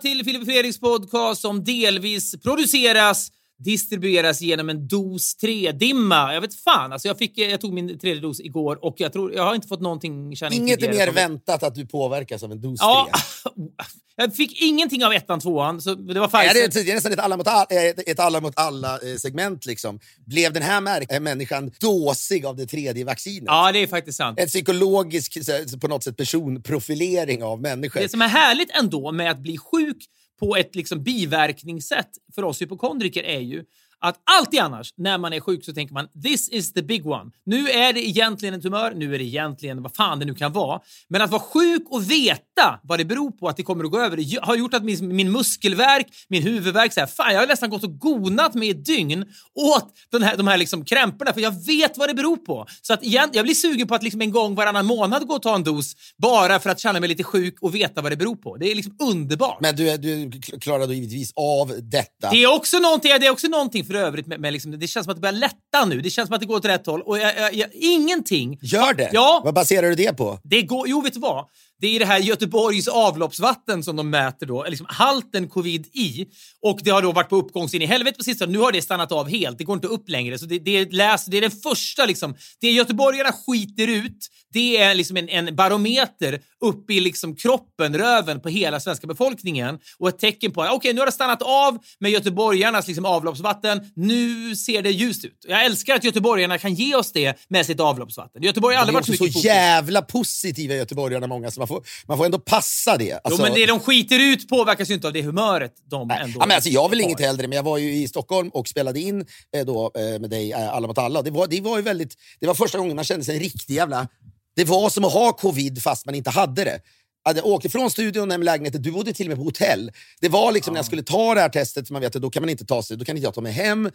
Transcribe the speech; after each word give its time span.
till 0.00 0.24
Filip 0.24 0.40
och 0.40 0.46
Fredriks 0.48 0.80
podcast 0.80 1.40
som 1.40 1.64
delvis 1.64 2.42
produceras 2.42 3.32
distribueras 3.64 4.40
genom 4.40 4.68
en 4.68 4.88
dos 4.88 5.36
3-dimma. 5.42 6.34
Jag 6.34 6.40
vet 6.40 6.54
fan, 6.54 6.92
alltså 6.92 7.08
jag, 7.08 7.18
fick, 7.18 7.38
jag 7.38 7.60
tog 7.60 7.72
min 7.72 7.98
tredje 7.98 8.20
dos 8.22 8.40
igår 8.40 8.84
och 8.84 8.94
jag, 8.98 9.12
tror, 9.12 9.34
jag 9.34 9.42
har 9.42 9.54
inte 9.54 9.68
fått 9.68 9.80
någonting 9.80 10.26
Inget 10.26 10.42
är 10.50 10.86
tidigare 10.86 10.96
mer 10.96 11.04
från- 11.06 11.14
väntat 11.14 11.62
att 11.62 11.74
du 11.74 11.86
påverkas 11.86 12.42
av 12.42 12.52
en 12.52 12.60
dos 12.60 12.78
Ja, 12.82 13.08
tre. 13.12 13.64
jag 14.16 14.36
fick 14.36 14.62
ingenting 14.62 15.04
av 15.04 15.12
ettan, 15.12 15.40
tvåan, 15.40 15.80
så 15.80 15.94
det 15.94 16.20
var 16.20 16.28
det, 16.32 16.60
är, 16.60 16.84
det 16.84 16.90
är 16.90 16.94
nästan 16.94 17.12
ett 17.12 17.18
alla 17.18 17.36
mot 17.36 17.46
alla, 17.46 17.64
ett, 17.64 18.08
ett 18.08 18.20
alla, 18.20 18.40
mot 18.40 18.52
alla 18.58 18.94
eh, 18.98 19.16
segment. 19.16 19.66
Liksom. 19.66 20.00
Blev 20.26 20.52
den 20.52 20.62
här 20.62 20.80
mär- 20.80 21.06
eh, 21.14 21.20
människan 21.20 21.70
dåsig 21.80 22.46
av 22.46 22.56
det 22.56 22.66
tredje 22.66 23.04
vaccinet? 23.04 23.44
Ja, 23.46 23.72
det 23.72 23.78
är 23.78 23.86
faktiskt 23.86 24.18
sant. 24.18 24.38
En 24.40 24.46
psykologisk 24.48 25.38
på 25.80 25.88
något 25.88 26.04
sätt 26.04 26.16
personprofilering 26.16 27.42
av 27.42 27.60
människor. 27.60 28.00
Det 28.00 28.08
som 28.08 28.22
är 28.22 28.28
härligt 28.28 28.70
ändå 28.70 29.12
med 29.12 29.30
att 29.30 29.38
bli 29.38 29.58
sjuk 29.58 29.96
på 30.40 30.56
ett 30.56 30.76
liksom 30.76 31.02
biverkningssätt 31.02 32.10
för 32.34 32.42
oss 32.44 32.62
hypokondriker 32.62 33.22
är 33.22 33.40
ju 33.40 33.64
att 34.00 34.16
alltid 34.38 34.60
annars 34.60 34.94
när 34.96 35.18
man 35.18 35.32
är 35.32 35.40
sjuk 35.40 35.64
så 35.64 35.72
tänker 35.72 35.94
man 35.94 36.08
this 36.22 36.48
is 36.48 36.72
the 36.72 36.82
big 36.82 37.06
one. 37.06 37.30
Nu 37.46 37.68
är 37.68 37.92
det 37.92 38.08
egentligen 38.08 38.54
en 38.54 38.62
tumör, 38.62 38.92
nu 38.94 39.14
är 39.14 39.18
det 39.18 39.24
egentligen 39.24 39.82
vad 39.82 39.96
fan 39.96 40.18
det 40.18 40.24
nu 40.24 40.34
kan 40.34 40.52
vara. 40.52 40.80
Men 41.08 41.22
att 41.22 41.30
vara 41.30 41.42
sjuk 41.42 41.82
och 41.90 42.10
veta 42.10 42.80
vad 42.82 42.98
det 42.98 43.04
beror 43.04 43.30
på 43.30 43.48
att 43.48 43.56
det 43.56 43.62
kommer 43.62 43.84
att 43.84 43.90
gå 43.90 44.00
över 44.00 44.16
det 44.16 44.38
har 44.42 44.56
gjort 44.56 44.74
att 44.74 44.84
min, 44.84 45.16
min 45.16 45.32
muskelvärk, 45.32 46.06
min 46.28 46.42
huvudvärk, 46.42 46.92
så 46.92 47.00
här, 47.00 47.06
fan 47.06 47.32
jag 47.32 47.40
har 47.40 47.46
nästan 47.46 47.70
gått 47.70 47.84
och 47.84 47.98
gonat 47.98 48.56
i 48.56 48.70
ett 48.70 48.84
dygn 48.84 49.24
åt 49.54 49.92
den 50.12 50.22
här, 50.22 50.36
de 50.36 50.46
här 50.46 50.58
liksom 50.58 50.84
krämporna 50.84 51.32
för 51.32 51.40
jag 51.40 51.66
vet 51.66 51.98
vad 51.98 52.08
det 52.08 52.14
beror 52.14 52.36
på. 52.36 52.66
Så 52.82 52.92
att 52.92 53.02
igen, 53.02 53.30
jag 53.32 53.44
blir 53.44 53.54
sugen 53.54 53.88
på 53.88 53.94
att 53.94 54.02
liksom 54.02 54.20
en 54.20 54.30
gång 54.30 54.54
varannan 54.54 54.86
månad 54.86 55.26
gå 55.26 55.34
och 55.34 55.42
ta 55.42 55.54
en 55.54 55.64
dos 55.64 55.94
bara 56.16 56.60
för 56.60 56.70
att 56.70 56.80
känna 56.80 57.00
mig 57.00 57.08
lite 57.08 57.24
sjuk 57.24 57.56
och 57.60 57.74
veta 57.74 58.02
vad 58.02 58.12
det 58.12 58.16
beror 58.16 58.36
på. 58.36 58.56
Det 58.56 58.70
är 58.70 58.74
liksom 58.74 58.96
underbart. 58.98 59.60
Men 59.60 59.76
du, 59.76 59.96
du 59.96 60.30
klarar 60.60 60.86
då 60.86 60.92
givetvis 60.92 61.32
av 61.36 61.74
detta. 61.82 62.30
Det 62.30 62.42
är 62.42 62.56
också 62.56 62.78
någonting, 62.78 63.12
det 63.20 63.26
är 63.26 63.30
också 63.30 63.48
någonting 63.48 63.84
för 63.90 63.94
övrigt 63.94 64.26
med, 64.26 64.40
med 64.40 64.52
liksom, 64.52 64.78
det 64.78 64.86
känns 64.86 65.04
som 65.04 65.10
att 65.10 65.16
det 65.16 65.20
börjar 65.20 65.32
lätta 65.32 65.84
nu. 65.86 66.00
Det 66.00 66.10
känns 66.10 66.26
som 66.26 66.34
att 66.34 66.40
det 66.40 66.46
går 66.46 66.56
åt 66.56 66.64
rätt 66.64 66.86
håll 66.86 67.02
och 67.02 67.18
jag, 67.18 67.36
jag, 67.38 67.54
jag, 67.54 67.68
ingenting. 67.74 68.58
Gör 68.62 68.94
det? 68.94 69.10
Ja. 69.12 69.40
Vad 69.44 69.54
baserar 69.54 69.88
du 69.88 69.94
det 69.94 70.16
på? 70.16 70.38
Det 70.44 70.62
går, 70.62 70.88
jo, 70.88 71.00
vet 71.00 71.14
du 71.14 71.20
vad? 71.20 71.46
Det 71.80 71.96
är 71.96 71.98
det 71.98 72.06
här 72.06 72.18
Göteborgs 72.18 72.88
avloppsvatten 72.88 73.82
som 73.82 73.96
de 73.96 74.10
mäter 74.10 74.46
då, 74.46 74.66
liksom 74.68 74.86
halten 74.88 75.48
covid 75.48 75.86
i. 75.86 76.26
Och 76.62 76.80
det 76.82 76.90
har 76.90 77.02
då 77.02 77.12
varit 77.12 77.28
på 77.28 77.36
uppgång 77.36 77.68
in 77.72 77.82
i 77.82 77.86
helvete 77.86 78.18
på 78.18 78.24
sistone. 78.24 78.52
Nu 78.52 78.58
har 78.58 78.72
det 78.72 78.82
stannat 78.82 79.12
av 79.12 79.28
helt. 79.28 79.58
Det 79.58 79.64
går 79.64 79.74
inte 79.74 79.88
upp 79.88 80.08
längre. 80.08 80.38
Så 80.38 80.46
det, 80.46 80.58
det, 80.58 80.76
är, 80.76 80.90
läs, 80.90 81.24
det 81.24 81.36
är 81.36 81.40
den 81.40 81.50
första 81.50 82.06
liksom. 82.06 82.34
Det 82.60 82.70
göteborgarna 82.70 83.32
skiter 83.32 83.88
ut, 83.88 84.28
det 84.52 84.76
är 84.76 84.94
liksom 84.94 85.16
en, 85.16 85.28
en 85.28 85.56
barometer 85.56 86.40
upp 86.60 86.90
i 86.90 87.00
liksom 87.00 87.36
kroppen, 87.36 87.98
röven 87.98 88.40
på 88.40 88.48
hela 88.48 88.80
svenska 88.80 89.06
befolkningen 89.06 89.78
och 89.98 90.08
ett 90.08 90.18
tecken 90.18 90.52
på 90.52 90.62
att 90.62 90.72
okej, 90.72 90.92
nu 90.92 91.00
har 91.00 91.06
det 91.06 91.12
stannat 91.12 91.42
av 91.42 91.78
med 91.98 92.10
göteborgarnas 92.10 92.86
liksom 92.86 93.04
avloppsvatten. 93.04 93.80
Nu 93.94 94.56
ser 94.56 94.82
det 94.82 94.90
ljust 94.90 95.24
ut. 95.24 95.44
Jag 95.48 95.64
älskar 95.64 95.94
att 95.94 96.04
göteborgarna 96.04 96.58
kan 96.58 96.74
ge 96.74 96.94
oss 96.94 97.12
det 97.12 97.36
med 97.48 97.66
sitt 97.66 97.80
avloppsvatten. 97.80 98.42
Göteborg 98.42 98.74
har 98.74 98.80
aldrig 98.80 98.94
varit 98.94 99.06
så 99.06 99.12
mycket 99.12 99.26
så 99.26 99.32
fokus. 99.32 99.44
jävla 99.44 100.02
positiva 100.02 100.74
göteborgarna 100.74 101.26
många, 101.26 101.50
så 101.50 101.60
man 101.60 101.68
får, 101.70 101.82
man 102.06 102.18
får 102.18 102.24
ändå 102.24 102.38
passa 102.38 102.96
det. 102.96 103.12
Alltså, 103.12 103.42
Jo, 103.42 103.42
men 103.42 103.54
det 103.54 103.66
de 103.66 103.80
skiter 103.80 104.18
ut 104.18 104.48
påverkas 104.48 104.90
ju 104.90 104.94
inte 104.94 105.06
av 105.06 105.12
det 105.12 105.22
humöret 105.22 105.72
de 105.84 106.08
Nej. 106.08 106.18
ändå 106.22 106.40
Ja, 106.40 106.46
men 106.46 106.54
alltså, 106.54 106.70
jag 106.70 106.88
vill 106.88 106.98
har. 106.98 107.04
inget 107.04 107.20
hellre, 107.20 107.48
men 107.48 107.56
jag 107.56 107.62
var 107.62 107.78
ju 107.78 107.94
i 107.94 108.08
Stockholm 108.08 108.48
och 108.48 108.68
spelade 108.68 109.00
in 109.00 109.26
eh, 109.56 109.66
då, 109.66 109.92
eh, 109.94 110.20
med 110.20 110.30
dig, 110.30 110.52
eh, 110.52 110.74
Alla 110.74 110.86
mot 110.88 110.98
alla. 110.98 111.22
Det 111.22 111.30
var, 111.30 111.46
det 111.46 111.60
var 111.60 111.76
ju 111.76 111.82
väldigt, 111.82 112.14
det 112.40 112.46
var 112.46 112.54
första 112.54 112.78
gången 112.78 112.96
man 112.96 113.04
kände 113.04 113.24
sig 113.24 113.34
en 113.34 113.42
riktig 113.42 113.74
jävla... 113.74 114.08
Det 114.56 114.64
var 114.64 114.90
som 114.90 115.04
att 115.04 115.12
ha 115.12 115.32
covid 115.32 115.82
fast 115.82 116.06
man 116.06 116.14
inte 116.14 116.30
hade 116.30 116.64
det. 116.64 116.80
Jag 117.24 117.30
hade 117.30 117.42
åkt 117.42 117.72
från 117.72 117.90
studion 117.90 118.32
i 118.32 118.38
lägenheten, 118.38 118.82
du 118.82 118.92
bodde 118.92 119.12
till 119.12 119.26
och 119.26 119.28
med 119.28 119.38
på 119.38 119.44
hotell. 119.44 119.92
Det 120.20 120.28
var 120.28 120.52
liksom 120.52 120.74
när 120.74 120.78
jag 120.78 120.86
skulle 120.86 121.02
ta 121.02 121.34
det 121.34 121.40
här 121.40 121.48
testet, 121.48 121.90
man 121.90 122.02
vet 122.02 122.12
då 122.12 122.30
kan 122.30 122.42
man 122.42 122.50
inte 122.50 122.64
ta 122.64 122.82
sig, 122.82 122.96
då 122.96 123.04
kan 123.04 123.16
inte 123.16 123.24
jag 123.24 123.34
ta 123.34 123.40
mig 123.40 123.52
hem. 123.52 123.90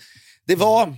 Det 0.47 0.55
var... 0.55 0.95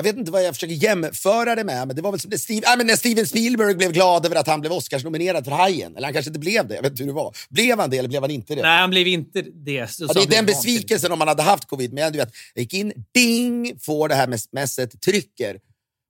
Jag 0.00 0.04
vet 0.04 0.16
inte 0.16 0.30
vad 0.30 0.44
jag 0.44 0.54
försöker 0.54 0.74
jämföra 0.74 1.54
det 1.54 1.64
med, 1.64 1.86
men 1.86 1.96
det 1.96 2.02
var 2.02 2.10
väl 2.10 2.20
som 2.20 2.30
när, 2.30 2.38
Steve, 2.38 2.66
äh, 2.66 2.76
men 2.76 2.86
när 2.86 2.96
Steven 2.96 3.26
Spielberg 3.26 3.74
blev 3.74 3.92
glad 3.92 4.26
över 4.26 4.36
att 4.36 4.46
han 4.46 4.60
blev 4.60 4.72
Oscars-nominerad 4.72 5.44
för 5.44 5.52
Hajen. 5.52 5.96
Eller 5.96 6.06
han 6.06 6.14
kanske 6.14 6.28
inte 6.28 6.40
blev 6.40 6.68
det, 6.68 6.74
jag 6.74 6.82
vet 6.82 6.90
inte 6.90 7.02
hur 7.02 7.08
det 7.08 7.14
var. 7.14 7.36
Blev 7.48 7.78
han 7.78 7.90
det 7.90 7.98
eller 7.98 8.08
blev 8.08 8.22
han 8.22 8.30
inte 8.30 8.54
det? 8.54 8.62
Nej, 8.62 8.80
han 8.80 8.90
blev 8.90 9.06
inte 9.06 9.42
det. 9.42 9.90
Så 9.90 10.04
Ja, 10.04 10.12
det 10.14 10.22
är 10.22 10.26
den 10.26 10.46
besvikelsen 10.46 11.12
om 11.12 11.18
man 11.18 11.28
hade 11.28 11.42
haft 11.42 11.64
covid. 11.64 11.92
Men 11.92 12.12
du 12.12 12.18
vet, 12.18 12.32
jag 12.54 12.62
gick 12.62 12.74
in, 12.74 12.92
ding, 13.14 13.78
får 13.80 14.08
det 14.08 14.14
här 14.14 14.38
messet, 14.52 15.00
trycker 15.00 15.58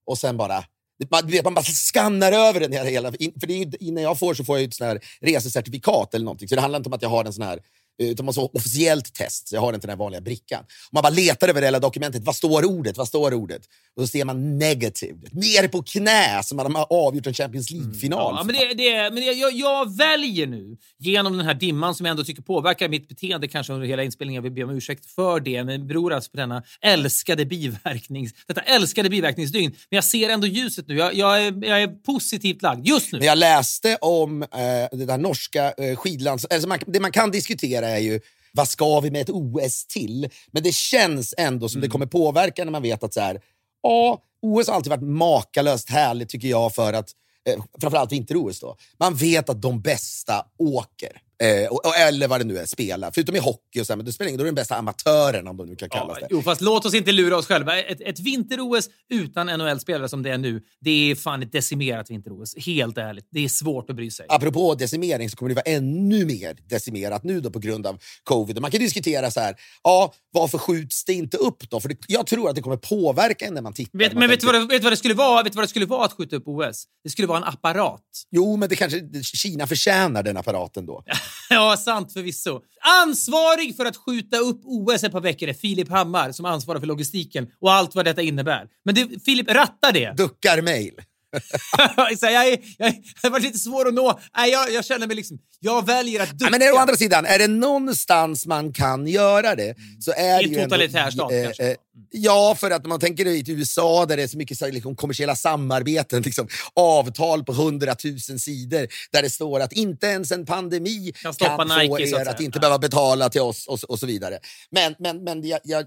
och 0.06 0.18
sen 0.18 0.36
bara... 0.36 0.64
Man, 1.10 1.30
vet, 1.30 1.44
man 1.44 1.54
bara 1.54 1.64
skannar 1.64 2.32
över 2.32 2.60
den 2.60 2.72
här 2.72 2.84
hela... 2.84 3.12
För 3.12 3.46
det 3.46 3.54
är 3.54 3.58
ju, 3.58 3.72
innan 3.80 4.02
jag 4.02 4.18
får 4.18 4.34
så 4.34 4.44
får 4.44 4.56
jag 4.56 4.62
ju 4.62 4.68
ett 4.68 4.74
sån 4.74 4.86
här 4.86 5.00
resecertifikat 5.20 6.14
eller 6.14 6.24
någonting. 6.24 6.48
Så 6.48 6.54
det 6.54 6.60
handlar 6.60 6.76
inte 6.76 6.88
om 6.88 6.92
att 6.92 7.02
jag 7.02 7.08
har 7.08 7.24
en 7.24 7.32
sån 7.32 7.44
här 7.44 7.60
utan 7.98 8.26
man 8.26 8.34
har 8.36 8.56
officiellt 8.56 9.14
test, 9.14 9.48
så 9.48 9.54
jag 9.54 9.60
har 9.60 9.74
inte 9.74 9.86
den 9.86 9.90
här 9.90 9.96
vanliga 9.96 10.20
brickan. 10.20 10.64
Man 10.92 11.02
bara 11.02 11.10
letar 11.10 11.48
över 11.48 11.62
hela 11.62 11.78
dokumentet. 11.78 12.22
Vad 12.24 12.36
står 12.36 12.64
ordet? 12.64 12.96
Vad 12.96 13.08
står 13.08 13.34
ordet? 13.34 13.62
Och 13.96 14.02
så 14.02 14.06
ser 14.06 14.24
man 14.24 14.58
negative. 14.58 15.18
Ner 15.32 15.68
på 15.68 15.82
knä, 15.82 16.42
som 16.42 16.56
man 16.56 16.74
har 16.74 16.86
avgjort 16.90 17.26
en 17.26 17.34
Champions 17.34 17.70
League-final. 17.70 18.34
Ja, 18.36 18.42
men 18.44 18.54
det, 18.54 18.74
det, 18.74 19.10
men 19.10 19.14
det, 19.14 19.32
jag, 19.32 19.52
jag 19.52 19.96
väljer 19.96 20.46
nu, 20.46 20.76
genom 20.98 21.36
den 21.36 21.46
här 21.46 21.54
dimman 21.54 21.94
som 21.94 22.06
jag 22.06 22.10
ändå 22.10 22.24
tycker 22.24 22.42
påverkar 22.42 22.88
mitt 22.88 23.08
beteende 23.08 23.48
kanske 23.48 23.72
under 23.72 23.86
hela 23.86 24.04
inspelningen, 24.04 24.44
jag 24.44 24.50
vill 24.50 24.52
be 24.52 24.64
om 24.64 24.70
ursäkt 24.70 25.06
för 25.06 25.40
det, 25.40 25.64
men 25.64 25.80
det 25.80 25.86
beror 25.86 26.12
alltså 26.12 26.30
på 26.30 26.36
denna 26.36 26.62
älskade 26.80 27.44
biverknings, 27.44 28.32
detta 28.46 28.60
älskade 28.60 29.10
biverkningsdygn. 29.10 29.70
Men 29.70 29.96
jag 29.96 30.04
ser 30.04 30.28
ändå 30.28 30.46
ljuset 30.46 30.88
nu. 30.88 30.94
Jag, 30.96 31.14
jag, 31.14 31.46
är, 31.46 31.64
jag 31.64 31.82
är 31.82 31.88
positivt 31.88 32.62
lagd 32.62 32.86
just 32.86 33.12
nu. 33.12 33.18
Men 33.18 33.28
jag 33.28 33.38
läste 33.38 33.96
om 33.96 34.42
eh, 34.42 34.48
det 34.92 35.06
där 35.06 35.18
norska 35.18 35.72
eh, 35.72 35.96
skidlands... 35.96 36.44
Alltså 36.44 36.68
man, 36.68 36.78
det 36.86 37.00
man 37.00 37.12
kan 37.12 37.30
diskutera 37.30 37.87
är 37.88 37.98
ju 37.98 38.20
vad 38.52 38.68
ska 38.68 39.00
vi 39.00 39.10
med 39.10 39.20
ett 39.20 39.30
OS 39.30 39.86
till? 39.86 40.30
Men 40.50 40.62
det 40.62 40.74
känns 40.74 41.34
ändå 41.38 41.68
som 41.68 41.80
det 41.80 41.88
kommer 41.88 42.06
påverka 42.06 42.64
när 42.64 42.72
man 42.72 42.82
vet 42.82 43.02
att 43.02 43.14
så 43.14 43.20
här, 43.20 43.40
ja, 43.82 44.22
OS 44.42 44.68
har 44.68 44.74
alltid 44.74 44.90
varit 44.90 45.02
makalöst 45.02 45.90
härligt 45.90 46.28
tycker 46.28 46.48
jag 46.48 46.74
för 46.74 46.92
att 46.92 47.10
eh, 47.48 47.64
framförallt 47.80 48.12
vinter-OS 48.12 48.60
då. 48.60 48.76
Man 48.98 49.14
vet 49.14 49.48
att 49.48 49.62
de 49.62 49.80
bästa 49.80 50.46
åker. 50.58 51.22
Eh, 51.42 51.68
och, 51.68 51.86
och, 51.86 51.96
eller 51.96 52.28
vad 52.28 52.40
det 52.40 52.44
nu 52.44 52.58
är, 52.58 52.66
spelar. 52.66 53.10
Förutom 53.14 53.36
i 53.36 53.38
hockey 53.38 53.80
och 53.80 53.86
så 53.86 53.92
här, 53.92 53.96
men 53.96 54.06
det 54.06 54.12
spelar 54.12 54.28
ingen 54.28 54.38
då 54.38 54.42
är 54.42 54.44
det 54.44 54.48
den 54.48 54.54
bästa 54.54 54.76
amatören 54.76 55.48
om 55.48 55.56
de 55.56 55.66
nu 55.66 55.76
kan 55.76 55.88
kallas 55.90 56.18
Ja, 56.20 56.26
det. 56.26 56.34
jo, 56.34 56.42
fast 56.42 56.60
låt 56.60 56.84
oss 56.84 56.94
inte 56.94 57.12
lura 57.12 57.36
oss 57.36 57.46
själva. 57.46 57.78
Ett, 57.82 58.00
ett 58.00 58.20
vinter-OS 58.20 58.88
utan 59.10 59.46
NHL-spelare 59.46 60.08
som 60.08 60.22
det 60.22 60.30
är 60.30 60.38
nu, 60.38 60.62
det 60.80 61.10
är 61.10 61.14
fan 61.14 61.42
ett 61.42 61.52
decimerat 61.52 62.10
vinter-OS. 62.10 62.54
Helt 62.66 62.98
ärligt. 62.98 63.28
Det 63.30 63.44
är 63.44 63.48
svårt 63.48 63.90
att 63.90 63.96
bry 63.96 64.10
sig. 64.10 64.26
Apropå 64.28 64.74
decimering 64.74 65.30
så 65.30 65.36
kommer 65.36 65.48
det 65.48 65.54
vara 65.54 65.76
ännu 65.76 66.24
mer 66.24 66.56
decimerat 66.68 67.24
nu 67.24 67.40
då 67.40 67.50
på 67.50 67.58
grund 67.58 67.86
av 67.86 67.98
covid. 68.24 68.56
Och 68.56 68.62
man 68.62 68.70
kan 68.70 68.80
diskutera 68.80 69.30
så 69.30 69.40
här, 69.40 69.54
ja, 69.82 70.12
varför 70.32 70.58
skjuts 70.58 71.04
det 71.04 71.12
inte 71.12 71.36
upp 71.36 71.70
då? 71.70 71.80
För 71.80 71.88
det, 71.88 71.96
jag 72.08 72.26
tror 72.26 72.48
att 72.48 72.54
det 72.56 72.62
kommer 72.62 72.76
påverka 72.76 73.44
en 73.46 73.54
när 73.54 73.62
man 73.62 73.72
tittar. 73.72 73.98
Vet, 73.98 74.12
Man 74.12 74.20
men 74.20 74.30
vet 74.30 74.40
du, 74.40 74.46
vad 74.46 74.54
det, 74.54 74.66
vet 74.66 74.82
vad 74.82 74.92
det 74.92 74.96
skulle 74.96 75.14
vara? 75.14 75.42
Vet 75.42 75.54
vad 75.54 75.64
det 75.64 75.68
skulle 75.68 75.86
vara 75.86 76.04
att 76.04 76.12
skjuta 76.12 76.36
upp 76.36 76.48
OS? 76.48 76.84
Det 77.04 77.10
skulle 77.10 77.28
vara 77.28 77.38
en 77.38 77.44
apparat. 77.44 78.02
Jo, 78.30 78.56
men 78.56 78.68
det 78.68 78.76
kanske 78.76 79.00
Kina 79.22 79.66
förtjänar 79.66 80.22
den 80.22 80.36
apparaten 80.36 80.86
då. 80.86 81.04
Ja, 81.50 81.76
sant 81.76 82.12
förvisso. 82.12 82.60
Ansvarig 83.02 83.76
för 83.76 83.84
att 83.84 83.96
skjuta 83.96 84.36
upp 84.36 84.60
OS 84.64 85.04
ett 85.04 85.12
par 85.12 85.20
veckor 85.20 85.48
är 85.48 85.52
Filip 85.52 85.88
Hammar 85.88 86.32
som 86.32 86.44
ansvarar 86.44 86.80
för 86.80 86.86
logistiken 86.86 87.48
och 87.60 87.72
allt 87.72 87.94
vad 87.94 88.04
detta 88.04 88.22
innebär. 88.22 88.66
Men 88.84 88.94
det, 88.94 89.24
Filip, 89.24 89.50
ratta 89.50 89.92
det! 89.92 90.16
Duckar 90.16 90.62
mejl. 90.62 90.94
Så 92.18 92.26
jag, 92.26 92.48
är, 92.48 92.58
jag, 92.78 92.94
det 93.22 93.28
varit 93.28 93.42
lite 93.42 93.58
svår 93.58 93.88
att 93.88 93.94
nå. 93.94 94.20
Nej, 94.36 94.50
jag, 94.50 94.72
jag 94.72 94.84
känner 94.84 95.06
mig 95.06 95.16
liksom... 95.16 95.38
Jag 95.60 95.86
väljer 95.86 96.22
att 96.22 96.30
ducka. 96.30 96.44
Ja, 96.44 96.50
men 96.50 96.62
är, 96.62 96.72
å 96.74 96.76
andra 96.76 96.96
sidan, 96.96 97.26
är 97.26 97.38
det 97.38 97.46
någonstans 97.46 98.46
man 98.46 98.72
kan 98.72 99.06
göra 99.06 99.54
det 99.54 99.74
så 100.00 100.12
är 100.12 100.42
I 100.44 100.46
det 100.46 100.54
en 100.54 100.58
ju 100.58 100.64
totalitär 100.64 100.98
ändå, 100.98 101.10
stat, 101.10 101.32
eh, 101.32 101.44
kanske. 101.44 101.70
eh, 101.70 101.76
Ja, 102.10 102.56
för 102.58 102.70
att 102.70 102.86
man 102.86 103.00
tänker 103.00 103.26
i 103.26 103.44
USA 103.46 104.06
där 104.06 104.16
det 104.16 104.22
är 104.22 104.26
så 104.26 104.36
mycket 104.38 104.60
liksom, 104.74 104.96
kommersiella 104.96 105.36
samarbeten, 105.36 106.22
liksom, 106.26 106.48
avtal 106.74 107.44
på 107.44 107.52
hundratusen 107.52 108.38
sidor 108.38 108.86
där 109.12 109.22
det 109.22 109.30
står 109.30 109.60
att 109.60 109.72
inte 109.72 110.06
ens 110.06 110.32
en 110.32 110.46
pandemi 110.46 111.12
Kan 111.22 111.34
kan 111.34 111.68
Nike, 111.68 111.86
få 111.88 111.94
att 111.94 112.00
er 112.00 112.06
säga. 112.06 112.30
att 112.30 112.40
inte 112.40 112.58
behöva 112.60 112.78
betala 112.78 113.28
till 113.28 113.40
oss 113.40 113.66
och, 113.66 113.80
så- 113.80 113.86
och 113.86 113.98
så 113.98 114.06
vidare. 114.06 114.38
Men, 114.70 114.94
men, 114.98 115.24
men 115.24 115.46
jag, 115.48 115.60
jag, 115.64 115.84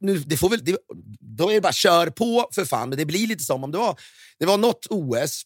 nu, 0.00 0.18
det 0.18 0.36
får 0.36 0.50
väl, 0.50 0.64
det, 0.64 0.76
då 1.20 1.50
är 1.50 1.54
det 1.54 1.60
bara 1.60 1.72
kör 1.72 2.06
på 2.06 2.48
för 2.52 2.64
fan. 2.64 2.88
Men 2.88 2.98
det 2.98 3.06
blir 3.06 3.26
lite 3.26 3.44
som 3.44 3.64
om 3.64 3.70
det 3.70 3.78
var, 3.78 4.00
det 4.38 4.46
var 4.46 4.58
något 4.58 4.86
OS 4.90 5.44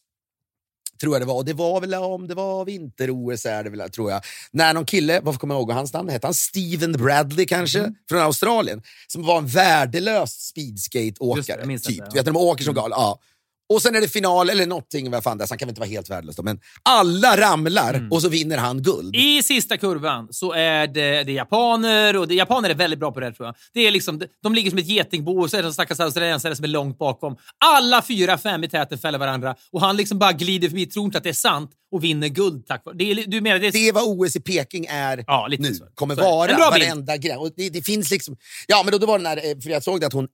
Tror 1.01 1.15
jag 1.15 1.21
det 1.21 1.25
var. 1.25 1.35
Och 1.35 1.45
det 1.45 1.53
var 1.53 1.81
väl 1.81 1.93
om 1.93 2.27
det 2.27 2.35
var 2.35 2.65
vinter-OS, 2.65 3.45
är 3.45 3.63
det 3.63 3.69
väl, 3.69 3.89
tror 3.89 4.11
jag. 4.11 4.21
När 4.51 4.73
någon 4.73 4.85
kille, 4.85 5.19
varför 5.19 5.39
kommer 5.39 5.55
jag 5.55 5.61
ihåg 5.61 5.71
hans 5.71 5.93
namn? 5.93 6.09
Hette 6.09 6.27
han 6.27 6.33
Steven 6.33 6.91
Bradley 6.91 7.45
kanske? 7.45 7.93
Från 8.09 8.21
Australien. 8.21 8.81
Som 9.07 9.25
var 9.25 9.37
en 9.37 9.47
värdelös 9.47 10.51
minns 11.67 11.81
Typ. 11.83 11.97
ja. 11.99 12.05
Du 12.11 12.17
vet 12.17 12.25
när 12.25 12.33
de 12.33 12.39
åker 12.39 12.63
som 12.63 12.73
galna. 12.73 12.95
Ja. 12.95 13.19
Och 13.73 13.81
sen 13.81 13.95
är 13.95 14.01
det 14.01 14.07
final 14.07 14.49
eller 14.49 14.65
någonting, 14.65 15.11
vad 15.11 15.23
fan 15.23 15.37
det 15.37 15.45
han 15.49 15.57
kan 15.57 15.65
väl 15.65 15.71
inte 15.71 15.79
vara 15.81 15.89
helt 15.89 16.09
värdelös 16.09 16.35
då, 16.35 16.43
men 16.43 16.59
alla 16.89 17.37
ramlar 17.37 18.07
och 18.11 18.21
så 18.21 18.29
vinner 18.29 18.57
han 18.57 18.81
guld. 18.83 19.15
I 19.15 19.43
sista 19.43 19.77
kurvan 19.77 20.27
så 20.31 20.53
är 20.53 20.87
det, 20.87 21.23
det 21.23 21.31
är 21.31 21.35
japaner 21.35 22.15
och 22.17 22.27
det, 22.27 22.35
japaner 22.35 22.69
är 22.69 22.73
väldigt 22.73 22.99
bra 22.99 23.11
på 23.11 23.19
det 23.19 23.25
här, 23.25 23.33
tror 23.33 23.45
jag. 23.47 23.55
Det 23.73 23.87
är 23.87 23.91
liksom, 23.91 24.21
de 24.43 24.55
ligger 24.55 24.69
som 24.69 24.79
ett 24.79 24.87
getingbo 24.87 25.41
och 25.41 25.49
så 25.49 25.57
är 25.57 25.61
det 25.61 25.67
en 25.67 25.73
stackars 25.73 25.99
australiensare 25.99 26.55
som 26.55 26.63
är 26.63 26.67
långt 26.69 26.97
bakom. 26.97 27.37
Alla 27.65 28.01
fyra, 28.01 28.37
fem 28.37 28.63
i 28.63 28.69
täten 28.69 28.97
fäller 28.97 29.19
varandra 29.19 29.55
och 29.71 29.81
han 29.81 29.97
liksom 29.97 30.19
bara 30.19 30.31
glider 30.31 30.69
förbi, 30.69 30.85
tror 30.85 31.05
inte 31.05 31.17
att 31.17 31.23
det 31.23 31.29
är 31.29 31.33
sant 31.33 31.71
och 31.91 32.03
vinner 32.03 32.27
guld 32.27 32.67
tack 32.67 32.85
vare... 32.85 32.95
Det 32.97 33.11
är, 33.11 33.15
du 33.27 33.41
menar 33.41 33.59
det 33.59 33.67
är 33.67 33.71
Det 33.71 33.87
är 33.87 33.93
vad 33.93 34.03
OS 34.07 34.35
i 34.35 34.39
Peking 34.39 34.85
är 34.89 35.23
Ja, 35.27 35.47
lite 35.47 35.63
nu. 35.63 35.73
så. 35.75 35.85
Kommer 35.95 36.15
Så 36.15 36.21
det. 36.21 36.27
vara 36.27 36.49
En 36.51 36.55
bra 36.57 36.71
bild. 36.71 36.83
varenda 36.85 37.17
grej. 37.17 37.35
Och 37.35 37.49
det, 37.57 37.69
det 37.69 37.81
finns 37.81 38.11
liksom... 38.11 38.37
Ja, 38.67 38.81
men 38.83 38.91
då, 38.91 38.97
då 38.97 39.07
var 39.07 39.17
den 39.19 39.25
här, 39.27 39.37
eh, 39.37 39.59
för 39.63 39.69
jag 39.69 39.83
såg 39.83 39.99
det 40.01 40.07
att 40.07 40.13
hon 40.13 40.27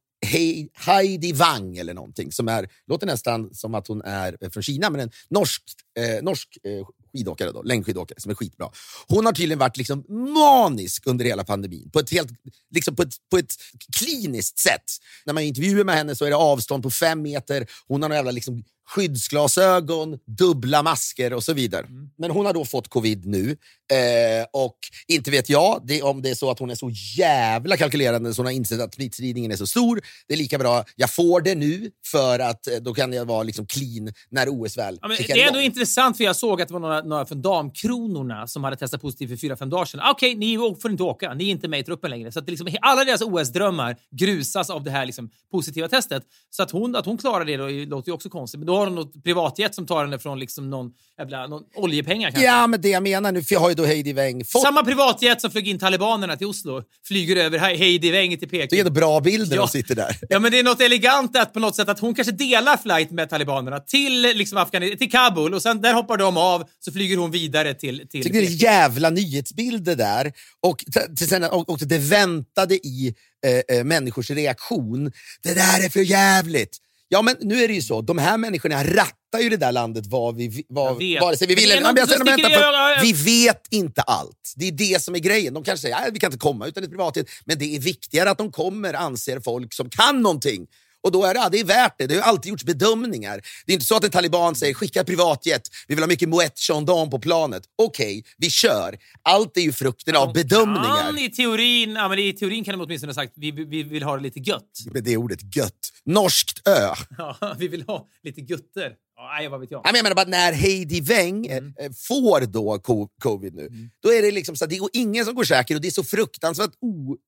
Heidi 0.75 1.33
Wang 1.33 1.77
eller 1.77 1.93
någonting, 1.93 2.31
som 2.31 2.47
är, 2.47 2.69
låter 2.87 3.07
nästan 3.07 3.53
som 3.53 3.75
att 3.75 3.87
hon 3.87 4.01
är 4.01 4.37
eh, 4.41 4.49
från 4.49 4.63
Kina, 4.63 4.89
men 4.89 5.01
en 5.01 5.11
norsk, 5.29 5.63
eh, 5.99 6.23
norsk 6.23 6.57
eh, 6.63 6.87
skidåkare, 7.13 7.51
då, 7.51 7.61
längdskidåkare 7.61 8.19
som 8.19 8.31
är 8.31 8.35
skitbra. 8.35 8.69
Hon 9.07 9.25
har 9.25 9.33
tydligen 9.33 9.59
varit 9.59 9.77
liksom 9.77 10.05
manisk 10.33 11.07
under 11.07 11.25
hela 11.25 11.43
pandemin, 11.43 11.89
på 11.91 11.99
ett, 11.99 12.11
helt, 12.11 12.29
liksom 12.75 12.95
på 12.95 13.01
ett, 13.01 13.13
på 13.31 13.37
ett 13.37 13.53
kliniskt 13.97 14.59
sätt. 14.59 14.91
När 15.25 15.33
man 15.33 15.43
intervjuar 15.43 15.83
med 15.83 15.95
henne 15.95 16.15
så 16.15 16.25
är 16.25 16.29
det 16.29 16.35
avstånd 16.35 16.83
på 16.83 16.91
fem 16.91 17.21
meter, 17.21 17.67
hon 17.87 18.01
har 18.01 18.09
någon 18.09 18.15
jävla 18.15 18.31
liksom 18.31 18.63
skyddsglasögon, 18.95 20.19
dubbla 20.25 20.83
masker 20.83 21.33
och 21.33 21.43
så 21.43 21.53
vidare. 21.53 21.85
Men 22.17 22.31
hon 22.31 22.45
har 22.45 22.53
då 22.53 22.65
fått 22.65 22.87
covid 22.87 23.25
nu. 23.25 23.57
Eh, 23.91 24.45
och 24.53 24.77
inte 25.07 25.31
vet 25.31 25.49
jag 25.49 25.81
det, 25.83 26.01
om 26.01 26.21
det 26.21 26.29
är 26.29 26.35
så 26.35 26.51
att 26.51 26.59
hon 26.59 26.69
är 26.69 26.75
så 26.75 26.89
jävla 27.17 27.77
kalkylerande 27.77 28.33
så 28.33 28.39
hon 28.41 28.45
har 28.45 28.53
insett 28.53 28.81
att 28.81 28.93
smittspridningen 28.93 29.51
är 29.51 29.55
så 29.55 29.67
stor. 29.67 30.01
Det 30.27 30.33
är 30.33 30.37
lika 30.37 30.57
bra, 30.57 30.83
jag 30.95 31.13
får 31.13 31.41
det 31.41 31.55
nu 31.55 31.91
för 32.11 32.39
att 32.39 32.67
eh, 32.67 32.75
då 32.75 32.93
kan 32.93 33.13
jag 33.13 33.25
vara 33.25 33.43
liksom 33.43 33.65
clean 33.65 34.13
när 34.29 34.47
OS 34.49 34.77
väl 34.77 34.99
Ja, 35.01 35.07
det 35.07 35.31
är 35.31 35.47
ändå 35.47 35.59
igång. 35.59 35.65
intressant 35.65 36.17
för 36.17 36.23
jag 36.23 36.35
såg 36.35 36.61
att 36.61 36.67
det 36.67 36.73
var 36.73 36.81
några, 36.81 37.01
några 37.01 37.25
från 37.25 37.41
Damkronorna 37.41 38.47
som 38.47 38.63
hade 38.63 38.75
testat 38.75 39.01
positivt 39.01 39.29
för 39.29 39.37
fyra 39.37 39.57
fem 39.57 39.69
dagar 39.69 39.85
sedan. 39.85 40.01
Okej, 40.11 40.35
ni 40.35 40.57
får 40.81 40.91
inte 40.91 41.03
åka. 41.03 41.33
Ni 41.33 41.47
är 41.47 41.51
inte 41.51 41.67
med 41.67 41.79
i 41.79 41.83
truppen 41.83 42.09
längre. 42.09 42.31
Så 42.31 42.39
att 42.39 42.49
liksom, 42.49 42.67
alla 42.81 43.03
deras 43.03 43.21
OS-drömmar 43.21 43.97
grusas 44.11 44.69
av 44.69 44.83
det 44.83 44.91
här 44.91 45.05
liksom, 45.05 45.29
positiva 45.51 45.87
testet. 45.89 46.23
Så 46.49 46.63
att 46.63 46.71
hon, 46.71 46.95
att 46.95 47.05
hon 47.05 47.17
klarar 47.17 47.45
det 47.45 47.57
då, 47.57 47.67
låter 47.67 48.09
ju 48.09 48.13
också 48.13 48.29
konstigt. 48.29 48.59
Men 48.59 48.67
då 48.67 48.80
har 48.81 48.87
hon 48.87 48.95
något 48.95 49.23
privatjet 49.23 49.75
som 49.75 49.87
tar 49.87 50.03
henne 50.05 50.19
från 50.19 50.39
liksom 50.39 50.69
någon, 50.69 50.91
jävla, 51.17 51.47
någon 51.47 51.63
oljepengar 51.75 52.31
kanske. 52.31 52.45
Ja, 52.45 52.67
men 52.67 52.81
det 52.81 52.89
jag 52.89 53.03
menar 53.03 53.31
nu, 53.31 53.43
för 53.43 53.55
jag 53.55 53.59
har 53.59 53.69
ju 53.69 53.75
då 53.75 53.85
Heidi 53.85 54.13
Weng 54.13 54.45
fått... 54.45 54.61
Samma 54.61 54.83
privatjet 54.83 55.41
som 55.41 55.51
flög 55.51 55.67
in 55.67 55.79
talibanerna 55.79 56.37
till 56.37 56.47
Oslo 56.47 56.83
flyger 57.07 57.35
över 57.35 57.59
He- 57.59 57.77
Heidi 57.77 58.11
Weng 58.11 58.37
till 58.37 58.49
Peking. 58.49 58.67
Det 58.69 58.75
är 58.75 58.79
ändå 58.79 58.91
bra 58.91 59.19
bilder 59.19 59.55
Ja. 59.55 59.61
de 59.61 59.67
sitter 59.67 59.95
där. 59.95 60.17
Ja, 60.29 60.39
men 60.39 60.51
det 60.51 60.59
är 60.59 60.63
något 60.63 60.81
elegant 60.81 61.37
att 61.37 61.53
på 61.53 61.59
något 61.59 61.75
sätt 61.75 61.89
att 61.89 61.99
hon 61.99 62.15
kanske 62.15 62.31
delar 62.31 62.77
flight 62.77 63.11
med 63.11 63.29
talibanerna 63.29 63.79
till, 63.79 64.21
liksom 64.21 64.57
Afghanistan, 64.57 64.97
till 64.97 65.11
Kabul 65.11 65.53
och 65.53 65.61
sen 65.61 65.81
där 65.81 65.93
hoppar 65.93 66.17
de 66.17 66.37
av 66.37 66.63
så 66.79 66.91
flyger 66.91 67.17
hon 67.17 67.31
vidare 67.31 67.73
till... 67.73 68.07
till 68.09 68.23
tycker 68.23 68.41
det 68.41 68.47
är 68.47 68.63
jävla 68.63 69.09
nyhetsbilder 69.09 69.95
där. 69.95 70.33
Och, 70.61 70.77
till 71.17 71.43
och, 71.43 71.69
och 71.69 71.79
det 71.79 71.97
väntade 71.97 72.75
i 72.75 73.15
eh, 73.45 73.77
eh, 73.77 73.83
människors 73.83 74.29
reaktion. 74.29 75.11
Det 75.43 75.53
där 75.53 75.85
är 75.85 75.89
för 75.89 75.99
jävligt. 75.99 76.77
Ja, 77.13 77.21
men 77.21 77.35
nu 77.41 77.63
är 77.63 77.67
det 77.67 77.73
ju 77.73 77.81
så. 77.81 78.01
De 78.01 78.17
här 78.17 78.37
människorna 78.37 78.83
rattar 78.83 79.39
ju 79.39 79.49
det 79.49 79.57
där 79.57 79.71
landet 79.71 80.05
vad 80.07 80.35
vi, 80.35 80.65
vad, 80.69 81.03
vare 81.21 81.37
sig 81.37 81.47
vi 81.47 81.55
vill 81.55 81.71
eller 81.71 81.81
men 81.81 81.95
jag 81.95 82.09
något 82.09 82.17
som 82.17 82.25
säger, 82.25 82.25
vänta, 82.25 82.33
sticker 82.33 82.51
i 82.51 82.63
för, 82.63 82.91
ögat. 82.91 83.03
Vi 83.03 83.13
vet 83.45 83.61
inte 83.69 84.01
allt. 84.01 84.53
Det 84.55 84.67
är 84.67 84.71
det 84.71 85.01
som 85.01 85.15
är 85.15 85.19
grejen. 85.19 85.53
De 85.53 85.63
kanske 85.63 85.81
säger 85.81 86.07
att 86.07 86.13
vi 86.13 86.19
kan 86.19 86.27
inte 86.27 86.39
komma 86.39 86.67
utan 86.67 86.83
ett 86.83 86.89
privatjet. 86.89 87.29
Men 87.45 87.57
det 87.59 87.75
är 87.75 87.79
viktigare 87.79 88.29
att 88.29 88.37
de 88.37 88.51
kommer, 88.51 88.93
anser 88.93 89.39
folk 89.39 89.73
som 89.73 89.89
kan 89.89 90.21
någonting. 90.21 90.67
Och 91.03 91.11
då 91.11 91.25
är 91.25 91.33
det, 91.33 91.39
ja, 91.39 91.49
det 91.49 91.59
är 91.59 91.65
värt 91.65 91.95
det. 91.97 92.07
Det 92.07 92.15
har 92.15 92.21
alltid 92.21 92.49
gjorts 92.49 92.63
bedömningar. 92.63 93.41
Det 93.65 93.71
är 93.71 93.73
inte 93.73 93.85
så 93.85 93.95
att 93.95 94.03
en 94.03 94.11
taliban 94.11 94.55
säger 94.55 94.73
skicka 94.73 95.03
privatjet, 95.03 95.61
vi 95.87 95.95
vill 95.95 96.03
ha 96.03 96.07
mycket 96.07 96.29
Moet 96.29 96.59
Chandon 96.59 97.09
på 97.09 97.19
planet. 97.19 97.63
Okej, 97.77 98.23
vi 98.37 98.49
kör. 98.49 98.97
Allt 99.23 99.57
är 99.57 99.61
ju 99.61 99.71
frukten 99.71 100.15
av 100.15 100.33
bedömningar. 100.33 101.05
Kan, 101.05 101.17
i, 101.17 101.29
teorin, 101.29 101.91
ja, 101.91 102.07
men 102.09 102.19
I 102.19 102.33
teorin 102.33 102.63
kan 102.63 102.79
de 102.79 102.85
åtminstone 102.85 103.09
ha 103.09 103.15
sagt 103.15 103.33
vi, 103.35 103.51
vi 103.51 103.83
vill 103.83 104.03
ha 104.03 104.17
det 104.17 104.23
lite 104.23 104.39
gött. 104.39 104.71
Det 104.93 105.17
ordet 105.17 105.55
gött. 105.55 105.91
Norskt 106.05 106.67
ö. 106.67 106.93
Ja, 107.17 107.55
vi 107.59 107.67
vill 107.67 107.83
ha 107.87 108.07
lite 108.23 108.41
gutter. 108.41 108.91
Nej, 109.21 109.47
vad 109.49 109.59
vet 109.59 109.71
jag. 109.71 109.81
Men 109.85 109.95
Jag 109.95 110.03
menar 110.03 110.15
bara 110.15 110.25
när 110.29 110.51
Heidi 110.53 111.01
Weng 111.01 111.45
eh, 111.45 111.57
Mm. 111.57 111.73
eh, 111.79 111.91
får 112.07 112.41
då 112.41 112.79
co- 112.79 113.07
covid 113.21 113.53
nu, 113.55 113.69
då 114.03 114.13
är 114.13 114.21
det 114.21 114.31
liksom 114.31 114.55
så 114.55 114.63
att 114.63 114.69
det 114.69 114.75
är 114.77 114.89
ingen 114.93 115.25
som 115.25 115.35
går 115.35 115.43
säker 115.43 115.75
och 115.75 115.81
det 115.81 115.87
är 115.87 115.91
så 115.91 116.03
fruktansvärt 116.03 116.71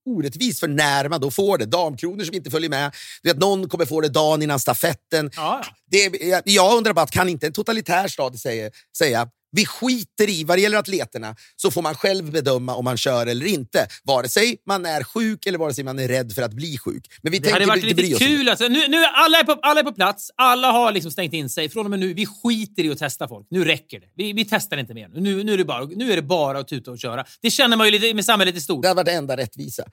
orättvist 0.06 0.60
för 0.60 0.68
när 0.68 1.10
man 1.10 1.22
då 1.22 1.31
får 1.31 1.57
det. 1.57 1.66
Damkronor 1.66 2.24
som 2.24 2.36
inte 2.36 2.51
följer 2.51 2.69
med. 2.69 2.94
Du 3.24 3.30
vet, 3.30 3.38
någon 3.40 3.69
kommer 3.69 3.86
få 3.86 4.01
det 4.01 4.10
dagen 4.10 4.42
innan 4.42 4.60
stafetten. 4.60 5.31
Ja. 5.36 5.63
Det, 5.92 6.22
jag, 6.22 6.42
jag 6.45 6.78
undrar 6.78 6.94
bara, 6.94 7.07
kan 7.07 7.30
inte 7.30 7.48
en 7.48 7.54
totalitär 7.54 8.07
stat 8.07 8.40
säga, 8.40 8.72
säga 8.98 9.30
vi 9.54 9.66
skiter 9.66 10.30
i, 10.30 10.44
vad 10.44 10.58
det 10.58 10.62
gäller 10.62 10.78
atleterna, 10.78 11.36
så 11.56 11.72
får 11.72 11.82
man 11.82 11.96
själv 11.96 12.32
bedöma 12.32 12.76
om 12.76 12.86
man 12.86 12.98
kör 12.98 13.28
eller 13.28 13.46
inte. 13.46 13.88
Vare 14.04 14.30
sig 14.30 14.58
man 14.68 14.86
är 14.86 15.04
sjuk 15.04 15.46
eller 15.46 15.58
vare 15.58 15.74
sig 15.74 15.84
man 15.84 16.00
är 16.00 16.08
rädd 16.08 16.34
för 16.34 16.42
att 16.42 16.54
bli 16.54 16.78
sjuk. 16.78 17.08
Men 17.22 17.32
vi 17.32 17.40
Det 17.40 17.52
hade 17.52 17.66
tänker 17.66 17.68
varit 17.68 17.84
inte 17.84 17.96
bry 17.96 18.10
lite 18.10 18.26
kul. 18.26 18.50
Alltså. 18.50 18.68
Nu, 18.68 18.88
nu 18.88 19.06
alla, 19.06 19.40
är 19.40 19.44
på, 19.44 19.60
alla 19.62 19.80
är 19.80 19.84
på 19.84 19.94
plats, 19.94 20.32
alla 20.36 20.72
har 20.72 20.92
liksom 20.92 21.12
stängt 21.12 21.34
in 21.34 21.50
sig. 21.50 21.70
Från 21.70 21.86
och 21.86 21.90
med 21.90 22.00
nu, 22.00 22.14
vi 22.14 22.26
skiter 22.26 22.84
i 22.84 22.92
att 22.92 22.98
testa 22.98 23.28
folk. 23.28 23.48
Nu 23.50 23.66
räcker 23.66 24.00
det. 24.00 24.08
Vi, 24.16 24.34
vi 24.34 24.46
testar 24.46 24.78
inte 24.78 24.94
mer. 24.94 25.10
Nu, 25.14 25.44
nu, 25.44 25.54
är 25.54 25.58
det 25.58 25.66
bara, 25.66 25.86
nu 25.86 26.12
är 26.12 26.16
det 26.16 26.22
bara 26.22 26.60
att 26.60 26.68
tuta 26.68 26.92
och 26.92 27.00
köra. 27.00 27.26
Det 27.42 27.50
känner 27.50 27.78
man 27.78 27.88
ju 27.88 27.92
lite 27.92 28.14
med 28.14 28.26
samhället 28.26 28.56
i 28.56 28.62
stort. 28.62 28.82
Det 28.82 28.88
hade 28.88 28.96
varit 28.96 29.06
det 29.06 29.14
enda 29.14 29.38
rättvisa. 29.38 29.84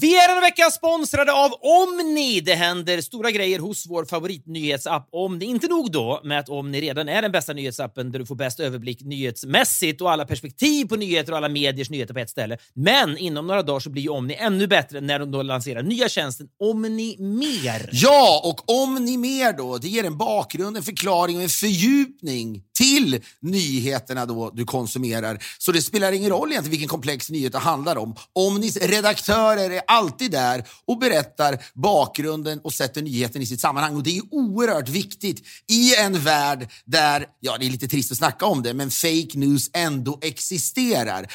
Vi 0.00 0.16
är 0.16 0.36
en 0.36 0.40
vecka 0.40 0.70
sponsrade 0.70 1.32
av 1.32 1.52
Omni. 1.52 2.40
Det 2.40 2.54
händer 2.54 3.00
stora 3.00 3.30
grejer 3.30 3.58
hos 3.58 3.86
vår 3.86 4.04
favoritnyhetsapp 4.04 5.08
Omni. 5.12 5.44
Inte 5.44 5.68
nog 5.68 5.92
då 5.92 6.20
med 6.24 6.38
att 6.38 6.48
Omni 6.48 6.80
redan 6.80 7.08
är 7.08 7.22
den 7.22 7.32
bästa 7.32 7.52
nyhetsappen 7.52 8.12
där 8.12 8.18
du 8.18 8.26
får 8.26 8.34
bäst 8.34 8.60
överblick 8.60 9.00
nyhetsmässigt 9.00 10.00
och 10.00 10.12
alla 10.12 10.24
perspektiv 10.24 10.84
på 10.84 10.96
nyheter 10.96 11.32
och 11.32 11.38
alla 11.38 11.48
mediers 11.48 11.90
nyheter 11.90 12.14
på 12.14 12.20
ett 12.20 12.30
ställe. 12.30 12.58
Men 12.74 13.18
inom 13.18 13.46
några 13.46 13.62
dagar 13.62 13.80
så 13.80 13.90
blir 13.90 14.02
ju 14.02 14.08
Omni 14.08 14.34
ännu 14.34 14.66
bättre 14.66 15.00
när 15.00 15.18
de 15.18 15.30
då 15.30 15.42
lanserar 15.42 15.82
nya 15.82 16.08
tjänsten 16.08 16.48
Omni 16.60 17.16
Mer. 17.18 17.90
Ja, 17.92 18.40
och 18.44 18.82
Omni 18.82 19.16
mer 19.16 19.52
då, 19.52 19.78
det 19.78 19.88
ger 19.88 20.04
en 20.04 20.18
bakgrund, 20.18 20.76
en 20.76 20.82
förklaring 20.82 21.36
och 21.36 21.42
en 21.42 21.48
fördjupning 21.48 22.62
till 22.78 23.20
nyheterna 23.40 24.26
då 24.26 24.50
du 24.50 24.64
konsumerar. 24.64 25.44
Så 25.58 25.72
det 25.72 25.82
spelar 25.82 26.12
ingen 26.12 26.30
roll 26.30 26.50
egentligen 26.50 26.70
vilken 26.70 26.88
komplex 26.88 27.30
nyhet 27.30 27.52
det 27.52 27.58
handlar 27.58 27.96
om. 27.98 28.14
Omnis 28.32 28.76
redaktörer 28.76 29.70
är 29.70 29.82
alltid 29.88 30.30
där 30.30 30.64
och 30.84 30.98
berättar 30.98 31.64
bakgrunden 31.74 32.60
och 32.60 32.72
sätter 32.72 33.02
nyheten 33.02 33.42
i 33.42 33.46
sitt 33.46 33.60
sammanhang. 33.60 33.96
Och 33.96 34.02
det 34.02 34.16
är 34.16 34.22
oerhört 34.30 34.88
viktigt 34.88 35.46
i 35.68 35.96
en 35.96 36.20
värld 36.20 36.68
där, 36.84 37.26
ja 37.40 37.56
det 37.58 37.66
är 37.66 37.70
lite 37.70 37.88
trist 37.88 38.12
att 38.12 38.18
snacka 38.18 38.46
om 38.46 38.62
det, 38.62 38.74
men 38.74 38.90
fake 38.90 39.30
news 39.34 39.70
ändå 39.72 40.18
existerar. 40.22 41.26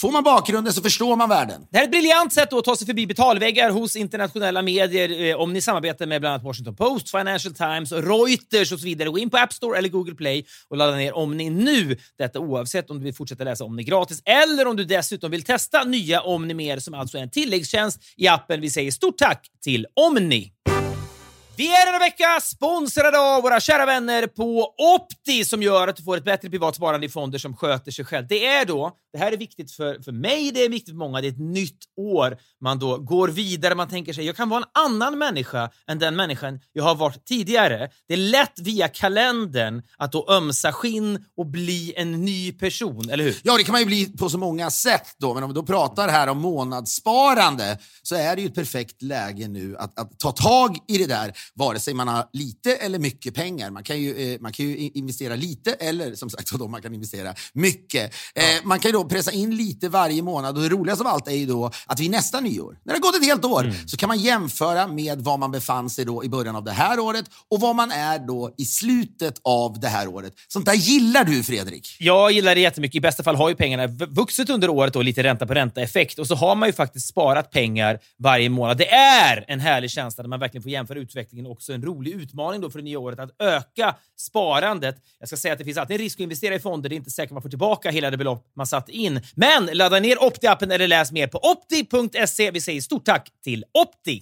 Får 0.00 0.12
man 0.12 0.22
bakgrunden 0.22 0.72
så 0.72 0.82
förstår 0.82 1.16
man 1.16 1.28
världen. 1.28 1.66
Det 1.70 1.76
här 1.76 1.84
är 1.84 1.86
ett 1.86 1.90
briljant 1.90 2.32
sätt 2.32 2.50
då 2.50 2.58
att 2.58 2.64
ta 2.64 2.76
sig 2.76 2.86
förbi 2.86 3.06
betalväggar 3.06 3.70
hos 3.70 3.96
internationella 3.96 4.62
medier 4.62 5.30
eh, 5.30 5.36
om 5.36 5.52
ni 5.52 5.60
samarbetar 5.60 6.06
med 6.06 6.20
bland 6.20 6.32
annat 6.32 6.44
Washington 6.44 6.76
Post, 6.76 7.10
Financial 7.10 7.54
Times, 7.54 7.92
Reuters 7.92 8.72
och 8.72 8.80
så 8.80 8.84
vidare. 8.84 9.08
Gå 9.08 9.18
in 9.18 9.30
på 9.30 9.36
App 9.36 9.52
Store 9.52 9.78
eller 9.78 9.88
Google 9.88 10.14
Play 10.14 10.46
och 10.68 10.76
ladda 10.76 10.96
ner 10.96 11.16
Omni 11.16 11.50
nu. 11.50 11.96
Detta 12.18 12.40
oavsett 12.40 12.90
om 12.90 12.98
du 12.98 13.04
vill 13.04 13.14
fortsätta 13.14 13.44
läsa 13.44 13.64
Omni 13.64 13.84
gratis 13.84 14.22
eller 14.24 14.66
om 14.66 14.76
du 14.76 14.84
dessutom 14.84 15.30
vill 15.30 15.42
testa 15.42 15.84
nya 15.84 16.20
Omni 16.20 16.54
Mer 16.54 16.78
som 16.78 16.94
alltså 16.94 17.18
är 17.18 17.22
en 17.22 17.30
tilläggstjänst 17.30 18.00
i 18.16 18.28
appen. 18.28 18.60
Vi 18.60 18.70
säger 18.70 18.90
stort 18.90 19.18
tack 19.18 19.46
till 19.62 19.86
Omni! 19.94 20.52
Vi 21.58 21.68
är 21.68 21.86
denna 21.86 21.98
vecka 21.98 22.40
sponsrade 22.42 23.18
av 23.18 23.42
våra 23.42 23.60
kära 23.60 23.86
vänner 23.86 24.26
på 24.26 24.74
Opti 24.78 25.44
som 25.44 25.62
gör 25.62 25.88
att 25.88 25.96
du 25.96 26.02
får 26.02 26.16
ett 26.16 26.24
bättre 26.24 26.50
privat 26.50 26.76
sparande 26.76 27.06
i 27.06 27.08
fonder 27.08 27.38
som 27.38 27.56
sköter 27.56 27.90
sig 27.90 28.04
själv. 28.04 28.26
Det 28.28 28.46
är 28.46 28.64
då, 28.64 28.92
det 29.12 29.18
här 29.18 29.32
är 29.32 29.36
viktigt 29.36 29.72
för, 29.72 30.02
för 30.02 30.12
mig, 30.12 30.50
det 30.50 30.64
är 30.64 30.68
viktigt 30.68 30.94
för 30.94 30.98
många, 30.98 31.20
det 31.20 31.26
är 31.26 31.32
ett 31.32 31.38
nytt 31.38 31.78
år. 31.96 32.38
Man 32.60 32.78
då 32.78 32.98
går 32.98 33.28
vidare, 33.28 33.74
man 33.74 33.88
tänker 33.88 34.12
sig 34.12 34.24
jag 34.24 34.36
kan 34.36 34.48
vara 34.48 34.62
en 34.62 34.84
annan 34.84 35.18
människa 35.18 35.70
än 35.86 35.98
den 35.98 36.16
människan 36.16 36.60
jag 36.72 36.84
har 36.84 36.94
varit 36.94 37.24
tidigare. 37.24 37.90
Det 38.08 38.14
är 38.14 38.18
lätt 38.18 38.58
via 38.60 38.88
kalendern 38.88 39.82
att 39.96 40.12
då 40.12 40.26
ömsa 40.30 40.72
skinn 40.72 41.24
och 41.36 41.46
bli 41.46 41.94
en 41.96 42.24
ny 42.24 42.52
person, 42.52 43.10
eller 43.10 43.24
hur? 43.24 43.36
Ja, 43.42 43.56
det 43.56 43.64
kan 43.64 43.72
man 43.72 43.80
ju 43.80 43.86
bli 43.86 44.06
på 44.06 44.30
så 44.30 44.38
många 44.38 44.70
sätt 44.70 45.14
då, 45.18 45.34
men 45.34 45.42
om 45.42 45.50
vi 45.50 45.54
då 45.54 45.62
pratar 45.62 46.08
här 46.08 46.28
om 46.28 46.38
månadssparande 46.38 47.78
så 48.02 48.14
är 48.14 48.36
det 48.36 48.42
ju 48.42 48.48
ett 48.48 48.54
perfekt 48.54 49.02
läge 49.02 49.48
nu 49.48 49.76
att, 49.76 49.98
att 49.98 50.18
ta 50.18 50.32
tag 50.32 50.78
i 50.88 50.98
det 50.98 51.06
där 51.06 51.32
vare 51.54 51.80
sig 51.80 51.94
man 51.94 52.08
har 52.08 52.28
lite 52.32 52.74
eller 52.74 52.98
mycket 52.98 53.34
pengar. 53.34 53.70
Man 53.70 53.84
kan 53.84 54.00
ju, 54.00 54.32
eh, 54.32 54.40
man 54.40 54.52
kan 54.52 54.66
ju 54.66 54.76
investera 54.76 55.36
lite 55.36 55.72
eller 55.72 56.14
som 56.14 56.30
sagt 56.30 56.50
då, 56.58 56.68
man 56.68 56.82
kan 56.82 56.94
investera 56.94 57.34
mycket. 57.52 58.14
Eh, 58.34 58.44
man 58.64 58.80
kan 58.80 58.88
ju 58.88 58.92
då 58.92 59.04
pressa 59.04 59.32
in 59.32 59.56
lite 59.56 59.88
varje 59.88 60.22
månad 60.22 60.56
och 60.56 60.62
det 60.62 60.68
roligaste 60.68 61.04
av 61.04 61.08
allt 61.08 61.28
är 61.28 61.32
ju 61.32 61.46
då 61.46 61.70
att 61.86 62.00
vid 62.00 62.10
nästa 62.10 62.40
nyår, 62.40 62.78
när 62.84 62.94
det 62.94 62.96
har 62.96 63.12
gått 63.12 63.16
ett 63.16 63.28
helt 63.28 63.44
år, 63.44 63.72
så 63.86 63.96
kan 63.96 64.08
man 64.08 64.18
jämföra 64.18 64.86
med 64.86 65.20
var 65.20 65.38
man 65.38 65.50
befann 65.50 65.90
sig 65.90 66.04
då 66.04 66.24
i 66.24 66.28
början 66.28 66.56
av 66.56 66.64
det 66.64 66.72
här 66.72 67.00
året 67.00 67.24
och 67.48 67.60
var 67.60 67.74
man 67.74 67.90
är 67.90 68.18
då 68.18 68.54
i 68.58 68.64
slutet 68.64 69.40
av 69.44 69.80
det 69.80 69.88
här 69.88 70.08
året. 70.08 70.32
Sånt 70.48 70.66
där 70.66 70.74
gillar 70.74 71.24
du 71.24 71.42
Fredrik? 71.42 71.96
Jag 71.98 72.32
gillar 72.32 72.54
det 72.54 72.60
jättemycket. 72.60 72.96
I 72.96 73.00
bästa 73.00 73.22
fall 73.22 73.36
har 73.36 73.48
ju 73.48 73.54
pengarna 73.54 73.86
vuxit 74.08 74.50
under 74.50 74.70
året 74.70 74.96
och 74.96 75.04
lite 75.04 75.22
ränta 75.22 75.46
på 75.46 75.54
ränta-effekt. 75.54 76.18
Och 76.18 76.26
så 76.26 76.34
har 76.34 76.54
man 76.54 76.68
ju 76.68 76.72
faktiskt 76.72 77.08
sparat 77.08 77.50
pengar 77.50 77.98
varje 78.18 78.48
månad. 78.48 78.78
Det 78.78 78.90
är 78.90 79.44
en 79.48 79.60
härlig 79.60 79.90
känsla 79.90 80.22
när 80.22 80.28
man 80.28 80.40
verkligen 80.40 80.62
får 80.62 80.70
jämföra 80.70 80.98
utvecklingen 80.98 81.37
och 81.46 81.52
också 81.52 81.72
en 81.72 81.82
rolig 81.82 82.12
utmaning 82.12 82.60
då 82.60 82.70
för 82.70 82.78
det 82.78 82.84
nya 82.84 82.98
året 82.98 83.18
att 83.18 83.30
öka 83.38 83.96
sparandet. 84.16 84.96
Jag 85.18 85.28
ska 85.28 85.36
säga 85.36 85.52
att 85.52 85.58
det 85.58 85.64
finns 85.64 85.78
alltid 85.78 85.94
en 85.94 86.02
risk 86.02 86.16
att 86.16 86.22
investera 86.22 86.54
i 86.54 86.60
fonder. 86.60 86.88
Det 86.88 86.94
är 86.94 86.96
inte 86.96 87.10
säkert 87.10 87.30
att 87.30 87.34
man 87.34 87.42
får 87.42 87.48
tillbaka 87.48 87.90
hela 87.90 88.10
det 88.10 88.16
belopp 88.16 88.46
man 88.56 88.66
satt 88.66 88.88
in. 88.88 89.20
Men 89.34 89.66
ladda 89.66 90.00
ner 90.00 90.16
Opti-appen 90.16 90.72
eller 90.72 90.88
läs 90.88 91.12
mer 91.12 91.26
på 91.26 91.38
opti.se. 91.38 92.50
Vi 92.50 92.60
säger 92.60 92.80
stort 92.80 93.04
tack 93.04 93.28
till 93.44 93.64
Opti! 93.72 94.20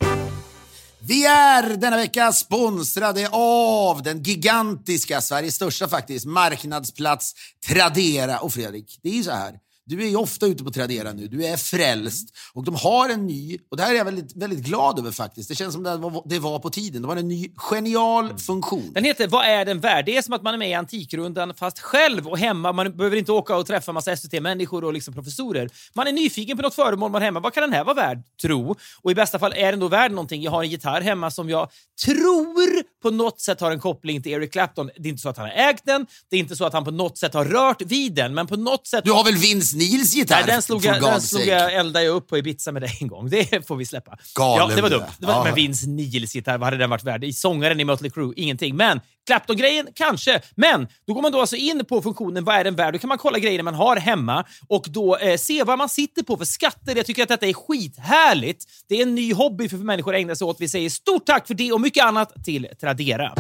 Vi 1.09 1.27
är 1.27 1.77
denna 1.77 1.97
vecka 1.97 2.33
sponsrade 2.33 3.29
av 3.33 4.03
den 4.03 4.23
gigantiska, 4.23 5.21
Sveriges 5.21 5.55
största 5.55 5.89
faktiskt, 5.89 6.27
marknadsplats 6.27 7.35
Tradera. 7.69 8.39
Och 8.39 8.53
Fredrik, 8.53 8.99
det 9.03 9.09
är 9.09 9.15
ju 9.15 9.23
så 9.23 9.31
här. 9.31 9.59
Du 9.89 10.03
är 10.03 10.09
ju 10.09 10.17
ofta 10.17 10.47
ute 10.47 10.65
på 10.65 10.71
Tradera 10.71 11.13
nu, 11.13 11.29
du 11.29 11.45
är 11.45 11.57
frälst 11.57 12.29
och 12.53 12.65
de 12.65 12.75
har 12.75 13.09
en 13.09 13.27
ny, 13.27 13.59
och 13.71 13.77
det 13.77 13.83
här 13.83 13.93
är 13.93 13.97
jag 13.97 14.05
väldigt, 14.05 14.37
väldigt 14.37 14.59
glad 14.59 14.99
över 14.99 15.11
faktiskt, 15.11 15.49
det 15.49 15.55
känns 15.55 15.75
som 15.75 15.83
det 15.83 15.97
var, 15.97 16.23
det 16.25 16.39
var 16.39 16.59
på 16.59 16.71
tiden, 16.71 17.03
de 17.03 17.09
har 17.09 17.17
en 17.17 17.29
ny 17.29 17.51
genial 17.57 18.39
funktion. 18.39 18.93
Den 18.93 19.05
heter 19.05 19.29
Vad 19.29 19.47
är 19.47 19.65
den 19.65 19.81
värd? 19.81 20.07
Det 20.07 20.17
är 20.17 20.23
som 20.23 20.35
att 20.35 20.43
man 20.43 20.55
är 20.55 20.59
med 20.59 20.71
i 20.71 20.75
Antikrundan 20.75 21.55
fast 21.55 21.79
själv 21.79 22.29
och 22.29 22.39
hemma. 22.39 22.73
Man 22.73 22.97
behöver 22.97 23.17
inte 23.17 23.33
åka 23.33 23.57
och 23.57 23.67
träffa 23.67 23.93
massa 23.93 24.17
SVT-människor 24.17 24.85
och 24.85 24.93
liksom 24.93 25.15
professorer. 25.15 25.69
Man 25.95 26.07
är 26.07 26.13
nyfiken 26.13 26.57
på 26.57 26.63
något 26.63 26.75
föremål 26.75 27.11
man 27.11 27.23
har 27.23 27.27
hemma. 27.27 27.41
Vad 27.41 27.55
kan 27.55 27.63
den 27.63 27.73
här 27.73 27.85
vara 27.85 27.95
värd, 27.95 28.23
tro? 28.43 28.77
Och 29.03 29.11
i 29.11 29.15
bästa 29.15 29.39
fall 29.39 29.53
är 29.57 29.71
den 29.71 29.81
då 29.81 29.89
värd 29.89 30.11
någonting. 30.11 30.43
Jag 30.43 30.51
har 30.51 30.63
en 30.63 30.71
gitarr 30.71 31.01
hemma 31.01 31.31
som 31.31 31.51
jag 31.51 31.71
tror 32.05 32.83
på 33.03 33.11
något 33.11 33.41
sätt 33.41 33.61
har 33.61 33.71
en 33.71 33.81
koppling 33.81 34.23
till 34.23 34.33
Eric 34.33 34.53
Clapton. 34.53 34.91
Det 34.97 35.09
är 35.09 35.11
inte 35.11 35.23
så 35.23 35.29
att 35.29 35.37
han 35.37 35.47
har 35.47 35.55
ägt 35.55 35.83
den, 35.87 36.07
det 36.31 36.37
är 36.37 36.41
inte 36.41 36.57
så 36.57 36.65
att 36.65 36.73
han 36.73 36.85
på 36.85 36.91
något 36.91 37.19
sätt 37.19 37.35
har 37.35 37.45
rört 37.45 37.83
vid 37.83 38.15
den, 38.15 38.35
men 38.35 38.47
på 38.47 38.57
något 38.57 38.87
sätt 38.87 39.05
Du 39.05 39.13
har 39.13 39.25
väl 39.25 39.35
Vince 39.35 39.76
Nils 39.77 40.15
gitarr? 40.15 40.37
Nej, 40.37 40.47
den 40.47 40.63
slog, 40.63 40.85
jag, 40.85 41.03
den 41.03 41.21
slog 41.21 41.47
jag, 41.47 41.75
eldade 41.75 42.05
jag 42.05 42.17
upp 42.17 42.29
på 42.29 42.39
Ibiza 42.39 42.73
med 42.73 42.83
dig 42.83 42.99
en 43.01 43.09
gång. 43.09 43.31
Det 43.31 43.67
får 43.67 43.77
vi 43.77 43.87
släppa. 43.87 44.19
Galen 44.35 44.69
ja, 44.71 44.77
det 44.77 44.83
var 44.83 44.91
du 44.91 44.97
dumt. 44.97 45.07
Det 45.19 45.27
var, 45.27 45.35
Ja. 45.35 45.45
Men 45.45 45.55
Vince 45.55 45.87
Nils 45.89 46.35
gitarr, 46.35 46.59
vad 46.59 46.67
hade 46.67 46.77
den 46.77 46.91
varit 46.91 47.05
värd? 47.05 47.25
I 47.25 47.33
sångaren 47.33 47.81
i 47.81 47.85
Mötley 47.85 48.11
Crüe, 48.11 48.33
ingenting. 48.37 48.77
Men 48.77 49.01
Clapton-grejen, 49.27 49.89
kanske. 49.95 50.41
Men 50.55 50.89
då 51.07 51.15
går 51.15 51.23
man 51.23 51.33
då 51.33 51.41
alltså 51.41 51.57
in 51.57 51.85
på 51.89 52.03
funktionen 52.03 52.45
vad 52.45 52.57
är 52.57 52.65
den 52.65 52.77
värd? 52.77 52.95
Då 52.95 52.99
kan 52.99 53.09
man 53.09 53.19
kolla 53.19 53.39
grejerna 53.39 53.63
man 53.63 53.75
har 53.75 53.97
hemma 53.97 54.45
och 54.69 54.85
då 54.89 55.17
eh, 55.17 55.37
se 55.37 55.65
vad 55.65 55.79
man 55.79 55.89
sitter 55.89 56.23
på 56.23 56.37
för 56.37 56.45
skatter. 56.45 56.97
Jag 56.97 57.07
tycker 57.07 57.23
att 57.23 57.29
detta 57.29 57.47
är 57.47 57.53
skithärligt. 57.53 58.65
Det 58.89 58.99
är 58.99 59.03
en 59.03 59.15
ny 59.15 59.35
hobby 59.35 59.69
för 59.69 59.77
människor 59.77 60.15
att 60.15 60.19
ägna 60.21 60.35
sig 60.35 60.45
åt. 60.45 60.57
Vi 60.61 60.69
säger 60.69 60.91
stort 60.91 61.27
tack 61.27 61.47
för 61.47 61.55
det 61.55 61.73
och 61.73 61.81
mycket 61.81 62.05
annat 62.05 62.45
till 62.45 62.69
Tradera. 62.81 63.33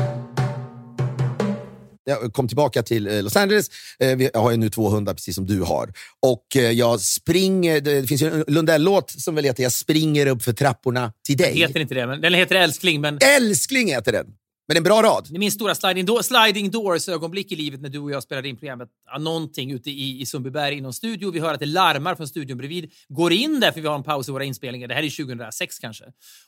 Jag 2.07 2.33
kom 2.33 2.49
tillbaka 2.49 2.83
till 2.83 3.07
eh, 3.07 3.23
Los 3.23 3.37
Angeles. 3.37 3.67
Eh, 4.01 4.23
Jag 4.23 4.41
har 4.41 4.51
ju 4.51 4.57
nu 4.57 4.71
200 4.71 5.15
precis 5.15 5.35
som 5.35 5.47
du 5.47 5.61
har. 5.61 5.93
Och 6.23 6.57
eh, 6.57 6.71
jag 6.71 7.01
springer, 7.01 7.81
det 7.81 8.07
finns 8.07 8.23
ju 8.23 8.27
en 8.27 8.45
Lundell-låt 8.49 9.11
som 9.11 9.35
väl 9.35 9.45
heter 9.45 9.63
Jag 9.63 9.73
springer 9.73 10.27
upp 10.27 10.43
för 10.43 10.53
trapporna 10.53 11.13
till 11.27 11.37
dig. 11.37 11.59
Heter 11.59 11.81
inte 11.81 11.95
det, 11.95 12.07
men 12.07 12.21
den 12.21 12.35
heter 12.35 12.55
Älskling. 12.57 13.01
Men 13.01 13.19
Älskling 13.37 13.89
heter 13.89 14.13
den. 14.13 14.27
Men 14.69 14.77
en 14.77 14.83
bra 14.83 15.03
rad. 15.03 15.27
Det 15.31 15.37
är 15.37 15.39
min 15.39 15.53
stora 15.53 15.75
sliding, 15.75 16.05
do 16.07 16.23
sliding 16.23 16.71
doors-ögonblick 16.71 17.53
i 17.53 17.57
livet 17.57 17.81
när 17.81 17.89
du 17.89 17.99
och 17.99 18.11
jag 18.11 18.23
spelade 18.23 18.49
in 18.49 18.57
programmet 18.57 18.89
ja, 19.13 19.19
någonting 19.19 19.71
ute 19.71 19.91
i, 19.91 20.21
i 20.21 20.27
Sundbyberg 20.27 20.79
i 20.79 20.81
någon 20.81 20.93
studio. 20.93 21.31
Vi 21.31 21.41
hör 21.41 21.55
att 21.55 21.61
det 21.61 21.67
larmar 21.67 22.15
från 22.15 22.29
studion 22.29 22.59
bredvid. 22.59 22.93
Går 23.09 23.33
in 23.33 23.61
där 23.61 23.73
för 23.73 23.81
vi 23.81 23.89
har 23.89 23.95
en 23.95 24.03
paus 24.03 24.29
i 24.29 24.33
våra 24.33 24.45
inspelningar. 24.45 24.89
Det 24.89 24.95
här 24.95 25.03
är 25.03 25.25
2006 25.27 25.79
kanske. 25.79 26.05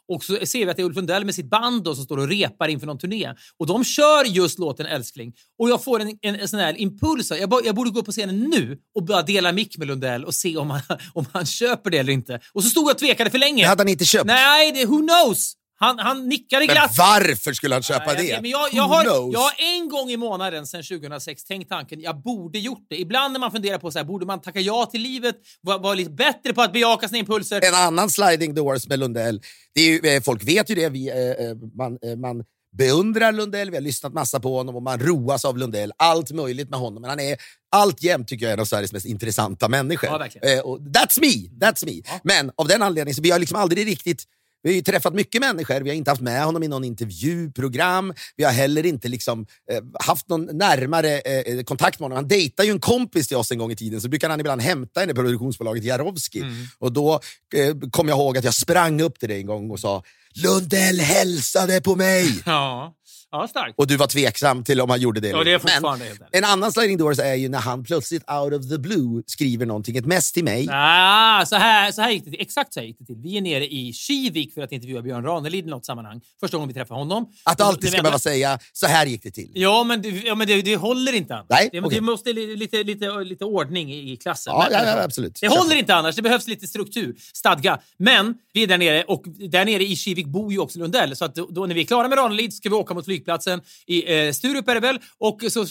Och 0.08 0.24
så 0.24 0.46
ser 0.46 0.64
vi 0.64 0.70
att 0.70 0.76
det 0.76 0.82
är 0.82 0.84
Ulf 0.84 0.96
Lundell 0.96 1.24
med 1.24 1.34
sitt 1.34 1.50
band 1.50 1.82
då, 1.84 1.94
som 1.94 2.04
står 2.04 2.18
och 2.18 2.28
repar 2.28 2.68
inför 2.68 2.86
någon 2.86 2.98
turné. 2.98 3.34
Och 3.58 3.66
de 3.66 3.84
kör 3.84 4.24
just 4.24 4.58
låten 4.58 4.86
Älskling. 4.86 5.32
Och 5.58 5.70
jag 5.70 5.84
får 5.84 6.00
en, 6.00 6.18
en, 6.22 6.34
en 6.34 6.48
sån 6.48 6.60
här 6.60 6.80
impuls. 6.80 7.30
Jag, 7.30 7.48
bo- 7.48 7.60
jag 7.64 7.74
borde 7.74 7.90
gå 7.90 8.00
upp 8.00 8.06
på 8.06 8.12
scenen 8.12 8.38
nu 8.38 8.78
och 8.94 9.04
börja 9.04 9.22
dela 9.22 9.52
mick 9.52 9.78
med 9.78 9.88
Lundell 9.88 10.24
och 10.24 10.34
se 10.34 10.56
om 10.56 10.70
han, 10.70 10.80
om 11.14 11.26
han 11.32 11.46
köper 11.46 11.90
det 11.90 11.98
eller 11.98 12.12
inte. 12.12 12.40
Och 12.52 12.62
så 12.64 12.70
stod 12.70 12.84
jag 12.84 12.90
och 12.90 12.98
tvekade 12.98 13.30
för 13.30 13.38
länge. 13.38 13.62
Det 13.62 13.68
hade 13.68 13.80
han 13.80 13.88
inte 13.88 14.04
köpt. 14.04 14.26
Nej, 14.26 14.72
det, 14.72 14.86
who 14.86 14.98
knows? 14.98 15.54
Han, 15.80 15.98
han 15.98 16.28
nickade 16.28 16.66
Men 16.66 16.74
glatt. 16.74 16.94
varför 16.98 17.52
skulle 17.52 17.74
han 17.74 17.82
köpa 17.82 18.04
Nej, 18.06 18.16
det? 18.16 18.22
jag- 18.28 18.42
Men 18.42 18.50
jag, 18.50 18.68
jag, 18.72 18.82
har, 18.82 19.04
jag 19.04 19.40
har 19.40 19.52
en 19.80 19.88
gång 19.88 20.10
i 20.10 20.16
månaden 20.16 20.66
sedan 20.66 20.82
2006 20.82 21.44
tänkt 21.44 21.68
tanken 21.68 22.00
jag 22.00 22.22
borde 22.22 22.58
gjort 22.58 22.86
det. 22.90 22.96
Ibland 23.00 23.32
när 23.32 23.40
man 23.40 23.50
funderar 23.50 23.78
på 23.78 23.90
så 23.90 23.98
här, 23.98 24.04
borde 24.04 24.26
man 24.26 24.40
tacka 24.40 24.60
ja 24.60 24.86
till 24.86 25.00
livet, 25.02 25.34
vara 25.60 25.78
vara 25.78 25.94
lite 25.94 26.10
bättre 26.10 26.52
på 26.54 26.62
att 26.62 26.72
bejaka 26.72 27.08
sina 27.08 27.18
impulser. 27.18 27.64
En 27.64 27.74
annan 27.74 28.10
sliding 28.10 28.54
doors 28.54 28.86
med 28.88 28.98
Lundell. 28.98 29.40
Det 29.74 29.80
är 29.80 29.86
ju, 29.90 30.10
eh, 30.16 30.22
folk 30.22 30.48
vet 30.48 30.70
ju 30.70 30.74
det. 30.74 30.88
Vi, 30.88 31.08
eh, 31.08 31.16
eh, 31.46 31.56
man, 31.76 31.98
man 32.20 32.44
beundrar 32.78 33.32
Lundell, 33.32 33.70
vi 33.70 33.76
har 33.76 33.82
lyssnat 33.82 34.12
massa 34.14 34.40
på 34.40 34.56
honom 34.56 34.76
och 34.76 34.82
man 34.82 34.98
roas 35.00 35.44
av 35.44 35.58
Lundell. 35.58 35.92
Allt 35.96 36.30
möjligt 36.30 36.70
med 36.70 36.78
honom. 36.78 37.00
Men 37.00 37.10
han 37.10 37.20
är 37.20 37.36
alltjämt, 37.76 38.28
tycker 38.28 38.46
jag, 38.46 38.52
en 38.52 38.60
av 38.60 38.64
Sveriges 38.64 38.92
mest 38.92 39.06
intressanta 39.06 39.68
människor. 39.68 40.10
Ja, 40.10 40.18
verkligen. 40.18 40.58
eh, 40.58 40.64
och 40.64 40.78
that's 40.78 41.20
me! 41.20 41.66
That's 41.66 41.86
me. 41.86 42.18
Men 42.22 42.50
av 42.56 42.68
den 42.68 42.82
anledningen 42.82 43.14
så 43.14 43.22
vi 43.22 43.30
har 43.30 43.38
liksom 43.38 43.56
aldrig 43.58 43.86
riktigt 43.86 44.24
vi 44.62 44.70
har 44.70 44.74
ju 44.76 44.82
träffat 44.82 45.14
mycket 45.14 45.40
människor, 45.40 45.80
vi 45.80 45.90
har 45.90 45.96
inte 45.96 46.10
haft 46.10 46.20
med 46.20 46.44
honom 46.44 46.62
i 46.62 46.68
någon 46.68 46.84
intervjuprogram. 46.84 48.14
Vi 48.36 48.44
har 48.44 48.52
heller 48.52 48.86
inte 48.86 49.08
liksom, 49.08 49.46
eh, 49.70 49.82
haft 50.00 50.28
någon 50.28 50.44
närmare 50.44 51.20
eh, 51.20 51.62
kontakt 51.62 52.00
med 52.00 52.04
honom. 52.04 52.16
Han 52.16 52.28
dejtade 52.28 52.66
ju 52.66 52.72
en 52.72 52.80
kompis 52.80 53.28
till 53.28 53.36
oss 53.36 53.50
en 53.50 53.58
gång 53.58 53.72
i 53.72 53.76
tiden, 53.76 54.00
så 54.00 54.08
brukar 54.08 54.30
han 54.30 54.40
ibland 54.40 54.62
hämta 54.62 55.00
henne 55.00 55.14
på 55.14 55.20
produktionsbolaget 55.20 55.84
Jarowski. 55.84 56.44
Och 56.78 56.92
då 56.92 57.20
eh, 57.54 57.76
kom 57.90 58.08
jag 58.08 58.18
ihåg 58.18 58.38
att 58.38 58.44
jag 58.44 58.54
sprang 58.54 59.00
upp 59.00 59.18
till 59.18 59.28
dig 59.28 59.40
en 59.40 59.46
gång 59.46 59.70
och 59.70 59.80
sa 59.80 60.02
Lundell 60.34 61.00
hälsade 61.00 61.80
på 61.80 61.96
mig! 61.96 62.42
Ja, 62.46 62.94
ja 63.32 63.48
starkt. 63.48 63.74
Och 63.76 63.86
du 63.86 63.96
var 63.96 64.06
tveksam 64.06 64.64
till 64.64 64.80
om 64.80 64.90
han 64.90 65.00
gjorde 65.00 65.20
det. 65.20 65.28
Ja, 65.28 65.44
det 65.44 65.52
är 65.52 65.58
fortfarande 65.58 66.04
ärligt. 66.06 66.22
en 66.32 66.44
annan 66.44 66.72
sliding 66.72 66.96
doors 66.98 67.18
är 67.18 67.34
ju 67.34 67.48
när 67.48 67.58
han 67.58 67.84
plötsligt 67.84 68.30
out 68.30 68.52
of 68.52 68.68
the 68.68 68.78
blue 68.78 69.22
skriver 69.26 69.66
någonting, 69.66 69.96
ett 69.96 70.06
mess 70.06 70.32
till 70.32 70.44
mig. 70.44 70.68
Ah, 70.70 71.46
så, 71.46 71.56
här, 71.56 71.92
så 71.92 72.02
här 72.02 72.10
gick 72.10 72.24
det 72.24 72.30
till. 72.30 72.40
Exakt 72.40 72.74
så 72.74 72.80
här 72.80 72.86
gick 72.86 72.98
det 72.98 73.04
till. 73.04 73.16
Vi 73.22 73.36
är 73.36 73.40
nere 73.40 73.66
i 73.66 73.92
Kivik 73.92 74.54
för 74.54 74.62
att 74.62 74.72
intervjua 74.72 75.02
Björn 75.02 75.24
Ranelid 75.24 75.66
i 75.66 75.70
något 75.70 75.86
sammanhang. 75.86 76.20
Första 76.40 76.56
gången 76.56 76.68
vi 76.68 76.74
träffar 76.74 76.94
honom. 76.94 77.26
Att 77.44 77.60
alltid 77.60 77.90
ska 77.90 78.02
behöva 78.02 78.18
säga, 78.18 78.58
så 78.72 78.86
här 78.86 79.06
gick 79.06 79.22
det 79.22 79.30
till. 79.30 79.50
Ja, 79.54 79.84
men, 79.84 80.02
det, 80.02 80.08
ja, 80.08 80.34
men 80.34 80.46
det, 80.46 80.62
det 80.62 80.76
håller 80.76 81.12
inte 81.12 81.34
annars. 81.34 81.46
Nej, 81.50 81.68
det, 81.72 81.80
okej. 81.80 81.94
det 81.94 82.00
måste 82.00 82.32
li, 82.32 82.56
lite, 82.56 82.82
lite, 82.82 83.10
lite 83.24 83.44
ordning 83.44 83.92
i, 83.92 84.12
i 84.12 84.16
klassen. 84.16 84.52
Ja, 84.56 84.66
Men- 84.70 84.86
ja, 84.86 84.96
ja, 84.96 85.02
absolut. 85.04 85.38
Det 85.40 85.48
håller 85.48 85.76
inte 85.76 85.94
annars. 85.94 86.16
Det 86.16 86.22
behövs 86.22 86.48
lite 86.48 86.66
struktur, 86.66 87.16
stadga. 87.32 87.78
Men 87.96 88.34
vi 88.52 88.62
är 88.62 88.66
där 88.66 88.78
nere 88.78 89.04
och 89.04 89.24
där 89.26 89.64
nere 89.64 89.82
i 89.82 89.96
Kivik 89.96 90.26
bor 90.26 90.52
ju 90.52 90.58
också 90.58 90.78
Lundell. 90.78 91.16
Så 91.16 91.24
att 91.24 91.34
då, 91.34 91.66
när 91.66 91.74
vi 91.74 91.80
är 91.80 91.84
klara 91.84 92.08
med 92.08 92.18
Ranelid 92.18 92.54
ska 92.54 92.68
vi 92.68 92.74
åka 92.74 92.94
mot 92.94 93.08
flygplatsen 93.18 93.60
i 93.86 94.26
eh, 94.26 94.32
Sturup 94.32 94.68
är 94.68 94.74
det 94.74 94.80
väl. 94.80 94.98
Och 95.18 95.42
så, 95.50 95.66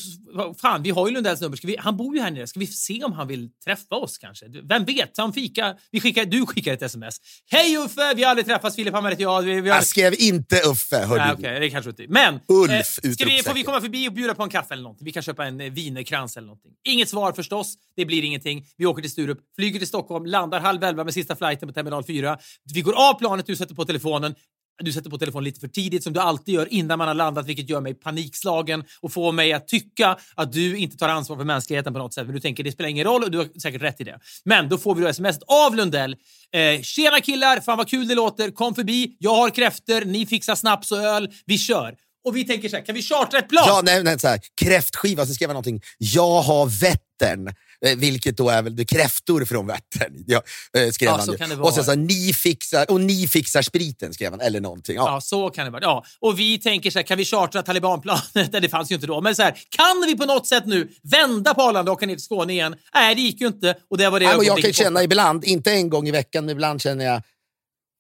fan, 0.62 0.84
vi 0.84 0.90
har 0.90 1.08
ju 1.08 1.14
Lundells 1.14 1.42
nummer. 1.42 1.60
Vi, 1.64 1.76
han 1.80 1.98
bor 1.98 2.16
ju 2.16 2.22
här 2.22 2.32
nere. 2.32 2.48
Ska 2.48 2.60
vi 2.60 2.68
se 2.68 3.04
om 3.04 3.14
han 3.14 3.28
vill 3.28 3.50
träffa 3.66 3.96
oss 3.96 4.18
kanske? 4.18 4.46
Vem 4.64 4.86
vet? 4.86 5.16
Ta 5.16 5.24
en 5.24 5.34
fika. 5.34 5.76
Vi 5.92 6.00
skickar, 6.00 6.26
du 6.26 6.46
skickar 6.46 6.74
ett 6.74 6.82
sms. 6.82 7.16
Hej 7.52 7.78
Uffe! 7.78 8.14
Vi 8.16 8.24
har 8.24 8.30
aldrig 8.30 8.46
träffats. 8.48 8.76
Filip 8.76 8.94
Hammar 8.94 9.10
heter 9.10 9.24
jag. 9.24 9.42
Vi, 9.42 9.62
vi 9.62 9.70
har... 9.70 9.78
Jag 9.78 9.86
skrev 9.86 10.14
inte 10.18 10.56
Uffe, 10.56 11.06
hörde 11.06 11.26
Nej, 11.26 11.34
okej, 11.34 11.60
det 11.60 11.70
kanske 11.70 11.90
inte. 11.90 12.06
Men, 12.08 12.36
eh, 12.36 12.42
Ulf, 12.48 12.88
ska 12.88 13.26
vi, 13.26 13.44
får 13.44 13.54
vi 13.54 13.64
komma 13.64 13.82
förbi 13.82 14.10
och 14.10 14.14
bjuda 14.14 14.34
på 14.36 14.44
en 14.44 14.50
kaffe 14.50 14.74
eller 14.74 14.84
någonting? 14.84 15.06
Vi 15.06 15.12
kan 15.12 15.24
köpa 15.24 15.46
en 15.46 15.62
eh, 15.62 15.72
wienerkrans 15.72 16.38
eller 16.38 16.48
någonting. 16.48 16.72
Inget 16.88 17.10
svar 17.10 17.32
förstås. 17.34 17.74
Det 17.96 18.06
blir 18.06 18.24
ingenting. 18.24 18.66
Vi 18.78 18.86
åker 18.86 19.02
till 19.02 19.12
Sturup, 19.12 19.40
flyger 19.56 19.80
till 19.80 19.88
Stockholm, 19.88 20.26
landar 20.26 20.60
halv 20.60 20.84
elva 20.84 21.04
med 21.04 21.14
sista 21.14 21.36
flighten 21.36 21.68
på 21.68 21.74
terminal 21.74 22.04
4. 22.04 22.38
Vi 22.74 22.82
går 22.82 22.94
av 22.94 23.14
planet, 23.14 23.46
du 23.46 23.56
sätter 23.56 23.76
på 23.76 23.86
telefonen. 23.86 24.36
Du 24.84 24.92
sätter 24.92 25.10
på 25.10 25.18
telefonen 25.18 25.44
lite 25.44 25.60
för 25.60 25.68
tidigt 25.68 26.04
som 26.04 26.14
du 26.14 26.20
alltid 26.20 26.56
gör 26.56 26.74
innan 26.74 26.98
man 26.98 27.08
har 27.08 27.16
landat 27.16 27.46
vilket 27.46 27.70
gör 27.70 27.82
mig 27.82 27.94
panikslagen 27.94 28.84
och 29.02 29.14
får 29.14 29.32
mig 29.32 29.54
att 29.54 29.68
tycka 29.68 30.18
att 30.36 30.54
du 30.54 30.78
inte 30.78 30.98
tar 30.98 31.10
ansvar 31.10 31.38
för 31.38 31.44
mänskligheten 31.44 31.94
på 31.94 32.00
något 32.00 32.14
sätt. 32.14 32.26
Men 32.26 32.36
du 32.36 32.42
tänker 32.42 32.64
det 32.64 32.72
spelar 32.72 32.90
ingen 32.90 33.06
roll 33.06 33.24
och 33.24 33.32
du 33.32 33.38
har 33.38 33.60
säkert 33.60 33.82
rätt 33.82 34.02
i 34.02 34.04
det. 34.04 34.20
Men 34.46 34.70
då 34.70 34.78
får 34.78 34.96
vi 34.96 35.02
då 35.02 35.08
sms 35.08 35.38
av 35.48 35.76
Lundell. 35.76 36.16
Eh, 36.54 36.82
Tjena 36.82 37.20
killar, 37.20 37.60
fan 37.60 37.78
vad 37.78 37.90
kul 37.90 38.08
det 38.08 38.16
låter. 38.16 38.52
Kom 38.52 38.76
förbi, 38.76 39.16
jag 39.20 39.36
har 39.36 39.50
kräfter, 39.50 40.06
ni 40.06 40.26
fixar 40.26 40.56
snaps 40.56 40.92
och 40.92 40.98
öl. 40.98 41.30
Vi 41.46 41.58
kör. 41.58 41.96
Och 42.28 42.36
vi 42.36 42.44
tänker 42.44 42.70
så 42.70 42.76
här, 42.76 42.86
kan 42.86 42.96
vi 42.96 43.02
chartra 43.02 43.40
ett 43.40 43.50
plan? 43.50 43.64
Ja, 43.68 43.82
nej, 43.84 44.04
nej, 44.04 44.20
så 44.20 44.28
här, 44.28 44.40
kräftskiva, 44.62 45.26
så 45.26 45.34
skrev 45.34 45.50
jag 45.50 45.54
någonting. 45.54 45.82
Jag 45.98 46.42
har 46.42 46.66
Vättern. 46.66 47.54
Eh, 47.86 47.98
vilket 47.98 48.38
då 48.38 48.50
är 48.50 48.62
väl 48.62 48.86
kräftor 48.86 49.46
från 49.46 49.68
Vättern. 49.68 50.14
Ja, 50.28 50.42
eh, 50.78 50.90
skrev 50.92 51.08
Ja, 51.08 51.18
han 51.38 51.50
ju. 51.50 51.62
Och 51.62 51.74
sen 51.74 51.84
så 51.84 51.96
ni 51.96 52.34
fixar, 52.34 52.92
och 52.92 53.02
ni 53.02 53.28
fixar 53.28 53.62
spriten, 53.62 54.14
skrev 54.14 54.32
han. 54.32 54.42
Eller 54.42 54.62
någonting. 54.62 54.96
Ja. 54.96 55.14
Ja, 55.14 55.22
så 55.22 55.50
kan 55.50 55.66
det 55.66 55.72
vara. 55.72 55.84
Ja. 55.84 56.04
Och 56.20 56.40
vi 56.40 56.58
tänker 56.60 56.92
så 56.92 57.00
här, 57.00 57.04
kan 57.04 57.18
vi 57.18 57.26
chartra 57.26 57.64
talibanplanet? 57.64 58.52
Det 58.52 58.70
fanns 58.70 58.92
ju 58.92 58.96
inte 58.96 59.08
då. 59.08 59.22
Men 59.22 59.36
så 59.36 59.42
här, 59.42 59.52
kan 59.70 60.04
vi 60.08 60.18
på 60.18 60.26
något 60.26 60.48
sätt 60.48 60.66
nu 60.66 60.90
vända 61.04 61.54
på 61.54 61.62
Arlanda 61.62 61.92
och 61.92 61.98
åka 61.98 62.06
ner 62.06 62.16
till 62.16 62.24
Skåne 62.24 62.54
igen? 62.54 62.76
Nej, 62.94 63.16
det 63.16 63.22
gick 63.22 63.42
ju 63.42 63.48
inte. 63.48 63.76
Och 63.90 63.98
det 63.98 64.10
var 64.10 64.20
det 64.20 64.26
Nej, 64.26 64.38
men 64.38 64.46
jag 64.46 64.58
kan 64.62 64.74
känna 64.74 65.04
ibland, 65.04 65.46
inte 65.46 65.72
en 65.72 65.90
gång 65.90 66.08
i 66.08 66.12
veckan, 66.12 66.46
men 66.46 66.52
ibland 66.52 66.82
känner 66.82 67.06
jag 67.06 67.22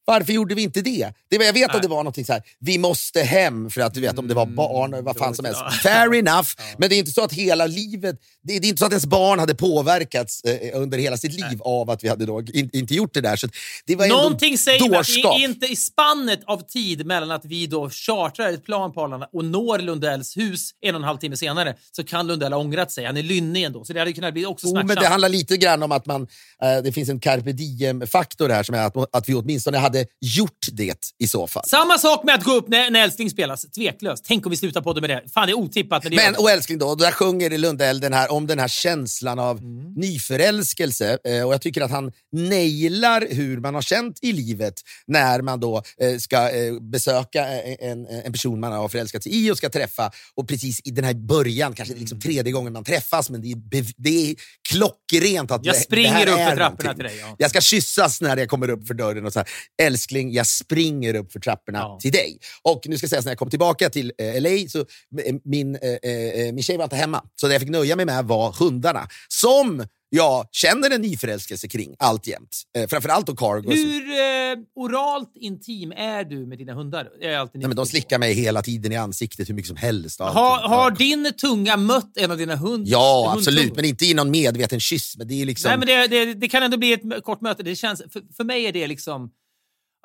Varför 0.07 0.33
gjorde 0.33 0.55
vi 0.55 0.61
inte 0.61 0.81
det? 0.81 1.13
det 1.29 1.37
var, 1.37 1.45
jag 1.45 1.53
vet 1.53 1.75
att 1.75 1.81
det 1.81 1.87
var 1.87 1.97
någonting 1.97 2.25
så 2.25 2.33
här, 2.33 2.41
vi 2.59 2.77
måste 2.77 3.21
hem 3.21 3.69
för 3.69 3.81
att 3.81 3.93
du 3.93 4.01
vet 4.01 4.19
om 4.19 4.27
det 4.27 4.33
var 4.33 4.45
barn, 4.45 5.03
vad 5.03 5.17
fan 5.17 5.35
som 5.35 5.45
helst. 5.45 5.61
Fair 5.83 6.15
enough, 6.15 6.49
men 6.77 6.89
det 6.89 6.95
är 6.95 6.99
inte 6.99 7.11
så 7.11 7.23
att 7.23 7.33
hela 7.33 7.65
livet, 7.65 8.15
det, 8.43 8.59
det 8.59 8.67
är 8.67 8.69
inte 8.69 8.79
så 8.79 8.85
att 8.85 8.91
ens 8.91 9.05
barn 9.05 9.39
hade 9.39 9.55
påverkats 9.55 10.43
eh, 10.43 10.81
under 10.81 10.97
hela 10.97 11.17
sitt 11.17 11.33
liv 11.33 11.61
av 11.61 11.89
att 11.89 12.03
vi 12.03 12.09
hade 12.09 12.25
då 12.25 12.41
in, 12.41 12.69
inte 12.73 12.93
gjort 12.93 13.13
det 13.13 13.21
där. 13.21 13.35
Så 13.35 13.47
det 13.85 13.95
var 13.95 14.07
Någonting 14.07 14.57
säger 14.57 14.89
mig 14.89 14.99
att 14.99 15.39
inte 15.39 15.65
i 15.65 15.75
spannet 15.75 16.39
av 16.45 16.67
tid 16.67 17.05
mellan 17.05 17.31
att 17.31 17.45
vi 17.45 17.67
då 17.67 17.89
chartrar 17.89 18.53
ett 18.53 18.65
plan 18.65 18.93
på 18.93 19.01
Arlanda 19.01 19.29
och 19.33 19.45
når 19.45 19.79
Lundells 19.79 20.37
hus 20.37 20.71
en 20.81 20.95
och 20.95 21.01
en 21.01 21.07
halv 21.07 21.17
timme 21.17 21.37
senare 21.37 21.75
så 21.91 22.03
kan 22.03 22.27
Lundell 22.27 22.53
ha 22.53 22.59
ångrat 22.59 22.91
sig. 22.91 23.05
Han 23.05 23.17
är 23.17 23.23
lynnig 23.23 23.63
ändå, 23.63 23.85
så 23.85 23.93
det 23.93 23.99
hade 23.99 24.13
kunnat 24.13 24.33
bli 24.33 24.45
också 24.45 24.67
smärtsamt. 24.67 24.87
men 24.87 25.03
det 25.03 25.07
handlar 25.07 25.29
lite 25.29 25.57
grann 25.57 25.83
om 25.83 25.91
att 25.91 26.05
man, 26.05 26.27
eh, 26.61 26.83
det 26.83 26.91
finns 26.91 27.09
en 27.09 27.19
carpe 27.19 27.51
diem-faktor 27.51 28.49
här 28.49 28.63
som 28.63 28.75
är 28.75 28.81
att, 28.81 29.15
att 29.15 29.29
vi 29.29 29.33
åtminstone 29.33 29.77
hade 29.77 29.97
gjort 30.22 30.68
det 30.72 31.13
i 31.20 31.27
så 31.27 31.48
fall. 31.48 31.63
Samma 31.68 31.98
sak 31.98 32.24
med 32.24 32.36
att 32.36 32.44
gå 32.44 32.51
upp 32.54 32.68
när, 32.68 32.92
när 32.92 33.04
älskling 33.04 33.30
spelas. 33.30 33.62
Tveklöst. 33.62 34.25
Tänk 34.27 34.46
om 34.46 34.50
vi 34.50 34.58
slutar 34.58 34.82
på 34.82 34.94
det 34.94 35.01
med 35.01 35.10
det. 35.10 35.24
Fan, 35.34 35.48
det 35.48 35.51
är 35.51 35.58
otippat. 35.58 36.04
Men, 36.04 36.10
det 36.12 36.16
Men, 36.16 36.36
och 36.36 36.51
älskling 36.51 36.77
då, 36.77 36.96
där 36.96 37.12
sjunger 37.12 37.58
Lundell 37.58 38.00
den 38.00 38.13
här, 38.13 38.32
om 38.32 38.48
den 38.48 38.60
här 38.60 38.68
känslan 38.68 39.39
av 39.39 39.58
Mm. 39.58 39.94
nyförälskelse. 39.94 41.18
Eh, 41.24 41.44
och 41.48 41.54
jag 41.54 41.62
tycker 41.62 41.82
att 41.82 41.92
han 41.92 42.12
nailar 42.34 43.27
hur 43.30 43.58
man 43.60 43.75
har 43.75 43.82
känt 43.82 44.20
i 44.22 44.32
livet 44.34 44.74
när 45.08 45.42
man 45.42 45.60
då 45.60 45.84
eh, 46.01 46.18
ska 46.18 46.50
eh, 46.50 46.74
besöka 46.82 47.46
en, 47.80 48.08
en 48.08 48.32
person 48.32 48.60
man 48.60 48.72
har 48.72 48.89
förälskat 48.89 49.24
sig 49.24 49.46
i 49.46 49.51
och 49.51 49.58
ska 49.58 49.70
träffa. 49.70 50.12
Och 50.36 50.48
precis 50.48 50.82
i 50.84 50.92
den 50.92 51.04
här 51.06 51.13
början, 51.13 51.74
kanske 51.74 51.94
Mm. 51.94 52.01
liksom 52.01 52.20
tredje 52.22 52.51
gången 52.51 52.74
man 52.74 52.84
träffas, 52.84 53.30
men 53.30 53.42
det 53.42 53.51
är, 53.51 53.86
det 53.98 54.32
är 54.32 54.36
klockrent 54.70 55.51
att 55.51 55.66
Jag 55.66 55.75
det, 55.75 55.80
springer 55.80 56.25
det 56.25 56.32
här 56.32 56.44
upp 56.44 56.50
för 56.50 56.56
trapporna 56.56 56.89
någonting. 56.89 56.96
till 56.96 57.04
dig, 57.18 57.25
ja. 57.30 57.36
Jag 57.39 57.50
ska 57.50 57.62
kyssas 57.62 58.22
när 58.22 58.38
jag 58.38 58.48
kommer 58.50 58.70
upp 58.70 58.88
för 58.88 58.94
dörren 58.94 59.25
och 59.25 59.34
så 59.34 59.39
här, 59.39 59.48
älskling, 59.88 60.32
jag 60.34 60.48
springer 60.48 61.13
upp 61.15 61.32
för 61.32 61.39
trapporna 61.39 61.79
Ja. 61.79 62.00
till 62.01 62.12
dig. 62.12 62.39
Och 62.62 62.82
nu 62.86 62.98
ska 62.98 63.03
jag 63.06 63.10
säga, 63.10 63.22
när 63.22 63.32
jag 63.32 63.38
kom 63.38 63.50
tillbaka 63.50 63.89
till 63.89 64.12
eh, 64.17 64.41
LA, 64.41 64.50
så 64.70 64.79
eh, 64.79 65.36
min, 65.44 65.75
eh, 65.75 66.12
eh, 66.12 66.53
min 66.53 66.63
tjej 66.63 66.77
var 66.77 66.84
inte 66.84 66.96
hemma. 66.96 67.24
Så 67.36 67.48
det 67.48 67.53
jag 67.53 67.62
fick 67.62 67.70
nöja 67.72 67.96
mig 67.96 68.06
med 68.06 68.25
var 68.25 68.51
hundarna. 68.60 69.08
Som 69.27 69.86
jag 70.10 70.48
känner 70.51 70.89
en 70.96 71.01
nyförälskelse 71.01 71.67
kring 71.67 71.96
alltjämt. 72.00 72.50
Eh, 72.77 72.88
framförallt 72.88 73.27
då 73.27 73.36
Cargo. 73.36 73.72
Hur 73.72 74.03
eh, 74.12 74.63
oralt 74.75 75.32
intim 75.36 75.91
är 75.91 76.24
du 76.24 76.46
med 76.46 76.58
dina 76.58 76.74
hundar? 76.74 77.10
Jag 77.22 77.34
är 77.34 77.38
alltid 77.38 77.62
Nej, 77.62 77.67
men 77.67 77.75
de 77.77 77.86
slickar 77.86 78.20
mig 78.20 78.34
hela 78.34 78.62
tiden 78.62 78.91
i 78.91 78.96
ansiktet 78.96 79.50
hur 79.50 79.53
mycket 79.53 79.67
som 79.67 79.77
helst. 79.77 80.20
och 80.22 80.27
Har, 80.27 80.91
din 80.91 81.34
tunga 81.41 81.77
mött 81.77 82.17
en 82.17 82.32
av 82.32 82.38
dina 82.38 82.56
hundar? 82.56 82.91
Ja, 82.91 83.34
absolut. 83.38 83.75
Men 83.75 83.86
inte 83.86 84.06
i 84.06 84.13
någon 84.13 84.32
medveten 84.32 84.79
kyss. 84.79 85.17
Men 85.17 85.27
det 85.27 85.41
är 85.41 85.46
liksom... 85.46 85.70
Nej, 85.70 85.77
men 85.77 85.88
det, 85.88 86.08
det, 86.25 86.34
det 86.34 86.48
kan 86.48 86.63
ändå 86.63 86.77
bli 86.77 86.94
ett 86.94 87.24
kort 87.24 87.41
möte. 87.41 87.63
Det 87.63 87.75
känns, 87.75 88.01
för, 88.13 88.22
för 88.38 88.44
mig 88.44 88.65
är 88.65 88.72
det 88.74 88.88
liksom... 88.88 89.29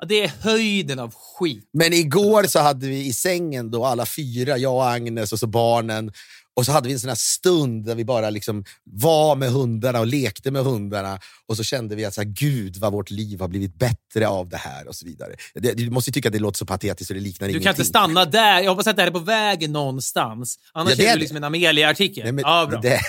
Det 0.07 0.23
är 0.23 0.27
höjden 0.41 0.99
av 0.99 1.13
skit. 1.39 1.69
Men 1.73 1.93
igår 1.93 2.43
så 2.43 2.59
hade 2.59 2.87
vi 2.87 3.05
i 3.05 3.13
sängen 3.13 3.71
då 3.71 3.85
alla 3.85 4.05
fyra, 4.05 4.57
jag 4.57 4.73
och 4.73 4.89
Agnes 4.89 5.33
och 5.33 5.39
så 5.39 5.47
barnen. 5.47 6.11
Och 6.55 6.65
så 6.65 6.71
hade 6.71 6.87
vi 6.87 6.93
en 6.93 6.99
sån 6.99 7.09
här 7.09 7.15
stund 7.19 7.85
där 7.85 7.95
vi 7.95 8.05
bara 8.05 8.29
liksom 8.29 8.63
var 8.83 9.35
med 9.35 9.49
hundarna 9.51 9.99
och 9.99 10.07
lekte 10.07 10.51
med 10.51 10.63
hundarna. 10.63 11.19
Och 11.47 11.57
så 11.57 11.63
kände 11.63 11.95
vi 11.95 12.05
att 12.05 12.13
så 12.13 12.21
här, 12.21 12.27
gud 12.29 12.77
vad 12.77 12.91
vårt 12.93 13.09
liv 13.09 13.39
har 13.39 13.47
blivit 13.47 13.75
bättre 13.79 14.27
av 14.27 14.49
det 14.49 14.57
här 14.57 14.87
och 14.87 14.95
så 14.95 15.05
vidare. 15.05 15.35
Det, 15.53 15.73
du 15.73 15.89
måste 15.89 16.09
ju 16.09 16.13
tycka 16.13 16.29
att 16.29 16.33
det 16.33 16.39
låter 16.39 16.57
så 16.57 16.65
patetiskt 16.65 17.11
och 17.11 17.15
det 17.15 17.21
liknar 17.21 17.47
Du 17.47 17.51
ingenting. 17.51 17.63
kan 17.65 17.71
inte 17.73 17.85
stanna 17.85 18.25
där. 18.25 18.61
Jag 18.61 18.69
hoppas 18.71 18.87
att 18.87 18.95
det 18.95 19.01
här 19.01 19.07
är 19.07 19.11
på 19.13 19.19
väg 19.19 19.69
någonstans. 19.69 20.59
Annars 20.73 20.97
Ja, 20.97 21.09
är 21.09 21.13
du 21.13 21.19
liksom 21.19 21.37
en 21.37 21.43
Amelia-artikel. 21.43 22.39
Ja, 22.41 22.65
bra. 22.65 22.79
Det, 22.81 22.99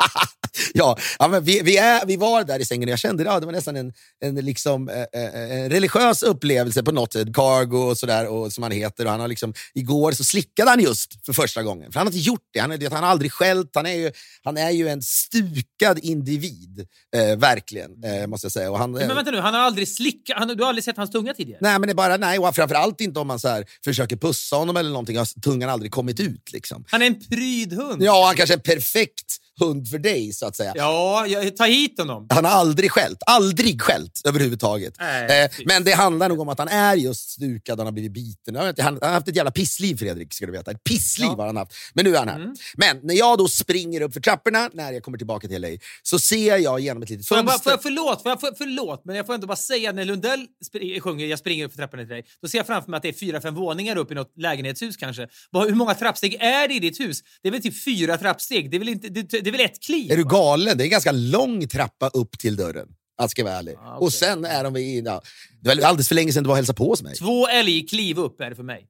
ja, 0.78 0.98
ja, 1.18 1.28
men 1.28 1.44
vi, 1.44 1.60
vi, 1.62 1.76
är, 1.76 2.06
vi 2.06 2.16
var 2.16 2.44
där 2.44 2.60
i 2.60 2.64
sängen 2.64 2.88
och 2.88 2.92
jag 2.92 2.98
kände 2.98 3.24
ja, 3.24 3.40
det 3.40 3.46
var 3.46 3.52
nästan 3.52 3.76
en, 3.76 3.92
en, 4.24 4.34
liksom, 4.34 4.88
eh, 4.88 4.96
eh, 4.96 5.52
en 5.62 5.70
religiös 5.70 6.22
upplevelse 6.22 6.82
på 6.82 6.92
något 6.92 7.12
sätt. 7.12 7.34
Cargo 7.34 7.78
och 7.78 7.98
sådär, 7.98 8.26
och, 8.26 8.52
som 8.52 8.62
han 8.62 8.72
heter. 8.72 9.04
Och 9.04 9.10
han 9.10 9.20
har 9.20 9.28
liksom, 9.28 9.54
igår 9.74 10.12
så 10.12 10.24
slickade 10.24 10.70
han 10.70 10.80
just 10.80 11.26
för 11.26 11.32
första 11.32 11.62
gången. 11.62 11.92
För 11.92 12.00
han 12.00 12.06
har 12.06 12.12
inte 12.12 12.26
gjort 12.26 12.48
det. 12.52 12.60
Han, 12.60 12.70
han 12.70 13.04
har 13.04 13.10
aldrig 13.10 13.32
skällt. 13.32 13.70
Han 13.74 13.86
är 13.86 13.92
ju, 13.92 14.12
han 14.42 14.56
är 14.56 14.70
ju 14.70 14.88
en 14.88 15.02
stukad 15.02 15.98
individ, 15.98 16.86
eh, 17.16 17.36
verkligen. 17.36 18.04
Eh, 18.04 18.26
måste 18.26 18.44
jag 18.44 18.52
säga. 18.52 18.70
Och 18.70 18.78
han, 18.78 18.92
Men 18.92 19.08
vänta 19.08 19.30
nu, 19.30 19.40
han 19.40 19.54
har 19.54 19.60
aldrig 19.60 19.88
slickat... 19.88 20.38
Han, 20.38 20.48
du 20.48 20.62
har 20.62 20.68
aldrig 20.68 20.84
sett 20.84 20.96
hans 20.96 21.10
tunga 21.10 21.34
tidigare? 21.34 21.58
Nej, 21.62 21.78
men 21.78 21.88
det 21.88 21.94
bara 21.94 22.16
nej. 22.16 22.38
Och 22.38 22.54
framförallt 22.54 23.00
inte 23.00 23.20
om 23.20 23.26
man 23.26 23.40
så 23.40 23.48
här, 23.48 23.64
försöker 23.84 24.16
pussa 24.16 24.56
honom 24.56 24.76
eller 24.76 24.90
någonting. 24.90 25.18
Har 25.18 25.40
tungan 25.40 25.70
aldrig 25.70 25.92
kommit 25.92 26.20
ut. 26.20 26.52
Liksom. 26.52 26.84
Han 26.88 27.02
är 27.02 27.06
en 27.06 27.20
prydhund. 27.20 28.02
Ja, 28.02 28.26
han 28.26 28.36
kanske 28.36 28.54
är 28.54 28.58
en 28.58 28.62
perfekt 28.62 29.36
hund 29.60 29.88
för 29.88 29.98
dig, 29.98 30.32
så 30.32 30.46
att 30.46 30.56
säga. 30.56 30.72
Ja, 30.76 31.26
jag, 31.26 31.56
ta 31.56 31.64
hit 31.64 31.98
honom. 31.98 32.26
Han 32.30 32.44
har 32.44 32.52
aldrig 32.52 32.90
skällt. 32.90 33.18
Aldrig 33.26 33.82
skällt 33.82 34.20
överhuvudtaget. 34.24 34.94
Nej, 34.98 35.44
eh, 35.44 35.50
men 35.66 35.84
det 35.84 35.92
handlar 35.92 36.28
nog 36.28 36.40
om 36.40 36.48
att 36.48 36.58
han 36.58 36.68
är 36.68 36.96
just 36.96 37.30
stukad, 37.30 37.78
han 37.78 37.86
har 37.86 37.92
blivit 37.92 38.12
biten. 38.12 38.56
Han 38.56 38.74
han 38.78 38.98
har 39.02 39.08
haft 39.08 39.28
ett 39.28 39.36
jävla 39.36 39.50
pissliv, 39.50 39.96
Fredrik. 39.96 40.34
Ska 40.34 40.46
du 40.46 40.52
veta. 40.52 40.70
Ett 40.70 40.84
pissliv 40.84 41.28
Ja. 41.30 41.36
har 41.36 41.46
han 41.46 41.56
haft. 41.56 41.72
Men 41.94 42.04
nu 42.04 42.14
är 42.14 42.18
han 42.18 42.28
här. 42.28 42.36
Mm. 42.36 42.54
Men 42.76 43.00
när 43.02 43.14
jag 43.14 43.38
då 43.38 43.48
springer 43.48 44.00
upp 44.00 44.12
för 44.12 44.20
trapporna, 44.20 44.70
när 44.72 44.92
jag 44.92 45.02
kommer 45.02 45.18
tillbaka 45.18 45.48
till 45.48 45.62
LA, 45.62 45.68
så 46.02 46.18
ser 46.18 46.56
jag 46.56 46.80
genom 46.80 47.02
ett 47.02 47.10
litet 47.10 47.28
Får 47.28 47.36
jag 47.38 47.44
bara, 47.46 47.52
fönster. 47.52 47.70
får 47.70 47.72
jag, 47.72 47.82
förlåt, 47.82 48.22
får 48.22 48.30
jag, 48.30 48.40
för, 48.40 48.52
förlåt, 48.58 49.02
men 49.04 49.16
jag 49.16 49.26
får 49.26 49.34
ändå 49.34 49.46
bara 49.46 49.56
säga 49.56 49.92
när 49.92 50.04
Lundell 50.04 50.46
spr- 50.72 51.00
sjunger 51.00 51.26
Jag 51.26 51.38
springer 51.38 51.64
upp 51.64 51.72
för 51.72 51.78
trapporna 51.78 52.02
till 52.02 52.08
dig, 52.10 52.24
då 52.42 52.48
ser 52.48 52.58
jag 52.58 52.66
framför 52.66 52.90
mig 52.90 52.96
att 52.96 53.02
det 53.02 53.08
är 53.08 53.12
fyra, 53.12 53.40
fem 53.40 53.54
våningar 53.54 53.96
upp 53.96 54.12
i 54.12 54.14
något 54.14 54.32
lägenhetshus 54.36 54.96
kanske. 54.96 55.28
Hur 55.52 55.74
många 55.74 55.94
trappsteg 55.94 56.34
är 56.34 56.68
det 56.68 56.74
i 56.74 56.78
ditt 56.78 57.00
hus? 57.00 57.22
Det 57.42 57.48
är 57.48 57.52
väl 57.52 57.62
typ 57.62 57.84
fyra 57.84 58.16
trappsteg? 58.18 58.70
Det 58.70 58.76
är 58.76 58.78
väl, 58.78 58.88
inte, 58.88 59.08
det, 59.08 59.40
det 59.40 59.47
är 59.48 59.52
väl 59.52 59.60
ett 59.60 59.82
kliv? 59.82 60.12
Är 60.12 60.16
du 60.16 60.24
galen? 60.24 60.78
Det 60.78 60.82
är 60.82 60.86
en 60.86 60.90
ganska 60.90 61.12
lång 61.12 61.68
trappa 61.68 62.08
upp 62.08 62.38
till 62.38 62.56
dörren. 62.56 62.88
Jag 63.18 63.30
ska 63.30 63.44
vara 63.44 63.54
ärlig. 63.54 63.74
Ah, 63.78 63.96
okej. 63.96 64.06
Och 64.06 64.12
sen 64.12 64.44
är 64.44 64.64
de 64.64 64.76
i... 64.76 65.00
Ja, 65.00 65.22
det 65.60 65.68
var 65.74 65.82
alldeles 65.84 66.08
för 66.08 66.14
länge 66.14 66.32
sedan 66.32 66.42
du 66.42 66.48
var 66.48 66.52
och 66.52 66.56
hälsade 66.56 66.76
på 66.76 66.88
hos 66.88 67.02
mig. 67.02 67.14
Två 67.16 67.48
älgkliv 67.48 68.18
upp 68.18 68.40
är 68.40 68.50
det 68.50 68.56
för 68.56 68.62
mig. 68.62 68.86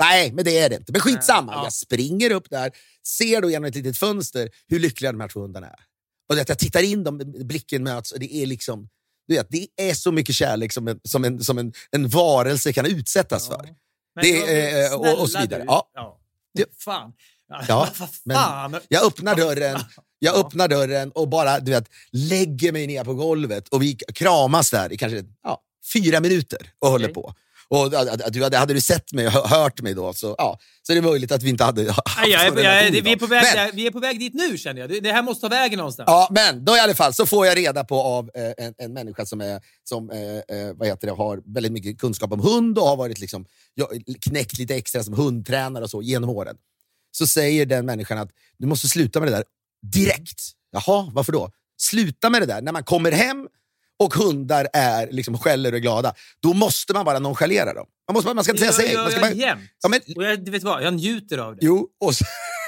Nej, 0.00 0.32
men 0.32 0.44
det 0.44 0.58
är 0.58 0.68
det 0.70 0.76
inte. 0.76 0.92
Men 0.92 1.00
skitsamma. 1.00 1.52
Ja. 1.52 1.64
Jag 1.64 1.72
springer 1.72 2.30
upp 2.30 2.50
där, 2.50 2.70
ser 3.06 3.40
då 3.40 3.50
genom 3.50 3.64
ett 3.64 3.74
litet 3.74 3.98
fönster 3.98 4.50
hur 4.68 4.78
lyckliga 4.80 5.12
de 5.12 5.20
här 5.20 5.28
två 5.28 5.40
hundarna 5.40 5.66
är. 5.66 5.78
Och 6.28 6.38
att 6.38 6.48
jag 6.48 6.58
tittar 6.58 6.82
in 6.82 7.04
dem, 7.04 7.18
blicken 7.44 7.82
möts 7.82 8.12
och 8.12 8.20
det 8.20 8.34
är 8.34 8.46
liksom... 8.46 8.88
Du 9.28 9.34
vet, 9.34 9.46
det 9.50 9.66
är 9.76 9.94
så 9.94 10.12
mycket 10.12 10.34
kärlek 10.34 10.72
som 10.72 10.88
en, 10.88 11.00
som 11.04 11.24
en, 11.24 11.44
som 11.44 11.58
en, 11.58 11.72
en 11.90 12.08
varelse 12.08 12.72
kan 12.72 12.86
utsättas 12.86 13.46
för. 13.48 13.62
Men 14.14 14.24
Det- 14.24 14.28
jag- 14.30 14.84
eh, 14.92 14.94
och- 14.94 15.20
och 15.20 15.30
så 15.30 15.40
vidare. 15.40 15.60
du. 15.60 15.66
Ja. 15.66 15.90
ja. 15.94 16.20
Ja. 16.52 16.64
Fan. 16.78 17.12
Ja, 17.68 17.88
men. 18.24 18.80
Jag 18.88 19.04
öppnar 19.04 19.36
dörren, 19.36 19.78
jag 20.18 20.34
Ja. 20.36 20.40
öppnar 20.40 20.68
dörren 20.68 21.10
och 21.10 21.28
bara 21.28 21.60
du 21.60 21.70
vet, 21.70 21.88
lägger 22.12 22.72
mig 22.72 22.86
ner 22.86 23.04
på 23.04 23.14
golvet 23.14 23.68
och 23.68 23.82
vi 23.82 23.94
kramas 24.14 24.70
där 24.70 24.92
i 24.92 24.96
kanske 24.96 25.24
ja, 25.42 25.60
fyra 25.92 26.20
minuter 26.20 26.58
och 26.78 26.88
håller 26.90 27.04
Okej. 27.06 27.14
på. 27.14 27.34
Och 27.68 27.78
hade, 27.92 28.56
hade 28.58 28.74
du 28.74 28.80
sett 28.80 29.12
mig 29.12 29.26
och 29.26 29.32
hö- 29.32 29.46
hört 29.46 29.80
mig 29.82 29.94
då 29.94 30.12
så, 30.12 30.34
ja, 30.38 30.58
så 30.82 30.92
är 30.92 30.96
det 30.96 31.02
möjligt 31.02 31.32
att 31.32 31.42
vi 31.42 31.50
inte 31.50 31.64
hade 31.64 31.82
haft 31.92 32.18
Nej, 32.20 32.30
jag 32.30 32.44
jag 32.46 32.52
vi, 33.02 33.12
är 33.12 33.16
på 33.16 33.26
väg, 33.26 33.44
Men- 33.56 33.70
vi 33.76 33.86
är 33.86 33.90
på 33.90 34.00
väg 34.00 34.18
dit 34.20 34.34
nu 34.34 34.58
känner 34.58 34.80
jag. 34.80 35.02
Det, 35.02 35.12
här 35.12 35.22
måste 35.22 35.40
ta 35.40 35.48
vägen 35.48 35.78
någonstans. 35.78 36.06
Ja, 36.06 36.28
men 36.30 36.64
då 36.64 36.76
i 36.76 36.80
alla 36.80 36.94
fall 36.94 37.14
så 37.14 37.26
får 37.26 37.46
jag 37.46 37.56
reda 37.58 37.84
på 37.84 38.00
av 38.02 38.30
eh, 38.34 38.64
en, 38.66 38.74
en 38.78 38.92
människa 38.92 39.26
som, 39.26 39.40
är, 39.40 39.60
som 39.84 40.10
eh, 40.10 40.18
eh, 40.58 40.72
vad 40.74 40.88
heter 40.88 41.06
det, 41.06 41.12
har 41.12 41.42
väldigt 41.54 41.72
mycket 41.72 41.98
kunskap 41.98 42.32
om 42.32 42.40
hund 42.40 42.78
och 42.78 42.86
har 42.88 42.96
varit 42.96 43.18
liksom, 43.20 43.46
knäckt 44.20 44.58
lite 44.58 44.74
extra 44.74 45.02
som 45.02 45.14
hundtränare 45.14 45.84
och 45.84 45.90
så 45.90 46.02
genom 46.02 46.30
åren. 46.30 46.56
Så 47.18 47.26
säger 47.26 47.66
den 47.66 47.86
människan 47.86 48.18
att 48.18 48.30
du 48.58 48.66
måste 48.66 48.88
sluta 48.88 49.20
med 49.20 49.28
det 49.28 49.36
där 49.36 49.44
direkt. 49.92 50.40
Jaha, 50.72 51.10
varför 51.12 51.32
då? 51.32 51.50
Sluta 51.80 52.30
med 52.30 52.42
det 52.42 52.46
där. 52.46 52.62
När 52.62 52.72
man 52.72 52.84
kommer 52.84 53.12
hem 53.12 53.46
och 53.98 54.14
hundar 54.14 54.68
är 54.72 55.08
liksom 55.10 55.38
skäller 55.38 55.72
och 55.72 55.76
är 55.76 55.80
glada, 55.80 56.14
då 56.42 56.54
måste 56.54 56.92
man 56.92 57.04
bara 57.04 57.18
nonchalera 57.18 57.74
dem. 57.74 57.86
Man, 58.08 58.14
måste, 58.14 58.34
man 58.34 58.44
ska 58.44 58.52
inte 58.52 58.72
säga 58.72 58.72
jag, 58.72 58.74
sig. 58.74 58.92
jag, 58.92 59.12
ska 59.12 59.20
jag, 59.20 59.30
bara, 59.30 59.40
jämt. 59.40 59.70
ja, 59.82 59.88
men, 59.88 60.00
Och 60.16 60.24
jag, 60.24 60.44
du 60.44 60.50
vet 60.50 60.62
vad, 60.62 60.82
jag 60.82 60.94
njuter 60.94 61.38
av 61.38 61.56
det. 61.56 61.58
Jo, 61.62 61.88
och 62.00 62.14
så, 62.14 62.24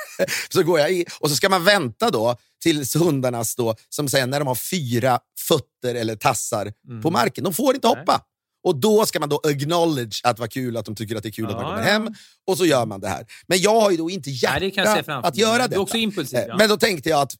så 0.52 0.62
går 0.62 0.80
jag 0.80 0.92
i 0.92 1.04
och 1.20 1.30
så 1.30 1.36
ska 1.36 1.48
man 1.48 1.64
vänta 1.64 2.10
då 2.10 2.36
tills 2.62 2.96
hundarnas, 2.96 3.54
då, 3.56 3.74
som 3.88 4.08
säger 4.08 4.26
när 4.26 4.38
de 4.38 4.48
har 4.48 4.54
fyra 4.54 5.18
fötter 5.48 5.94
eller 5.94 6.16
tassar 6.16 6.72
Mm. 6.88 7.02
på 7.02 7.10
marken. 7.10 7.44
De 7.44 7.52
får 7.52 7.74
inte 7.74 7.88
hoppa. 7.88 8.24
Och 8.68 8.76
då 8.76 9.06
ska 9.06 9.20
man 9.20 9.28
då 9.28 9.40
acknowledge 9.44 10.20
att 10.24 10.38
vad 10.38 10.52
kul 10.52 10.76
att 10.76 10.84
de 10.84 10.94
tycker 10.94 11.16
att 11.16 11.22
det 11.22 11.28
är 11.28 11.32
kul 11.32 11.46
att 11.46 11.52
man 11.52 11.62
Ja, 11.62 11.68
kommer 11.68 11.82
ja. 11.86 11.92
hem. 11.92 12.08
Och 12.46 12.58
så 12.58 12.66
gör 12.66 12.86
man 12.86 13.00
det 13.00 13.08
här. 13.08 13.26
Men 13.46 13.60
jag 13.60 13.80
har 13.80 13.90
ju 13.90 13.96
då 13.96 14.10
inte 14.10 14.30
hjärta 14.30 14.58
Nej, 14.60 14.70
det 15.06 15.08
att 15.08 15.36
göra 15.36 15.62
Du 15.62 15.68
det. 15.68 15.74
är 15.74 15.78
också 15.78 15.96
impulsiv. 15.96 16.38
Ja. 16.48 16.56
Men 16.56 16.68
då 16.68 16.76
tänkte 16.76 17.08
jag 17.08 17.20
att 17.20 17.32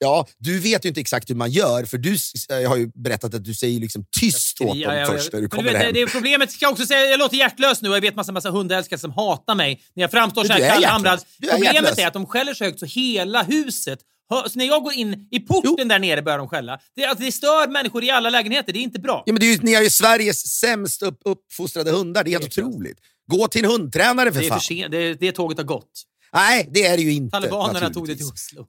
Ja, 0.00 0.26
du 0.38 0.58
vet 0.60 0.84
ju 0.84 0.88
inte 0.88 1.00
exakt 1.00 1.30
hur 1.30 1.34
man 1.34 1.50
gör, 1.50 1.84
för 1.84 1.98
du 1.98 2.16
jag 2.48 2.68
har 2.68 2.76
ju 2.76 2.90
berättat 2.94 3.34
att 3.34 3.44
du 3.44 3.54
säger 3.54 3.80
liksom 3.80 4.04
tyst 4.20 4.60
åt 4.60 4.68
dem 4.68 4.78
Ja, 4.78 4.94
ja, 4.94 5.00
ja. 5.00 5.06
först 5.06 5.32
när 5.32 5.40
du 5.40 5.48
kommer 5.48 5.62
vet, 5.72 5.82
hem. 5.82 5.86
det, 5.86 5.92
det 5.92 6.02
är 6.02 6.06
problemet, 6.06 6.52
ska 6.52 6.64
jag 6.64 6.72
också 6.72 6.86
säga, 6.86 7.00
jag 7.06 7.18
låter 7.18 7.36
hjärtlös 7.36 7.82
nu 7.82 7.88
och 7.88 7.96
jag 7.96 8.00
vet 8.00 8.16
massa, 8.16 8.32
massa 8.32 8.50
hundälskare 8.50 8.98
som 9.00 9.12
hatar 9.12 9.54
mig 9.54 9.82
när 9.94 10.02
jag 10.02 10.10
framstår 10.10 10.44
så 10.44 10.52
här 10.52 10.60
är 10.60 10.68
kallhamrad. 10.70 11.20
Problemet 11.50 11.98
är 11.98 12.06
att 12.06 12.12
de 12.12 12.26
skäller 12.26 12.54
så 12.54 12.64
högt 12.64 12.78
så 12.80 12.86
hela 12.86 13.42
huset 13.42 13.98
så 14.28 14.58
när 14.58 14.64
jag 14.64 14.82
går 14.82 14.92
in 14.92 15.28
i 15.30 15.40
porten 15.40 15.88
där 15.88 15.98
nere 15.98 16.22
börjar 16.22 16.38
de 16.38 16.48
skälla. 16.48 16.80
Det, 16.96 17.04
alltså, 17.04 17.24
det 17.24 17.32
stör 17.32 17.68
människor 17.68 18.04
i 18.04 18.10
alla 18.10 18.30
lägenheter, 18.30 18.72
det 18.72 18.78
är 18.78 18.82
inte 18.82 19.00
bra. 19.00 19.22
Ja, 19.26 19.32
men 19.32 19.40
det 19.40 19.46
är 19.46 19.52
ju, 19.52 19.58
ni 19.62 19.74
har 19.74 19.82
ju 19.82 19.90
Sveriges 19.90 20.58
sämst 20.60 21.02
upp, 21.02 21.20
uppfostrade 21.24 21.90
hundar. 21.90 22.24
Det 22.24 22.30
är 22.30 22.32
helt 22.40 22.58
otroligt. 22.58 22.98
Gå 23.30 23.48
till 23.48 23.64
en 23.64 23.70
hundtränare 23.70 24.32
för 24.32 24.40
Det, 24.40 24.46
är 24.46 24.48
fan. 24.48 24.60
för 24.60 24.64
sent, 24.64 24.90
det, 24.90 25.14
det 25.14 25.32
tåget 25.32 25.58
har 25.58 25.64
gått. 25.64 25.90
Nej, 26.32 26.68
det 26.70 26.86
är 26.86 26.96
det 26.96 27.02
ju 27.02 27.12
inte. 27.12 27.30
Talibanerna 27.30 27.90
tog 27.90 28.06
det 28.08 28.16
till 28.16 28.26
Oslo. 28.26 28.66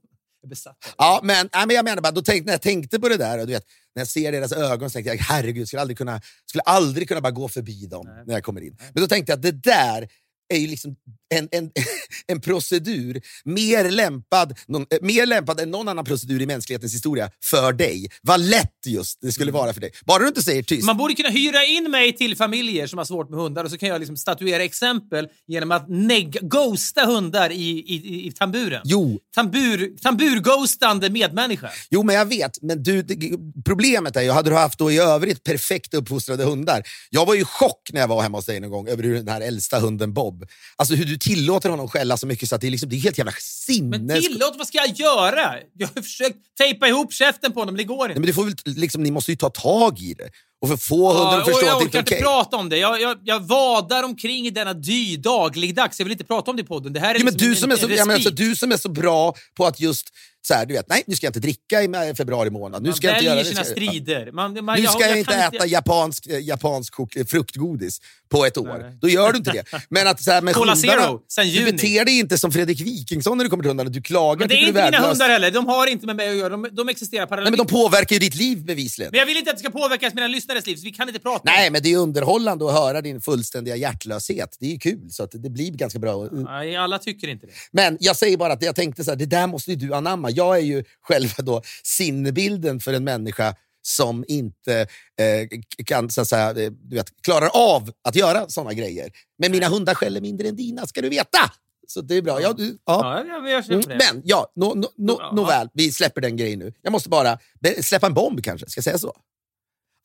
Ja, 0.97 1.19
men, 1.23 1.49
nej, 1.53 1.67
men 1.67 1.75
jag 1.75 1.85
menar 1.85 2.01
bara, 2.01 2.11
då 2.11 2.21
tänkte, 2.21 2.45
när 2.45 2.53
jag 2.53 2.61
tänkte 2.61 2.99
på 2.99 3.09
det 3.09 3.17
där, 3.17 3.39
och 3.39 3.47
du 3.47 3.53
vet, 3.53 3.65
när 3.95 4.01
jag 4.01 4.07
ser 4.07 4.31
deras 4.31 4.51
ögon 4.51 4.89
så 4.89 4.93
tänkte 4.93 5.13
jag 5.13 5.17
herregud, 5.17 5.67
skulle 5.67 5.81
aldrig 5.81 5.97
kunna, 5.97 6.21
skulle 6.45 6.61
aldrig 6.61 7.07
kunna 7.07 7.21
bara 7.21 7.31
gå 7.31 7.47
förbi 7.47 7.85
dem 7.87 8.05
Nej. 8.07 8.23
när 8.27 8.33
jag 8.33 8.43
kommer 8.43 8.61
in. 8.61 8.77
Men 8.93 9.03
då 9.03 9.07
tänkte 9.07 9.31
jag 9.31 9.37
att 9.37 9.43
det 9.43 9.51
där 9.51 10.07
är 10.49 10.57
ju 10.57 10.67
liksom 10.67 10.95
en, 11.35 11.47
en, 11.51 11.71
en 12.27 12.41
procedur 12.41 13.21
mer 13.45 13.91
lämpad, 13.91 14.57
någon, 14.67 14.81
eh, 14.81 14.97
mer 15.01 15.25
lämpad 15.25 15.59
än 15.59 15.71
någon 15.71 15.87
annan 15.87 16.05
procedur 16.05 16.41
i 16.41 16.45
mänsklighetens 16.45 16.93
historia 16.93 17.31
för 17.43 17.73
dig. 17.73 18.07
Vad 18.21 18.39
lätt 18.39 18.85
just 18.85 19.21
det 19.21 19.31
skulle 19.31 19.51
vara 19.51 19.73
för 19.73 19.81
dig. 19.81 19.91
Bara 20.05 20.19
du 20.19 20.27
inte 20.27 20.41
säger 20.43 20.63
tyst. 20.63 20.85
Man 20.85 20.97
borde 20.97 21.13
kunna 21.13 21.29
hyra 21.29 21.65
in 21.65 21.91
mig 21.91 22.17
till 22.17 22.35
familjer 22.35 22.87
som 22.87 22.97
har 22.97 23.05
svårt 23.05 23.29
med 23.29 23.39
hundar 23.39 23.63
och 23.63 23.71
så 23.71 23.77
kan 23.77 23.89
jag 23.89 23.99
liksom 23.99 24.17
statuera 24.17 24.63
exempel 24.63 25.27
genom 25.47 25.71
att 25.71 25.87
neg- 25.87 26.39
ghosta 26.41 27.05
hundar 27.05 27.49
i, 27.49 27.69
i, 27.69 28.27
i, 28.27 28.31
tamburen. 28.31 28.81
Jo, 28.85 29.19
Tambur, 29.35 29.97
tamburghostande 30.01 31.09
medmänniska. 31.09 31.69
Jo, 31.89 32.03
men 32.03 32.15
jag 32.15 32.25
vet. 32.25 32.61
Men 32.61 32.83
du, 32.83 33.01
det, 33.01 33.37
problemet 33.65 34.15
är 34.15 34.21
ju, 34.21 34.31
hade 34.31 34.49
du 34.49 34.55
haft 34.55 34.79
då 34.79 34.91
i 34.91 34.97
övrigt 34.97 35.43
perfekt 35.43 35.93
uppfostrade 35.93 36.43
hundar. 36.43 36.83
Jag 37.09 37.25
var 37.25 37.33
ju 37.33 37.41
i 37.41 37.45
chock 37.45 37.89
när 37.93 38.01
jag 38.01 38.07
var 38.07 38.21
hemma 38.21 38.37
hos 38.37 38.45
dig 38.45 38.59
någon 38.59 38.71
gång 38.71 38.87
över 38.87 39.03
hur 39.03 39.15
den 39.15 39.27
här 39.27 39.41
äldsta 39.41 39.79
hunden 39.79 40.13
Bob, 40.13 40.38
alltså 40.75 40.95
hur 40.95 41.05
du 41.05 41.17
tillåter 41.17 41.69
honom 41.69 41.87
skälla 41.87 42.17
så 42.17 42.27
mycket 42.27 42.49
så 42.49 42.55
att 42.55 42.61
det 42.61 42.67
är, 42.67 42.71
liksom, 42.71 42.89
det 42.89 42.95
är 42.95 42.99
helt 42.99 43.17
jävla 43.17 43.33
sinnes... 43.39 44.01
Men 44.01 44.21
tillåt, 44.21 44.55
vad 44.57 44.67
ska 44.67 44.77
jag 44.77 44.99
göra? 44.99 45.55
Jag 45.73 45.87
har 45.95 46.01
försökt 46.01 46.37
tejpa 46.57 46.87
ihop 46.87 47.13
käften 47.13 47.53
på 47.53 47.59
honom, 47.59 47.73
men 47.73 47.77
det 47.77 47.83
går 47.83 47.97
Nej, 47.97 48.11
inte. 48.11 48.19
men 48.19 48.27
du 48.27 48.33
får 48.33 48.43
väl, 48.43 48.53
liksom, 48.65 49.03
ni 49.03 49.11
måste 49.11 49.31
ju 49.31 49.37
ta 49.37 49.49
tag 49.49 49.99
i 49.99 50.13
det 50.13 50.29
och 50.61 50.69
för 50.69 50.77
få 50.77 51.07
hunden 51.13 51.27
att 51.27 51.33
Ja, 51.33 51.39
och 51.39 51.45
förstå 51.45 51.65
jag 51.65 51.73
att 51.73 51.79
det 51.79 51.85
orkar 51.85 51.85
inte 51.85 51.97
är 51.97 51.99
inte 51.99 52.13
okej. 52.15 52.21
prata 52.21 52.57
om 52.57 52.69
det. 52.69 52.77
Jag, 52.77 53.01
jag, 53.01 53.17
jag 53.23 53.39
vadar 53.39 54.03
omkring 54.03 54.45
i 54.47 54.49
denna 54.49 54.73
dy 54.73 55.17
dagligdags. 55.17 55.99
Jag 55.99 56.05
vill 56.05 56.11
inte 56.11 56.23
prata 56.23 56.51
om 56.51 56.57
det 56.57 56.61
i 56.63 56.65
podden. 56.65 56.93
Det 56.93 56.99
här 56.99 57.15
är 57.15 57.19
men 57.19 57.25
liksom 57.33 57.37
du, 57.47 57.49
en, 57.49 57.55
som 57.57 57.71
är 57.71 57.75
så, 57.75 57.87
en 57.87 57.95
ja, 57.95 58.05
men 58.05 58.13
alltså, 58.15 58.29
du 58.29 58.55
som 58.55 58.71
är 58.71 58.77
så 58.77 58.89
bra 58.89 59.33
på 59.57 59.65
att 59.65 59.79
just 59.79 60.07
så 60.41 60.53
här, 60.53 60.65
du 60.65 60.73
vet, 60.73 60.89
nej 60.89 61.03
nu 61.07 61.15
ska 61.15 61.25
jag 61.25 61.29
inte 61.29 61.39
dricka 61.39 61.83
i 61.83 61.87
ma- 61.87 62.15
februari 62.15 62.49
månad. 62.49 62.83
Nu 62.83 62.89
Man 62.89 62.95
ska 62.95 63.07
jag 63.07 63.13
inte 63.17 63.29
väljer 63.29 63.43
göra 63.45 63.61
det. 63.63 63.65
sina 63.65 63.87
strider. 63.89 64.31
Man, 64.31 64.65
man, 64.65 64.77
Nu 64.77 64.83
jag- 64.83 64.91
ska 64.93 65.01
jag, 65.01 65.09
jag 65.11 65.19
inte 65.19 65.33
äta 65.35 65.65
japansk, 65.65 66.27
eh, 66.27 66.39
japansk 66.39 66.93
eh, 67.15 67.25
fruktgodis 67.25 68.01
på 68.29 68.45
ett 68.45 68.57
år. 68.57 68.77
Nej. 68.81 68.97
Då 69.01 69.09
gör 69.09 69.31
du 69.31 69.37
inte 69.37 69.51
det. 69.51 69.63
Men 69.89 70.07
att 70.07 70.23
så 70.23 70.31
här, 70.31 70.41
med 70.41 70.53
Cola 70.55 70.73
hundarna, 70.75 71.01
Zero, 71.01 71.19
sen 71.27 71.45
du 71.47 71.51
juni. 71.51 71.71
beter 71.71 72.05
dig 72.05 72.19
inte 72.19 72.37
som 72.37 72.51
Fredrik 72.51 72.81
Wikingsson 72.81 73.37
när 73.37 73.43
du 73.45 73.49
kommer 73.49 73.63
till 73.63 73.69
hundarna. 73.69 73.89
Du 73.89 74.01
klagar, 74.01 74.39
Men 74.39 74.47
det 74.47 74.55
är 74.55 74.67
inte 74.67 74.79
du 74.85 74.91
mina 74.91 75.07
hundar 75.07 75.29
heller. 75.29 75.51
De 75.51 75.67
har 75.67 75.87
inte 75.87 76.05
med 76.05 76.15
mig 76.15 76.29
att 76.29 76.35
göra. 76.35 76.49
De, 76.49 76.67
de 76.71 76.89
existerar 76.89 77.21
Nej, 77.21 77.29
parallellt. 77.29 77.57
men 77.57 77.65
de 77.67 77.71
påverkar 77.73 78.13
ju 78.15 78.19
ditt 78.19 78.35
liv 78.35 78.65
bevisligen. 78.65 79.09
Men 79.11 79.19
jag 79.19 79.25
vill 79.25 79.37
inte 79.37 79.51
att 79.51 79.57
det 79.57 79.63
ska 79.63 79.69
påverkas 79.71 80.13
mina 80.13 80.27
lyssnares 80.49 80.67
liv, 80.67 80.75
så 80.75 80.83
vi 80.83 80.91
kan 80.91 81.07
inte 81.07 81.19
prata 81.19 81.41
Nej, 81.45 81.71
men 81.71 81.81
det 81.81 81.93
är 81.93 81.97
underhållande 81.97 82.65
att 82.65 82.73
höra 82.73 83.01
din 83.01 83.21
fullständiga 83.21 83.75
hjärtlöshet. 83.75 84.57
Det 84.59 84.65
är 84.65 84.71
ju 84.71 84.79
kul, 84.79 85.11
så 85.11 85.23
att 85.23 85.31
det 85.31 85.49
blir 85.49 85.71
ganska 85.71 85.99
bra. 85.99 86.27
Nej, 86.31 86.75
alla 86.75 86.99
tycker 86.99 87.27
inte 87.27 87.45
det. 87.45 87.53
Men 87.71 87.97
jag 87.99 88.15
säger 88.15 88.37
bara 88.37 88.53
att 88.53 88.63
jag 88.63 88.75
tänkte 88.75 89.03
så 89.03 89.11
här, 89.11 89.15
det 89.15 89.25
där 89.25 89.47
måste 89.47 89.71
ju 89.71 89.77
du 89.77 89.93
anamma. 89.93 90.31
Jag 90.31 90.57
är 90.57 90.61
ju 90.61 90.83
själva 91.01 91.33
då 91.37 91.61
sinnebilden 91.83 92.79
för 92.79 92.93
en 92.93 93.03
människa 93.03 93.55
som 93.81 94.25
inte 94.27 94.87
eh, 95.19 95.59
kan, 95.85 96.09
så 96.09 96.21
att 96.21 96.27
säga, 96.27 96.49
eh, 96.49 96.71
du 96.71 96.95
vet, 96.95 97.21
klarar 97.23 97.49
av 97.53 97.91
att 98.03 98.15
göra 98.15 98.49
såna 98.49 98.73
grejer. 98.73 99.09
Men 99.37 99.51
mina 99.51 99.67
hundar 99.67 99.93
skäller 99.95 100.21
mindre 100.21 100.47
än 100.47 100.55
dina, 100.55 100.87
ska 100.87 101.01
du 101.01 101.09
veta! 101.09 101.51
Så 101.87 102.01
det 102.01 102.15
är 102.15 102.21
bra. 102.21 102.41
Ja, 102.41 102.53
du, 102.53 102.77
ja. 102.85 103.23
Ja, 103.27 103.49
jag, 103.49 103.69
Mm, 103.69 103.81
men 103.87 104.21
ja, 104.25 104.51
no, 104.55 104.65
no, 104.65 104.85
no, 104.97 105.17
Ja. 105.19 105.31
nåväl, 105.35 105.69
vi 105.73 105.91
släpper 105.91 106.21
den 106.21 106.37
grejen 106.37 106.59
nu. 106.59 106.73
Jag 106.81 106.91
måste 106.91 107.09
bara 107.09 107.39
släppa 107.81 108.07
en 108.07 108.13
bomb 108.13 108.43
kanske, 108.43 108.69
ska 108.69 108.77
jag 108.77 108.83
säga 108.83 108.97
så? 108.97 109.13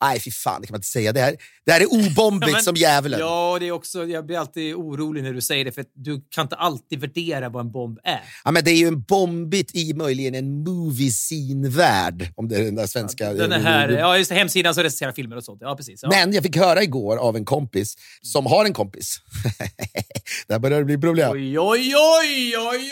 Nej, 0.03 0.19
fy 0.19 0.31
fan, 0.31 0.61
det 0.61 0.67
kan 0.67 0.73
man 0.73 0.77
inte 0.79 0.87
säga. 0.87 1.13
Det 1.13 1.19
här, 1.21 1.35
det 1.65 1.71
här 1.71 1.81
är 1.81 1.93
obombigt 1.93 2.47
Ja, 2.51 2.53
men- 2.55 2.63
som 2.63 2.75
djävulen. 2.75 3.19
Ja, 3.19 3.57
det 3.59 3.67
är 3.67 3.71
också, 3.71 4.05
jag 4.05 4.25
blir 4.25 4.37
alltid 4.37 4.75
orolig 4.75 5.23
när 5.23 5.33
du 5.33 5.41
säger 5.41 5.65
det, 5.65 5.71
för 5.71 5.85
du 5.95 6.21
kan 6.29 6.41
inte 6.45 6.55
alltid 6.55 6.99
värdera 6.99 7.49
vad 7.49 7.65
en 7.65 7.71
bomb 7.71 7.99
är. 8.03 8.21
Ja, 8.45 8.51
men 8.51 8.63
det 8.63 8.71
är 8.71 8.75
ju 8.75 8.87
en 8.87 9.01
bombigt 9.01 9.75
i 9.75 9.93
möjligen 9.93 10.35
en 10.35 10.63
movie 10.63 11.09
scene-värld. 11.11 12.33
Om 12.35 12.47
det 12.47 12.55
är 12.57 12.63
den 12.63 12.75
där 12.75 12.87
svenska... 12.87 13.33
Den 13.33 13.51
här, 13.51 13.89
ja, 13.89 14.17
just 14.17 14.31
hemsidan 14.31 14.73
som 14.73 14.83
recenserar 14.83 15.11
filmer 15.11 15.35
och 15.35 15.43
sånt. 15.43 15.57
Ja, 15.61 15.75
precis. 15.75 15.99
Ja. 16.03 16.09
Men 16.09 16.33
jag 16.33 16.43
fick 16.43 16.57
höra 16.57 16.83
igår 16.83 17.17
av 17.17 17.35
en 17.35 17.45
kompis 17.45 17.95
som 18.21 18.45
har 18.45 18.65
en 18.65 18.73
kompis. 18.73 19.17
Där 20.47 20.59
börjar 20.59 20.79
det 20.79 20.85
bli 20.85 20.97
problem. 20.97 21.31
Oj, 21.31 21.59
oj, 21.59 21.93
oj, 21.95 22.57
oj, 22.57 22.57
oj! 22.71 22.89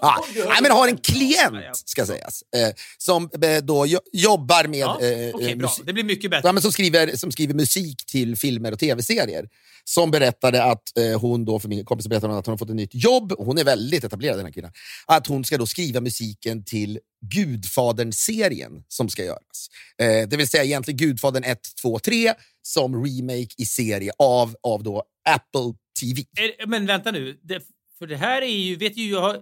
Ja, 0.00 0.24
nej, 0.36 0.58
men 0.62 0.70
har 0.70 0.88
en 0.88 0.96
klient, 0.96 1.34
Ja, 1.52 1.60
ja. 1.60 1.70
ska 1.74 2.06
sägas, 2.06 2.42
eh, 2.56 2.74
som 2.98 3.30
eh, 3.42 3.62
då 3.62 3.86
jo- 3.86 3.98
jobbar 4.12 4.66
med... 4.68 4.78
Ja, 4.78 4.98
eh, 5.00 5.48
eh, 5.50 5.56
bra. 5.56 5.70
Det 5.84 5.92
blir 5.92 6.04
mycket 6.04 6.30
bättre. 6.30 6.43
Ja, 6.44 6.52
men 6.52 6.62
som, 6.62 6.72
skriver, 6.72 7.16
som 7.16 7.32
skriver 7.32 7.54
musik 7.54 8.06
till 8.06 8.36
filmer 8.36 8.72
och 8.72 8.78
tv-serier. 8.78 9.48
Som 9.84 10.10
berättade 10.10 10.64
att 10.64 10.98
eh, 10.98 11.20
hon 11.20 11.44
då, 11.44 11.58
för 11.58 11.68
min 11.68 11.84
kompis 11.84 12.08
berättade 12.08 12.38
att 12.38 12.46
hon 12.46 12.52
har 12.52 12.58
fått 12.58 12.70
ett 12.70 12.76
nytt 12.76 12.94
jobb. 12.94 13.32
Hon 13.38 13.58
är 13.58 13.64
väldigt 13.64 14.04
etablerad 14.04 14.38
den 14.38 14.46
här 14.46 14.52
kvinnan. 14.52 14.72
Att 15.06 15.26
hon 15.26 15.44
ska 15.44 15.58
då 15.58 15.66
skriva 15.66 16.00
musiken 16.00 16.64
till 16.64 16.98
Gudfadern-serien 17.34 18.84
som 18.88 19.08
ska 19.08 19.24
göras. 19.24 19.68
Eh, 19.98 20.28
det 20.28 20.36
vill 20.36 20.48
säga 20.48 20.64
egentligen 20.64 20.98
Gudfadern 20.98 21.44
1, 21.44 21.58
2, 21.82 21.98
3 21.98 22.34
som 22.62 23.04
remake 23.04 23.54
i 23.58 23.66
serie 23.66 24.12
av, 24.18 24.54
av 24.62 24.82
då 24.82 25.02
Apple 25.28 25.74
TV. 26.00 26.22
Men 26.66 26.86
vänta 26.86 27.10
nu. 27.10 27.38
Det, 27.42 27.62
för 27.98 28.06
det 28.06 28.16
här 28.16 28.42
är 28.42 28.56
ju... 28.56 28.76
Vet 28.76 28.96
ju, 28.96 29.10
jag 29.10 29.20
har, 29.20 29.40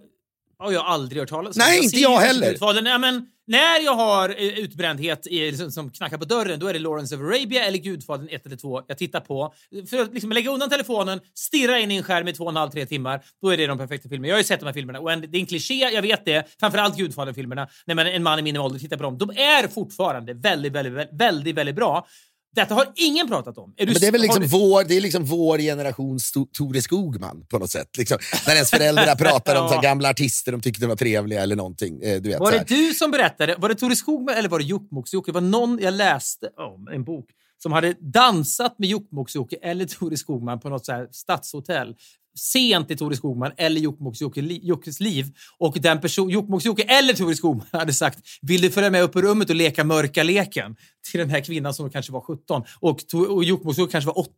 har 0.58 0.72
jag 0.72 0.84
aldrig 0.86 1.22
hört 1.22 1.28
talas 1.28 1.56
om. 1.56 1.62
Nej, 1.66 1.76
inte 1.76 1.88
ser 1.88 1.96
ju 1.96 2.02
jag 2.02 2.20
heller. 2.20 2.50
Gudfadern. 2.50 2.86
Ja, 2.86 2.98
men 2.98 3.26
när 3.46 3.80
jag 3.84 3.94
har 3.94 4.28
eh, 4.28 4.58
utbrändhet 4.58 5.26
i, 5.26 5.56
som, 5.56 5.70
som 5.70 5.90
knackar 5.90 6.18
på 6.18 6.24
dörren, 6.24 6.60
då 6.60 6.66
är 6.66 6.72
det 6.72 6.78
Lawrence 6.78 7.14
of 7.14 7.20
Arabia 7.20 7.64
eller 7.64 7.78
Gudfadern 7.78 8.28
1 8.30 8.46
eller 8.46 8.56
2 8.56 8.82
jag 8.86 8.98
tittar 8.98 9.20
på. 9.20 9.54
För 9.90 9.98
att 9.98 10.14
liksom 10.14 10.32
lägga 10.32 10.50
undan 10.50 10.70
telefonen, 10.70 11.20
stirra 11.34 11.78
in 11.78 11.90
i 11.90 11.96
en 11.96 12.02
skärm 12.02 12.28
i 12.28 12.32
två 12.32 12.44
och 12.44 12.50
en 12.50 12.56
halv, 12.56 12.70
tre 12.70 12.86
timmar, 12.86 13.24
då 13.42 13.50
är 13.50 13.56
det 13.56 13.66
de 13.66 13.78
perfekta 13.78 14.08
filmerna. 14.08 14.28
Jag 14.28 14.34
har 14.34 14.40
ju 14.40 14.44
sett 14.44 14.60
de 14.60 14.66
här 14.66 14.72
filmerna 14.72 15.00
och 15.00 15.12
en, 15.12 15.20
det 15.20 15.38
är 15.38 15.40
en 15.40 15.46
kliché, 15.46 15.74
jag 15.74 16.02
vet 16.02 16.24
det. 16.24 16.56
Framförallt 16.60 16.96
Gudfadern-filmerna, 16.96 17.68
när 17.86 17.94
man, 17.94 18.06
en 18.06 18.22
man 18.22 18.38
i 18.38 18.42
min 18.42 18.56
ålder 18.56 18.78
tittar 18.78 18.96
på 18.96 19.02
dem. 19.02 19.18
De 19.18 19.30
är 19.30 19.68
fortfarande 19.68 20.34
väldigt, 20.34 20.72
väldigt, 20.72 20.92
väldigt, 20.92 21.20
väldigt, 21.20 21.54
väldigt 21.54 21.76
bra. 21.76 22.06
Detta 22.54 22.74
har 22.74 22.92
ingen 22.94 23.28
pratat 23.28 23.58
om. 23.58 23.74
Men 23.78 23.94
det 23.94 24.06
är 24.06 24.12
väl 24.12 24.20
liksom 24.20 24.42
du- 24.42 24.48
vår, 24.48 24.84
det 24.84 24.96
är 24.96 25.00
liksom 25.00 25.24
vår 25.24 25.58
generations 25.58 26.32
Tore 26.52 26.82
Skogman 26.82 27.46
på 27.50 27.58
något 27.58 27.70
sätt. 27.70 27.96
Liksom, 27.98 28.18
när 28.46 28.54
ens 28.54 28.70
föräldrar 28.70 29.14
pratar 29.16 29.62
om 29.62 29.68
så 29.68 29.74
Ja. 29.74 29.80
gamla 29.80 30.10
artister 30.10 30.52
de 30.52 30.60
tyckte 30.60 30.86
var 30.86 30.96
trevliga 30.96 31.42
eller 31.42 31.56
någonting. 31.56 32.02
Eh, 32.02 32.22
du 32.22 32.28
vet, 32.28 32.40
Var 32.40 32.52
det 32.52 32.64
du 32.68 32.94
som 32.94 33.10
berättade? 33.10 33.56
Var 33.58 33.68
det 33.68 33.74
Tore 33.74 33.96
Skogman 33.96 34.34
eller 34.34 34.48
var 34.48 34.58
det 34.58 34.64
Jokkmokks-Jocke? 34.64 35.26
Det 35.26 35.32
var 35.32 35.40
någon 35.40 35.78
jag 35.82 35.94
läste 35.94 36.46
om, 36.56 36.88
en 36.92 37.04
bok, 37.04 37.26
som 37.62 37.72
hade 37.72 37.94
dansat 38.00 38.74
med 38.78 38.88
Jokkmokks-Jocke 38.90 39.56
eller 39.62 39.84
Tore 39.86 40.16
Skogman 40.16 40.60
på 40.60 40.68
något 40.68 40.86
så 40.86 40.92
här 40.92 41.08
stadshotell. 41.12 41.94
Sent 42.38 42.90
i 42.90 42.96
Tore 42.96 43.16
Skogman 43.16 43.52
eller 43.56 43.80
Jokkmokks-Jockes 43.80 45.00
liv. 45.02 45.26
Och 45.58 45.76
den 45.80 46.00
person, 46.00 46.30
Jokkmokks-Jocke 46.30 46.82
eller 46.82 47.14
Tore 47.14 47.34
Skogman 47.36 47.66
hade 47.72 47.92
sagt 47.94 48.18
“Vill 48.42 48.60
du 48.60 48.70
följa 48.70 48.90
med 48.90 49.02
upp 49.02 49.16
i 49.16 49.20
rummet 49.20 49.50
och 49.50 49.56
leka 49.56 49.84
mörka 49.84 50.22
leken?” 50.22 50.76
till 51.10 51.20
den 51.20 51.30
här 51.30 51.40
kvinnan 51.40 51.74
som 51.74 51.90
kanske 51.90 52.12
var 52.12 52.20
17 52.20 52.62
och, 52.80 53.00
och 53.30 53.44
Jokkmokks-Jocke 53.44 53.90
kanske 53.92 54.06
var 54.06 54.18
80. 54.18 54.30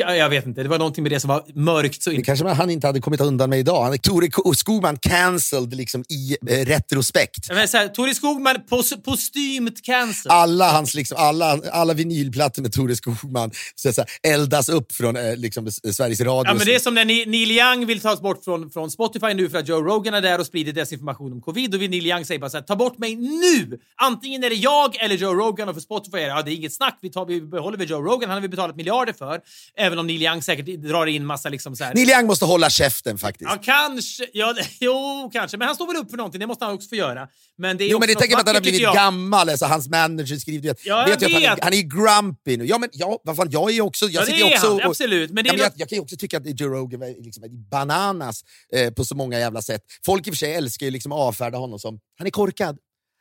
Ka- 0.00 0.14
Jag 0.14 0.28
vet 0.30 0.46
inte, 0.46 0.62
det 0.62 0.68
var 0.68 0.78
någonting 0.78 1.02
med 1.02 1.12
det 1.12 1.20
som 1.20 1.28
var 1.28 1.44
mörkt. 1.54 2.02
Så 2.02 2.10
Det 2.10 2.22
kanske 2.22 2.48
han 2.48 2.70
inte 2.70 2.86
hade 2.86 3.00
kommit 3.00 3.20
undan 3.20 3.50
med 3.50 3.58
idag. 3.58 3.82
Han 3.84 3.98
Tore 3.98 4.28
Ko- 4.28 4.54
Skogman 4.54 4.96
cancelled 4.98 5.74
liksom 5.74 6.04
i 6.08 6.36
eh, 6.50 6.64
retrospekt. 6.66 7.48
Men 7.50 7.68
så 7.68 7.76
här, 7.76 7.88
Tore 7.88 8.14
Skogman 8.14 8.56
pos, 8.68 8.92
postymt 9.04 9.82
cancer. 9.84 10.30
Alla, 10.30 10.70
hans, 10.72 10.94
liksom, 10.94 11.16
alla, 11.20 11.60
alla 11.72 11.94
vinylplattor 11.94 12.62
med 12.62 12.72
Tore 12.72 12.96
Skogman 12.96 13.50
så 13.74 13.92
säga, 13.92 14.06
eldas 14.22 14.68
upp 14.68 14.92
från 14.92 15.16
eh, 15.16 15.36
liksom, 15.36 15.70
Sveriges 15.70 16.20
Radio. 16.20 16.50
Ja, 16.50 16.54
men 16.54 16.66
det 16.66 16.74
är 16.74 16.78
som 16.78 16.94
när 16.94 17.04
Ni- 17.04 17.25
Neil 17.26 17.50
Young 17.50 17.86
vill 17.86 18.00
tas 18.00 18.20
bort 18.20 18.44
från, 18.44 18.70
från 18.70 18.90
Spotify 18.90 19.34
nu 19.34 19.48
för 19.48 19.58
att 19.58 19.68
Joe 19.68 19.82
Rogan 19.82 20.14
är 20.14 20.20
där 20.22 20.40
och 20.40 20.46
sprider 20.46 20.72
desinformation 20.72 21.32
om 21.32 21.40
covid. 21.40 21.70
Då 21.70 21.78
vill 21.78 21.90
Neil 21.90 22.06
Young 22.06 22.24
säga 22.24 22.38
bara 22.38 22.50
så 22.50 22.56
här, 22.56 22.64
ta 22.64 22.76
bort 22.76 22.98
mig 22.98 23.16
nu! 23.16 23.78
Antingen 23.96 24.44
är 24.44 24.50
det 24.50 24.56
jag 24.56 24.96
eller 25.02 25.14
Joe 25.16 25.34
Rogan 25.34 25.68
och 25.68 25.74
för 25.74 25.80
Spotify 25.82 26.16
är 26.18 26.20
det, 26.22 26.26
ja, 26.28 26.42
det 26.42 26.50
är 26.50 26.54
inget 26.54 26.72
snack. 26.74 26.98
Vi, 27.02 27.10
tar, 27.10 27.26
vi 27.26 27.40
behåller 27.40 27.78
vi 27.78 27.84
Joe 27.84 28.02
Rogan, 28.02 28.28
han 28.30 28.36
har 28.36 28.40
vi 28.42 28.48
betalat 28.48 28.76
miljarder 28.76 29.12
för. 29.12 29.40
Även 29.76 29.98
om 29.98 30.06
Neil 30.06 30.22
Young 30.22 30.42
säkert 30.42 30.66
drar 30.66 31.06
in 31.06 31.26
massa 31.26 31.48
liksom 31.48 31.76
så 31.76 31.84
här... 31.84 31.94
Neil 31.94 32.10
Young 32.10 32.26
måste 32.26 32.44
hålla 32.44 32.70
käften 32.70 33.18
faktiskt. 33.18 33.50
Ja, 33.50 33.58
kanske. 33.62 34.26
Ja, 34.32 34.52
det- 34.52 34.66
jo, 34.80 35.30
kanske. 35.32 35.56
Men 35.56 35.66
han 35.66 35.74
står 35.74 35.86
väl 35.86 35.96
upp 35.96 36.10
för 36.10 36.16
någonting. 36.16 36.40
Det 36.40 36.46
måste 36.46 36.64
han 36.64 36.74
också 36.74 36.88
få 36.88 36.94
göra. 36.96 37.28
Men 37.58 37.76
det 37.76 37.84
är 37.84 37.88
Jo, 37.90 37.98
men 37.98 38.08
det 38.08 38.14
tänker 38.14 38.34
man 38.36 38.40
att 38.40 38.46
han 38.46 38.56
har 38.56 38.62
blivit 38.62 38.80
jag. 38.80 38.94
gammal. 38.94 39.48
Alltså, 39.48 39.66
hans 39.66 39.88
manager 39.88 40.36
skriver... 40.36 40.62
du 40.62 40.68
Vet, 40.68 40.86
Ja, 40.86 41.00
jag 41.08 41.08
vet 41.08 41.22
ju 41.22 41.26
att 41.26 41.32
han, 41.32 41.42
är, 41.42 41.54
vet. 41.54 41.64
han 41.64 41.72
är 41.72 41.82
grumpy 42.22 42.56
nu. 42.56 42.64
Ja, 42.66 42.78
men 42.78 42.88
ja, 42.92 43.20
vad 43.24 43.36
fan, 43.36 43.48
jag 43.50 43.70
är 43.70 43.80
också... 43.80 44.06
Jag 44.06 44.22
Ja, 44.22 44.26
det 44.26 44.40
är 44.40 44.44
också 44.54 44.66
han. 44.66 44.76
och- 44.76 44.84
Absolut. 44.84 45.30
Men 45.30 45.44
det 45.44 45.50
jag, 45.50 45.58
något- 45.58 45.72
jag 45.76 45.88
kan 45.88 45.96
ju 45.96 46.02
också 46.02 46.16
tycka 46.16 46.36
att 46.36 46.60
Joe 46.60 46.68
Rogan 46.68 47.02
liksom 47.20 47.42
bananas 47.70 48.40
eh, 48.72 48.90
på 48.92 49.04
så 49.04 49.14
många 49.14 49.38
jävla 49.38 49.62
sätt. 49.62 49.82
Folk 50.06 50.26
i 50.26 50.30
och 50.30 50.34
för 50.34 50.38
sig 50.38 50.54
älskar 50.54 50.86
ju 50.86 50.90
liksom 50.92 51.12
avfärda 51.12 51.58
honom 51.58 51.78
som 51.78 51.98
han 52.18 52.26
är 52.26 52.30
korkad. 52.30 52.78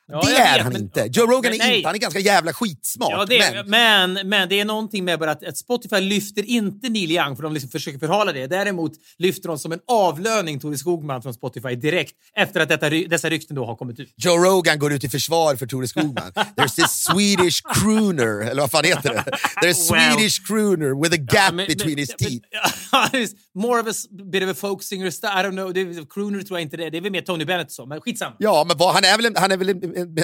Ja, 0.08 0.22
det 0.22 0.32
är 0.36 0.54
vet, 0.56 0.64
han 0.64 0.74
men- 0.74 0.82
inte. 0.82 1.10
Joe 1.14 1.26
Rogan 1.26 1.54
är 1.54 1.58
nej. 1.58 1.78
inte. 1.78 1.88
Han 1.88 1.96
är 1.96 2.00
ganska 2.00 2.20
jävla 2.20 2.54
skitsmart. 2.54 3.10
Ja, 3.12 3.26
det, 3.26 3.54
men, 3.66 3.70
men, 4.14 4.30
men, 4.30 4.50
det 4.50 4.60
är 4.60 4.66
någonting 4.66 5.06
med 5.06 5.20
bara 5.20 5.32
att, 5.32 5.46
att 5.48 5.58
Spotify 5.58 6.00
lyfter 6.00 6.44
inte 6.44 6.90
Neil 6.90 7.12
Young 7.12 7.36
för 7.36 7.44
de 7.44 7.54
liksom 7.54 7.70
försöker 7.70 8.00
förhala 8.00 8.32
det. 8.32 8.48
Däremot 8.48 8.92
lyfter 9.18 9.48
de 9.50 9.60
som 9.60 9.72
en 9.72 9.80
avlöning 9.88 10.60
Tore 10.60 10.78
Skogman 10.78 11.22
från 11.22 11.34
Spotify 11.34 11.76
direkt 11.76 12.14
efter 12.38 12.60
att 12.60 12.70
detta, 12.70 12.90
dessa 12.90 13.30
rykten 13.30 13.56
då 13.56 13.66
har 13.66 13.76
kommit 13.76 14.00
ut. 14.00 14.14
Joe 14.18 14.38
Rogan 14.38 14.80
går 14.80 14.94
ut 14.94 15.04
i 15.04 15.10
försvar 15.10 15.56
för 15.56 15.66
Tore 15.68 15.88
Skogman. 15.88 16.32
There's 16.56 16.76
this 16.76 17.04
Swedish 17.04 17.62
crooner, 17.74 18.50
eller 18.50 18.62
vad 18.62 18.72
fan 18.72 18.84
heter 18.86 19.10
det? 19.14 19.24
There's 19.68 19.90
Wow. 19.92 20.00
Swedish 20.16 20.48
crooner 20.48 21.04
with 21.04 21.14
a 21.14 21.18
gap 21.18 21.34
Ja, 21.34 21.52
men- 21.52 21.68
between 21.68 21.98
his 21.98 22.10
teeth. 22.10 22.46
More 23.56 23.82
of 23.82 23.88
a 23.88 23.92
bit 24.32 24.44
of 24.44 24.50
a 24.50 24.54
folk 24.54 24.84
singer, 24.84 25.08
I 25.08 25.10
don't 25.10 25.52
know, 25.52 25.74
det 25.74 25.82
är, 25.82 26.06
crooner 26.10 26.42
tror 26.42 26.60
jag 26.60 26.66
inte 26.66 26.78
det 26.78 26.86
är. 26.86 26.92
Det 26.92 26.98
är 26.98 27.02
väl 27.02 27.12
mer 27.12 27.22
Tony 27.22 27.46
Bennett 27.46 27.72
så, 27.72 27.86
men 27.86 28.02
skitsamma. 28.02 28.36
Ja, 28.40 28.64
men 28.68 28.78
vad, 28.78 28.94
han 28.94 29.04
är 29.04 29.18
väl, 29.18 29.36
han 29.36 29.52
är 29.52 29.58
väl, 29.58 29.68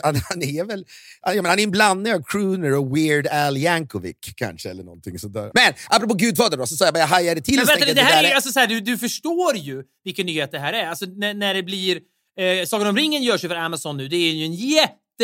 han, 0.04 0.16
han 0.30 0.44
är 0.44 0.64
väl, 0.64 0.86
jag 1.22 1.36
menar, 1.36 1.50
han 1.50 1.60
är 1.60 1.64
en 1.64 1.72
blandning 1.72 2.14
av 2.14 2.24
crooner 2.24 2.78
och 2.78 2.98
Weird 2.98 3.28
Al 3.28 3.58
Yankovic 3.58 4.16
kanske, 4.36 4.70
eller 4.70 4.84
någonting 4.84 5.20
sådär. 5.20 5.52
Men 5.54 5.74
apropå 5.90 6.14
Gudfadern 6.14 6.60
då, 6.60 6.66
så 6.66 6.76
sa 6.76 6.86
jag 6.86 6.94
bara, 6.94 7.00
jag 7.00 7.08
hajade 7.08 7.42
till 7.42 7.56
Men 7.56 7.66
vänta, 7.66 7.86
det 7.86 7.92
jag, 7.92 8.04
här 8.04 8.24
är, 8.24 8.36
alltså, 8.36 8.52
så 8.52 8.60
här, 8.60 8.68
du, 8.68 8.80
du 8.80 8.98
förstår 8.98 9.56
ju 9.56 9.84
vilken 10.04 10.26
nyhet 10.26 10.52
det 10.52 10.60
här 10.60 10.74
är. 10.74 10.88
Alltså, 10.88 11.06
när, 11.06 11.34
när 11.34 11.54
det 11.54 11.64
blir... 11.64 12.00
Eh, 12.40 12.66
Sagan 12.66 12.88
om 12.88 12.98
ringen 12.98 13.24
görs 13.24 13.44
ju 13.44 13.48
för 13.48 13.56
Amazon 13.56 13.98
nu. 13.98 14.08
Det 14.08 14.16
är 14.16 14.32
ju 14.32 14.46
en 14.46 14.54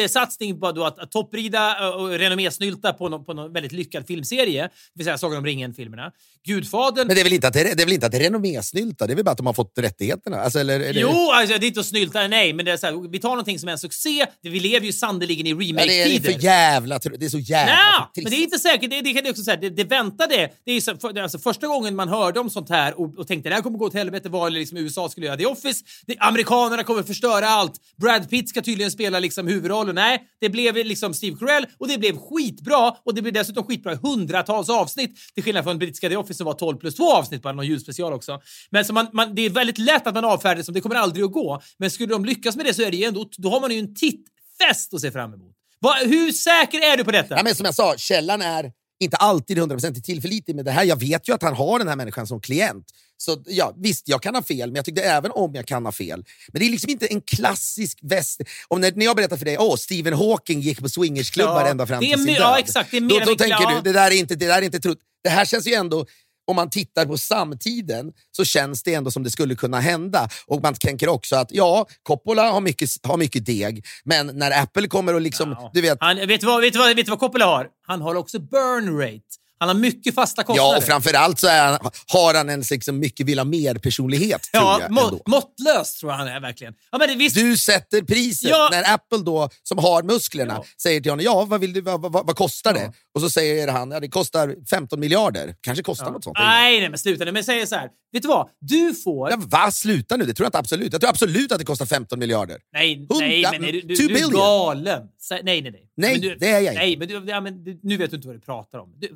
jättesatsning 0.01 0.60
på 0.60 0.71
då 0.71 0.86
att, 0.86 0.99
att 0.99 1.12
topprida 1.12 1.89
och 1.89 2.10
renommésnylta 2.10 2.93
på 2.93 3.10
någon, 3.10 3.25
på 3.25 3.33
någon 3.33 3.53
väldigt 3.53 3.71
lyckad 3.71 4.07
filmserie. 4.07 4.63
Det 4.63 4.69
vill 4.93 5.05
säga 5.05 5.17
Sagan 5.17 5.38
om 5.38 5.45
ringen-filmerna. 5.45 6.12
Gudfadern... 6.47 7.07
Men 7.07 7.15
det 7.15 7.21
är 7.21 7.23
väl 7.23 7.33
inte 7.33 7.47
att 7.47 7.53
det, 7.53 7.63
det, 7.63 7.81
är 7.81 7.86
väl 7.86 7.93
inte 7.93 8.05
att 8.05 8.12
det 8.12 8.17
är 8.17 8.23
renommésnylta, 8.23 9.07
det 9.07 9.13
är 9.13 9.15
väl 9.15 9.25
bara 9.25 9.31
att 9.31 9.38
de 9.38 9.45
har 9.45 9.53
fått 9.53 9.73
rättigheterna? 9.77 10.38
Alltså, 10.41 10.60
eller, 10.60 10.79
det, 10.79 10.99
Jo, 10.99 11.31
alltså, 11.33 11.57
det 11.57 11.65
är 11.65 11.67
inte 11.67 11.79
att 11.79 11.86
snylta, 11.86 12.27
nej, 12.27 12.53
men 12.53 12.65
det 12.65 12.71
är 12.71 12.77
så 12.77 12.86
här, 12.86 13.12
vi 13.12 13.19
tar 13.19 13.29
någonting 13.29 13.60
som 13.60 13.69
är 13.69 13.73
en 13.73 13.79
succé. 13.79 14.25
Det- 14.43 14.49
Vi 14.49 14.60
lever 14.60 14.86
ju 14.86 14.93
sannoliken 14.93 15.47
i 15.47 15.49
ja, 15.49 15.55
det, 15.55 15.63
är, 15.63 15.75
det 15.75 15.83
remake-tider. 15.83 16.31
för 16.31 16.43
jävla 16.43 16.99
Det 16.99 17.25
är 17.25 17.29
så 17.29 17.39
jävla 17.39 17.73
Nej, 17.73 18.07
trist. 18.15 18.23
men 18.23 18.31
det 18.31 18.38
är 18.38 18.43
inte 18.43 18.60
säkert. 18.60 18.89
Det, 18.89 19.01
det 19.01 19.13
kan 19.13 19.25
jag 19.25 19.31
också 19.31 19.43
säga. 19.43 19.57
Det, 19.57 19.69
det 19.69 19.83
väntade. 19.83 20.49
Det 20.65 20.71
är 20.71 20.81
så, 20.81 20.97
för, 20.97 21.13
det 21.13 21.23
alltså 21.23 21.39
första 21.39 21.67
gången 21.67 21.95
man 21.95 22.10
hörde 22.10 22.39
om 22.39 22.49
sånt 22.49 22.69
här 22.69 22.99
och, 22.99 23.17
och 23.17 23.27
tänkte 23.27 23.49
det 23.49 23.55
här 23.55 23.62
kommer 23.62 23.77
gå 23.77 23.86
åt 23.86 23.93
helvete 23.93 24.29
var 24.29 24.49
liksom 24.49 24.77
USA 24.77 25.10
skulle 25.10 25.25
göra 25.25 25.38
The 25.38 25.45
Office. 25.45 25.83
Det, 26.05 26.15
amerikanerna 26.19 26.83
kommer 26.83 27.03
förstöra 27.03 27.47
allt. 27.47 27.73
Brad 28.01 28.29
Pitt 28.29 28.49
ska 28.49 28.62
tydligen 28.62 28.91
spela 28.91 29.19
liksom 29.19 29.47
huvudrollen. 29.47 29.87
Nej, 29.95 30.23
det 30.41 30.50
blev 30.50 30.76
liksom 30.76 31.13
Steve 31.13 31.38
Carell 31.38 31.65
och 31.78 31.88
det 31.88 31.97
blev 31.97 32.17
skitbra 32.17 32.95
och 33.06 33.15
det 33.15 33.21
blev 33.21 33.34
dessutom 33.34 33.63
skitbra 33.63 33.93
i 33.93 33.95
hundratals 33.95 34.69
avsnitt 34.69 35.15
till 35.34 35.43
skillnad 35.43 35.63
från 35.63 35.78
brittiska 35.78 36.10
The 36.10 36.17
Office 36.17 36.34
som 36.34 36.45
var 36.45 36.54
12 36.54 36.78
plus 36.78 36.95
2 36.95 37.12
avsnitt, 37.12 37.41
bara 37.41 37.54
någon 37.54 37.67
julspecial 37.67 38.13
också. 38.13 38.41
Men 38.69 38.86
så 38.86 38.93
man, 38.93 39.08
man, 39.13 39.36
det 39.36 39.41
är 39.41 39.50
väldigt 39.50 39.78
lätt 39.78 40.08
att 40.08 40.13
man 40.13 40.26
avfärdar 40.26 40.56
det 40.56 40.63
som 40.63 40.73
det 40.73 40.82
kommer 40.82 40.95
aldrig 40.95 41.26
att 41.26 41.32
gå. 41.32 41.62
Men 41.78 41.91
skulle 41.91 42.13
de 42.13 42.26
lyckas 42.26 42.56
med 42.56 42.65
det 42.65 42.73
så 42.73 42.82
är 42.82 42.91
det 42.91 42.97
ju 42.97 43.04
ändå, 43.04 43.30
då 43.38 43.50
har 43.50 43.62
man 43.62 43.71
ju 43.71 43.80
en 43.80 43.95
tittfest 43.95 44.93
att 44.93 45.02
se 45.02 45.12
fram 45.12 45.34
emot. 45.34 45.54
Va, 45.80 45.95
hur 46.06 46.32
säker 46.32 46.78
är 46.78 46.97
du 46.97 47.04
på 47.04 47.12
detta? 47.12 47.36
Ja, 47.36 47.43
men 47.43 47.56
som 47.56 47.65
jag 47.65 47.76
sa, 47.76 47.95
källan 47.97 48.41
är 48.41 48.71
inte 48.99 49.17
alltid 49.17 49.57
100% 49.57 50.01
tillförlitlig 50.01 50.55
med 50.55 50.65
det 50.65 50.71
här. 50.71 50.83
Jag 50.83 50.99
vet 50.99 51.29
ju 51.29 51.33
att 51.33 51.41
han 51.43 51.53
har 51.53 51.79
den 51.79 51.88
här 51.88 51.95
människan 51.95 52.27
som 52.27 52.41
klient. 52.41 52.86
Så 53.17 53.43
ja, 53.45 53.73
visst, 53.77 54.07
jag 54.07 54.21
kan 54.21 54.36
ha 54.36 54.43
fel, 54.43 54.69
men 54.69 54.75
jag 54.75 54.86
tyckte 54.86 55.01
även 55.01 55.31
om 55.31 55.55
jag 55.55 55.65
kan 55.65 55.86
ha 55.86 55.91
fel. 55.91 56.25
Men 56.47 56.60
det 56.60 56.65
är 56.65 56.69
liksom 56.69 56.89
inte 56.89 57.07
en 57.07 57.21
klassisk 57.21 57.99
väst... 58.01 58.41
Om 58.67 58.81
när, 58.81 58.91
när 58.91 59.05
jag 59.05 59.15
berättar 59.15 59.38
för 59.38 59.45
dig 59.45 59.57
att 59.57 59.79
Stephen 59.79 60.13
Hawking 60.13 60.62
gick 60.62 60.81
på 60.81 60.89
swingersklubbar 60.89 61.62
Ja, 61.62 61.67
ända 61.67 61.88
fram 61.88 61.99
till 61.99 62.13
sin 62.13 62.25
död. 62.25 62.36
ja, 62.39 62.60
exakt, 62.60 62.91
det 62.91 62.97
är 62.97 63.01
mer 63.01 63.19
då 63.19 63.25
då 63.25 63.36
tänker 63.36 63.62
ja. 63.62 63.81
du, 63.83 63.91
det 63.91 63.99
där 63.99 64.12
är 64.12 64.15
inte, 64.15 64.36
det 64.36 64.47
där 64.47 64.57
är 64.57 64.62
inte 64.62 64.79
trott. 64.79 64.97
Det 65.23 65.29
här 65.29 65.45
känns 65.45 65.67
ju 65.67 65.73
ändå... 65.73 66.05
Om 66.47 66.55
man 66.55 66.69
tittar 66.69 67.05
på 67.05 67.17
samtiden 67.17 68.12
så 68.31 68.45
känns 68.45 68.83
det 68.83 68.93
ändå 68.93 69.12
som 69.12 69.23
det 69.23 69.29
skulle 69.31 69.55
kunna 69.55 69.79
hända. 69.79 70.29
Och 70.47 70.62
man 70.62 70.73
tänker 70.73 71.10
också 71.10 71.36
att 71.36 71.51
ja, 71.51 71.86
Coppola 72.03 72.51
har 72.51 72.62
mycket, 72.62 72.89
har 73.03 73.17
mycket 73.17 73.45
deg, 73.45 73.86
men 74.05 74.27
när 74.27 74.62
Apple 74.62 74.88
kommer 74.88 75.13
och 75.13 75.21
liksom... 75.21 75.49
Ja. 75.51 75.71
Du 75.73 75.81
vet, 75.81 75.97
Han, 76.01 76.17
vet, 76.17 76.41
du 76.41 76.47
vad, 76.47 76.62
vet, 76.62 76.73
du 76.73 76.79
vad, 76.79 76.95
vet 76.95 77.05
du 77.05 77.10
vad 77.10 77.19
Coppola 77.19 77.45
har? 77.45 77.67
Han 77.88 78.01
har 78.01 78.15
också 78.15 78.39
burn 78.39 78.99
rate. 78.99 79.46
Han 79.60 79.70
har 79.70 79.76
mycket 79.76 80.15
fasta 80.15 80.43
kostnader. 80.43 80.72
Ja, 80.72 80.78
och 80.78 80.84
framförallt 80.84 81.39
så 81.39 81.48
han, 81.50 81.80
har 82.08 82.34
han 82.34 82.50
en 82.50 82.63
liksom 82.72 83.00
mycket 83.00 83.26
vill 83.26 83.39
ha 83.39 83.46
mer-personlighet. 83.46 84.50
Ja, 84.54 84.78
tror 84.80 84.89
må, 84.89 85.22
måttlös 85.26 85.96
tror 86.00 86.12
jag 86.12 86.17
han 86.17 86.28
är 86.28 86.39
verkligen. 86.39 86.74
Ja, 86.91 86.98
men 86.98 87.08
det, 87.08 87.15
visst, 87.15 87.36
Du 87.36 87.58
sätter 87.58 88.02
priset. 88.02 88.50
Ja. 88.50 88.67
När 88.72 88.93
Apple 88.93 89.17
då, 89.17 89.50
som 89.63 89.78
har 89.78 90.04
musklerna, 90.04 90.54
Ja. 90.58 90.65
säger 90.82 91.02
till 91.02 91.12
honom 91.12 91.26
ja, 91.26 91.46
vad, 91.46 91.60
vill 91.60 91.74
du, 91.74 91.82
vad, 91.82 92.02
vad, 92.02 92.12
vad 92.13 92.36
kostar 92.36 92.74
det? 92.74 92.82
Ja. 92.82 92.93
Och 93.15 93.22
så 93.22 93.30
säger 93.30 93.67
han 93.67 93.91
ja, 93.91 94.00
det 94.00 94.08
kostar 94.08 94.56
15 94.70 95.00
miljarder. 95.00 95.56
Kanske 95.62 95.84
kostar 95.84 96.12
något 96.12 96.24
sånt. 96.24 96.38
Nej, 96.39 96.80
nej, 96.80 96.89
men 96.89 97.00
sluta 97.00 97.26
nu. 97.26 97.32
Men 97.32 97.43
säger 97.43 97.65
så 97.65 97.76
här. 97.76 97.89
Vet 98.12 98.22
du 98.22 98.28
vad? 98.28 98.50
Du 98.60 98.93
får... 98.93 99.30
Ja, 99.30 99.38
va? 99.39 99.72
Sluta 99.72 100.17
nu, 100.17 100.26
det 100.26 100.34
tror 100.34 100.46
jag 100.46 100.50
inte 100.50 100.58
absolut. 100.58 100.91
Jag 100.91 101.02
tror 101.02 101.10
absolut 101.10 101.52
att 101.52 101.60
det 101.60 101.65
kostar 101.65 101.86
15 101.86 102.20
miljarder. 102.20 102.58
Nej, 102.74 102.96
Hundra- 102.96 103.20
nej, 103.20 103.46
men 103.52 103.62
nej, 103.62 103.72
du, 103.72 103.82
du, 103.82 103.96
du 104.08 104.17
är 104.17 104.30
galen. 104.30 105.04
Nej, 105.32 105.41
nej, 105.43 105.62
nej. 105.62 105.84
Nej, 105.98 106.12
men 106.12 106.22
du, 106.22 106.36
det 106.36 106.48
är 106.48 106.52
jag 106.60 106.74
inte. 106.74 106.74
Nej, 106.74 106.98
men, 106.98 107.08
du, 107.08 107.24
ja, 107.32 107.41
men 107.41 107.63
nu 107.84 107.98
vet 107.98 108.10
du 108.10 108.15
inte 108.15 108.28
vad 108.28 108.36
du 108.38 108.41
pratar 108.41 108.80
om. 108.80 108.93
Du, 108.98 109.08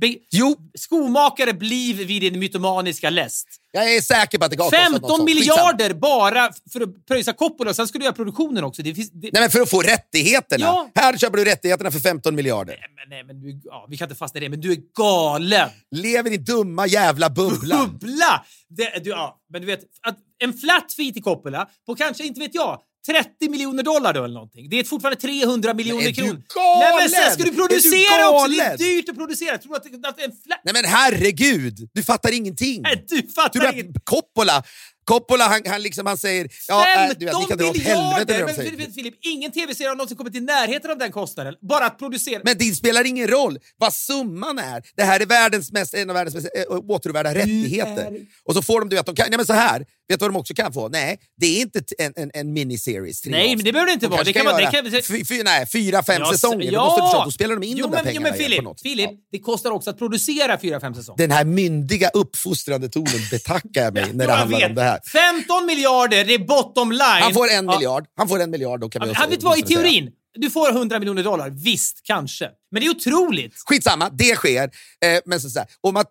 be, 0.00 0.14
Jo, 0.30 0.56
skomakare 0.78 1.52
blir 1.52 1.94
vid 1.94 2.22
din 2.22 2.38
mytomaniska 2.38 3.10
läst. 3.10 3.48
jag 3.72 3.94
är 3.94 4.00
säker 4.00 4.38
på 4.38 4.44
att 4.44 4.50
det 4.50 4.56
något 4.56 4.74
15 4.74 5.10
sånt. 5.10 5.24
miljarder 5.24 5.94
bara 5.94 6.50
för 6.72 6.80
att 6.80 7.06
pröjsa 7.06 7.32
Coppola. 7.32 7.74
Sen 7.74 7.88
ska 7.88 7.98
du 7.98 8.04
göra 8.04 8.14
produktionen 8.14 8.64
också. 8.64 8.82
Det 8.82 8.94
finns, 8.94 9.10
det, 9.10 9.30
Nej, 9.32 9.42
men 9.42 9.50
för 9.50 9.60
att 9.60 9.70
få 9.70 9.82
rättigheterna. 9.82 10.64
Ja. 10.64 10.90
Här 10.94 11.16
köper 11.16 11.36
du 11.38 11.44
rättigheterna 11.44 11.90
för 11.90 11.98
15 12.00 12.34
miljarder. 12.34 12.72
Nej, 12.80 12.88
men, 12.96 13.08
nej, 13.08 13.24
men 13.24 13.40
du, 13.40 13.60
ja, 13.64 13.86
vi 13.88 13.96
kan 13.96 14.06
inte 14.06 14.18
fastna 14.18 14.40
i 14.40 14.44
det, 14.44 14.48
men 14.48 14.60
du 14.60 14.72
är 14.72 14.78
galen! 14.98 15.68
Lever 15.90 16.32
i 16.32 16.36
dumma 16.36 16.86
jävla 16.86 17.30
bubbla. 17.30 17.86
Bubbla! 17.86 18.44
Det, 18.68 19.04
du, 19.04 19.10
ja, 19.10 19.38
men 19.52 19.60
du 19.60 19.66
vet, 19.66 19.80
att 20.02 20.18
en 20.38 20.52
flat 20.52 20.92
fee 20.92 21.12
till 21.12 21.22
Coppola 21.22 21.68
på 21.86 21.94
kanske, 21.94 22.24
inte 22.24 22.40
vet 22.40 22.54
jag, 22.54 22.80
30 23.08 23.50
miljoner 23.50 23.82
dollar 23.82 24.12
då 24.14 24.24
eller 24.24 24.34
någonting. 24.34 24.68
Det 24.70 24.80
är 24.80 24.84
fortfarande 24.84 25.20
300 25.20 25.74
miljoner 25.74 26.02
är 26.02 26.06
du 26.06 26.14
kronor. 26.14 26.42
galen? 26.54 26.78
Nej 26.80 26.92
men 27.00 27.08
sen 27.08 27.32
ska 27.32 27.42
du 27.42 27.48
Är 27.48 27.52
du 27.52 27.56
producera 27.56 28.30
också! 28.30 28.48
Det 28.48 28.60
är 28.60 28.78
dyrt 28.78 29.08
att 29.08 29.16
producera. 29.16 29.58
Tror 29.58 29.76
att, 29.76 29.86
att 29.86 30.20
en. 30.20 30.32
Nej 30.64 30.74
men 30.74 30.84
herregud, 30.84 31.90
du 31.94 32.02
fattar 32.02 32.32
ingenting. 32.32 32.82
Nej, 32.82 33.04
du 33.08 33.22
fattar 33.22 33.60
du 33.60 33.66
att 33.66 34.04
Coppola, 34.04 34.62
Coppola 35.08 35.44
han, 35.44 35.60
han, 35.66 35.82
liksom, 35.82 36.06
han 36.06 36.18
säger... 36.18 36.48
Ja, 36.68 36.86
äh, 37.08 37.10
du 37.18 37.24
vet, 37.26 37.34
15 37.36 37.58
kan 37.58 37.72
miljarder! 37.72 38.44
Men. 38.44 38.54
Filip, 38.54 38.94
Filip, 38.94 39.14
ingen 39.20 39.52
tv-serie 39.52 39.88
har 39.88 39.96
någonsin 39.96 40.16
kommit 40.16 40.34
i 40.34 40.40
närheten 40.40 40.90
av 40.90 40.98
den 40.98 41.12
kostnaden. 41.12 41.54
Bara 41.68 41.86
att 41.86 41.98
producera. 41.98 42.40
Men 42.44 42.58
det 42.58 42.64
spelar 42.64 43.04
ingen 43.06 43.28
roll 43.28 43.58
vad 43.78 43.94
summan 43.94 44.58
är. 44.58 44.82
Det 44.96 45.02
här 45.02 45.20
är 45.20 45.26
världens 45.26 45.72
mest, 45.72 45.94
en 45.94 46.10
av 46.10 46.14
världens 46.14 46.34
mest 46.34 46.48
äh, 46.70 46.76
åtråvärda 46.88 47.34
rättigheter. 47.34 48.04
är- 48.06 48.20
Och 48.44 48.54
så 48.54 48.62
får 48.62 48.80
de, 48.80 48.88
du 48.88 48.96
vet, 48.96 49.06
de 49.06 49.14
kan, 49.16 49.26
nej, 49.30 49.36
men 49.36 49.46
så 49.46 49.52
här, 49.52 49.78
vet 49.78 49.86
du 50.08 50.16
vad 50.16 50.30
de 50.32 50.36
också 50.36 50.54
kan 50.54 50.72
få? 50.72 50.88
Nej, 50.88 51.18
det 51.40 51.46
är 51.46 51.60
inte 51.60 51.80
en, 51.98 52.12
en, 52.16 52.30
en 52.34 52.52
miniseries. 52.52 53.26
Nej, 53.26 53.56
men 53.56 53.64
det 53.64 53.72
behöver 53.72 53.86
det 53.86 53.92
inte 53.94 54.06
De 54.06 54.10
vara. 54.10 54.22
Det 54.24 54.32
kan 54.32 54.44
vara- 54.46 54.60
göra 54.62 54.82
det 54.82 54.90
kan- 54.90 55.02
fy, 55.02 55.24
fy, 55.24 55.42
nej, 55.42 55.66
fyra, 55.66 56.02
fem 56.02 56.16
Ja, 56.24 56.32
säsonger. 56.32 56.72
ja. 56.72 56.78
Då, 56.80 56.84
måste 56.86 57.02
förstå, 57.02 57.24
då 57.24 57.30
spelar 57.30 57.54
de 57.56 57.66
in 57.66 57.76
jo, 57.76 57.86
de 57.86 57.92
där 57.96 58.04
men, 58.04 58.14
jo, 58.14 58.20
pengarna 58.20 58.36
men 58.36 58.44
Filip, 58.44 58.58
på 58.58 58.64
något. 58.64 58.80
Filip, 58.82 59.10
Ja. 59.10 59.16
det 59.32 59.38
kostar 59.38 59.70
också 59.70 59.90
att 59.90 59.98
producera 59.98 60.58
fyra, 60.60 60.80
fem 60.80 60.94
säsonger. 60.94 61.18
Den 61.18 61.30
här 61.30 61.44
myndiga 61.44 62.08
uppfostrande 62.08 62.88
tonen 62.88 63.20
betackar 63.30 63.82
jag 63.84 63.94
mig 63.94 64.04
när 64.12 64.26
det 64.26 64.32
handlar 64.32 64.68
om 64.68 64.74
det 64.74 64.82
här. 64.82 64.97
15 65.06 65.66
miljarder, 65.66 66.24
det 66.24 66.34
är 66.34 66.38
bottom 66.38 66.92
line. 66.92 67.00
Han 67.22 67.34
får 67.34 67.48
en 67.50 67.64
Ja. 67.66 67.76
miljard. 67.78 68.06
Han 68.16 68.28
får 68.28 68.40
en 68.40 68.50
miljard, 68.50 68.80
då 68.80 68.88
kan 68.88 69.02
vi 69.04 69.10
också- 69.10 69.26
vet 69.28 69.42
vad, 69.42 69.58
i 69.58 69.62
säga. 69.62 69.78
teorin, 69.80 70.10
du 70.34 70.50
får 70.50 70.72
100 70.72 70.98
miljoner 70.98 71.22
dollar. 71.22 71.50
Visst, 71.50 72.00
kanske. 72.02 72.50
Men 72.70 72.80
det 72.80 72.86
är 72.86 72.90
otroligt. 72.90 73.54
Skitsamma, 73.66 74.10
det 74.10 74.34
sker. 74.36 74.64
Eh, 75.04 75.20
men 75.26 75.40
så, 75.40 75.50
så 75.50 75.58
här, 75.58 75.68
om 75.80 75.96
att, 75.96 76.06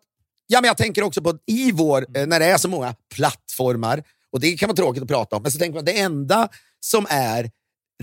ja, 0.48 0.62
men 0.62 0.68
jag 0.68 0.78
tänker 0.78 1.02
också 1.04 1.22
på 1.22 1.38
i 1.46 1.72
vår, 1.72 2.06
eh, 2.18 2.26
när 2.28 2.40
det 2.40 2.46
är 2.46 2.58
så 2.58 2.68
många 2.68 2.96
plattformar, 3.16 4.04
och 4.32 4.40
det 4.40 4.58
kan 4.58 4.68
vara 4.68 4.76
tråkigt 4.76 5.04
att 5.04 5.10
prata 5.10 5.36
om, 5.36 5.42
men 5.44 5.52
så 5.52 5.60
tänker 5.60 5.76
man 5.76 5.86
det 5.86 6.00
enda 6.00 6.50
som 6.80 7.06
är 7.10 7.52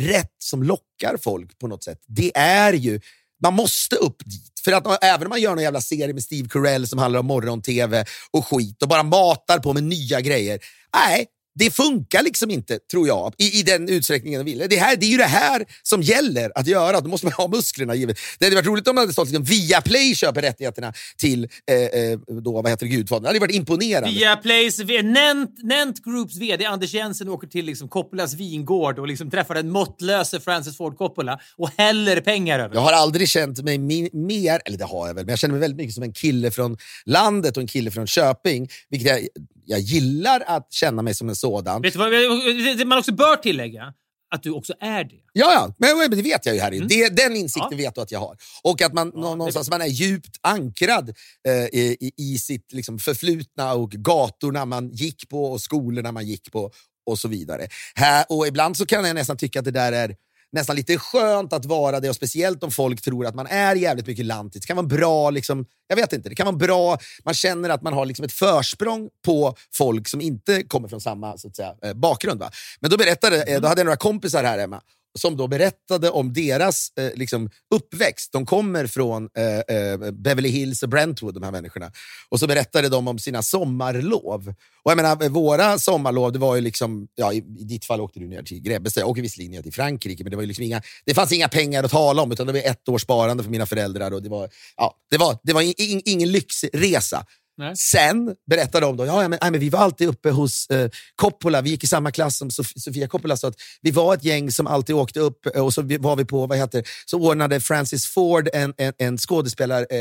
rätt, 0.01 0.33
som 0.39 0.63
lockar 0.63 1.17
folk 1.23 1.59
på 1.59 1.67
något 1.67 1.85
sätt, 1.85 1.99
det 2.07 2.37
är 2.37 2.73
ju 2.73 3.01
man 3.43 3.55
måste 3.55 3.97
upp 3.97 4.23
dit. 4.25 4.54
För 4.65 4.73
att 4.73 5.05
även 5.05 5.27
om 5.27 5.31
man 5.31 5.41
gör 5.41 5.51
någon 5.51 5.63
jävla 5.65 5.81
serie 5.81 6.15
med 6.15 6.23
Steve 6.23 6.49
Carell 6.49 6.87
som 6.87 6.99
handlar 6.99 7.21
om 7.21 7.27
morgon-tv 7.27 8.05
och 8.31 8.47
skit 8.47 8.83
och 8.83 8.89
bara 8.89 9.03
matar 9.03 9.59
på 9.59 9.73
med 9.73 9.83
nya 9.83 10.21
grejer. 10.21 10.59
Nej, 10.95 11.27
det 11.55 11.71
funkar 11.71 12.23
liksom 12.23 12.51
inte, 12.51 12.79
tror 12.91 13.09
jag, 13.09 13.35
i, 13.39 13.61
i 13.61 13.63
den 13.63 13.89
utsträckningen 13.89 14.45
de 14.45 14.51
vill. 14.51 14.67
Det, 14.71 14.77
här, 14.77 14.97
det 14.97 15.07
är 15.07 15.11
ju 15.11 15.17
det 15.17 15.25
här 15.25 15.65
som 15.83 16.03
gäller 16.03 16.53
att 16.55 16.67
göra. 16.67 17.01
Då 17.01 17.09
måste 17.09 17.27
man 17.27 17.33
ha 17.33 17.49
musklerna. 17.49 17.95
Givet. 17.95 18.19
Det 18.39 18.47
hade 18.47 18.57
varit 18.57 18.67
roligt 18.67 18.89
om 18.89 18.95
det 18.97 19.03
hade 19.03 19.13
stått 19.13 19.29
liksom, 19.29 19.45
via 19.45 19.81
Play 19.81 20.15
köper 20.15 20.43
rättigheterna 20.43 20.93
till 21.19 21.49
eh, 21.71 21.77
eh, 21.77 22.19
då, 22.43 22.53
vad 22.63 22.69
heter 22.71 22.87
det, 22.87 22.93
Gudfadern. 22.93 23.23
Det 23.23 23.29
hade 23.29 23.39
varit 23.39 23.55
imponerande. 23.55 24.11
Via 24.11 24.37
Plays, 24.37 24.79
Nent, 25.03 25.63
Nent 25.63 26.05
Groups 26.05 26.37
VD 26.37 26.65
Anders 26.65 26.95
Jensen 26.95 27.29
åker 27.29 27.49
till 27.49 27.65
liksom 27.65 27.89
Coppolas 27.89 28.35
vingård 28.35 28.99
och 28.99 29.07
liksom 29.07 29.31
träffar 29.31 29.55
den 29.55 29.71
måttlöse 29.71 30.41
Francis 30.41 30.77
Ford 30.77 30.99
Coppola 30.99 31.41
och 31.57 31.71
häller 31.77 32.21
pengar 32.21 32.59
över 32.59 32.75
Jag 32.75 32.83
har 32.83 32.93
aldrig 32.93 33.29
känt 33.29 33.63
mig 33.63 33.79
mi- 33.79 34.17
mer, 34.27 34.61
eller 34.65 34.79
det 34.79 34.85
har 34.85 35.07
jag 35.07 35.15
väl, 35.15 35.25
men 35.25 35.33
jag 35.33 35.39
känner 35.39 35.53
mig 35.53 35.61
väldigt 35.61 35.79
mycket 35.79 35.95
som 35.95 36.03
en 36.03 36.13
kille 36.13 36.51
från 36.51 36.77
landet 37.05 37.57
och 37.57 37.61
en 37.61 37.67
kille 37.67 37.91
från 37.91 38.07
Köping. 38.07 38.69
Vilket 38.91 39.09
jag, 39.09 39.21
jag 39.67 39.81
gillar 39.81 40.41
att 40.47 40.73
känna 40.73 41.03
mig 41.03 41.15
som 41.15 41.29
en 41.29 41.37
sådan. 41.37 41.83
Vet 41.83 41.93
du 41.93 41.99
vad 41.99 42.87
man 42.87 42.99
också 42.99 43.13
bör 43.13 43.37
tillägga? 43.37 43.93
Att 44.35 44.43
du 44.43 44.51
också 44.51 44.75
är 44.81 45.05
det. 45.05 45.21
Ja, 45.33 45.53
ja. 45.53 45.75
Men, 45.79 45.99
men 45.99 46.11
det 46.11 46.23
vet 46.23 46.47
jag 46.47 46.55
ju 46.55 46.61
Harry. 46.61 46.81
Det, 46.89 47.09
den 47.17 47.37
insikten 47.37 47.69
Ja. 47.71 47.77
vet 47.77 47.95
du 47.95 48.01
att 48.01 48.11
jag 48.11 48.21
har. 48.21 48.37
Och 48.63 48.83
att 48.83 48.93
man 48.93 49.09
nå- 49.15 49.35
någonstans 49.35 49.71
man 49.71 49.81
är 49.83 49.87
djupt 49.87 50.37
ankrad 50.43 51.09
eh, 51.49 51.53
i, 51.55 51.97
i- 52.01 52.13
i 52.17 52.39
sitt 52.39 52.73
liksom, 52.73 52.99
förflutna 52.99 53.73
och 53.75 53.91
gatorna 53.91 54.65
man 54.65 54.91
gick 54.91 55.29
på 55.29 55.45
och 55.45 55.61
skolorna 55.61 56.13
man 56.13 56.27
gick 56.27 56.53
på 56.53 56.71
och 57.07 57.19
så 57.19 57.29
vidare. 57.29 57.67
Här, 57.95 58.25
och 58.29 58.47
ibland 58.47 58.77
så 58.77 58.87
kan 58.87 59.05
jag 59.05 59.15
nästan 59.15 59.37
tycka 59.37 59.59
att 59.59 59.65
det 59.65 59.71
där 59.71 59.93
är 59.93 60.17
nästan 60.55 60.77
lite 60.77 60.99
skönt 60.99 61.53
att 61.53 61.65
vara 61.65 62.01
det 62.01 62.09
och 62.09 62.17
speciellt 62.17 62.63
om 62.63 62.71
folk 62.71 63.03
tror 63.03 63.27
att 63.27 63.35
man 63.35 63.47
är 63.47 63.77
jävligt 63.77 64.07
mycket 64.07 64.25
lantis. 64.25 64.61
Det 64.63 64.67
kan 64.67 64.77
vara 64.77 64.87
bra, 64.87 65.31
liksom, 65.31 65.67
jag 65.89 65.97
vet 65.97 66.13
inte, 66.13 66.29
det 66.29 66.35
kan 66.35 66.47
vara 66.47 66.57
bra, 66.57 66.99
man 67.25 67.35
känner 67.35 67.71
att 67.71 67.83
man 67.83 67.93
har 67.93 68.07
liksom 68.07 68.25
ett 68.25 68.33
försprång 68.33 69.09
på 69.25 69.57
folk 69.75 70.09
som 70.09 70.21
inte 70.21 70.63
kommer 70.63 70.89
från 70.89 71.01
samma 71.01 71.39
så 71.39 71.49
att 71.49 71.57
säga, 71.57 71.75
eh, 71.83 71.95
bakgrund. 71.95 72.41
Va? 72.41 72.51
Men 72.81 72.91
då 72.91 72.97
berättade, 72.97 73.43
eh, 73.43 73.61
då 73.61 73.69
hade 73.69 73.81
jag 73.81 73.87
några 73.87 73.97
kompisar 73.97 74.45
här 74.45 74.59
hemma 74.59 74.81
som 75.19 75.37
då 75.37 75.47
berättade 75.47 76.11
om 76.11 76.33
deras 76.33 76.93
eh, 76.99 77.11
liksom, 77.15 77.51
uppväxt. 77.75 78.33
De 78.33 78.47
kommer 78.47 78.87
från 78.87 79.29
eh, 79.37 79.77
eh, 79.77 80.11
Beverly 80.13 80.49
Hills 80.49 80.83
och 80.83 80.89
Brentwood, 80.89 81.35
de 81.35 81.43
här 81.43 81.51
människorna. 81.51 81.93
Och 82.29 82.41
så 82.41 82.47
berättade 82.47 82.89
de 82.89 83.09
om 83.09 83.19
sina 83.19 83.43
sommarlov. 83.43 84.55
Och 84.83 84.91
jag 84.91 84.97
menar, 84.97 85.29
våra 85.29 85.79
sommarlov, 85.79 86.33
det 86.33 86.39
var 86.39 86.55
ju 86.55 86.61
liksom, 86.61 87.09
ja, 87.15 87.33
i, 87.33 87.37
i 87.37 87.65
ditt 87.65 87.85
fall 87.85 88.01
åkte 88.01 88.21
du 88.21 88.29
ner 88.29 88.43
till 88.43 88.61
Grebbestad, 88.61 89.01
jag 89.01 89.09
åker 89.09 89.23
visserligen 89.23 89.53
ner 89.53 89.63
till 89.63 89.73
Frankrike, 89.73 90.25
men 90.25 90.31
det, 90.31 90.37
var 90.37 90.43
ju 90.43 90.47
liksom 90.47 90.65
inga, 90.65 90.83
det 91.05 91.15
fanns 91.15 91.33
inga 91.33 91.49
pengar 91.49 91.85
att 91.85 91.91
tala 91.91 92.23
om, 92.23 92.33
utan 92.33 92.47
det 92.47 92.53
var 92.53 92.61
ett 92.61 92.89
års 92.89 93.03
sparande 93.03 93.43
för 93.43 93.51
mina 93.51 93.67
föräldrar. 93.67 94.11
Och 94.11 94.23
det 94.23 94.29
var, 94.29 94.49
ja, 94.77 94.95
det 95.11 95.19
var, 95.19 95.39
det 95.43 95.53
var 95.53 95.63
in, 95.63 95.75
in, 95.79 96.03
ingen 96.05 96.33
lyxresa. 96.33 97.27
Nej. 97.57 97.77
Sen 97.77 98.35
berättade 98.51 98.87
de 98.87 98.97
då, 98.97 99.07
ja, 99.07 99.29
men, 99.29 99.39
nej, 99.43 99.51
men 99.51 99.61
vi 99.61 99.69
var 99.69 99.79
alltid 99.81 100.09
uppe 100.09 100.31
hos 100.31 100.67
eh, 100.71 100.91
Coppola, 101.17 101.61
vi 101.61 101.71
gick 101.71 101.85
i 101.85 101.87
samma 101.87 102.11
klass 102.11 102.39
som 102.39 102.51
Sof 102.51 102.73
Sofia 102.77 103.09
Coppola, 103.09 103.37
så 103.37 103.47
att 103.47 103.55
vi 103.83 103.91
var 103.91 104.15
ett 104.15 104.25
gäng 104.25 104.51
som 104.51 104.67
alltid 104.67 104.97
åkte 104.97 105.21
upp 105.21 105.47
eh, 105.57 105.65
och 105.65 105.75
så 105.75 105.83
var 105.83 106.17
vi 106.17 106.25
på, 106.25 106.47
vad 106.47 106.59
heter 106.59 106.85
så 107.07 107.19
ordnade 107.19 107.61
Francis 107.61 108.07
Ford 108.07 108.49
en, 108.53 108.75
en, 108.79 108.93
en 108.99 109.19
skådespelarcamp 109.19 109.93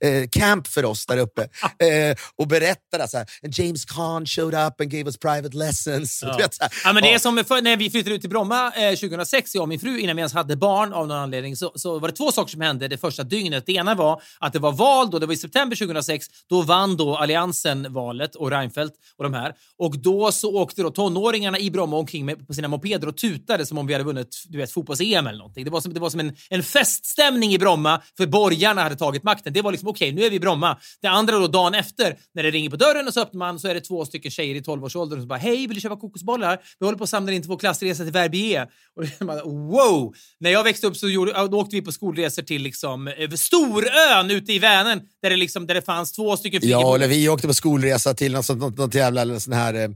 eh, 0.00 0.10
eh, 0.10 0.28
camp 0.28 0.66
för 0.66 0.84
oss 0.84 1.06
där 1.06 1.16
uppe. 1.18 1.48
Eh, 1.80 2.16
och 2.36 2.46
berättade 2.48 3.08
så 3.08 3.16
här, 3.18 3.26
"And 3.44 3.58
James 3.58 3.84
Caan 3.84 4.26
showed 4.26 4.66
up 4.66 4.80
and 4.80 4.90
gave 4.90 5.04
us 5.04 5.16
private 5.18 5.56
lessons. 5.56 6.22
Ja. 6.26 6.36
Vet, 6.36 6.56
Ja, 6.84 6.92
men 6.92 7.02
det 7.02 7.14
är 7.14 7.18
som 7.18 7.44
för, 7.44 7.62
när 7.62 7.76
vi 7.76 7.90
flyttade 7.90 8.14
ut 8.14 8.20
till 8.20 8.30
Bromma 8.30 8.72
eh, 8.76 8.94
2006, 8.94 9.54
jag 9.54 9.62
och 9.62 9.68
min 9.68 9.80
fru, 9.80 9.98
innan 9.98 10.16
vi 10.16 10.20
ens 10.20 10.32
hade 10.32 10.56
barn 10.56 10.92
av 10.92 11.06
någon 11.08 11.16
anledning, 11.16 11.56
så, 11.56 11.72
så 11.74 11.98
var 11.98 12.08
det 12.08 12.16
två 12.16 12.32
saker 12.32 12.50
som 12.50 12.60
hände 12.60 12.88
det 12.88 12.98
första 12.98 13.22
dygnet. 13.22 13.66
Det 13.66 13.72
ena 13.72 13.94
var 13.94 14.22
att 14.38 14.52
det 14.52 14.58
var 14.58 14.72
val, 14.72 15.10
då, 15.10 15.18
det 15.18 15.26
var 15.26 15.34
i 15.34 15.36
september 15.36 15.76
2006. 15.76 16.26
Då 16.48 16.62
vann 16.62 16.89
då 16.96 17.16
Alliansen 17.16 17.92
valet 17.92 18.34
och 18.34 18.50
Reinfeldt 18.50 18.94
och 19.16 19.24
de 19.24 19.34
här. 19.34 19.54
Och 19.78 19.98
då 19.98 20.32
så 20.32 20.56
åkte 20.56 20.82
då 20.82 20.90
tonåringarna 20.90 21.58
i 21.58 21.70
Bromma 21.70 21.96
omkring 21.96 22.26
med, 22.26 22.46
på 22.46 22.54
sina 22.54 22.68
mopeder 22.68 23.08
och 23.08 23.16
tutade 23.16 23.66
som 23.66 23.78
om 23.78 23.86
vi 23.86 23.92
hade 23.92 24.04
vunnit 24.04 24.42
du 24.48 24.58
vet, 24.58 24.70
fotbolls-EM 24.70 25.26
eller 25.26 25.38
någonting. 25.38 25.64
Det 25.64 25.70
var 25.70 25.80
som, 25.80 25.94
det 25.94 26.00
var 26.00 26.10
som 26.10 26.20
en, 26.20 26.36
en 26.50 26.62
feststämning 26.62 27.52
i 27.52 27.58
Bromma 27.58 28.02
för 28.16 28.26
borgarna 28.26 28.82
hade 28.82 28.96
tagit 28.96 29.22
makten. 29.22 29.52
Det 29.52 29.62
var 29.62 29.72
liksom 29.72 29.88
okej, 29.88 30.12
nu 30.12 30.22
är 30.24 30.30
vi 30.30 30.36
i 30.36 30.40
Bromma. 30.40 30.78
Det 31.02 31.08
andra 31.08 31.38
då 31.38 31.46
dagen 31.46 31.74
efter 31.74 32.16
när 32.34 32.42
det 32.42 32.50
ringer 32.50 32.70
på 32.70 32.76
dörren 32.76 33.06
och 33.06 33.14
så 33.14 33.20
öppnar 33.20 33.38
man 33.38 33.58
så 33.58 33.68
är 33.68 33.74
det 33.74 33.80
två 33.80 34.04
stycken 34.04 34.30
tjejer 34.30 34.54
i 34.54 34.60
12-årsåldern 34.60 35.18
som 35.18 35.28
bara 35.28 35.38
hej, 35.38 35.66
vill 35.66 35.74
du 35.74 35.80
köpa 35.80 35.96
kokosbollar? 35.96 36.58
Vi 36.78 36.86
håller 36.86 36.98
på 36.98 37.04
att 37.04 37.10
samla 37.10 37.32
in 37.32 37.42
till 37.42 37.48
vår 37.48 37.58
klassresa 37.58 38.04
till 38.04 38.12
Verbier. 38.12 38.68
Och 38.96 39.04
man 39.26 39.26
bara, 39.26 39.44
wow! 39.44 40.14
När 40.40 40.50
jag 40.50 40.64
växte 40.64 40.86
upp 40.86 40.96
så 40.96 41.08
gjorde, 41.08 41.32
då 41.32 41.60
åkte 41.60 41.76
vi 41.76 41.82
på 41.82 41.92
skolresor 41.92 42.42
till 42.42 42.62
liksom, 42.62 43.08
eh, 43.08 43.30
Storön 43.30 44.30
ute 44.30 44.52
i 44.52 44.58
Vänern 44.58 45.00
där 45.22 45.30
det, 45.30 45.36
liksom, 45.36 45.66
där 45.66 45.74
det 45.74 45.82
fanns 45.82 46.12
två 46.12 46.36
stycken 46.36 46.60
Ja, 46.80 46.94
eller 46.94 47.08
vi 47.08 47.28
åkte 47.28 47.46
på 47.46 47.54
skolresa 47.54 48.14
till 48.14 48.32
något, 48.32 48.48
något, 48.48 48.78
något, 48.78 48.94
jävla, 48.94 49.40
sån 49.40 49.52
här, 49.52 49.74
eh, 49.74 49.88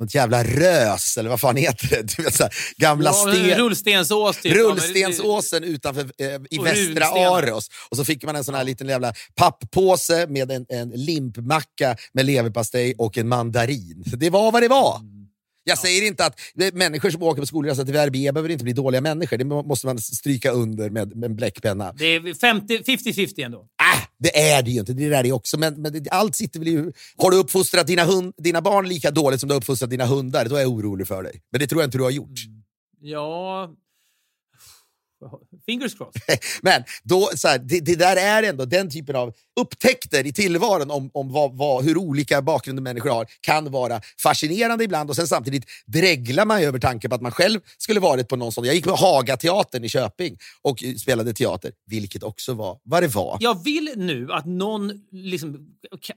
något 0.00 0.14
jävla 0.14 0.44
rös, 0.44 1.16
eller 1.16 1.30
vad 1.30 1.40
fan 1.40 1.56
heter 1.56 1.88
det? 1.88 2.02
Du 2.16 2.22
vet, 2.22 2.34
så 2.34 2.42
här, 2.42 2.52
gamla 2.76 3.10
Ja, 3.10 3.32
sten... 3.32 3.58
Rullstensås 3.58 4.36
typ. 4.36 4.54
Rullstensåsen 4.56 5.64
utanför, 5.64 6.00
eh, 6.00 6.26
i 6.50 6.58
Och 6.58 6.66
västra. 6.66 7.04
Aros. 7.06 7.68
Och 7.90 7.96
så 7.96 8.04
fick 8.04 8.24
man 8.24 8.36
en 8.36 8.44
sån 8.44 8.54
här 8.54 8.64
liten 8.64 8.88
jävla 8.88 9.14
papppåse 9.36 10.26
med 10.26 10.50
en, 10.50 10.66
en 10.68 10.90
limpmacka 10.90 11.96
med 12.12 12.26
leverpastej 12.26 12.94
och 12.98 13.18
en 13.18 13.28
mandarin. 13.28 14.04
Det 14.06 14.30
var 14.30 14.52
vad 14.52 14.62
det 14.62 14.68
var. 14.68 14.96
Mm. 14.96 15.18
Jag 15.68 15.78
säger 15.78 16.06
inte 16.06 16.26
att 16.26 16.40
människor 16.72 17.10
som 17.10 17.22
åker 17.22 17.42
på 17.42 17.46
skolresa 17.46 17.84
till 17.84 17.94
Verbier 17.94 18.32
behöver 18.32 18.50
inte 18.50 18.64
bli 18.64 18.72
dåliga 18.72 19.00
människor. 19.00 19.36
Det 19.36 19.44
må- 19.44 19.62
måste 19.62 19.86
man 19.86 19.98
stryka 19.98 20.50
under 20.50 20.90
med, 20.90 21.16
med 21.16 21.30
en 21.30 21.36
bläckpenna. 21.36 21.92
Det 21.92 22.06
är 22.06 22.34
50 22.34 22.78
50-50 22.78 23.44
ändå. 23.44 23.66
Äh, 23.94 24.02
det 24.18 24.50
är 24.50 24.62
det 24.62 24.70
ju 24.70 24.80
inte. 24.80 24.92
Det 24.92 25.04
är 25.04 25.22
det 25.22 25.32
också. 25.32 25.58
Men, 25.58 25.82
men 25.82 25.92
det, 25.92 26.10
allt 26.10 26.36
sitter 26.36 26.58
väl 26.58 26.68
i... 26.68 26.92
Har 27.16 27.30
du 27.30 27.36
uppfostrat 27.36 27.86
dina, 27.86 28.04
hund, 28.04 28.34
dina 28.38 28.60
barn 28.60 28.88
lika 28.88 29.10
dåligt 29.10 29.40
som 29.40 29.48
du 29.48 29.54
har 29.54 29.60
uppfostrat 29.60 29.90
dina 29.90 30.06
hundar, 30.06 30.44
då 30.44 30.56
är 30.56 30.60
jag 30.60 30.70
orolig 30.70 31.08
för 31.08 31.22
dig. 31.22 31.40
Men 31.52 31.60
det 31.60 31.66
tror 31.66 31.80
jag 31.82 31.86
inte 31.86 31.98
du 31.98 32.04
har 32.04 32.10
gjort. 32.10 32.46
Mm. 32.46 32.62
Ja... 33.00 33.70
Fingers 35.66 35.94
crossed. 35.94 36.22
Men 36.62 36.84
då, 37.02 37.30
så 37.34 37.48
här, 37.48 37.58
det, 37.58 37.80
det 37.80 37.94
där 37.94 38.16
är 38.16 38.42
ändå 38.42 38.64
den 38.64 38.90
typen 38.90 39.16
av 39.16 39.34
upptäckter 39.60 40.26
i 40.26 40.32
tillvaron 40.32 40.90
om, 40.90 41.10
om 41.14 41.32
vad, 41.32 41.56
vad, 41.56 41.84
hur 41.84 41.98
olika 41.98 42.42
bakgrunder 42.42 42.82
människor 42.82 43.10
har 43.10 43.26
kan 43.40 43.70
vara 43.70 44.00
fascinerande 44.22 44.84
ibland 44.84 45.10
och 45.10 45.16
sen 45.16 45.26
samtidigt 45.26 45.64
dreglar 45.86 46.44
man 46.44 46.62
över 46.62 46.78
tanken 46.78 47.10
på 47.10 47.14
att 47.14 47.22
man 47.22 47.32
själv 47.32 47.60
skulle 47.78 48.00
varit 48.00 48.28
på 48.28 48.36
någon 48.36 48.52
sån. 48.52 48.64
Jag 48.64 48.74
gick 48.74 48.84
på 48.84 48.96
Hagateatern 48.96 49.84
i 49.84 49.88
Köping 49.88 50.36
och 50.62 50.84
spelade 50.98 51.32
teater, 51.32 51.72
vilket 51.86 52.22
också 52.22 52.54
var 52.54 52.78
vad 52.84 53.02
det 53.02 53.08
var. 53.08 53.36
Jag 53.40 53.64
vill 53.64 53.92
nu 53.96 54.32
att 54.32 54.46
någon, 54.46 54.92
liksom, 55.12 55.58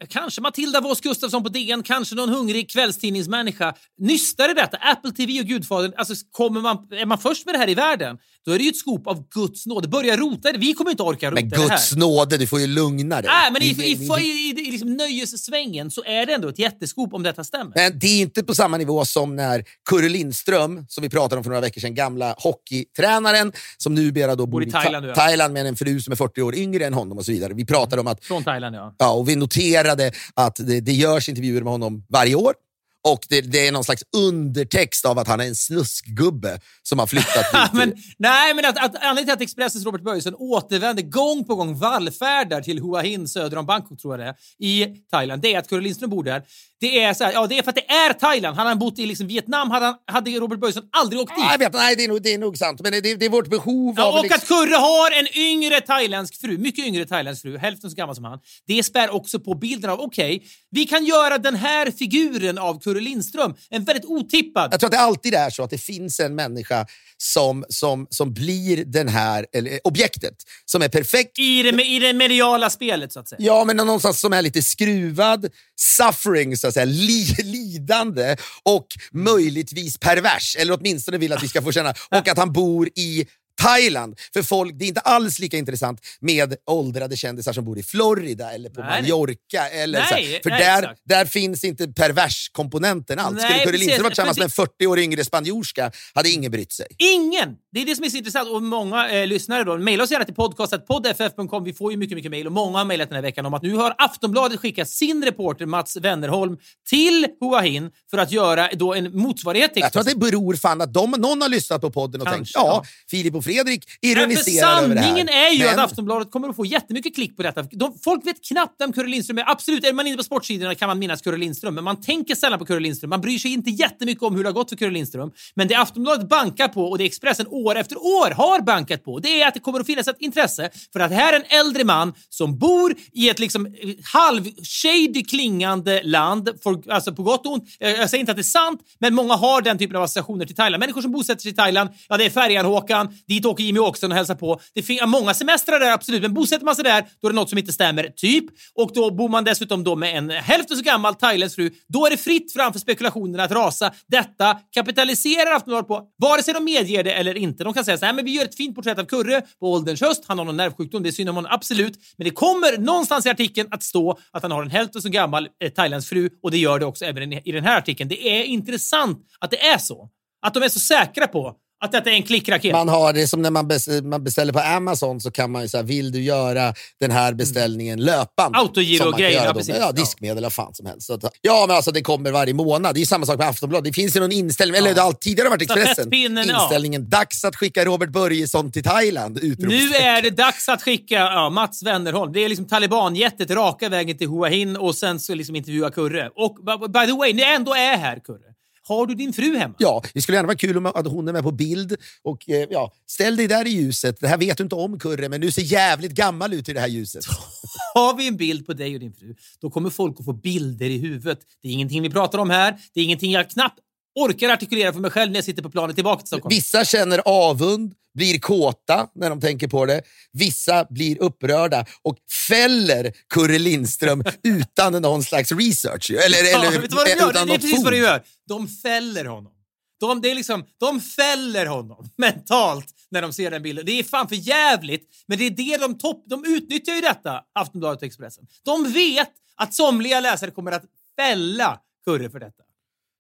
kanske 0.10 0.42
Matilda 0.42 0.82
Voss 0.82 1.02
Gustafsson 1.02 1.44
på 1.44 1.50
DN, 1.50 1.84
kanske 1.84 2.16
någon 2.16 2.30
hungrig 2.30 2.70
kvällstidningsmänniska, 2.70 3.76
nystar 3.98 4.52
i 4.52 4.54
detta. 4.54 4.78
Apple 4.78 5.12
TV 5.12 5.40
och 5.40 5.46
Gudfadern, 5.46 5.94
alltså 5.98 6.14
kommer 6.32 6.62
man, 6.62 6.88
är 6.92 7.06
man 7.06 7.18
först 7.18 7.46
med 7.46 7.56
det 7.56 7.60
här 7.60 7.70
i 7.70 7.76
världen, 7.76 8.18
då 8.46 8.52
är 8.52 8.58
det 8.58 8.64
ju 8.64 8.70
ett 8.70 8.78
skop 8.92 9.08
av 9.08 9.30
Guds 9.30 9.66
nåd. 9.66 9.90
Börja 9.90 10.18
rota 10.18 10.52
det. 10.52 10.58
Vi 10.58 10.74
kommer 10.74 10.92
inte 10.92 11.04
orka 11.04 11.32
rota 11.32 11.42
Men 11.42 11.50
det 11.50 11.58
här. 11.58 11.70
Guds 11.70 11.96
nåde, 11.96 12.38
du 12.38 12.48
får 12.48 12.60
ju 12.60 12.68
lugna 12.68 13.22
dig. 13.22 13.32
Nej, 13.32 13.52
men 13.52 13.62
i, 13.62 13.66
i, 13.66 13.92
i, 14.22 14.68
i, 14.68 14.72
liksom 14.72 14.94
nöjessvängen 14.94 15.92
så 15.92 16.04
är 16.04 16.26
det 16.26 16.34
ändå 16.34 16.50
ett 16.50 16.60
jätteskop 16.60 17.14
om 17.14 17.24
detta 17.24 17.44
stämmer. 17.44 17.72
Men 17.76 18.00
det 18.00 18.08
är 18.08 18.22
inte 18.22 18.44
på 18.44 18.56
samma 18.56 18.78
nivå 18.78 19.06
som 19.06 19.36
när 19.36 19.64
Kurre 19.90 20.10
Lindström, 20.10 20.86
som 20.88 21.02
vi 21.02 21.10
pratade 21.10 21.38
om 21.38 21.44
för 21.44 21.50
några 21.50 21.62
veckor 21.62 21.82
sedan, 21.82 21.96
gamla 21.96 22.36
hockeytränaren 22.38 23.52
som 23.78 23.96
numera 23.96 24.36
då 24.36 24.46
bor 24.46 24.64
i 24.64 24.72
Thailand, 24.72 25.06
Ta-. 25.08 25.16
Thailand 25.16 25.54
med 25.54 25.68
en 25.68 25.76
fru 25.76 26.00
som 26.00 26.12
är 26.12 26.16
40 26.16 26.42
år 26.42 26.56
yngre 26.56 26.86
än 26.86 26.94
honom 26.94 27.18
och 27.18 27.26
så 27.26 27.32
vidare. 27.32 27.54
Vi 27.54 27.66
pratade 27.66 28.02
om 28.02 28.08
att 28.08 28.26
Från 28.26 28.44
Thailand, 28.44 28.76
ja. 28.76 28.96
Ja, 28.98 29.12
och 29.12 29.30
vi 29.30 29.36
noterade 29.36 30.12
att 30.34 30.56
det, 30.56 30.82
det 30.82 30.94
görs 30.94 31.30
intervjuer 31.30 31.62
med 31.62 31.72
honom 31.72 32.06
varje 32.10 32.36
år. 32.36 32.54
Och 33.04 33.26
det, 33.30 33.42
det 33.42 33.68
är 33.68 33.72
någon 33.72 33.84
slags 33.84 34.04
undertext 34.16 35.06
av 35.06 35.20
att 35.20 35.28
han 35.28 35.40
är 35.40 35.46
en 35.46 35.56
snuskgubbe 35.56 36.60
som 36.84 37.00
har 37.00 37.08
flyttat 37.08 37.52
dit. 37.54 37.74
men, 37.74 37.94
nej, 38.18 38.54
men 38.54 38.66
att, 38.66 38.78
att, 38.78 38.96
anledningen 38.96 39.26
till 39.26 39.34
att 39.34 39.42
Expressens 39.42 39.86
Robert 39.86 40.02
Börjesson 40.02 40.36
återvänder 40.36 41.04
gång 41.04 41.46
på 41.46 41.56
gång 41.56 41.80
vallfärdar 41.80 42.62
till 42.62 42.80
Hua 42.80 43.02
Hin 43.02 43.28
söder 43.28 43.58
om 43.58 43.66
Bangkok, 43.66 44.00
tror 44.00 44.20
jag 44.20 44.26
det 44.26 44.66
är, 44.66 44.68
i 44.68 44.96
Thailand, 45.12 45.42
det 45.42 45.54
är 45.54 45.60
att 45.60 45.70
Kurre 45.70 45.82
Lindström 45.82 46.10
bor 46.10 46.24
där. 46.24 46.44
Det 46.82 47.04
är, 47.04 47.14
så 47.14 47.24
här, 47.24 47.32
ja, 47.34 47.48
det 47.48 47.58
är 47.58 47.64
för 47.64 47.70
att 47.70 47.76
det 47.76 47.90
är 47.90 48.14
Thailand. 48.14 48.58
Hade 48.58 48.70
han 48.70 48.80
bott 48.80 49.00
i 49.00 49.06
liksom 49.06 49.28
Vietnam 49.28 49.72
hade, 49.72 49.86
han, 49.86 49.96
hade 50.08 50.32
Robert 50.32 50.60
Börjesson 50.60 50.84
aldrig 50.92 51.22
åkt 51.22 51.36
dit. 51.36 51.44
Ja, 51.46 51.52
jag 51.52 51.60
vet, 51.60 51.74
nej, 51.74 51.96
det 51.96 52.04
är, 52.04 52.08
nog, 52.08 52.22
det 52.22 52.34
är 52.34 52.38
nog 52.38 52.58
sant, 52.58 52.82
men 52.84 52.92
det, 52.92 53.02
det 53.02 53.26
är 53.26 53.30
vårt 53.30 53.48
behov 53.48 53.94
Ja, 53.98 54.04
av... 54.06 54.16
och 54.16 54.24
liksom- 54.24 54.38
att 54.38 54.48
Kurre 54.48 54.76
har 54.76 55.12
en 55.12 55.28
yngre 55.38 55.82
thailändsk 55.82 56.42
fru, 56.42 56.58
mycket 56.58 56.86
yngre 56.86 57.06
thailändsk 57.06 57.42
fru, 57.42 57.58
hälften 57.58 57.90
så 57.90 57.96
gammal 57.96 58.16
som 58.16 58.24
han. 58.24 58.40
Det 58.68 58.84
spär 58.84 59.10
också 59.10 59.40
på 59.40 59.54
bilden 59.54 59.90
av, 59.90 60.00
okej, 60.00 60.44
vi 60.72 60.86
kan 60.86 61.06
göra 61.06 61.38
den 61.38 61.56
här 61.56 61.92
figuren 61.92 62.58
av 62.58 62.80
Kurre 62.80 63.00
Lindström, 63.00 63.54
en 63.70 63.84
väldigt 63.84 64.06
otippad. 64.06 64.74
Jag 64.74 64.80
tror 64.80 64.88
att 64.88 64.92
det 64.92 65.00
alltid 65.00 65.34
är 65.34 65.50
så 65.50 65.64
att 65.64 65.70
det 65.70 65.78
finns 65.78 66.20
en 66.20 66.36
människa 66.36 66.86
som, 67.18 67.66
som, 67.70 68.08
som 68.10 68.34
blir 68.34 68.86
den 68.86 69.08
här, 69.08 69.46
eller, 69.54 69.80
objektet, 69.84 70.36
som 70.66 70.82
är 70.82 70.90
perfekt. 70.90 71.40
I 71.40 71.64
det, 71.64 71.84
I 71.84 72.00
det 72.00 72.14
mediala 72.14 72.70
spelet, 72.70 73.14
så 73.14 73.20
att 73.20 73.30
säga. 73.30 73.42
Ja, 73.42 73.64
men 73.66 73.78
någonstans 73.78 74.20
som 74.20 74.34
är 74.34 74.42
lite 74.42 74.62
skruvad, 74.62 75.50
suffering, 75.80 76.58
så 76.58 76.71
att 76.72 76.74
säga, 76.74 76.86
li, 76.86 77.36
lidande 77.44 78.36
och 78.64 78.88
möjligtvis 79.12 79.98
pervers. 79.98 80.56
Eller 80.60 80.78
åtminstone 80.80 81.18
vill 81.18 81.34
att 81.34 81.44
vi 81.44 81.48
ska 81.48 81.62
få 81.62 81.72
känna. 81.72 81.94
Och 82.12 82.28
att 82.28 82.38
han 82.38 82.54
bor 82.54 82.90
i 82.96 83.28
Thailand. 83.62 84.20
För 84.34 84.44
folk, 84.44 84.80
det 84.80 84.86
är 84.86 84.88
inte 84.88 85.02
alls 85.02 85.40
lika 85.40 85.58
intressant 85.58 86.00
med 86.20 86.56
åldrade 86.66 87.18
kändisar 87.18 87.54
som 87.54 87.66
bor 87.66 87.80
i 87.80 87.84
Florida 87.84 88.52
eller 88.52 88.70
på 88.70 88.82
Nej. 88.82 89.02
Mallorca. 89.02 89.68
Eller 89.70 90.00
Nej, 90.00 90.08
så 90.10 90.16
här. 90.16 90.40
För 90.44 90.50
nej, 90.50 90.60
där, 90.60 90.82
exakt. 90.84 91.02
där 91.06 91.26
finns 91.26 91.64
inte 91.64 91.88
pervers-komponenten 91.88 93.20
alls. 93.20 93.38
Nej, 93.38 93.50
Skulle 93.50 93.64
Kurre. 93.64 93.78
Lindström 93.78 94.04
varit 94.04 94.12
tillsammans 94.12 94.38
med 94.38 94.46
en 94.46 94.50
40 94.50 94.88
år 94.88 95.00
yngre 95.00 95.26
spanjorska 95.26 95.92
hade 96.14 96.30
ingen 96.30 96.52
brytt 96.52 96.72
sig. 96.72 96.88
Ingen! 96.98 97.56
Det 97.72 97.82
är 97.82 97.86
det 97.86 97.96
som 97.96 98.06
är 98.06 98.10
så 98.10 98.18
intressant. 98.18 98.50
Och 98.50 98.64
många 98.64 99.10
eh, 99.10 99.28
lyssnare 99.28 99.64
då, 99.64 99.78
mejla 99.78 100.04
oss 100.04 100.12
gärna 100.12 100.26
till 100.26 100.36
podcastetpoddff.com. 100.36 101.64
Vi 101.64 101.74
får 101.74 101.92
ju 101.92 101.98
mycket, 101.98 102.16
mycket 102.16 102.32
mejl 102.32 102.48
och 102.48 102.54
många 102.54 102.78
har 102.78 102.86
mejlat 102.86 103.10
den 103.10 103.16
här 103.16 103.22
veckan 103.22 103.46
om 103.46 103.54
att 103.54 103.62
nu 103.62 103.76
har 103.76 103.96
Aftonbladet 103.98 104.60
skickat 104.60 104.90
sin 104.90 105.26
reporter 105.26 105.66
Mats 105.66 105.98
Wennerholm 105.98 106.58
till 106.90 107.28
Hua 107.40 107.60
Hin 107.60 107.92
för 108.12 108.18
att 108.18 108.32
göra 108.32 108.70
då 108.74 108.94
en 108.94 109.18
motsvarighet 109.18 109.72
Jag 109.76 109.92
tror 109.92 110.02
att 110.02 110.08
det 110.08 110.16
beror 110.16 110.54
fan 110.54 110.82
att 110.82 110.94
de, 110.94 111.12
någon 111.12 111.42
har 111.42 111.50
lyssnat 111.50 111.82
på 111.82 111.92
podden 111.92 112.22
och 112.22 112.28
Kanske, 112.28 112.40
tänkt 112.40 112.52
ja, 112.56 112.84
ja. 112.84 112.84
Filip 113.10 113.36
och 113.36 113.44
Fredrik 113.54 113.84
ironiserar 114.02 114.78
över 114.84 114.96
det 114.96 115.02
här. 115.02 115.08
sanningen 115.08 115.30
är 115.30 115.50
ju 115.54 115.66
Men- 115.66 115.80
att 115.80 115.86
Aftonbladet 115.92 116.32
kommer 116.32 116.50
att 116.50 116.56
få 116.56 116.66
jättemycket 116.66 117.16
klick 117.16 117.38
på 117.38 117.44
detta. 117.44 117.62
De, 117.72 117.94
folk 118.04 118.28
vet 118.28 118.46
knappt 118.48 118.76
vem 118.80 118.94
Kurre 118.94 119.08
Lindström 119.08 119.38
är. 119.38 119.50
Absolut, 119.52 119.86
är 119.86 119.94
man 119.94 120.08
inne 120.08 120.18
på 120.18 120.24
sportsidorna 120.24 120.76
kan 120.76 120.88
man 120.88 121.00
minnas 121.00 121.22
Kurre 121.22 121.38
Lindström, 121.38 121.76
men 121.76 121.84
man 121.84 122.02
tänker 122.02 122.36
sällan 122.36 122.60
på 122.60 122.66
Kurre 122.66 122.80
Lindström. 122.80 123.10
Man 123.10 123.22
bryr 123.22 123.38
sig 123.40 123.54
inte 123.54 123.70
jättemycket 123.70 124.24
om 124.24 124.36
hur 124.36 124.44
det 124.44 124.50
har 124.50 124.54
gått 124.54 124.70
för 124.70 124.76
Kurre 124.78 124.92
Lindström. 124.92 125.32
Men 125.56 125.68
det 125.68 125.76
Aftonbladet 125.76 126.30
bankar 126.30 126.68
på 126.68 126.86
och 126.86 126.98
det 126.98 127.04
Expressen 127.06 127.48
år 127.48 127.76
efter 127.76 127.98
år 127.98 128.32
har 128.32 128.62
bankat 128.62 129.04
på, 129.04 129.20
det 129.20 129.42
är 129.42 129.48
att 129.48 129.54
det 129.54 129.60
kommer 129.60 129.80
att 129.80 129.86
finnas 129.86 130.08
ett 130.08 130.16
intresse 130.20 130.70
för 130.94 131.00
att 131.00 131.12
här 131.12 131.34
är 131.34 131.38
en 131.38 131.60
äldre 131.60 131.84
man 131.84 132.14
som 132.30 132.58
bor 132.60 132.96
i 133.14 133.30
ett 133.30 133.40
liksom 133.40 133.66
eh, 133.66 133.72
halv-shady 134.14 135.24
klingande 135.24 136.02
land, 136.04 136.50
för, 136.64 136.92
alltså 136.92 137.14
på 137.14 137.24
gott 137.24 137.46
och 137.46 137.52
ont. 137.54 137.64
Eh, 137.80 137.90
Jag 137.92 138.10
säger 138.10 138.20
inte 138.20 138.32
att 138.32 138.38
det 138.38 138.42
är 138.42 138.44
sant, 138.44 138.82
men 139.00 139.14
många 139.16 139.34
har 139.36 139.62
den 139.62 139.78
typen 139.78 139.96
av 139.96 140.04
associationer 140.04 140.46
till 140.46 140.56
Thailand. 140.56 140.80
Människor 140.80 141.02
som 141.02 141.12
bosätter 141.12 141.42
sig 141.42 141.52
i 141.52 141.56
Thailand, 141.56 141.90
ja 142.10 142.18
det 142.18 142.26
är 142.26 142.30
Färjan-Håkan, 142.30 143.18
Dit 143.32 143.46
åker 143.46 143.64
Jimmy 143.64 143.80
Åkesson 143.80 144.12
och 144.12 144.18
hälsar 144.18 144.36
på. 144.36 144.60
Det 144.74 144.82
finns 144.82 145.02
många 145.08 145.34
semestrar 145.34 145.80
där, 145.80 145.92
absolut, 145.92 146.22
men 146.22 146.34
bosätter 146.34 146.66
man 146.66 146.76
sig 146.76 146.84
där, 146.84 147.06
då 147.22 147.28
är 147.28 147.32
det 147.32 147.36
något 147.36 147.50
som 147.50 147.58
inte 147.58 147.74
stämmer, 147.74 148.04
typ. 148.04 148.46
Och 148.76 148.92
då 148.94 149.12
bor 149.12 149.30
man 149.30 149.44
dessutom 149.44 149.84
då 149.84 149.96
med 149.96 150.18
en 150.18 150.30
hälften 150.30 150.78
så 150.78 150.84
gammal 150.84 151.16
thailändsk 151.16 151.56
fru. 151.56 151.70
Då 151.88 152.06
är 152.06 152.10
det 152.10 152.18
fritt 152.18 152.54
fram 152.54 152.74
för 152.74 152.80
spekulationerna 152.80 153.44
att 153.44 153.52
rasa. 153.52 153.92
Detta 154.08 154.58
kapitaliserar 154.74 155.52
Aftonbladet 155.52 155.88
på, 155.88 156.04
vare 156.18 156.44
sig 156.44 156.54
de 156.54 156.64
medger 156.64 157.04
det 157.04 157.14
eller 157.14 157.38
inte. 157.38 157.64
De 157.64 157.74
kan 157.74 157.86
säga 157.86 157.98
så 157.98 158.06
här, 158.06 158.14
men 158.14 158.26
vi 158.26 158.32
gör 158.32 158.46
ett 158.46 158.56
fint 158.56 158.76
porträtt 158.76 159.00
av 159.00 159.06
Kurre 159.06 159.42
på 159.60 159.74
ålderns 159.74 160.02
höst. 160.02 160.24
Han 160.28 160.38
har 160.38 160.46
någon 160.46 160.58
nervsjukdom, 160.58 161.04
det 161.04 161.10
är 161.10 161.12
synd 161.12 161.30
om 161.30 161.36
honom, 161.36 161.52
absolut. 161.54 161.94
Men 162.18 162.26
det 162.26 162.32
kommer 162.32 162.78
någonstans 162.78 163.26
i 163.26 163.30
artikeln 163.30 163.68
att 163.72 163.84
stå 163.84 164.20
att 164.32 164.44
han 164.44 164.52
har 164.52 164.64
en 164.64 164.72
hälften 164.72 165.02
så 165.02 165.10
gammal 165.10 165.48
eh, 165.64 165.70
thailändsk 165.70 166.10
fru 166.10 166.30
och 166.44 166.52
det 166.52 166.58
gör 166.58 166.80
det 166.80 166.86
också 166.86 167.06
även 167.06 167.34
i 167.34 167.52
den 167.52 167.64
här 167.64 167.78
artikeln. 167.78 168.10
Det 168.10 168.40
är 168.40 168.44
intressant 168.44 169.26
att 169.40 169.52
det 169.52 169.68
är 169.68 169.78
så. 169.78 170.10
Att 170.42 170.54
de 170.54 170.64
är 170.64 170.70
så 170.70 170.80
säkra 170.80 171.28
på 171.28 171.56
att 171.82 171.92
detta 171.92 172.10
är 172.10 172.14
en 172.14 172.24
klickraket. 172.24 172.72
Man 172.72 172.90
har 172.90 173.14
det 173.14 173.28
som 173.28 173.42
när 173.42 173.50
man, 173.52 173.72
bes- 173.72 174.02
man 174.04 174.24
beställer 174.24 174.54
på 174.54 174.60
Amazon 174.60 175.22
så 175.22 175.32
kan 175.32 175.52
man 175.52 175.62
ju 175.62 175.68
säga, 175.68 175.84
vill 175.84 176.12
du 176.12 176.22
göra 176.24 176.74
den 177.00 177.12
här 177.12 177.34
beställningen 177.34 178.00
löpande? 178.00 178.58
Autogiro 178.58 179.12
kan 179.12 179.20
grejer, 179.20 179.46
ja, 179.46 179.54
precis. 179.54 179.76
Ja, 179.76 179.82
Ja. 179.86 179.92
diskmedel 179.92 180.44
vad 180.44 180.54
fan 180.54 180.74
som 180.74 180.86
helst. 180.86 181.08
Så 181.08 181.20
ja, 181.42 181.66
men 181.68 181.76
alltså 181.76 181.92
det 181.92 182.02
kommer 182.02 182.32
varje 182.32 182.54
månad. 182.54 182.96
Det 182.96 183.02
är 183.02 183.06
samma 183.06 183.26
sak 183.26 183.38
med 183.38 183.48
Aftonbladet. 183.48 183.86
Det 183.86 183.94
finns 184.02 184.16
ju 184.16 184.20
någon 184.20 184.32
inställning, 184.32 184.78
eller 184.78 184.94
det 184.94 185.02
har 185.02 185.14
tidigare 185.14 185.50
varit 185.50 185.62
Expressen. 185.62 185.96
Stafettpinnen, 185.96 186.48
ja. 186.48 186.62
Inställningen, 186.64 187.10
dags 187.10 187.44
att 187.46 187.56
skicka 187.56 187.86
Robert 187.86 188.10
Börjesson 188.10 188.72
till 188.72 188.84
Thailand. 188.84 189.40
Nu 189.58 189.94
är 189.96 190.22
det 190.22 190.30
dags 190.30 190.70
att 190.70 190.82
skicka 190.84 191.16
ja, 191.16 191.50
Mats 191.50 191.84
Wennerholm. 191.84 192.34
Det 192.34 192.40
är 192.46 192.50
liksom 192.50 192.68
talibanjättet 192.68 193.52
raka 193.52 193.90
vägen 193.90 194.18
till 194.18 194.28
Hua 194.28 194.48
Hin 194.48 194.78
och 194.78 194.96
sen 194.96 195.20
så 195.20 195.36
liksom 195.36 195.56
intervjua 195.56 195.90
Kurre. 195.92 196.30
Och 196.36 196.58
by 196.92 197.06
the 197.06 197.12
way, 197.14 197.34
ni 197.34 197.42
ändå 197.44 197.74
är 197.74 197.98
här 197.98 198.20
Kurre. 198.26 198.51
Har 198.88 199.06
du 199.06 199.16
din 199.16 199.34
fru 199.34 199.58
hemma? 199.58 199.76
Ja, 199.78 200.04
det 200.14 200.22
skulle 200.22 200.38
gärna 200.38 200.48
vara 200.48 200.58
kul 200.58 200.78
om 200.78 200.86
att 200.86 201.08
hon 201.08 201.28
är 201.28 201.34
med 201.34 201.44
på 201.44 201.52
bild. 201.52 201.96
Och, 202.24 202.50
eh, 202.50 202.68
ja, 202.70 202.94
ställ 203.08 203.36
dig 203.36 203.48
där 203.48 203.68
i 203.68 203.70
ljuset. 203.70 204.20
Det 204.20 204.28
här 204.28 204.38
vet 204.38 204.58
du 204.58 204.64
inte 204.64 204.76
om, 204.76 205.00
Kurre, 205.00 205.30
men 205.30 205.42
du 205.42 205.52
ser 205.52 205.62
jävligt 205.62 206.12
gammal 206.12 206.54
ut 206.54 206.70
i 206.70 206.74
det 206.74 206.80
här 206.80 206.88
ljuset. 206.88 207.26
Har 207.94 208.18
vi 208.18 208.28
en 208.28 208.38
bild 208.38 208.66
på 208.66 208.74
dig 208.74 208.94
och 208.94 209.00
din 209.00 209.14
fru, 209.14 209.36
då 209.62 209.70
kommer 209.70 209.90
folk 209.90 210.20
att 210.20 210.26
få 210.26 210.34
bilder 210.34 210.86
i 210.86 210.98
huvudet. 210.98 211.40
Det 211.62 211.68
är 211.68 211.72
ingenting 211.72 212.02
vi 212.02 212.10
pratar 212.10 212.40
om 212.40 212.50
här. 212.50 212.78
Det 212.94 213.00
är 213.00 213.04
ingenting 213.04 213.32
jag 213.32 213.50
knappt 213.50 213.80
orkar 214.16 214.50
artikulera 214.50 214.94
för 214.94 215.00
mig 215.00 215.12
själv 215.12 215.32
när 215.32 215.38
jag 215.38 215.46
sitter 215.46 215.64
på 215.64 215.70
planet 215.70 215.96
tillbaka 215.96 216.20
till 216.20 216.28
Stockholm. 216.28 216.56
Vissa 216.56 216.86
känner 216.86 217.22
avund, 217.26 217.94
blir 218.14 218.40
kåta 218.40 219.08
när 219.16 219.30
de 219.30 219.42
tänker 219.42 219.68
på 219.68 219.86
det. 219.86 220.02
Vissa 220.34 220.86
blir 220.90 221.22
upprörda 221.22 221.86
och 222.02 222.18
fäller 222.48 223.14
Kurre 223.34 223.60
Lindström 223.60 224.24
utan 224.44 225.02
någon 225.02 225.24
slags 225.24 225.52
research. 225.52 226.12
Eller, 226.12 226.52
Ja, 226.52 226.68
eller 226.68 226.82
vet 226.82 226.90
du 226.90 226.96
vad 226.96 227.06
de 227.06 227.12
gör? 227.12 227.30
utan 227.30 227.48
Det 227.48 227.54
är 227.54 227.58
precis 227.58 227.84
vad 227.84 227.94
de 227.94 227.98
gör. 227.98 228.24
De 228.48 228.68
fäller 228.68 229.26
honom. 229.26 229.52
De, 230.00 230.22
det 230.22 230.32
är 230.32 230.36
liksom, 230.36 230.66
de 230.80 231.02
fäller 231.02 231.66
honom 231.66 232.10
mentalt 232.18 232.88
när 233.12 233.22
de 233.22 233.34
ser 233.34 233.52
den 233.52 233.64
bilden. 233.64 233.86
Det 233.86 234.00
är 234.00 234.04
fan 234.04 234.28
för 234.30 234.36
jävligt, 234.36 235.10
men 235.28 235.38
det 235.38 235.46
är 235.46 235.50
det 235.50 235.78
de 235.78 235.98
topp... 235.98 236.24
De 236.28 236.46
utnyttjar 236.46 236.94
ju 236.94 237.02
detta, 237.02 237.42
Aftonbladet 237.56 237.98
och 238.02 238.08
Expressen. 238.08 238.48
De 238.66 238.92
vet 238.92 239.32
att 239.56 239.74
somliga 239.74 240.20
läsare 240.20 240.52
kommer 240.52 240.72
att 240.72 240.84
fälla 241.16 241.80
Kurre 242.06 242.30
för 242.30 242.40
detta. 242.40 242.64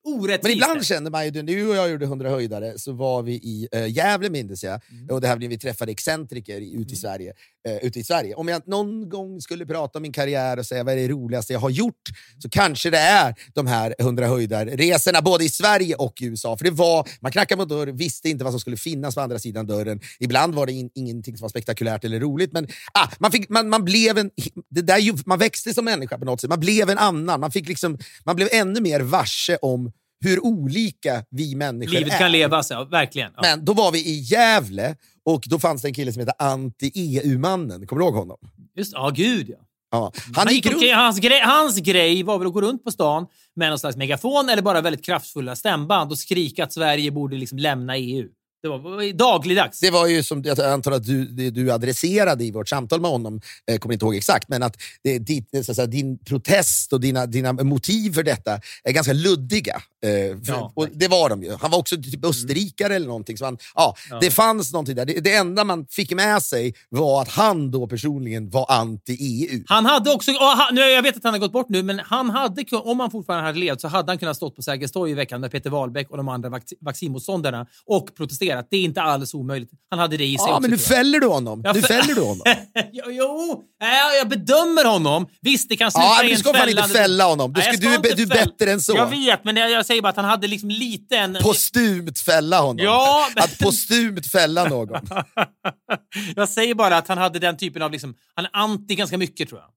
Orättvist. 0.03 0.43
Men 0.43 0.51
ibland 0.51 0.85
känner 0.85 1.11
man 1.11 1.25
ju, 1.25 1.31
du 1.31 1.67
och 1.67 1.75
jag 1.75 1.91
gjorde 1.91 2.05
100 2.05 2.29
höjdare, 2.29 2.79
så 2.79 2.91
var 2.91 3.21
vi 3.23 3.33
i 3.33 3.67
uh, 3.75 3.89
Gävle 3.89 4.29
minns 4.29 4.63
jag, 4.63 4.81
Mm. 4.91 5.09
och 5.09 5.21
det 5.21 5.27
här 5.27 5.37
blev 5.37 5.49
vi 5.49 5.57
träffade 5.57 5.91
excentriker 5.91 6.61
ute 6.61 6.93
i, 6.93 6.95
Sverige, 6.95 7.33
uh, 7.69 7.77
ute 7.81 7.99
i 7.99 8.03
Sverige. 8.03 8.35
Om 8.35 8.47
jag 8.47 8.67
någon 8.67 9.09
gång 9.09 9.41
skulle 9.41 9.65
prata 9.65 9.99
om 9.99 10.01
min 10.01 10.11
karriär 10.11 10.59
och 10.59 10.65
säga 10.65 10.83
vad 10.83 10.93
är 10.93 10.97
det 10.97 11.07
roligaste 11.07 11.53
jag 11.53 11.59
har 11.59 11.69
gjort, 11.69 12.09
så 12.39 12.49
kanske 12.49 12.89
det 12.89 12.97
är 12.97 13.35
de 13.53 13.67
här 13.67 13.95
100 13.99 14.27
höjdar-resorna 14.27 15.21
både 15.21 15.43
i 15.43 15.49
Sverige 15.49 15.95
och 15.95 16.21
i 16.21 16.25
USA. 16.25 16.57
För 16.57 16.65
det 16.65 16.71
var, 16.71 17.09
man 17.19 17.31
knackade 17.31 17.59
på 17.59 17.65
dörr, 17.65 17.87
visste 17.87 18.29
inte 18.29 18.43
vad 18.43 18.53
som 18.53 18.59
skulle 18.59 18.77
finnas 18.77 19.15
på 19.15 19.21
andra 19.21 19.39
sidan 19.39 19.67
dörren. 19.67 19.99
Ibland 20.19 20.55
var 20.55 20.65
det 20.65 20.73
in, 20.73 20.89
ingenting 20.95 21.37
som 21.37 21.43
var 21.43 21.49
spektakulärt 21.49 22.03
eller 22.03 22.19
roligt, 22.19 22.53
men 22.53 22.67
ah, 22.93 23.07
man, 23.19 23.31
fick, 23.31 23.49
man, 23.49 23.69
man 23.69 23.85
blev 23.85 24.17
en... 24.17 24.31
Det 24.69 24.81
där, 24.81 25.27
man 25.27 25.39
växte 25.39 25.73
som 25.73 25.85
människa 25.85 26.17
på 26.17 26.25
något 26.25 26.41
sätt. 26.41 26.49
Man 26.49 26.59
blev 26.59 26.89
en 26.89 26.97
annan. 26.97 27.39
Man, 27.39 27.51
fick 27.51 27.67
liksom, 27.67 27.97
man 28.23 28.35
blev 28.35 28.47
ännu 28.51 28.81
mer 28.81 28.99
varse 28.99 29.57
om 29.61 29.91
hur 30.23 30.45
olika 30.45 31.23
vi 31.29 31.55
människor 31.55 31.93
Livet 31.93 32.13
är. 32.13 32.17
kan 32.17 32.31
levas, 32.31 32.69
ja. 32.69 32.83
Verkligen. 32.83 33.31
Ja. 33.35 33.41
Men 33.41 33.65
då 33.65 33.73
var 33.73 33.91
vi 33.91 33.99
i 33.99 34.19
Gävle 34.19 34.95
och 35.25 35.43
då 35.45 35.59
fanns 35.59 35.81
det 35.81 35.87
en 35.87 35.93
kille 35.93 36.13
som 36.13 36.19
hette 36.19 36.33
Anti-EU-mannen. 36.43 37.87
Kommer 37.87 37.99
du 37.99 38.05
ihåg 38.05 38.15
honom? 38.15 38.37
Just 38.75 38.93
Ja, 38.93 39.09
gud 39.09 39.49
ja. 39.49 39.57
Ja. 39.91 40.11
Han 40.35 40.45
Han 40.45 40.53
gick 40.53 40.65
runt... 40.65 40.93
hans, 40.95 41.19
grej, 41.19 41.41
hans 41.41 41.77
grej 41.77 42.23
var 42.23 42.37
väl 42.37 42.47
att 42.47 42.53
gå 42.53 42.61
runt 42.61 42.83
på 42.83 42.91
stan 42.91 43.27
med 43.55 43.69
någon 43.69 43.79
slags 43.79 43.97
megafon 43.97 44.49
eller 44.49 44.61
bara 44.61 44.81
väldigt 44.81 45.05
kraftfulla 45.05 45.55
stämband 45.55 46.11
och 46.11 46.17
skrika 46.17 46.63
att 46.63 46.73
Sverige 46.73 47.11
borde 47.11 47.35
liksom 47.35 47.57
lämna 47.57 47.97
EU. 47.97 48.27
Det 48.63 48.67
var, 48.67 49.13
dagligdags. 49.13 49.79
Det 49.79 49.91
var 49.91 50.07
ju 50.07 50.23
som 50.23 50.41
jag 50.45 50.59
antar 50.59 50.91
att 50.91 51.05
du, 51.05 51.49
du 51.51 51.71
adresserade 51.71 52.43
i 52.43 52.51
vårt 52.51 52.69
samtal 52.69 53.01
med 53.01 53.11
honom, 53.11 53.41
eh, 53.71 53.77
kommer 53.77 53.93
inte 53.93 54.05
ihåg 54.05 54.15
exakt, 54.15 54.49
men 54.49 54.63
att 54.63 54.77
det, 55.03 55.19
ditt, 55.19 55.65
så 55.65 55.81
att 55.81 55.91
din 55.91 56.17
protest 56.17 56.93
och 56.93 56.99
dina, 57.01 57.25
dina 57.25 57.53
motiv 57.53 58.13
för 58.13 58.23
detta 58.23 58.59
är 58.83 58.91
ganska 58.91 59.13
luddiga. 59.13 59.81
Eh, 60.05 60.11
Ja, 60.47 60.71
och 60.75 60.87
det 60.93 61.07
var 61.07 61.29
de 61.29 61.43
ju. 61.43 61.51
Han 61.61 61.71
var 61.71 61.77
också 61.79 61.95
typ 61.97 62.25
österrikare 62.25 62.95
eller 62.95 63.07
någonting. 63.07 63.37
Så 63.37 63.45
han, 63.45 63.57
ja, 63.75 63.95
Det 64.21 64.31
fanns 64.31 64.73
någonting 64.73 64.95
där. 64.95 65.05
Det, 65.05 65.19
det 65.19 65.33
enda 65.33 65.63
man 65.63 65.85
fick 65.89 66.11
med 66.11 66.43
sig 66.43 66.73
var 66.89 67.21
att 67.21 67.29
han 67.29 67.71
då 67.71 67.87
personligen 67.87 68.49
var 68.49 68.65
anti-EU. 68.65 69.63
Han 69.67 69.85
hade 69.85 70.11
också, 70.13 70.31
han, 70.39 70.75
nu, 70.75 70.81
jag 70.81 71.01
vet 71.03 71.17
att 71.17 71.23
han 71.23 71.33
har 71.33 71.39
gått 71.39 71.51
bort 71.51 71.69
nu, 71.69 71.83
men 71.83 71.99
han 72.05 72.29
hade, 72.29 72.65
om 72.71 72.99
han 72.99 73.11
fortfarande 73.11 73.45
hade 73.45 73.59
levt 73.59 73.81
så 73.81 73.87
hade 73.87 74.11
han 74.11 74.17
kunnat 74.17 74.37
stått 74.37 74.55
på 74.55 74.61
Sergels 74.61 74.91
torg 74.91 75.11
i 75.11 75.13
veckan 75.13 75.41
med 75.41 75.51
Peter 75.51 75.69
Wahlbeck 75.69 76.09
och 76.11 76.17
de 76.17 76.27
andra 76.27 76.49
vac- 76.49 76.73
vaccinmotståndarna 76.81 77.67
och 77.85 78.15
protesterat. 78.17 78.50
Det 78.69 78.77
är 78.77 78.81
inte 78.83 79.01
alls 79.01 79.33
omöjligt. 79.33 79.69
Han 79.89 79.99
hade 79.99 80.17
det 80.17 80.25
i 80.25 80.37
sig 80.37 80.45
Ja, 80.47 80.51
också, 80.51 80.61
men 80.61 80.71
nu 80.71 80.77
fäller 80.77 81.19
du 81.19 81.27
honom. 81.27 81.61
Nu 81.61 81.69
fä- 81.69 81.81
fäller 81.87 82.15
du 82.15 82.21
honom. 82.21 82.43
jo. 82.93 83.63
Nej, 83.81 84.17
jag 84.17 84.29
bedömer 84.29 84.85
honom. 84.85 85.27
Visst, 85.41 85.69
det 85.69 85.77
kan 85.77 85.91
sluta 85.91 86.05
Ja, 86.05 86.13
i 86.13 86.17
men 86.17 86.25
du 86.27 86.33
en 86.33 86.39
ska 86.39 86.53
fan 86.53 86.69
inte 86.69 86.83
fälla 86.83 87.23
honom. 87.25 87.53
Du, 87.53 87.59
Nej, 87.59 87.67
jag 87.67 87.75
ska, 87.75 87.89
du, 88.01 88.09
är, 88.11 88.15
du 88.15 88.23
är 88.23 88.27
bättre 88.27 88.71
än 88.71 88.81
så. 88.81 88.95
Jag 88.95 89.09
vet, 89.09 89.43
men 89.43 89.55
jag, 89.55 89.71
jag 89.71 89.85
säger 89.85 90.01
bara 90.01 90.09
att 90.09 90.15
han 90.15 90.25
hade 90.25 90.47
liksom 90.47 90.69
lite 90.69 91.17
en... 91.17 91.37
Postumt 91.41 92.19
fälla 92.25 92.59
honom. 92.61 92.85
Ja, 92.85 93.27
men- 93.35 93.43
Att 93.43 93.59
postumt 93.59 94.27
fälla 94.31 94.63
någon. 94.65 94.89
jag 96.35 96.49
säger 96.49 96.75
bara 96.75 96.97
att 96.97 97.07
han 97.07 97.17
hade 97.17 97.39
den 97.39 97.57
typen 97.57 97.81
av... 97.81 97.91
Liksom, 97.91 98.15
han 98.35 98.45
är 98.45 98.51
anti 98.53 98.95
ganska 98.95 99.17
mycket, 99.17 99.49
tror 99.49 99.61
jag. 99.61 99.69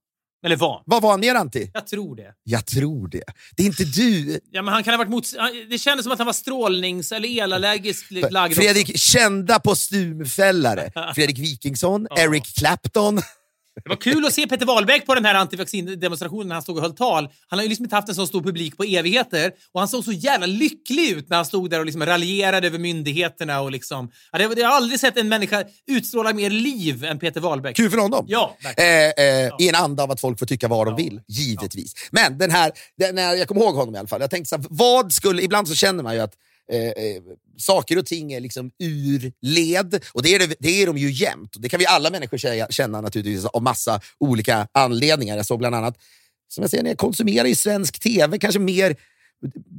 Eller 0.45 0.55
var. 0.55 0.83
Vad 0.85 1.01
var 1.01 1.11
han 1.11 1.19
mer 1.19 1.35
anti? 1.35 1.71
Jag 1.73 1.87
tror 1.87 2.15
det. 2.15 2.33
Jag 2.43 2.65
tror 2.65 3.07
det. 3.07 3.23
Det 3.57 3.63
är 3.63 3.67
inte 3.67 3.83
du. 3.83 4.39
Ja, 4.51 4.61
men 4.61 4.73
han 4.73 4.83
kan 4.83 4.93
ha 4.93 4.97
varit 4.97 5.09
mot... 5.09 5.25
Det 5.69 5.77
kändes 5.77 6.03
som 6.03 6.11
att 6.11 6.19
han 6.19 6.25
var 6.25 6.33
strålnings 6.33 7.11
eller 7.11 7.43
elallergisk 7.43 8.05
lagd. 8.11 8.51
också. 8.51 8.61
Fredrik, 8.61 8.97
kända 8.99 9.59
postumfällare. 9.59 10.91
Fredrik 11.15 11.39
Wikingsson, 11.39 12.07
Eric 12.17 12.55
Clapton. 12.57 13.21
Det 13.83 13.89
var 13.89 13.95
kul 13.95 14.25
att 14.25 14.33
se 14.33 14.47
Peter 14.47 14.65
Wahlbeck 14.65 15.05
på 15.05 15.15
den 15.15 15.25
här 15.25 15.35
antivaccindemonstrationen 15.35 16.47
när 16.47 16.55
han 16.55 16.61
stod 16.61 16.75
och 16.75 16.81
höll 16.81 16.95
tal. 16.95 17.29
Han 17.47 17.59
har 17.59 17.63
ju 17.63 17.69
liksom 17.69 17.85
inte 17.85 17.95
haft 17.95 18.09
en 18.09 18.15
så 18.15 18.27
stor 18.27 18.41
publik 18.41 18.77
på 18.77 18.83
evigheter 18.83 19.51
och 19.71 19.79
han 19.79 19.87
såg 19.87 20.03
så 20.03 20.11
jävla 20.11 20.45
lycklig 20.45 21.09
ut 21.09 21.29
när 21.29 21.37
han 21.37 21.45
stod 21.45 21.69
där 21.69 21.79
och 21.79 21.85
liksom 21.85 22.05
raljerade 22.05 22.67
över 22.67 22.79
myndigheterna. 22.79 23.61
Och 23.61 23.71
liksom, 23.71 24.11
ja, 24.31 24.37
det, 24.37 24.61
jag 24.61 24.67
har 24.67 24.75
aldrig 24.75 24.99
sett 24.99 25.17
en 25.17 25.29
människa 25.29 25.63
utstråla 25.87 26.33
mer 26.33 26.49
liv 26.49 27.05
än 27.05 27.19
Peter 27.19 27.41
Wahlbeck. 27.41 27.75
Kul 27.75 27.89
för 27.91 27.97
honom. 27.97 28.25
Ja, 28.27 28.57
Eh, 28.77 29.25
eh, 29.25 29.51
I 29.59 29.69
en 29.69 29.75
anda 29.75 30.03
av 30.03 30.11
att 30.11 30.21
folk 30.21 30.39
får 30.39 30.45
tycka 30.45 30.67
vad 30.67 30.87
de 30.87 30.95
vill, 30.95 31.21
givetvis. 31.27 31.93
Men 32.11 32.37
den 32.37 32.51
här, 32.51 32.71
den, 32.97 33.15
när 33.15 33.33
jag 33.33 33.47
kommer 33.47 33.61
ihåg 33.61 33.75
honom 33.75 33.95
i 33.95 33.97
alla 33.97 34.07
fall. 34.07 34.21
Jag 34.21 34.29
tänkte 34.29 34.49
så 34.49 34.55
här, 34.55 34.65
vad 34.69 35.13
skulle, 35.13 35.41
ibland 35.41 35.67
så 35.67 35.75
känner 35.75 36.03
man 36.03 36.13
ju 36.15 36.19
att 36.19 36.33
Eh, 36.71 36.79
eh, 36.79 37.21
saker 37.57 37.97
och 37.97 38.05
ting 38.05 38.33
är 38.33 38.39
liksom 38.39 38.71
ur 38.79 39.31
led. 39.41 40.03
Och 40.13 40.23
det 40.23 40.35
är, 40.35 40.39
det, 40.39 40.55
det 40.59 40.81
är 40.81 40.87
de 40.87 40.97
ju 40.97 41.11
jämt. 41.11 41.55
Och 41.55 41.61
Det 41.61 41.69
kan 41.69 41.79
vi 41.79 41.85
alla 41.85 42.09
människor 42.09 42.37
säga, 42.37 42.67
känna 42.69 43.01
naturligtvis 43.01 43.45
av 43.45 43.63
massa 43.63 44.01
olika 44.19 44.67
anledningar. 44.71 45.37
Jag 45.37 45.45
såg 45.45 45.59
bland 45.59 45.75
annat, 45.75 45.97
som 46.47 46.61
jag 46.61 46.71
säger, 46.71 46.83
när 46.83 46.91
jag 46.91 46.97
konsumerar 46.97 47.47
ju 47.47 47.55
svensk 47.55 47.99
tv, 47.99 48.37
kanske 48.37 48.59
mer 48.59 48.95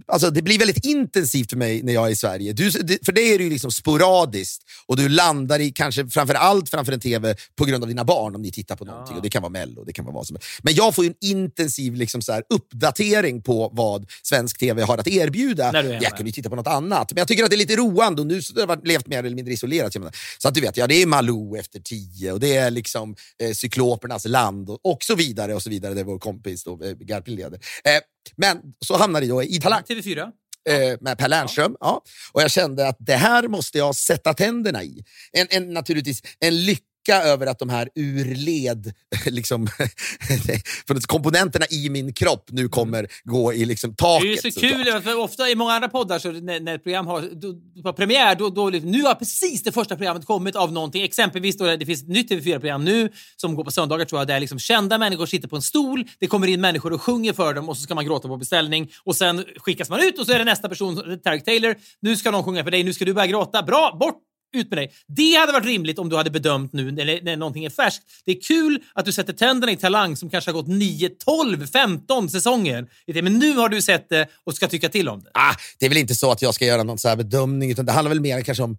Alltså, 0.07 0.31
det 0.31 0.43
blir 0.43 0.59
väldigt 0.59 0.85
intensivt 0.85 1.51
för 1.51 1.57
mig 1.57 1.83
när 1.83 1.93
jag 1.93 2.07
är 2.07 2.11
i 2.11 2.17
Sverige. 2.17 2.53
Du, 2.53 2.71
det, 2.71 3.05
för 3.05 3.13
dig 3.13 3.35
är 3.35 3.39
det 3.39 3.45
ju 3.45 3.51
liksom 3.51 3.71
sporadiskt 3.71 4.63
och 4.87 4.97
du 4.97 5.09
landar 5.09 5.61
i 5.61 5.71
kanske 5.73 6.07
framför 6.07 6.35
allt 6.35 6.71
framför 6.71 6.93
en 6.93 7.01
tv 7.01 7.37
på 7.57 7.65
grund 7.65 7.85
av 7.85 7.89
dina 7.89 8.05
barn 8.05 8.35
om 8.35 8.43
ni 8.43 8.53
tittar 8.53 8.77
på 8.77 8.85
någonting. 8.85 9.17
Och 9.17 9.23
Det 9.23 9.29
kan 9.31 9.43
vara 9.43 9.51
Mello, 9.51 9.85
det 9.85 9.93
kan 9.93 10.05
vara 10.05 10.15
vad 10.15 10.27
som 10.27 10.37
helst. 10.37 10.49
Men 10.63 10.75
jag 10.75 10.95
får 10.95 11.05
ju 11.05 11.09
en 11.11 11.17
intensiv 11.21 11.95
liksom 11.95 12.23
så 12.23 12.33
här, 12.33 12.43
uppdatering 12.55 13.43
på 13.43 13.71
vad 13.73 14.11
svensk 14.23 14.59
tv 14.59 14.83
har 14.83 14.99
att 14.99 15.09
erbjuda. 15.09 15.73
Jag 16.03 16.17
kunde 16.17 16.29
ju 16.29 16.33
titta 16.33 16.51
på 16.51 16.57
något 16.57 16.67
annat. 16.67 17.13
Men 17.13 17.19
jag 17.19 17.29
tycker 17.29 17.45
att 17.45 17.51
det 17.51 17.57
är 17.57 17.59
lite 17.59 17.77
roande 17.77 18.21
och 18.23 18.27
nu 18.27 18.41
har 18.55 18.67
jag 18.69 18.87
levt 18.87 19.07
mer 19.07 19.19
eller 19.19 19.37
mindre 19.37 19.55
isolerat. 19.55 19.97
Så 20.39 20.49
att 20.49 20.55
du 20.55 20.61
vet, 20.61 20.77
ja, 20.77 20.87
det 20.87 21.03
är 21.03 21.07
Malou 21.07 21.57
efter 21.57 21.81
tio 21.81 22.33
och 22.33 22.41
det 22.41 22.57
är 22.57 22.71
liksom 22.71 23.17
eh, 23.43 23.53
Cyklopernas 23.53 24.25
land 24.25 24.71
och, 24.71 24.81
och 24.87 24.99
så 25.03 25.15
vidare. 25.15 25.55
och 25.55 25.63
så 25.63 25.71
vidare. 25.71 25.95
Det 25.95 26.01
är 26.01 26.05
vår 26.05 26.19
kompis 26.19 26.65
då, 26.65 26.83
eh, 26.83 26.93
Garpen 26.93 27.35
leder. 27.35 27.59
Eh, 27.85 28.01
men 28.37 28.59
så 28.85 28.97
hamnade 28.97 29.27
jag 29.27 29.45
i 29.45 29.56
Talang 29.61 29.83
TV4. 29.83 30.33
eh, 30.69 30.97
med 31.01 31.19
Per 31.19 31.29
Lernström. 31.29 31.77
Ja. 31.81 32.03
Och 32.33 32.43
jag 32.43 32.51
kände 32.51 32.89
att 32.89 32.97
det 32.99 33.17
här 33.17 33.49
måste 33.49 33.79
jag 33.79 33.95
sätta 33.95 34.35
tänderna 34.35 34.83
i. 34.83 35.05
En, 35.33 35.47
en, 35.51 35.75
naturligtvis 35.75 36.23
en 36.41 36.65
choka 37.07 37.23
över 37.23 37.47
att 37.47 37.59
de 37.59 37.69
här 37.69 37.89
urled, 37.95 38.93
liksom, 39.27 39.67
för 40.87 41.07
komponenterna 41.07 41.67
i 41.71 41.91
min 41.91 42.13
kropp 42.13 42.49
nu 42.51 42.69
kommer 42.69 43.07
gå 43.25 43.53
i 43.53 43.65
liksom 43.65 43.95
taket. 43.95 44.23
Det 44.23 44.29
är 44.29 44.47
ju 44.47 44.53
så 44.53 44.61
kul, 44.61 45.03
för 45.03 45.19
ofta 45.19 45.49
i 45.49 45.55
många 45.55 45.73
andra 45.73 45.89
poddar 45.89 46.19
så 46.19 46.33
när, 46.33 46.61
när 46.61 46.75
ett 46.75 46.83
program 46.83 47.07
har 47.07 47.21
då, 47.21 47.83
på 47.83 47.93
premiär, 47.93 48.35
då, 48.35 48.51
då, 48.51 48.71
liksom- 48.71 48.91
nu 48.91 49.03
har 49.03 49.15
precis 49.15 49.63
det 49.63 49.73
första 49.73 49.97
programmet 49.97 50.25
kommit 50.25 50.57
av 50.57 50.73
någonting. 50.73 51.03
Exempelvis 51.03 51.57
då 51.57 51.77
det 51.77 51.87
finns 51.87 52.03
ett 52.03 52.09
nytt 52.09 52.31
TV4-program 52.31 52.85
nu 52.85 53.13
som 53.37 53.55
går 53.55 53.65
på 53.65 53.71
söndagar 53.71 54.05
tror 54.05 54.21
jag, 54.21 54.29
där 54.29 54.41
liksom 54.41 54.59
kända 54.59 54.99
människor 54.99 55.27
sitter 55.27 55.49
på 55.49 55.57
en 55.57 55.63
stol, 55.63 56.05
det 56.19 56.27
kommer 56.27 56.47
in 56.47 56.61
människor 56.61 56.93
och 56.93 57.03
sjunger 57.03 57.33
för 57.33 57.55
dem 57.55 57.69
och 57.69 57.77
så 57.77 57.83
ska 57.83 57.95
man 57.95 58.05
gråta 58.05 58.29
på 58.29 58.37
beställning 58.37 58.91
och 59.05 59.17
sen 59.17 59.45
skickas 59.57 59.91
man 59.91 60.01
ut 60.01 60.19
och 60.19 60.27
så 60.27 60.33
är 60.33 60.39
det 60.39 60.45
nästa 60.45 60.69
person, 60.69 61.21
Tarek 61.25 61.45
Taylor, 61.45 61.77
nu 62.01 62.17
ska 62.17 62.31
någon 62.31 62.45
sjunga 62.45 62.65
för 62.65 62.71
dig, 62.71 62.85
nu 62.85 62.93
ska 62.93 63.05
du 63.05 63.15
börja 63.15 63.27
gråta. 63.27 63.63
Bra, 63.63 63.97
bort 64.01 64.23
ut 64.55 64.71
med 64.71 64.79
dig. 64.79 64.93
Det 65.07 65.35
hade 65.35 65.53
varit 65.53 65.67
rimligt 65.67 65.99
om 65.99 66.09
du 66.09 66.17
hade 66.17 66.31
bedömt 66.31 66.73
nu 66.73 66.91
när, 66.91 67.23
när 67.23 67.37
någonting 67.37 67.65
är 67.65 67.71
färskt. 67.71 68.05
Det 68.25 68.33
är 68.33 68.41
kul 68.41 68.83
att 68.95 69.05
du 69.05 69.13
sätter 69.13 69.33
tänderna 69.33 69.73
i 69.73 69.77
Talang 69.77 70.17
som 70.17 70.31
kanske 70.31 70.51
har 70.51 70.55
gått 70.55 70.69
9, 70.69 71.09
12, 71.09 71.67
15 71.67 72.31
säsonger. 72.31 72.89
Men 73.23 73.39
nu 73.39 73.57
har 73.57 73.69
du 73.69 73.83
sett 73.83 74.09
det 74.09 74.29
och 74.45 74.55
ska 74.55 74.69
tycka 74.69 74.89
till 74.89 75.09
om 75.09 75.23
det. 75.23 75.31
Ah, 75.35 75.55
det 75.79 75.87
är 75.87 75.91
väl 75.91 75.99
inte 75.99 76.15
så 76.15 76.33
att 76.33 76.43
jag 76.43 76.55
ska 76.55 76.65
göra 76.65 76.83
någon 76.83 76.99
så 76.99 77.09
här 77.09 77.17
bedömning, 77.17 77.71
utan 77.71 77.87
det 77.87 77.93
handlar 77.93 78.09
väl 78.09 78.21
mer 78.21 78.43
kanske 78.43 78.63
om 78.63 78.79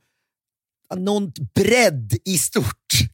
någon 0.96 1.32
bredd 1.56 2.14
i 2.26 2.38
stort. 2.38 2.66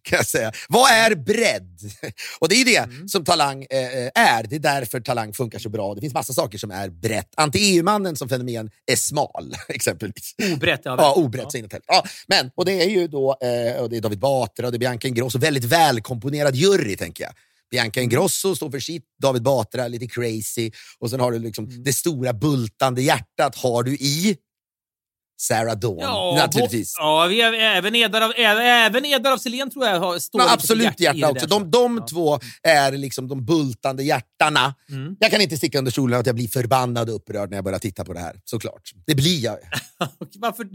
kan 0.01 0.17
jag 0.17 0.25
säga. 0.27 0.51
Vad 0.69 0.91
är 0.91 1.15
bredd? 1.15 1.79
Och 2.39 2.49
det 2.49 2.55
är 2.55 2.57
ju 2.57 2.63
det 2.63 2.77
Mm. 2.77 3.07
som 3.07 3.23
Talang 3.25 3.65
eh, 3.69 3.77
eh, 3.97 4.11
är. 4.15 4.43
Det 4.43 4.55
är 4.55 4.59
därför 4.59 4.99
Talang 4.99 5.33
funkar 5.33 5.59
så 5.59 5.69
bra. 5.69 5.95
Det 5.95 6.01
finns 6.01 6.13
massa 6.13 6.33
saker 6.33 6.57
som 6.57 6.71
är 6.71 6.89
brett. 6.89 7.29
Anti-EU-mannen 7.37 8.15
som 8.15 8.29
fenomen 8.29 8.69
är 8.91 8.95
smal, 8.95 9.55
exempelvis. 9.69 10.35
Obrett. 10.53 10.81
Ja, 10.83 10.95
Ja, 10.99 11.13
obrett 11.15 11.53
helvete. 11.53 11.79
ja, 11.87 12.03
Men, 12.27 12.51
och 12.55 12.65
det 12.65 12.81
är 12.83 12.89
ju 12.89 13.07
då 13.07 13.37
eh, 13.41 13.81
och 13.81 13.89
det 13.89 13.97
är 13.97 14.01
David 14.01 14.19
Batra 14.19 14.65
och 14.65 14.71
det 14.71 14.75
är 14.75 14.79
Bianca 14.79 15.07
Ingrosso. 15.07 15.37
Väldigt 15.39 15.63
välkomponerad 15.63 16.55
jury, 16.55 16.95
tänker 16.97 17.23
jag. 17.23 17.33
Bianca 17.71 18.01
Ingrosso 18.01 18.55
står 18.55 18.71
för 18.71 18.79
sitt, 18.79 19.03
David 19.21 19.43
Batra 19.43 19.87
lite 19.87 20.07
crazy 20.07 20.71
och 20.99 21.09
sen 21.09 21.19
har 21.19 21.31
du 21.31 21.39
liksom 21.39 21.65
Mm. 21.65 21.83
det 21.83 21.93
stora 21.93 22.33
bultande 22.33 23.01
hjärtat 23.01 23.55
har 23.55 23.83
du 23.83 23.93
i 23.95 24.37
Sarah 25.43 25.75
Dawn, 25.75 25.97
Ja, 25.99 26.33
naturligtvis. 26.37 26.93
bo- 26.97 27.03
Ja, 27.03 27.25
vi 27.29 27.41
är, 27.41 27.53
även 27.53 27.95
Edar 27.95 28.21
av, 28.21 28.33
även, 28.37 29.05
Edar 29.05 29.31
av 29.31 29.37
Silén 29.37 29.69
tror 29.71 29.85
jag 29.85 29.99
har, 29.99 30.19
står 30.19 30.39
för 30.39 30.53
absolut 30.53 30.99
hjärta 30.99 31.17
det 31.17 31.25
också. 31.27 31.47
De, 31.47 31.71
de 31.71 31.97
Ja. 31.97 32.07
två 32.07 32.39
är 32.63 32.91
liksom 32.91 33.27
de 33.27 33.45
bultande 33.45 34.03
hjärtarna. 34.03 34.75
Mm. 34.89 35.15
Jag 35.19 35.31
kan 35.31 35.41
inte 35.41 35.57
sticka 35.57 35.77
under 35.77 35.91
stolen 35.91 36.19
att 36.19 36.25
jag 36.25 36.35
blir 36.35 36.47
förbannad 36.47 37.09
och 37.09 37.15
upprörd 37.15 37.49
när 37.49 37.57
jag 37.57 37.63
börjar 37.63 37.79
titta 37.79 38.05
på 38.05 38.13
det 38.13 38.19
här. 38.19 38.35
Såklart. 38.45 38.91
Det 39.07 39.15
blir 39.15 39.43
jag. 39.43 39.57
varför, 40.37 40.67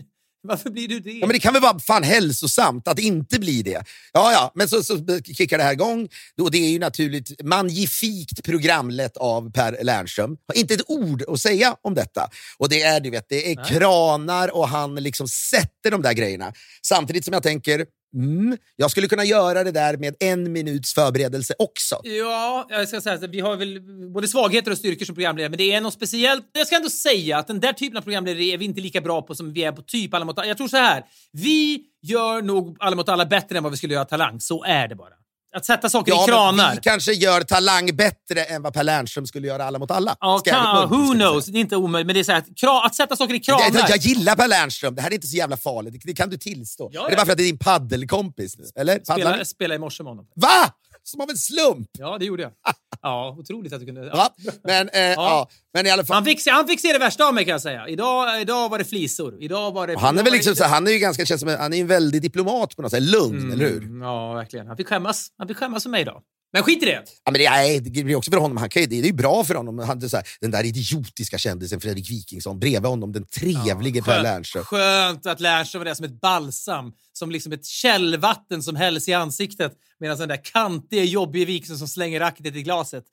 varför 0.43 0.71
blir 0.71 0.89
du 0.89 1.01
det? 1.01 1.13
Ja, 1.13 1.27
men 1.27 1.33
det 1.33 1.39
kan 1.39 1.53
väl 1.53 1.63
vara 1.63 1.79
fan 1.79 2.03
hälsosamt 2.03 2.89
att 2.89 2.99
inte 2.99 3.39
bli 3.39 3.63
det. 3.63 3.85
Ja, 4.13 4.33
ja, 4.33 4.53
men 4.55 4.69
så, 4.69 4.83
så 4.83 5.21
kickar 5.23 5.59
det 5.59 5.65
här 5.65 5.73
igång. 5.73 6.09
Och 6.41 6.51
det 6.51 6.59
är 6.59 6.71
ju 6.71 6.79
naturligt 6.79 7.45
magnifikt 7.45 8.45
programlett 8.45 9.17
av 9.17 9.53
Per 9.53 9.85
Lernström. 9.85 10.37
Har 10.49 10.61
inte 10.61 10.75
ett 10.75 10.91
ord 10.91 11.23
att 11.29 11.41
säga 11.41 11.77
om 11.83 11.95
detta. 11.95 12.31
Och 12.59 12.69
det 12.69 12.83
är, 12.83 13.01
du 13.01 13.11
vet, 13.11 13.29
det 13.29 13.53
är 13.53 13.57
Nej. 13.57 13.65
kranar 13.69 14.57
och 14.57 14.69
han 14.69 14.95
liksom 14.95 15.29
sätter 15.29 15.91
de 15.91 16.03
där 16.03 16.13
grejerna. 16.13 16.53
Samtidigt 16.83 17.25
som 17.25 17.35
jag 17.35 17.43
tänker, 17.43 17.87
mm, 18.15 18.57
jag 18.77 18.91
skulle 18.91 19.09
kunna 19.09 19.25
göra 19.25 19.65
det 19.65 19.73
där 19.73 19.97
med 19.97 20.15
en 20.21 20.53
minuts 20.53 20.95
förberedelse 20.95 21.55
också. 21.59 22.01
Ja, 22.03 22.67
jag 22.71 22.89
ska 22.89 23.01
säga 23.01 23.15
att 23.15 23.31
vi 23.31 23.41
har 23.41 23.57
väl 23.57 23.81
både 24.13 24.29
svagheter 24.29 24.71
och 24.71 24.79
styrkor 24.79 25.07
som 25.07 25.15
programledare, 25.15 25.51
men 25.51 25.59
det 25.59 25.73
är 25.73 25.81
något 25.81 25.95
speciellt. 25.95 26.45
Jag 26.53 26.67
ska 26.67 26.77
ändå 26.77 26.91
säga 26.91 27.39
att 27.39 27.47
den 27.47 27.61
där 27.61 27.73
typen 27.73 27.97
av 27.97 28.03
programledare 28.03 28.45
är 28.45 28.59
vi 28.59 28.65
inte 28.65 28.81
lika 28.81 29.01
bra 29.01 29.23
på 29.23 29.35
som 29.35 29.53
vi 29.53 29.65
är 29.65 29.73
på 29.73 29.83
typ 29.83 30.15
Alla 30.15 30.25
mot 30.25 30.39
alla. 30.39 30.49
Jag 30.49 30.57
tror 30.57 30.69
så 30.69 30.77
här, 30.77 31.05
vi 31.33 31.81
gör 32.03 32.43
nog 32.43 32.77
Alla 32.81 32.97
mot 32.97 33.09
alla 33.09 33.27
bättre 33.27 33.57
än 33.57 33.63
vad 33.63 33.73
vi 33.73 33.77
skulle 33.77 33.95
göra 33.95 34.05
Talang. 34.05 34.41
Så 34.41 34.65
är 34.65 34.89
det 34.89 34.95
bara. 34.95 35.15
Att 35.57 35.65
sätta 35.65 35.91
saker 35.91 36.13
i 36.13 36.17
men 36.17 36.27
kranar. 36.27 36.75
vi 36.75 36.81
kanske 36.81 37.13
gör 37.13 37.41
Talang 37.41 37.97
bättre 37.97 38.43
än 38.45 38.63
vad 38.63 38.75
Per 38.75 38.85
Lernström 38.85 39.27
skulle 39.27 39.47
göra 39.47 39.65
Alla 39.65 39.79
mot 39.79 39.91
alla. 39.91 40.17
Ja, 40.21 40.39
kan, 40.45 40.89
who 40.89 41.13
knows? 41.13 41.47
Det 41.47 41.59
är 41.59 41.61
inte 41.61 41.77
omöjligt, 41.77 42.07
men 42.07 42.15
det 42.15 42.21
är 42.21 42.25
så 42.25 42.33
här, 42.33 42.39
att, 42.39 42.87
att 42.87 42.95
sätta 42.95 43.17
saker 43.17 43.35
i 43.35 43.41
kranar. 43.41 43.65
Jag, 43.73 43.91
jag 43.91 43.99
gillar 43.99 44.37
Per 44.37 44.49
Lernström, 44.49 44.95
det 44.95 45.03
här 45.03 45.11
är 45.11 45.15
inte 45.15 45.27
så 45.27 45.37
jävla 45.37 45.57
farligt. 45.57 45.93
Det, 45.93 46.01
det 46.05 46.15
kan 46.15 46.31
du 46.31 46.37
tillstå. 46.37 46.91
Ja, 46.93 47.01
Är 47.01 47.05
det 47.05 47.13
ja. 47.13 47.17
bara 47.17 47.27
för 47.27 47.33
att 47.33 47.39
det 47.39 47.45
är 47.45 47.47
din 47.47 47.59
paddelkompis 47.59 48.59
nu? 48.59 48.65
Eller? 48.77 49.01
Spela, 49.05 49.45
spela 49.45 49.75
i 49.75 49.79
morse 49.79 50.03
med 50.03 50.11
honom. 50.11 50.27
Va? 50.35 50.73
Som 51.11 51.21
av 51.21 51.31
en 51.31 51.37
slump? 51.37 51.89
Ja, 51.99 52.19
det 52.19 52.25
gjorde 52.25 52.43
jag. 52.43 52.53
Ja, 53.03 53.37
otroligt 53.39 53.73
att 53.73 53.81
du 53.81 53.87
kunde... 53.87 54.07
Ja. 54.07 54.35
Men, 54.65 54.89
eh, 54.89 55.01
ja. 55.01 55.49
men 55.75 55.87
i 55.87 55.91
alla 55.91 56.05
fall. 56.05 56.15
Han 56.15 56.25
fick, 56.25 56.41
se, 56.41 56.51
han 56.51 56.67
fick 56.69 56.81
se 56.81 56.93
det 56.93 56.99
värsta 56.99 57.29
av 57.29 57.35
mig 57.35 57.45
kan 57.45 57.53
jag 57.53 57.61
säga. 57.63 57.89
Idag, 57.89 58.41
idag 58.41 58.69
var 58.69 58.79
det 58.79 58.85
flisor. 58.85 59.43
Idag 59.43 59.73
var 59.73 59.87
det... 59.87 59.99
Han 59.99 60.19
är 60.19 60.23
väl 60.23 60.33
liksom 60.33 60.51
det- 60.53 60.57
så, 60.57 60.65
han 60.65 60.87
är 60.87 60.91
ju 60.91 60.99
ganska, 60.99 61.27
känns 61.27 61.41
som, 61.41 61.49
han 61.59 61.73
är 61.73 61.81
en 61.81 61.87
väldig 61.87 62.23
diplomat 62.23 62.77
på 62.77 62.83
något 62.83 62.91
sätt. 62.91 63.03
Lugn, 63.03 63.53
eller 63.53 63.65
hur? 63.69 63.83
Mm, 63.83 64.03
Ja, 64.03 64.33
verkligen. 64.33 64.67
Han 64.67 64.77
fick 64.77 64.89
skämmas. 64.89 65.29
Han 65.39 65.49
fick 65.49 65.57
skämmas 65.57 65.83
för 65.83 65.91
mig 65.91 66.01
idag. 66.03 66.23
Men 66.53 66.63
skit 66.63 66.83
i 66.83 66.87
det. 66.87 67.03
Ja, 67.25 67.31
men 67.31 67.41
det, 67.41 67.51
nej, 67.51 67.81
det 67.81 68.05
blir 68.05 68.17
också 68.17 68.31
för 68.31 68.39
honom. 68.39 68.57
Han 68.57 68.69
kan, 68.69 68.83
ju- 68.83 68.89
det 68.89 68.99
är 68.99 69.03
ju 69.03 69.13
bra 69.13 69.45
för 69.45 69.55
honom. 69.55 69.79
Han, 69.79 69.99
det 69.99 70.09
så 70.09 70.17
här, 70.17 70.27
den 70.41 70.51
där 70.51 70.65
idiotiska 70.65 71.39
kändisen 71.39 71.81
Fredrik 71.81 72.11
Wikingsson 72.11 72.59
bredvid 72.61 72.91
honom, 72.91 73.13
den 73.13 73.25
trevlige 73.25 74.03
Per 74.03 74.13
Skönt- 74.13 74.23
Lernström. 74.23 74.65
Skönt 74.65 75.27
att 75.27 75.41
Lernström 75.41 75.81
var 75.81 75.85
där 75.85 75.95
som 75.95 76.05
ett 76.05 76.21
balsam. 76.21 76.93
Som 77.13 77.31
liksom 77.31 77.53
ett 77.53 77.65
källvatten 77.67 78.63
som 78.63 78.77
hälls 78.77 79.09
i 79.09 79.13
ansiktet. 79.15 79.73
Medan 80.01 80.19
den 80.19 80.29
där 80.29 80.41
kantiga, 80.45 81.05
jobbiga 81.05 81.47
Wikingsson 81.47 81.79
som 81.79 81.89
slänger 81.89 82.21
racketet 82.21 82.57
i 82.57 82.63
glaset. 82.63 83.05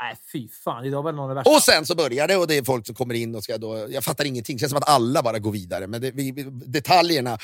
Nej, 0.00 0.16
fy 0.32 0.48
fan. 0.64 0.84
Idag 0.84 1.02
var 1.02 1.12
det 1.12 1.16
någon 1.16 1.22
av 1.24 1.28
det 1.28 1.34
värsta. 1.34 1.50
Och 1.50 1.62
sen 1.62 1.86
så 1.86 1.94
börjar 1.94 2.28
det 2.28 2.36
och 2.36 2.46
det 2.46 2.54
är 2.56 2.62
folk 2.64 2.86
som 2.86 2.94
kommer 2.94 3.14
in 3.14 3.34
och 3.34 3.44
ska 3.44 3.58
då... 3.58 3.86
Jag 3.90 4.04
fattar 4.04 4.24
ingenting. 4.24 4.56
Det 4.56 4.60
känns 4.60 4.70
som 4.70 4.78
att 4.78 4.88
alla 4.88 5.22
bara 5.22 5.38
går 5.38 5.52
vidare. 5.52 5.86
Men 5.86 6.00
det, 6.00 6.10
vi, 6.10 6.32
detaljerna 6.66 7.38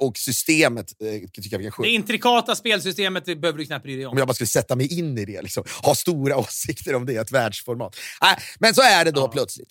och 0.00 0.18
systemet 0.18 0.86
eh, 1.02 1.06
tycker 1.32 1.32
jag 1.34 1.42
vi 1.42 1.48
kan 1.50 1.62
Det 1.62 1.70
skjuta. 1.70 1.88
intrikata 1.88 2.56
spelsystemet 2.56 3.24
det 3.24 3.36
behöver 3.36 3.58
du 3.58 3.64
knappt 3.66 3.82
bry 3.82 3.96
dig 3.96 4.06
om. 4.06 4.12
Om 4.12 4.18
jag 4.18 4.26
bara 4.28 4.34
skulle 4.34 4.48
sätta 4.48 4.76
mig 4.76 4.98
in 4.98 5.18
i 5.18 5.24
det, 5.24 5.42
liksom. 5.42 5.64
ha 5.82 5.94
stora 5.94 6.36
åsikter 6.38 6.94
om 6.94 7.06
det, 7.06 7.16
ett 7.16 7.32
världsformat. 7.32 7.96
Nej, 8.22 8.36
men 8.60 8.74
så 8.74 8.82
är 8.82 9.04
det 9.04 9.10
då 9.10 9.20
Ja. 9.20 9.28
plötsligt. 9.28 9.68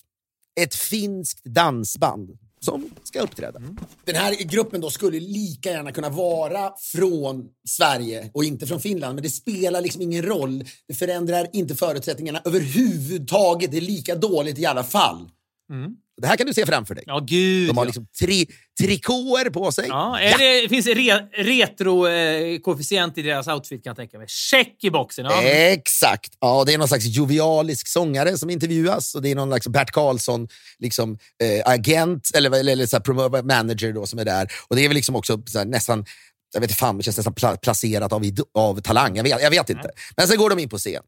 Ett 0.62 0.76
finskt 0.76 1.46
dansband 1.46 2.30
som 2.62 2.90
ska 3.04 3.20
uppträda. 3.22 3.60
Den 4.06 4.16
här 4.16 4.36
gruppen 4.44 4.82
då 4.82 4.90
skulle 4.90 5.20
lika 5.20 5.72
gärna 5.72 5.92
kunna 5.92 6.10
vara 6.10 6.72
från 6.96 7.46
Sverige 7.68 8.30
och 8.34 8.44
inte 8.44 8.68
från 8.68 8.82
Finland, 8.82 9.16
men 9.16 9.24
det 9.24 9.30
spelar 9.30 9.82
liksom 9.82 10.02
ingen 10.02 10.26
roll. 10.26 10.64
Det 10.88 10.94
förändrar 10.94 11.48
inte 11.54 11.76
förutsättningarna 11.76 12.42
överhuvudtaget. 12.46 13.72
Det 13.72 13.78
är 13.78 13.82
lika 13.82 14.16
dåligt 14.16 14.60
i 14.60 14.66
alla 14.66 14.84
fall. 14.84 15.30
Mm. 15.70 15.92
Det 16.22 16.28
här 16.28 16.38
kan 16.38 16.48
du 16.48 16.54
se 16.54 16.66
framför 16.66 16.96
dig. 16.96 17.04
Ja, 17.08 17.20
gud 17.20 17.68
De 17.68 17.78
har 17.78 17.84
ja. 17.84 17.88
liksom 17.88 18.08
tri 18.20 18.48
trikåer 18.82 19.50
på 19.50 19.72
sig. 19.72 19.86
Ja, 19.88 20.20
är 20.20 20.62
Det 20.62 20.70
finns 20.70 20.88
re, 20.88 21.28
retro-koefficient 21.38 23.18
i 23.18 23.22
deras 23.22 23.48
outfit 23.48 23.84
kan 23.84 23.90
jag 23.90 23.98
tänka 23.98 24.18
mig. 24.18 24.28
Check 24.28 24.84
i 24.84 24.92
boxen. 24.92 25.26
Ja. 25.26 25.42
Exakt. 25.44 26.34
Ja, 26.40 26.64
det 26.66 26.74
är 26.74 26.78
någon 26.78 26.88
slags 26.88 27.06
jovialisk 27.06 27.88
sångare 27.88 28.38
som 28.38 28.50
intervjuas 28.50 29.16
och 29.16 29.22
det 29.22 29.32
är 29.32 29.36
någon 29.36 29.50
slags 29.50 29.68
Bert 29.68 29.92
Karlsson 29.92 30.48
liksom, 30.80 31.18
eh, 31.44 31.72
agent 31.74 32.32
eller, 32.36 32.60
eller, 32.60 32.72
eller 32.72 32.86
så 32.86 32.98
här, 32.98 33.44
manager 33.44 33.94
då, 33.94 34.06
som 34.06 34.20
är 34.20 34.26
där. 34.26 34.48
Och 34.68 34.76
det 34.76 34.86
är 34.86 34.88
väl 34.88 34.96
liksom 34.96 35.16
också 35.16 35.42
så 35.46 35.58
här, 35.58 35.66
nästan 35.66 36.06
jag 36.54 36.62
vet 36.62 36.70
inte 36.70 36.80
fan, 36.80 36.98
det 36.98 37.04
känns 37.04 37.18
nästan 37.18 37.34
pla 37.34 37.58
placerat 37.58 38.14
av, 38.14 38.24
av 38.54 38.82
talang. 38.82 39.16
Jag 39.16 39.24
vet, 39.24 39.42
jag 39.42 39.50
vet 39.50 39.70
inte. 39.70 39.92
Men 40.18 40.28
sen 40.28 40.38
går 40.38 40.50
de 40.50 40.60
in 40.60 40.70
på 40.70 40.78
scen 40.78 41.04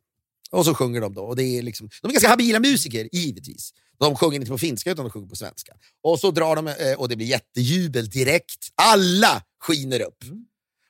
och 0.51 0.65
så 0.65 0.75
sjunger 0.75 1.01
de. 1.01 1.13
då. 1.13 1.21
Och 1.21 1.35
det 1.35 1.43
är 1.43 1.61
liksom, 1.61 1.89
de 2.01 2.07
är 2.07 2.11
ganska 2.13 2.29
habila 2.29 2.59
musiker, 2.59 3.09
givetvis. 3.11 3.73
De 3.99 4.15
sjunger 4.15 4.35
inte 4.35 4.51
på 4.51 4.57
finska 4.57 4.91
utan 4.91 5.05
de 5.05 5.11
sjunger 5.11 5.27
på 5.27 5.35
svenska. 5.35 5.73
Och 6.03 6.19
så 6.19 6.31
drar 6.31 6.55
de 6.55 6.67
eh, 6.67 6.93
och 6.97 7.09
det 7.09 7.15
blir 7.15 7.27
jättejubel 7.27 8.09
direkt. 8.09 8.67
Alla 8.75 9.43
skiner 9.63 10.01
upp. 10.01 10.23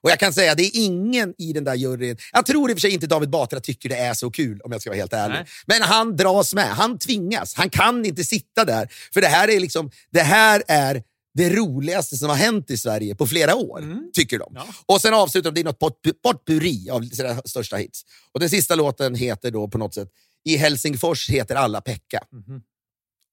Och 0.03 0.12
jag 0.12 0.20
kan 0.20 0.34
säga, 0.34 0.55
det 0.55 0.64
är 0.64 0.72
ingen 0.74 1.34
i 1.38 1.53
den 1.53 1.64
där 1.64 1.76
juryn... 1.76 2.18
Jag 2.32 2.45
tror 2.45 2.72
i 2.72 2.74
och 2.74 2.78
för 2.78 2.82
sig 2.82 2.91
inte 2.91 3.07
David 3.07 3.30
Batra 3.30 3.59
tycker 3.59 3.89
det 3.89 3.95
är 3.95 4.14
så 4.14 4.32
kul, 4.32 4.62
om 4.62 4.72
jag 4.72 4.82
ska 4.82 4.89
vara 4.89 4.99
helt 4.99 5.14
ärlig. 5.14 5.36
Nej. 5.36 5.45
Men 5.66 5.82
han 5.82 6.16
dras 6.16 6.53
med. 6.53 6.68
Han 6.68 6.99
tvingas. 6.99 7.55
Han 7.55 7.70
kan 7.70 8.05
inte 8.05 8.24
sitta 8.24 8.66
där. 8.66 8.89
För 9.14 9.22
det 9.22 9.28
här 9.28 9.47
är 9.49 9.59
liksom... 9.59 9.91
Det 10.12 10.22
här 10.22 10.64
är 10.68 11.03
det 11.34 11.49
roligaste 11.49 12.17
som 12.17 12.29
har 12.29 12.36
hänt 12.36 12.71
i 12.71 12.77
Sverige 12.77 13.15
på 13.15 13.27
flera 13.27 13.55
år, 13.55 13.97
tycker 14.13 14.39
de. 14.39 14.51
Ja. 14.55 14.65
Och 14.86 15.01
sen 15.01 15.13
avslutar 15.13 15.51
de, 15.51 15.55
det 15.55 15.61
är 15.61 15.65
något 15.65 15.79
pot- 15.79 16.21
potpurri 16.23 16.89
av 16.89 17.01
sina 17.01 17.41
största 17.45 17.75
hits. 17.77 18.01
Och 18.32 18.39
den 18.39 18.49
sista 18.49 18.75
låten 18.75 19.15
heter 19.15 19.51
då 19.51 19.67
på 19.67 19.77
något 19.77 19.93
sätt 19.93 20.09
I 20.43 20.57
Helsingfors 20.57 21.29
heter 21.29 21.55
alla 21.55 21.82
Pekka. 21.82 22.19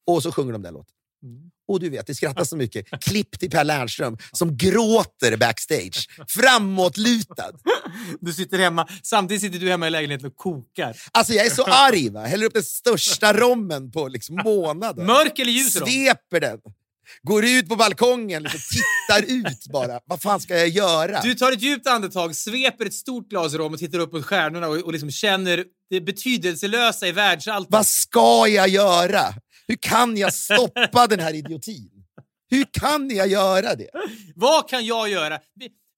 Och 0.06 0.22
så 0.22 0.32
sjunger 0.32 0.52
de 0.52 0.62
den 0.62 0.74
låten. 0.74 0.94
Och 1.68 1.80
du 1.80 1.90
vet, 1.90 2.06
det 2.06 2.14
skrattas 2.14 2.48
så 2.48 2.56
mycket. 2.56 2.86
Klipp 3.04 3.38
till 3.38 3.50
Per 3.50 3.64
Lernström 3.64 4.18
som 4.32 4.56
gråter 4.56 5.36
backstage. 5.36 6.08
Framåtlutad. 6.28 7.52
Du 8.20 8.32
sitter 8.32 8.58
hemma, 8.58 8.88
samtidigt 9.02 9.42
sitter 9.42 9.58
du 9.58 9.70
hemma 9.70 9.86
i 9.86 9.90
lägenheten 9.90 10.26
och 10.26 10.36
kokar. 10.36 10.96
Alltså 11.12 11.32
jag 11.32 11.46
är 11.46 11.50
så 11.50 11.64
arg. 11.64 12.08
Va? 12.08 12.20
Häller 12.24 12.46
upp 12.46 12.54
den 12.54 12.62
största 12.62 13.32
rommen 13.32 13.90
på 13.90 14.08
liksom 14.08 14.36
månader. 14.44 15.04
Mörk 15.04 15.38
eller 15.38 15.52
ljus? 15.52 15.72
Sveper 15.72 16.40
den. 16.40 16.58
Går 17.22 17.44
ut 17.44 17.68
på 17.68 17.76
balkongen 17.76 18.46
och 18.46 18.52
tittar 18.52 19.32
ut 19.32 19.66
bara. 19.72 20.00
Vad 20.06 20.22
fan 20.22 20.40
ska 20.40 20.56
jag 20.56 20.68
göra? 20.68 21.20
Du 21.20 21.34
tar 21.34 21.52
ett 21.52 21.62
djupt 21.62 21.86
andetag, 21.86 22.36
sveper 22.36 22.86
ett 22.86 22.94
stort 22.94 23.28
glas 23.28 23.54
rom 23.54 23.72
och 23.72 23.78
tittar 23.78 23.98
upp 23.98 24.12
mot 24.12 24.24
stjärnorna 24.24 24.68
och, 24.68 24.76
och 24.76 24.92
liksom 24.92 25.10
känner 25.10 25.64
det 25.90 26.00
betydelselösa 26.00 27.06
i 27.06 27.12
världsalltet. 27.12 27.72
Vad 27.72 27.86
ska 27.86 28.48
jag 28.48 28.68
göra? 28.68 29.34
Hur 29.68 29.76
kan 29.76 30.16
jag 30.16 30.34
stoppa 30.34 31.06
den 31.06 31.20
här 31.20 31.34
idiotin? 31.34 31.90
Hur 32.50 32.66
kan 32.72 33.10
jag 33.10 33.28
göra 33.28 33.74
det? 33.74 33.88
Vad 34.34 34.68
kan 34.68 34.86
jag 34.86 35.08
göra? 35.08 35.38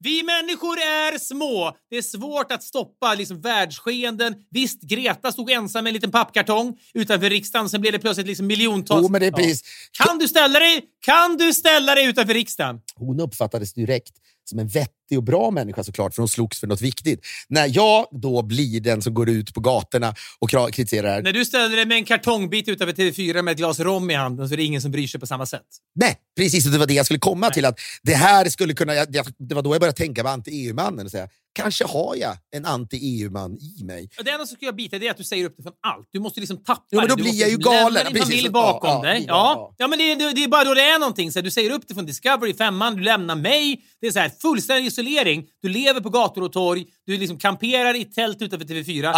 Vi, 0.03 0.23
människor 0.23 0.79
är 0.79 1.19
små. 1.19 1.77
Det 1.91 1.97
är 1.97 2.03
svårt 2.03 2.53
att 2.53 2.63
stoppa 2.63 3.15
liksom, 3.15 3.41
världsskeenden. 3.41 4.35
Visst, 4.51 4.83
Greta 4.83 5.33
stod 5.33 5.51
ensam 5.51 5.85
med 5.85 5.91
en 5.91 5.95
liten 5.95 6.11
pappkartong 6.11 6.79
utanför 6.95 7.31
riksdagen. 7.31 7.69
Sen 7.69 7.81
blev 7.81 7.93
det 7.93 7.99
plötsligt 7.99 8.27
liksom 8.27 8.47
miljontals... 8.47 9.03
Jo, 9.03 9.09
men 9.09 9.21
det 9.21 9.27
är 9.27 9.33
precis. 9.33 9.63
Kan 9.93 10.19
du 10.19 10.29
ställa 10.29 10.59
dig? 10.59 10.83
Kan 11.01 11.37
du 11.37 11.55
ställa 11.55 11.95
dig 11.95 12.07
utanför 12.07 12.35
riksdagen? 12.35 12.81
Hon 12.95 13.21
uppfattades 13.21 13.73
direkt 13.73 14.13
som 14.51 14.59
en 14.59 14.69
vettig 14.69 15.19
och 15.19 15.23
bra 15.23 15.51
människa 15.51 15.85
såklart, 15.85 16.15
för 16.15 16.23
hon 16.23 16.29
slogs 16.29 16.61
för 16.61 16.67
något 16.67 16.81
viktigt. 16.81 17.27
När 17.49 17.77
jag 17.77 18.07
då 18.11 18.43
blir 18.43 18.81
den 18.81 19.03
som 19.03 19.15
går 19.15 19.29
ut 19.29 19.55
på 19.55 19.61
gatorna 19.61 20.15
och 20.39 20.51
kritiserar 20.51 21.23
När 21.23 21.33
du 21.33 21.45
ställer 21.45 21.77
dig 21.77 21.87
med 21.87 21.97
en 21.97 22.05
kartongbit 22.05 22.69
utanför 22.69 22.95
TV4 22.95 23.43
med 23.43 23.53
ett 23.53 23.59
glas 23.59 23.81
rom 23.81 24.11
i 24.11 24.15
handen 24.15 24.49
så 24.49 24.55
är 24.55 24.57
det 24.57 24.63
ingen 24.63 24.83
som 24.83 24.91
bryr 24.91 25.07
sig 25.07 25.21
på 25.21 25.27
samma 25.27 25.47
sätt. 25.47 25.67
Nej, 25.95 26.17
precis. 26.37 26.65
Det 26.65 26.79
var 26.79 26.87
det 26.87 26.95
jag 26.95 27.07
skulle 27.07 27.19
komma 27.19 27.51
till. 27.51 27.65
Att 27.65 27.81
det 28.03 28.15
här 28.15 28.49
skulle 28.49 28.75
kunna... 28.75 28.93
Det 29.39 29.55
var 29.55 29.63
då 29.63 29.75
jag 29.75 29.81
började 29.81 29.97
tänka 29.97 30.23
på 30.23 30.29
anti-EU-mannen 30.29 31.07
och 31.07 31.11
säga, 31.11 31.29
kanske 31.53 31.85
har 31.85 32.17
jag 32.17 32.37
en 32.57 32.65
anti-EU-man 32.67 33.59
i 33.81 33.85
mig. 33.85 34.09
Det 34.25 34.31
enda 34.31 34.47
som 34.47 34.57
ska 34.57 34.67
jag 34.67 34.77
bita 34.77 34.99
det 34.99 35.07
är 35.07 35.11
att 35.11 35.17
du 35.17 35.25
säger 35.25 35.45
upp 35.45 35.55
det 35.57 35.63
från 35.63 35.73
allt. 35.87 36.09
Du 36.13 36.21
måste 36.21 36.41
liksom 36.41 36.65
tappa 36.65 36.85
Jo, 36.91 37.01
men 37.01 37.09
det. 37.09 37.13
då 37.13 37.17
Du 37.17 37.23
blir 37.23 37.41
jag 37.41 37.51
ju 37.51 37.57
galen. 37.57 37.93
Lämna 37.93 38.11
din 38.11 38.23
familj 38.23 38.51
bakom 38.51 38.91
ja, 38.91 39.03
dig. 39.03 39.25
ja, 39.29 39.35
Ja, 39.57 39.75
ja. 39.79 39.89
men 39.89 39.99
det, 39.99 40.15
det, 40.15 40.33
det 40.33 40.45
är 40.45 40.49
bara 40.49 40.65
då 40.65 40.75
det 40.75 40.83
är 40.83 40.99
någonting. 40.99 41.33
Så 41.33 41.39
här, 41.39 41.45
du 41.45 41.51
säger 41.51 41.71
upp 41.71 41.83
det 41.89 41.95
från 41.95 42.07
Discovery, 42.07 42.55
femman, 42.55 42.97
du 42.97 43.03
lämnar 43.03 43.37
mig. 43.37 43.83
Det 44.01 44.07
är 44.07 44.11
så 44.13 44.19
här, 44.19 44.31
fullständig 44.43 44.87
isolering. 44.87 45.47
Du 45.63 45.69
lever 45.69 46.01
på 46.01 46.11
gator 46.11 46.43
och 46.43 46.53
torg. 46.53 46.87
Du 47.07 47.17
liksom 47.17 47.39
kamperar 47.39 47.97
i 47.97 48.05
tält 48.05 48.43
utanför 48.43 48.67
TV4. 48.67 49.13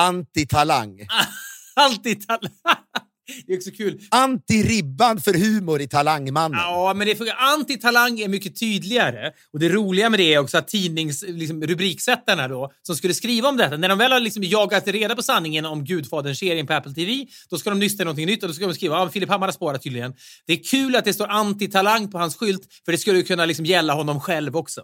Anti-talang. 1.77 2.51
Det 3.47 3.53
är 3.53 3.57
också 3.57 3.71
kul. 3.71 4.01
Anti-ribban 4.11 5.21
för 5.21 5.35
humor 5.35 5.81
i 5.81 5.89
Talangmannen. 5.89 6.59
Ja, 6.61 6.95
men 6.97 7.07
det 7.07 7.13
är 7.13 7.59
anti-talang 7.59 8.21
är 8.21 8.29
mycket 8.29 8.61
tydligare. 8.61 9.33
Och 9.53 9.59
det 9.59 9.69
roliga 9.69 10.11
med 10.11 10.21
det 10.21 10.35
är 10.35 10.39
också 10.39 10.59
att 10.59 10.69
tidnings 10.69 11.25
liksom, 11.29 11.61
då, 12.49 12.73
som 12.83 12.97
skulle 12.97 13.15
skriva 13.15 13.49
om 13.49 13.57
detta, 13.57 13.77
när 13.77 13.89
de 13.89 13.99
väl 13.99 14.13
har 14.13 14.21
liksom 14.21 14.43
jagat 14.43 14.89
reda 14.89 15.17
på 15.17 15.23
sanningen 15.23 15.65
om 15.65 15.85
Gudfadern-serien 15.85 16.67
på 16.67 16.73
Apple 16.73 16.95
TV, 16.95 17.27
då 17.51 17.59
ska 17.59 17.71
de 17.71 17.79
nysta 17.79 18.05
någonting 18.05 18.27
nytt 18.27 18.43
och 18.43 18.49
då 18.49 18.55
ska 18.55 18.67
de 18.67 18.75
skriva 18.75 18.97
ja, 18.97 19.11
Filip 19.11 19.29
Hammar 19.29 19.47
har 19.47 19.53
spårat 19.53 19.83
tydligen. 19.83 20.15
Det 20.47 20.53
är 20.53 20.65
kul 20.65 20.97
att 20.97 21.05
det 21.05 21.15
står 21.15 21.27
anti-talang 21.27 22.11
på 22.11 22.19
hans 22.19 22.37
skylt, 22.37 22.63
för 22.85 22.93
det 22.93 22.99
skulle 22.99 23.23
kunna 23.23 23.45
liksom 23.45 23.67
gälla 23.67 23.95
honom 23.95 24.21
själv 24.21 24.57
också. 24.57 24.83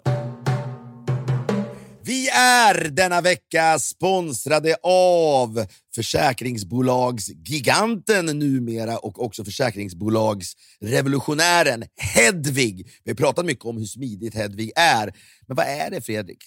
Vi 2.08 2.28
är 2.28 2.88
denna 2.88 3.20
vecka 3.20 3.78
sponsrade 3.78 4.76
av 4.82 5.66
försäkringsbolagsgiganten 5.98 8.26
numera 8.26 8.98
och 8.98 9.24
också 9.24 9.44
försäkringsbolagsrevolutionären 9.44 11.84
Hedvig. 11.96 12.90
Vi 13.04 13.10
har 13.10 13.16
pratat 13.16 13.46
mycket 13.46 13.64
om 13.64 13.76
hur 13.76 13.84
smidigt 13.84 14.34
Hedvig 14.34 14.72
är. 14.76 15.12
Men 15.46 15.56
vad 15.56 15.66
är 15.66 15.90
det, 15.90 16.00
Fredrik? 16.00 16.38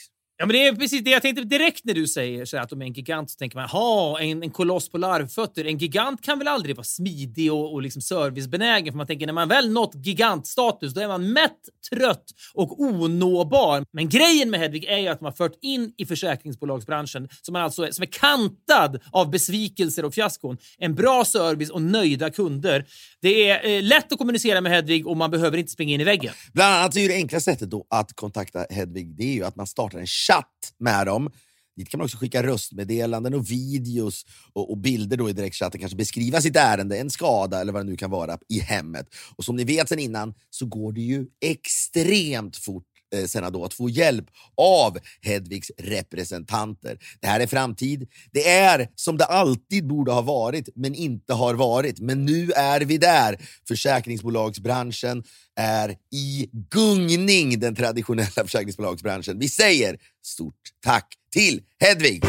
Ja, 0.42 0.48
men 0.48 0.54
det 0.54 0.68
är 0.68 0.76
precis 0.76 1.04
det 1.04 1.10
jag 1.10 1.22
tänkte 1.22 1.44
direkt 1.44 1.86
när 1.86 1.94
du 1.94 2.08
säger 2.08 2.46
så 2.46 2.58
här 2.58 2.64
att 2.64 2.70
de 2.70 2.82
är 2.82 2.86
en 2.86 2.94
gigant 2.94 3.30
så 3.30 3.38
tänker 3.38 3.58
man 3.58 3.70
ha 3.70 4.20
en, 4.20 4.44
en 4.44 4.52
koloss 4.52 4.90
på 4.90 4.98
larvfötter. 4.98 5.66
En 5.66 5.78
gigant 5.78 6.22
kan 6.22 6.38
väl 6.38 6.48
aldrig 6.48 6.76
vara 6.76 6.84
smidig 6.84 7.54
och, 7.54 7.74
och 7.74 7.82
liksom 7.82 8.02
servicebenägen 8.02 8.94
för 8.94 8.98
man 8.98 9.08
tänker 9.08 9.26
när 9.26 9.34
man 9.34 9.48
väl 9.48 9.72
nått 9.72 9.92
gigantstatus 10.06 10.94
då 10.94 11.02
är 11.02 11.08
man 11.08 11.34
mätt, 11.34 11.60
trött 11.90 12.24
och 12.54 12.82
onåbar. 12.82 13.86
Men 13.94 14.10
grejen 14.10 14.50
med 14.50 14.60
Hedvig 14.60 14.86
är 14.86 14.98
ju 14.98 15.08
att 15.08 15.22
man 15.22 15.32
har 15.32 15.36
fört 15.36 15.58
in 15.62 15.94
i 15.98 16.06
försäkringsbolagsbranschen 16.06 17.30
som, 17.42 17.54
man 17.54 17.62
alltså 17.62 17.88
är, 17.88 17.92
som 17.92 18.02
är 18.02 18.12
kantad 18.12 19.02
av 19.12 19.32
besvikelser 19.32 20.06
och 20.06 20.14
fiaskon. 20.14 20.58
En 20.78 20.96
bra 20.96 21.26
service 21.26 21.70
och 21.70 21.82
nöjda 21.82 22.30
kunder. 22.30 22.86
Det 23.22 23.50
är 23.50 23.70
eh, 23.70 23.84
lätt 23.84 24.12
att 24.12 24.18
kommunicera 24.18 24.62
med 24.62 24.72
Hedvig 24.72 25.08
och 25.08 25.18
man 25.18 25.32
behöver 25.32 25.58
inte 25.58 25.72
springa 25.72 25.94
in 25.94 26.02
i 26.02 26.04
väggen. 26.04 26.34
Bland 26.54 26.76
annat 26.76 26.96
är 26.96 27.08
det 27.08 27.16
enkla 27.16 27.40
sättet 27.40 27.70
då 27.70 27.86
att 27.90 28.14
kontakta 28.16 28.66
Hedvig 28.70 29.16
det 29.18 29.24
är 29.24 29.34
ju 29.34 29.44
att 29.44 29.56
man 29.56 29.68
startar 29.68 30.00
en 30.00 30.08
chatt 30.32 30.74
med 30.78 31.08
dem. 31.08 31.30
Dit 31.76 31.90
kan 31.90 31.98
man 31.98 32.06
också 32.06 32.18
skicka 32.18 32.44
röstmeddelanden 32.44 33.34
och 33.34 33.52
videos 33.52 34.26
och, 34.54 34.72
och 34.72 34.78
bilder 34.78 35.18
då 35.18 35.30
i 35.30 35.34
direktchatten. 35.34 35.80
Kanske 35.80 35.98
beskriva 35.98 36.42
sitt 36.42 36.56
ärende, 36.56 36.98
en 36.98 37.10
skada 37.10 37.62
eller 37.62 37.74
vad 37.74 37.86
det 37.86 37.90
nu 37.90 37.98
kan 37.98 38.12
vara 38.12 38.38
i 38.50 38.60
hemmet. 38.60 39.08
Och 39.36 39.46
som 39.46 39.56
ni 39.56 39.64
vet 39.64 39.90
sen 39.90 40.00
innan 40.00 40.34
så 40.50 40.66
går 40.66 40.94
det 40.94 41.02
ju 41.02 41.26
extremt 41.42 42.58
fort 42.58 42.91
eh, 43.14 43.50
då 43.52 43.66
att 43.66 43.74
få 43.74 43.90
hjälp 43.90 44.26
av 44.58 44.98
Hedvigs 45.22 45.72
representanter. 45.78 46.98
Det 47.20 47.28
här 47.28 47.40
är 47.40 47.48
framtid. 47.48 48.08
Det 48.32 48.50
är 48.50 48.90
som 48.96 49.18
det 49.18 49.26
alltid 49.26 49.88
borde 49.88 50.12
ha 50.12 50.22
varit, 50.22 50.70
men 50.76 50.96
inte 50.96 51.34
har 51.34 51.54
varit. 51.54 52.00
Men 52.00 52.26
nu 52.26 52.52
är 52.52 52.82
vi 52.82 52.98
där. 52.98 53.40
Försäkringsbolagsbranschen 53.68 55.24
är 55.56 55.96
i 56.14 56.50
gungning, 56.70 57.60
den 57.60 57.76
traditionella 57.76 58.44
försäkringsbolagsbranschen. 58.46 59.40
Vi 59.40 59.50
säger 59.50 59.98
stort 60.24 60.56
tack 60.84 61.08
till 61.32 61.62
Hedvig! 61.80 62.24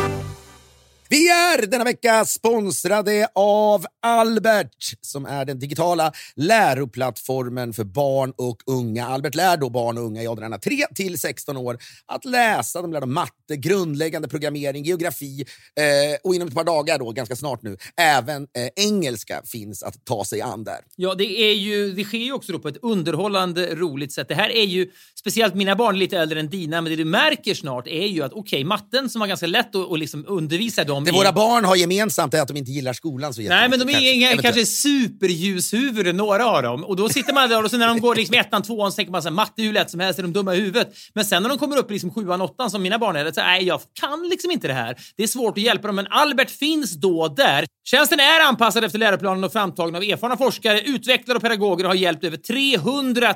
Vi 1.12 1.28
är 1.28 1.66
denna 1.66 1.84
vecka 1.84 2.24
sponsrade 2.24 3.28
av 3.34 3.86
Albert 4.02 4.94
som 5.00 5.26
är 5.26 5.44
den 5.44 5.58
digitala 5.58 6.12
läroplattformen 6.36 7.72
för 7.72 7.84
barn 7.84 8.32
och 8.36 8.62
unga. 8.66 9.06
Albert 9.06 9.34
lär 9.34 9.56
då 9.56 9.70
barn 9.70 9.98
och 9.98 10.04
unga 10.04 10.22
i 10.22 10.28
åldrarna 10.28 10.58
3 10.58 10.76
till 10.94 11.18
16 11.18 11.56
år 11.56 11.78
att 12.06 12.24
läsa. 12.24 12.82
De 12.82 12.92
lär 12.92 13.00
dem 13.00 13.14
matte, 13.14 13.56
grundläggande 13.56 14.28
programmering, 14.28 14.84
geografi 14.84 15.44
eh, 15.76 16.18
och 16.24 16.34
inom 16.34 16.48
ett 16.48 16.54
par 16.54 16.64
dagar, 16.64 16.98
då, 16.98 17.12
ganska 17.12 17.36
snart 17.36 17.62
nu, 17.62 17.76
även 17.96 18.42
eh, 18.42 18.84
engelska 18.84 19.42
finns 19.44 19.82
att 19.82 20.04
ta 20.04 20.24
sig 20.24 20.40
an 20.40 20.64
där. 20.64 20.78
Ja, 20.96 21.14
det, 21.14 21.40
är 21.40 21.54
ju, 21.54 21.92
det 21.92 22.04
sker 22.04 22.18
ju 22.18 22.32
också 22.32 22.52
då 22.52 22.58
på 22.58 22.68
ett 22.68 22.78
underhållande, 22.82 23.74
roligt 23.74 24.12
sätt. 24.12 24.28
Det 24.28 24.34
här 24.34 24.50
är 24.50 24.64
ju, 24.64 24.90
speciellt 25.18 25.54
mina 25.54 25.76
barn 25.76 25.94
är 25.94 25.98
lite 25.98 26.18
äldre 26.18 26.40
än 26.40 26.48
dina, 26.48 26.80
men 26.80 26.90
det 26.90 26.96
du 26.96 27.04
märker 27.04 27.54
snart 27.54 27.86
är 27.88 28.06
ju 28.06 28.22
att 28.22 28.32
okej, 28.32 28.64
matten 28.64 29.10
som 29.10 29.20
var 29.20 29.26
ganska 29.26 29.46
lätt 29.46 29.74
att, 29.74 29.92
att 29.92 29.98
liksom 29.98 30.24
undervisa 30.28 30.84
dem 30.84 31.01
det 31.04 31.10
i- 31.10 31.14
våra 31.14 31.32
barn 31.32 31.64
har 31.64 31.76
gemensamt 31.76 32.34
är 32.34 32.40
att 32.42 32.48
de 32.48 32.56
inte 32.56 32.70
gillar 32.70 32.92
skolan 32.92 33.34
så 33.34 33.40
Nej, 33.42 33.68
men 33.68 33.70
de 33.70 33.84
är 33.84 33.88
jättemycket, 33.88 34.14
inga 34.14 34.26
eventuellt. 34.30 34.54
kanske 34.56 34.72
superljushuvuden, 34.72 36.16
några 36.16 36.46
av 36.46 36.62
dem. 36.62 36.84
Och 36.84 36.96
då 36.96 37.08
sitter 37.08 37.32
man 37.34 37.48
där 37.48 37.64
och 37.64 37.70
så 37.70 37.76
när 37.78 37.88
de 37.88 38.00
går 38.00 38.14
liksom 38.14 38.36
ettan, 38.38 38.62
tvåan 38.62 38.92
så 38.92 38.96
tänker 38.96 39.12
man 39.12 39.22
så 39.22 39.28
här, 39.28 39.34
matte 39.34 39.62
är 39.62 39.64
hur 39.64 39.72
lätt 39.72 39.90
som 39.90 40.00
helst, 40.00 40.18
är 40.18 40.22
de 40.22 40.32
dumma 40.32 40.54
i 40.54 40.58
huvudet? 40.60 40.88
Men 41.14 41.24
sen 41.24 41.42
när 41.42 41.48
de 41.48 41.58
kommer 41.58 41.76
upp 41.76 41.90
i 41.90 41.92
liksom 41.92 42.10
sjuan, 42.14 42.40
åttan 42.40 42.70
som 42.70 42.82
mina 42.82 42.98
barn 42.98 43.16
är, 43.16 43.32
så 43.32 43.40
nej, 43.40 43.64
jag 43.64 43.80
kan 44.00 44.28
liksom 44.30 44.50
inte 44.50 44.68
det 44.68 44.74
här. 44.74 44.96
Det 45.16 45.22
är 45.22 45.26
svårt 45.26 45.58
att 45.58 45.64
hjälpa 45.64 45.86
dem, 45.86 45.96
men 45.96 46.06
Albert 46.10 46.50
finns 46.50 46.92
då 46.92 47.28
där. 47.28 47.66
Tjänsten 47.84 48.20
är 48.20 48.40
anpassad 48.40 48.84
efter 48.84 48.98
läroplanen 48.98 49.44
och 49.44 49.52
framtagen 49.52 49.94
av 49.94 50.02
erfarna 50.02 50.36
forskare, 50.36 50.80
utvecklare 50.80 51.36
och 51.36 51.42
pedagoger 51.42 51.84
och 51.84 51.90
har 51.90 51.96
hjälpt 51.96 52.24
över 52.24 52.36
300 52.36 53.34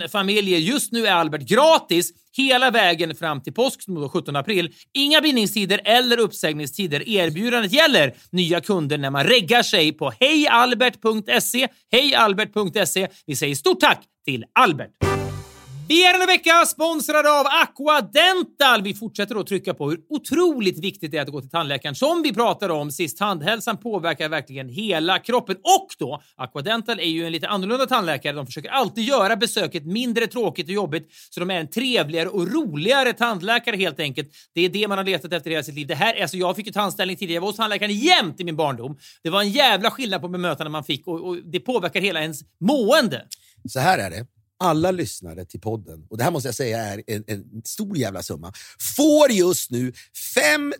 000 0.00 0.08
familjer. 0.08 0.58
Just 0.58 0.92
nu 0.92 1.06
är 1.06 1.12
Albert 1.12 1.40
gratis 1.42 2.10
hela 2.36 2.70
vägen 2.70 3.14
fram 3.14 3.42
till 3.42 3.52
påsk, 3.52 3.82
som 3.82 3.94
då 3.94 4.08
17 4.08 4.36
april. 4.36 4.72
Inga 4.94 5.20
bindningstider 5.20 5.80
eller 5.84 6.18
uppsägningstider. 6.18 7.08
Erbjudandet 7.08 7.72
gäller 7.72 8.14
nya 8.30 8.60
kunder 8.60 8.98
när 8.98 9.10
man 9.10 9.24
reggar 9.24 9.62
sig 9.62 9.92
på 9.92 10.12
hejalbert.se. 10.20 11.68
Hejalbert.se. 11.92 13.08
Vi 13.26 13.36
säger 13.36 13.54
stort 13.54 13.80
tack 13.80 14.02
till 14.24 14.44
Albert. 14.52 15.25
Vi 15.88 16.06
är 16.06 16.12
denna 16.12 16.26
vecka 16.26 16.66
sponsrade 16.66 17.40
av 17.40 17.46
Aqua 17.46 18.00
Dental. 18.00 18.82
Vi 18.82 18.94
fortsätter 18.94 19.40
att 19.40 19.46
trycka 19.46 19.74
på 19.74 19.90
hur 19.90 19.98
otroligt 20.08 20.78
viktigt 20.84 21.10
det 21.10 21.16
är 21.16 21.22
att 21.22 21.28
gå 21.28 21.40
till 21.40 21.50
tandläkaren. 21.50 21.94
Som 21.94 22.22
vi 22.22 22.34
pratade 22.34 22.72
om 22.72 22.90
sist, 22.90 23.18
tandhälsan 23.18 23.76
påverkar 23.76 24.28
verkligen 24.28 24.68
hela 24.68 25.18
kroppen. 25.18 25.56
Och 25.56 25.88
då, 25.98 26.22
Aquadental 26.36 27.00
är 27.00 27.04
ju 27.04 27.26
en 27.26 27.32
lite 27.32 27.48
annorlunda 27.48 27.86
tandläkare. 27.86 28.32
De 28.32 28.46
försöker 28.46 28.68
alltid 28.68 29.04
göra 29.04 29.36
besöket 29.36 29.86
mindre 29.86 30.26
tråkigt 30.26 30.66
och 30.66 30.72
jobbigt, 30.72 31.08
så 31.30 31.40
de 31.40 31.50
är 31.50 31.60
en 31.60 31.70
trevligare 31.70 32.28
och 32.28 32.52
roligare 32.52 33.12
tandläkare 33.12 33.76
helt 33.76 34.00
enkelt. 34.00 34.28
Det 34.54 34.60
är 34.60 34.68
det 34.68 34.88
man 34.88 34.98
har 34.98 35.04
letat 35.04 35.32
efter 35.32 35.50
i 35.50 35.52
hela 35.52 35.64
sitt 35.64 35.74
liv. 35.74 35.86
Det 35.86 35.94
här, 35.94 36.22
alltså 36.22 36.36
jag 36.36 36.56
fick 36.56 36.66
ju 36.66 36.72
tandställning 36.72 37.16
tidigare. 37.16 37.34
Jag 37.34 37.40
var 37.40 37.48
hos 37.48 37.56
tandläkaren 37.56 37.98
jämt 37.98 38.40
i 38.40 38.44
min 38.44 38.56
barndom. 38.56 38.98
Det 39.22 39.30
var 39.30 39.40
en 39.40 39.50
jävla 39.50 39.90
skillnad 39.90 40.20
på 40.20 40.28
bemötande 40.28 40.70
man 40.70 40.84
fick 40.84 41.06
och, 41.06 41.28
och 41.28 41.36
det 41.36 41.60
påverkar 41.60 42.00
hela 42.00 42.22
ens 42.22 42.40
mående. 42.60 43.24
Så 43.68 43.80
här 43.80 43.98
är 43.98 44.10
det. 44.10 44.35
Alla 44.58 44.90
lyssnare 44.90 45.44
till 45.44 45.60
podden, 45.60 46.06
och 46.10 46.18
det 46.18 46.24
här 46.24 46.30
måste 46.30 46.48
jag 46.48 46.54
säga 46.54 46.78
är 46.78 47.02
en, 47.06 47.24
en 47.26 47.62
stor 47.64 47.96
jävla 47.96 48.22
summa, 48.22 48.52
får 48.96 49.30
just 49.30 49.70
nu 49.70 49.92
5 50.34 50.74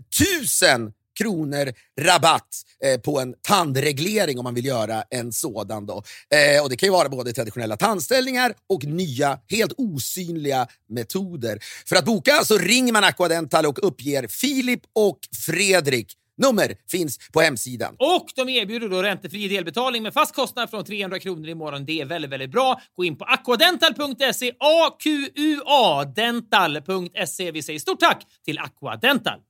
000 0.79 0.93
kronor 1.19 1.73
rabatt 2.01 2.63
eh, 2.85 3.01
på 3.01 3.21
en 3.21 3.35
tandreglering 3.43 4.39
om 4.39 4.45
man 4.45 4.55
vill 4.55 4.65
göra 4.65 5.05
en 5.11 5.33
sådan. 5.33 5.87
Då. 5.87 6.03
Eh, 6.31 6.63
och 6.63 6.71
Det 6.71 6.77
kan 6.77 6.87
ju 6.87 6.93
vara 6.93 7.09
både 7.09 7.33
traditionella 7.33 7.77
tandställningar 7.77 8.55
och 8.69 8.85
nya, 8.85 9.39
helt 9.49 9.73
osynliga 9.77 10.67
metoder. 10.89 11.59
För 11.87 11.97
att 11.97 12.05
boka 12.05 12.45
så 12.45 12.59
ringer 12.59 12.93
man 12.93 13.05
Aquadental 13.05 13.67
och 13.67 13.79
uppger 13.83 14.27
Filip 14.29 14.81
och 14.93 15.19
Fredrik. 15.47 16.13
Nummer 16.37 16.77
finns 16.91 17.19
på 17.33 17.41
hemsidan. 17.41 17.97
Och 17.99 18.27
de 18.37 18.49
erbjuder 18.49 18.89
då 18.89 19.03
räntefri 19.03 19.49
delbetalning 19.49 20.03
med 20.03 20.15
fast 20.15 20.35
kostnad 20.35 20.71
från 20.71 20.85
300 20.85 21.19
kronor 21.19 21.49
i 21.49 21.55
månaden. 21.55 21.87
Det 21.87 22.01
är 22.01 22.05
väldigt, 22.05 22.31
väldigt 22.31 22.51
bra. 22.51 22.81
Gå 22.97 23.05
in 23.05 23.17
på 23.17 23.25
aquadental.se, 23.25 24.53
A-Q-U-A, 24.61 26.05
dental.se. 26.05 27.51
Vi 27.51 27.63
säger 27.63 27.79
stort 27.79 28.01
tack 28.01 28.23
till 28.45 28.59
Aquadental. 28.59 29.41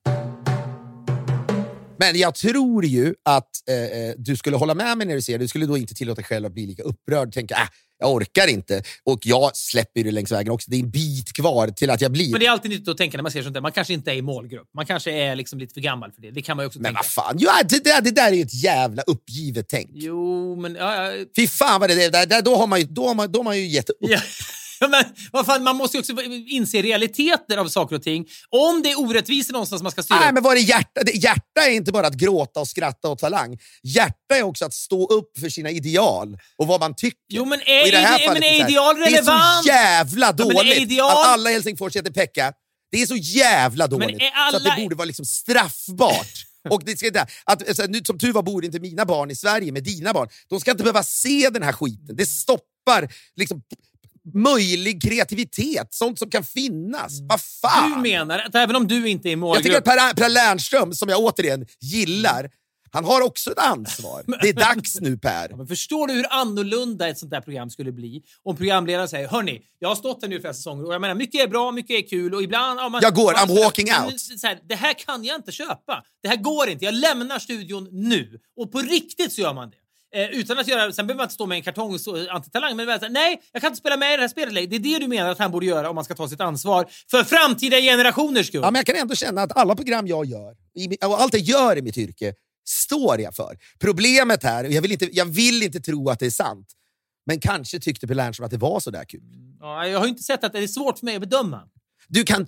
Men 1.98 2.18
jag 2.18 2.34
tror 2.34 2.84
ju 2.84 3.14
att 3.22 3.50
eh, 3.68 3.76
eh, 3.76 4.14
du 4.16 4.36
skulle 4.36 4.56
hålla 4.56 4.74
med 4.74 4.98
mig 4.98 5.06
när 5.06 5.14
du 5.14 5.22
säger 5.22 5.38
det. 5.38 5.44
Du 5.44 5.48
skulle 5.48 5.66
då 5.66 5.76
inte 5.76 5.94
tillåta 5.94 6.14
dig 6.14 6.24
själv 6.24 6.46
att 6.46 6.52
bli 6.52 6.66
lika 6.66 6.82
upprörd. 6.82 7.32
Tänka, 7.32 7.54
äh, 7.54 7.68
Jag 7.98 8.12
orkar 8.12 8.46
inte. 8.46 8.82
Och 9.04 9.18
jag 9.22 9.56
släpper 9.56 10.04
det 10.04 10.10
längs 10.10 10.32
vägen 10.32 10.52
också. 10.52 10.70
Det 10.70 10.76
är 10.76 10.80
en 10.80 10.90
bit 10.90 11.32
kvar 11.32 11.68
till 11.68 11.90
att 11.90 12.00
jag 12.00 12.12
blir... 12.12 12.30
Men 12.30 12.40
det 12.40 12.46
är 12.46 12.50
alltid 12.50 12.70
nyttigt 12.70 12.88
att 12.88 12.96
tänka 12.96 13.18
när 13.18 13.22
man 13.22 13.32
ser 13.32 13.42
sånt 13.42 13.54
där. 13.54 13.60
Man 13.60 13.72
kanske 13.72 13.92
inte 13.94 14.10
är 14.10 14.14
i 14.14 14.22
målgrupp. 14.22 14.68
Man 14.74 14.86
kanske 14.86 15.10
är 15.12 15.36
liksom 15.36 15.58
lite 15.58 15.74
för 15.74 15.80
gammal 15.80 16.12
för 16.12 16.22
det. 16.22 16.30
Det 16.30 16.42
kan 16.42 16.56
man 16.56 16.66
också 16.66 16.78
Men 16.78 16.84
tänka. 16.84 16.98
vad 16.98 17.06
fan, 17.06 17.36
ja, 17.38 17.52
det, 17.68 17.84
där, 17.84 18.00
det 18.00 18.10
där 18.10 18.28
är 18.28 18.32
ju 18.36 18.42
ett 18.42 18.62
jävla 18.62 19.02
uppgivet 19.02 19.66
tänk. 19.68 19.90
Jo, 19.94 20.56
men... 20.56 20.74
Ja, 20.74 21.12
ja, 21.12 21.24
Fy 21.36 21.48
fan 21.48 21.80
vad 21.80 21.90
det 21.90 22.04
är. 22.04 22.10
Där, 22.10 22.26
där, 22.26 22.42
då, 22.42 22.56
har 22.56 22.66
man 22.66 22.80
ju, 22.80 22.86
då, 22.86 23.08
har 23.08 23.14
man, 23.14 23.32
då 23.32 23.38
har 23.38 23.44
man 23.44 23.58
ju 23.58 23.66
gett 23.66 23.90
upp. 23.90 23.96
Ja, 24.00 24.20
men, 24.90 25.04
vad 25.32 25.46
fan, 25.46 25.62
man 25.64 25.76
måste 25.76 25.96
ju 25.96 26.00
också 26.00 26.22
inse 26.46 26.82
realiteter 26.82 27.56
av 27.56 27.68
saker 27.68 27.96
och 27.96 28.02
ting. 28.02 28.26
Om 28.48 28.82
det 28.82 28.90
är 28.90 29.00
orättvisor 29.00 29.52
någonstans 29.52 29.82
man 29.82 29.92
ska 29.92 30.02
styra 30.02 30.20
Nej, 30.20 30.32
men 30.32 30.42
vad 30.42 30.56
är 30.56 30.60
hjärta? 30.60 31.00
Hjärta 31.14 31.60
är 31.66 31.70
inte 31.70 31.92
bara 31.92 32.06
att 32.06 32.14
gråta 32.14 32.60
och 32.60 32.68
skratta 32.68 33.08
och 33.08 33.18
talang. 33.18 33.58
Hjärta 33.82 34.36
är 34.36 34.42
också 34.42 34.64
att 34.64 34.74
stå 34.74 35.06
upp 35.06 35.38
för 35.38 35.48
sina 35.48 35.70
ideal 35.70 36.38
och 36.56 36.66
vad 36.66 36.80
man 36.80 36.94
tycker. 36.94 37.16
Jo, 37.28 37.44
men 37.44 37.60
Och 37.60 37.68
är, 37.68 37.88
i 37.88 37.90
det 37.90 37.98
här 37.98 38.18
fallet 38.18 38.32
men 38.32 38.42
är 38.42 38.60
här, 38.62 38.70
ideal 38.70 38.96
Det 38.96 39.02
är 39.02 39.10
relevant? 39.10 39.64
så 39.64 39.68
jävla 39.68 40.28
är 40.28 40.32
dåligt 40.32 40.78
ideal- 40.78 41.10
att 41.10 41.26
alla 41.26 41.50
i 41.50 41.52
Helsingfors 41.52 41.96
heter 41.96 42.10
Pekka. 42.12 42.52
Det 42.92 43.02
är 43.02 43.06
så 43.06 43.16
jävla 43.16 43.86
dåligt 43.86 44.16
är 44.16 44.20
så 44.20 44.26
att 44.26 44.54
alla- 44.62 44.74
det 44.76 44.82
borde 44.82 44.94
vara 44.94 45.04
liksom 45.06 45.24
straffbart. 45.24 46.32
Och 46.70 46.82
det 46.84 46.96
ska 46.98 47.06
inte, 47.06 47.26
att, 47.44 47.68
alltså, 47.68 47.82
nu, 47.88 48.00
som 48.04 48.18
tur 48.18 48.32
var 48.32 48.42
bor 48.42 48.64
inte 48.64 48.80
mina 48.80 49.04
barn 49.04 49.30
i 49.30 49.36
Sverige 49.36 49.72
med 49.72 49.84
dina 49.84 50.12
barn. 50.12 50.28
De 50.48 50.60
ska 50.60 50.70
inte 50.70 50.82
behöva 50.82 51.02
se 51.02 51.50
den 51.52 51.62
här 51.62 51.72
skiten. 51.72 52.16
Det 52.16 52.26
stoppar 52.26 53.12
liksom, 53.36 53.62
möjlig 54.34 55.02
kreativitet, 55.02 55.88
sånt 55.90 56.18
som 56.18 56.30
kan 56.30 56.44
finnas. 56.44 57.20
Vad 57.20 57.40
fan! 57.40 57.90
Du 57.90 58.10
menar 58.10 58.38
att 58.38 58.54
även 58.54 58.76
om 58.76 58.88
du 58.88 59.08
inte 59.08 59.28
är 59.28 59.30
i 59.30 59.32
Jag 59.32 59.56
tycker 59.56 59.70
målgrupp... 59.70 59.76
att 59.76 59.84
Per, 59.84 60.14
per 60.14 60.28
Lernström, 60.28 60.92
som 60.92 61.08
jag 61.08 61.20
återigen 61.20 61.66
gillar, 61.80 62.50
han 62.90 63.04
har 63.04 63.20
också 63.20 63.52
ett 63.52 63.58
ansvar. 63.58 64.24
Det 64.42 64.48
är 64.48 64.52
dags 64.52 65.00
nu 65.00 65.18
Per. 65.18 65.46
Ja, 65.50 65.56
men 65.56 65.66
förstår 65.66 66.06
du 66.06 66.14
hur 66.14 66.26
annorlunda 66.30 67.08
ett 67.08 67.18
sånt 67.18 67.30
där 67.30 67.40
program 67.40 67.70
skulle 67.70 67.92
bli 67.92 68.22
om 68.42 68.56
programledaren 68.56 69.08
säger 69.08 69.28
hörni, 69.28 69.62
jag 69.78 69.88
har 69.88 69.96
stått 69.96 70.22
här 70.22 70.28
nu 70.28 70.36
i 70.36 70.40
flera 70.40 70.54
säsonger 70.54 70.86
och 70.86 70.94
jag 70.94 71.00
menar 71.00 71.14
mycket 71.14 71.40
är 71.42 71.48
bra, 71.48 71.72
mycket 71.72 72.04
är 72.04 72.08
kul 72.08 72.34
och 72.34 72.42
ibland... 72.42 72.80
Ja, 72.80 72.88
man, 72.88 73.00
Jag 73.02 73.14
går, 73.14 73.32
man, 73.32 73.48
I'm 73.48 73.64
walking 73.64 73.86
men, 73.86 74.04
out. 74.04 74.20
Så 74.20 74.46
här, 74.46 74.58
det 74.68 74.74
här 74.74 74.94
kan 74.94 75.24
jag 75.24 75.36
inte 75.36 75.52
köpa. 75.52 76.04
Det 76.22 76.28
här 76.28 76.36
går 76.36 76.68
inte. 76.68 76.84
Jag 76.84 76.94
lämnar 76.94 77.38
studion 77.38 77.88
nu. 77.92 78.40
Och 78.56 78.72
på 78.72 78.78
riktigt 78.78 79.32
så 79.32 79.40
gör 79.40 79.54
man 79.54 79.70
det. 79.70 79.76
Eh, 80.16 80.30
utan 80.30 80.58
att 80.58 80.68
göra, 80.68 80.92
sen 80.92 81.06
behöver 81.06 81.18
man 81.18 81.24
inte 81.24 81.34
stå 81.34 81.46
med 81.46 81.56
en 81.56 81.62
kartong 81.62 81.98
så, 81.98 82.30
antitalang, 82.30 82.76
men 82.76 82.88
här, 82.88 83.08
nej, 83.08 83.42
jag 83.52 83.62
kan 83.62 83.68
inte 83.68 83.78
spela 83.78 83.96
med 83.96 84.14
i 84.14 84.16
det 84.16 84.22
här 84.22 84.28
spelet 84.28 84.54
längre. 84.54 84.66
Det 84.66 84.76
är 84.76 84.80
det 84.80 84.98
du 84.98 85.08
menar 85.08 85.30
att 85.30 85.38
han 85.38 85.50
borde 85.50 85.66
göra 85.66 85.88
om 85.90 85.94
man 85.94 86.04
ska 86.04 86.14
ta 86.14 86.28
sitt 86.28 86.40
ansvar 86.40 86.86
för 87.10 87.24
framtida 87.24 87.76
generationers 87.80 88.46
skull. 88.46 88.60
Ja, 88.62 88.70
men 88.70 88.78
jag 88.78 88.86
kan 88.86 88.96
ändå 88.96 89.14
känna 89.14 89.42
att 89.42 89.56
alla 89.56 89.76
program 89.76 90.06
jag 90.06 90.26
gör, 90.26 90.56
och 91.04 91.20
allt 91.20 91.34
jag 91.34 91.42
gör 91.42 91.78
i 91.78 91.82
mitt 91.82 91.98
yrke, 91.98 92.34
står 92.68 93.20
jag 93.20 93.34
för. 93.34 93.58
Problemet 93.78 94.42
här, 94.42 94.64
och 94.64 94.72
jag 94.72 94.82
vill 94.82 94.92
inte, 94.92 95.08
jag 95.12 95.24
vill 95.24 95.62
inte 95.62 95.80
tro 95.80 96.10
att 96.10 96.18
det 96.18 96.26
är 96.26 96.30
sant, 96.30 96.66
men 97.26 97.40
kanske 97.40 97.80
tyckte 97.80 98.06
Per 98.06 98.14
Lernström 98.14 98.44
att 98.44 98.50
det 98.50 98.58
var 98.58 98.80
så 98.80 98.90
där 98.90 99.04
kul. 99.04 99.22
Ja, 99.60 99.86
jag 99.86 99.98
har 99.98 100.06
inte 100.06 100.22
sett 100.22 100.44
att 100.44 100.52
det 100.52 100.58
är 100.58 100.66
svårt 100.66 100.98
för 100.98 101.06
mig 101.06 101.14
att 101.14 101.20
bedöma. 101.20 101.62
Du 102.08 102.24
kan, 102.24 102.46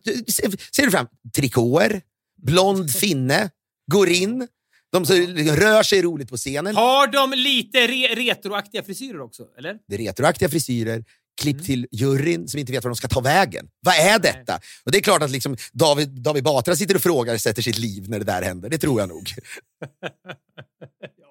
ser 0.72 0.84
du 0.84 0.90
fram 0.90 1.06
trikåer, 1.36 2.02
blond 2.42 2.90
finne, 2.90 3.50
går 3.92 4.08
in, 4.08 4.48
de 4.92 5.06
så, 5.06 5.14
rör 5.14 5.82
sig 5.82 6.02
roligt 6.02 6.30
på 6.30 6.36
scenen. 6.36 6.76
Har 6.76 7.06
de 7.06 7.32
lite 7.36 7.86
re 7.86 8.14
retroaktiga 8.14 8.82
frisyrer 8.82 9.20
också, 9.20 9.42
eller? 9.58 9.78
Det 9.88 9.94
är 9.94 9.98
retroaktiga 9.98 10.48
frisyrer, 10.48 11.04
klipp 11.38 11.64
till 11.64 11.86
juryn 11.92 12.48
som 12.48 12.60
inte 12.60 12.72
vet 12.72 12.84
var 12.84 12.90
de 12.90 12.96
ska 12.96 13.08
ta 13.08 13.20
vägen. 13.20 13.68
Vad 13.80 13.94
är 13.94 14.18
detta? 14.18 14.60
Och 14.84 14.92
det 14.92 14.98
är 14.98 15.02
klart 15.02 15.22
att 15.22 15.30
liksom 15.30 15.56
David, 15.72 16.08
David 16.08 16.44
Batra 16.44 16.76
sitter 16.76 16.94
och 16.94 17.02
frågar 17.02 17.38
sätter 17.38 17.62
sitt 17.62 17.78
liv 17.78 18.10
när 18.10 18.18
det 18.18 18.24
där 18.24 18.42
händer. 18.42 18.68
Det 18.70 18.78
tror 18.78 19.00
jag 19.00 19.08
nog. 19.08 19.32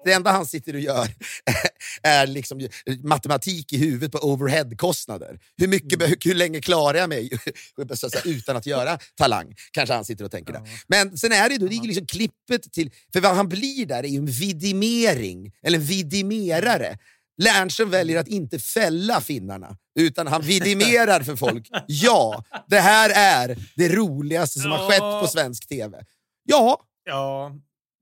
Det 0.04 0.12
enda 0.12 0.30
han 0.30 0.46
sitter 0.46 0.74
och 0.74 0.80
gör 0.80 1.08
är 2.02 2.26
liksom 2.26 2.68
matematik 3.02 3.72
i 3.72 3.78
huvudet 3.78 4.12
på 4.12 4.18
overheadkostnader. 4.18 5.38
Hur, 5.56 5.68
mycket, 5.68 6.02
hur, 6.02 6.16
hur 6.24 6.34
länge 6.34 6.60
klarar 6.60 6.98
jag 6.98 7.08
mig 7.08 7.30
utan 8.24 8.56
att 8.56 8.66
göra 8.66 8.98
talang? 9.16 9.54
Kanske 9.72 9.94
han 9.94 10.04
sitter 10.04 10.24
och 10.24 10.30
tänker 10.30 10.52
det. 10.52 10.62
Men 10.86 11.16
sen 11.16 11.32
är 11.32 11.48
det, 11.48 11.58
då, 11.58 11.66
det 11.66 11.76
är 11.76 11.82
liksom 11.82 12.06
klippet 12.06 12.72
till... 12.72 12.90
För 13.12 13.20
vad 13.20 13.34
han 13.34 13.48
blir 13.48 13.86
där 13.86 14.04
är 14.04 14.08
ju 14.08 14.18
en 14.18 14.26
vidimering, 14.26 15.52
eller 15.62 15.78
en 15.78 15.84
vidimerare. 15.84 16.98
Lernström 17.38 17.90
väljer 17.90 18.20
att 18.20 18.28
inte 18.28 18.58
fälla 18.58 19.20
finnarna, 19.20 19.76
utan 19.98 20.26
han 20.26 20.42
vidimerar 20.42 21.20
för 21.20 21.36
folk. 21.36 21.68
Ja, 21.86 22.44
det 22.68 22.80
här 22.80 23.10
är 23.14 23.56
det 23.76 23.88
roligaste 23.88 24.60
som 24.60 24.70
har 24.70 24.90
skett 24.90 25.22
på 25.22 25.26
svensk 25.26 25.68
tv. 25.68 26.04
Ja, 26.44 26.80
Ja. 27.04 27.52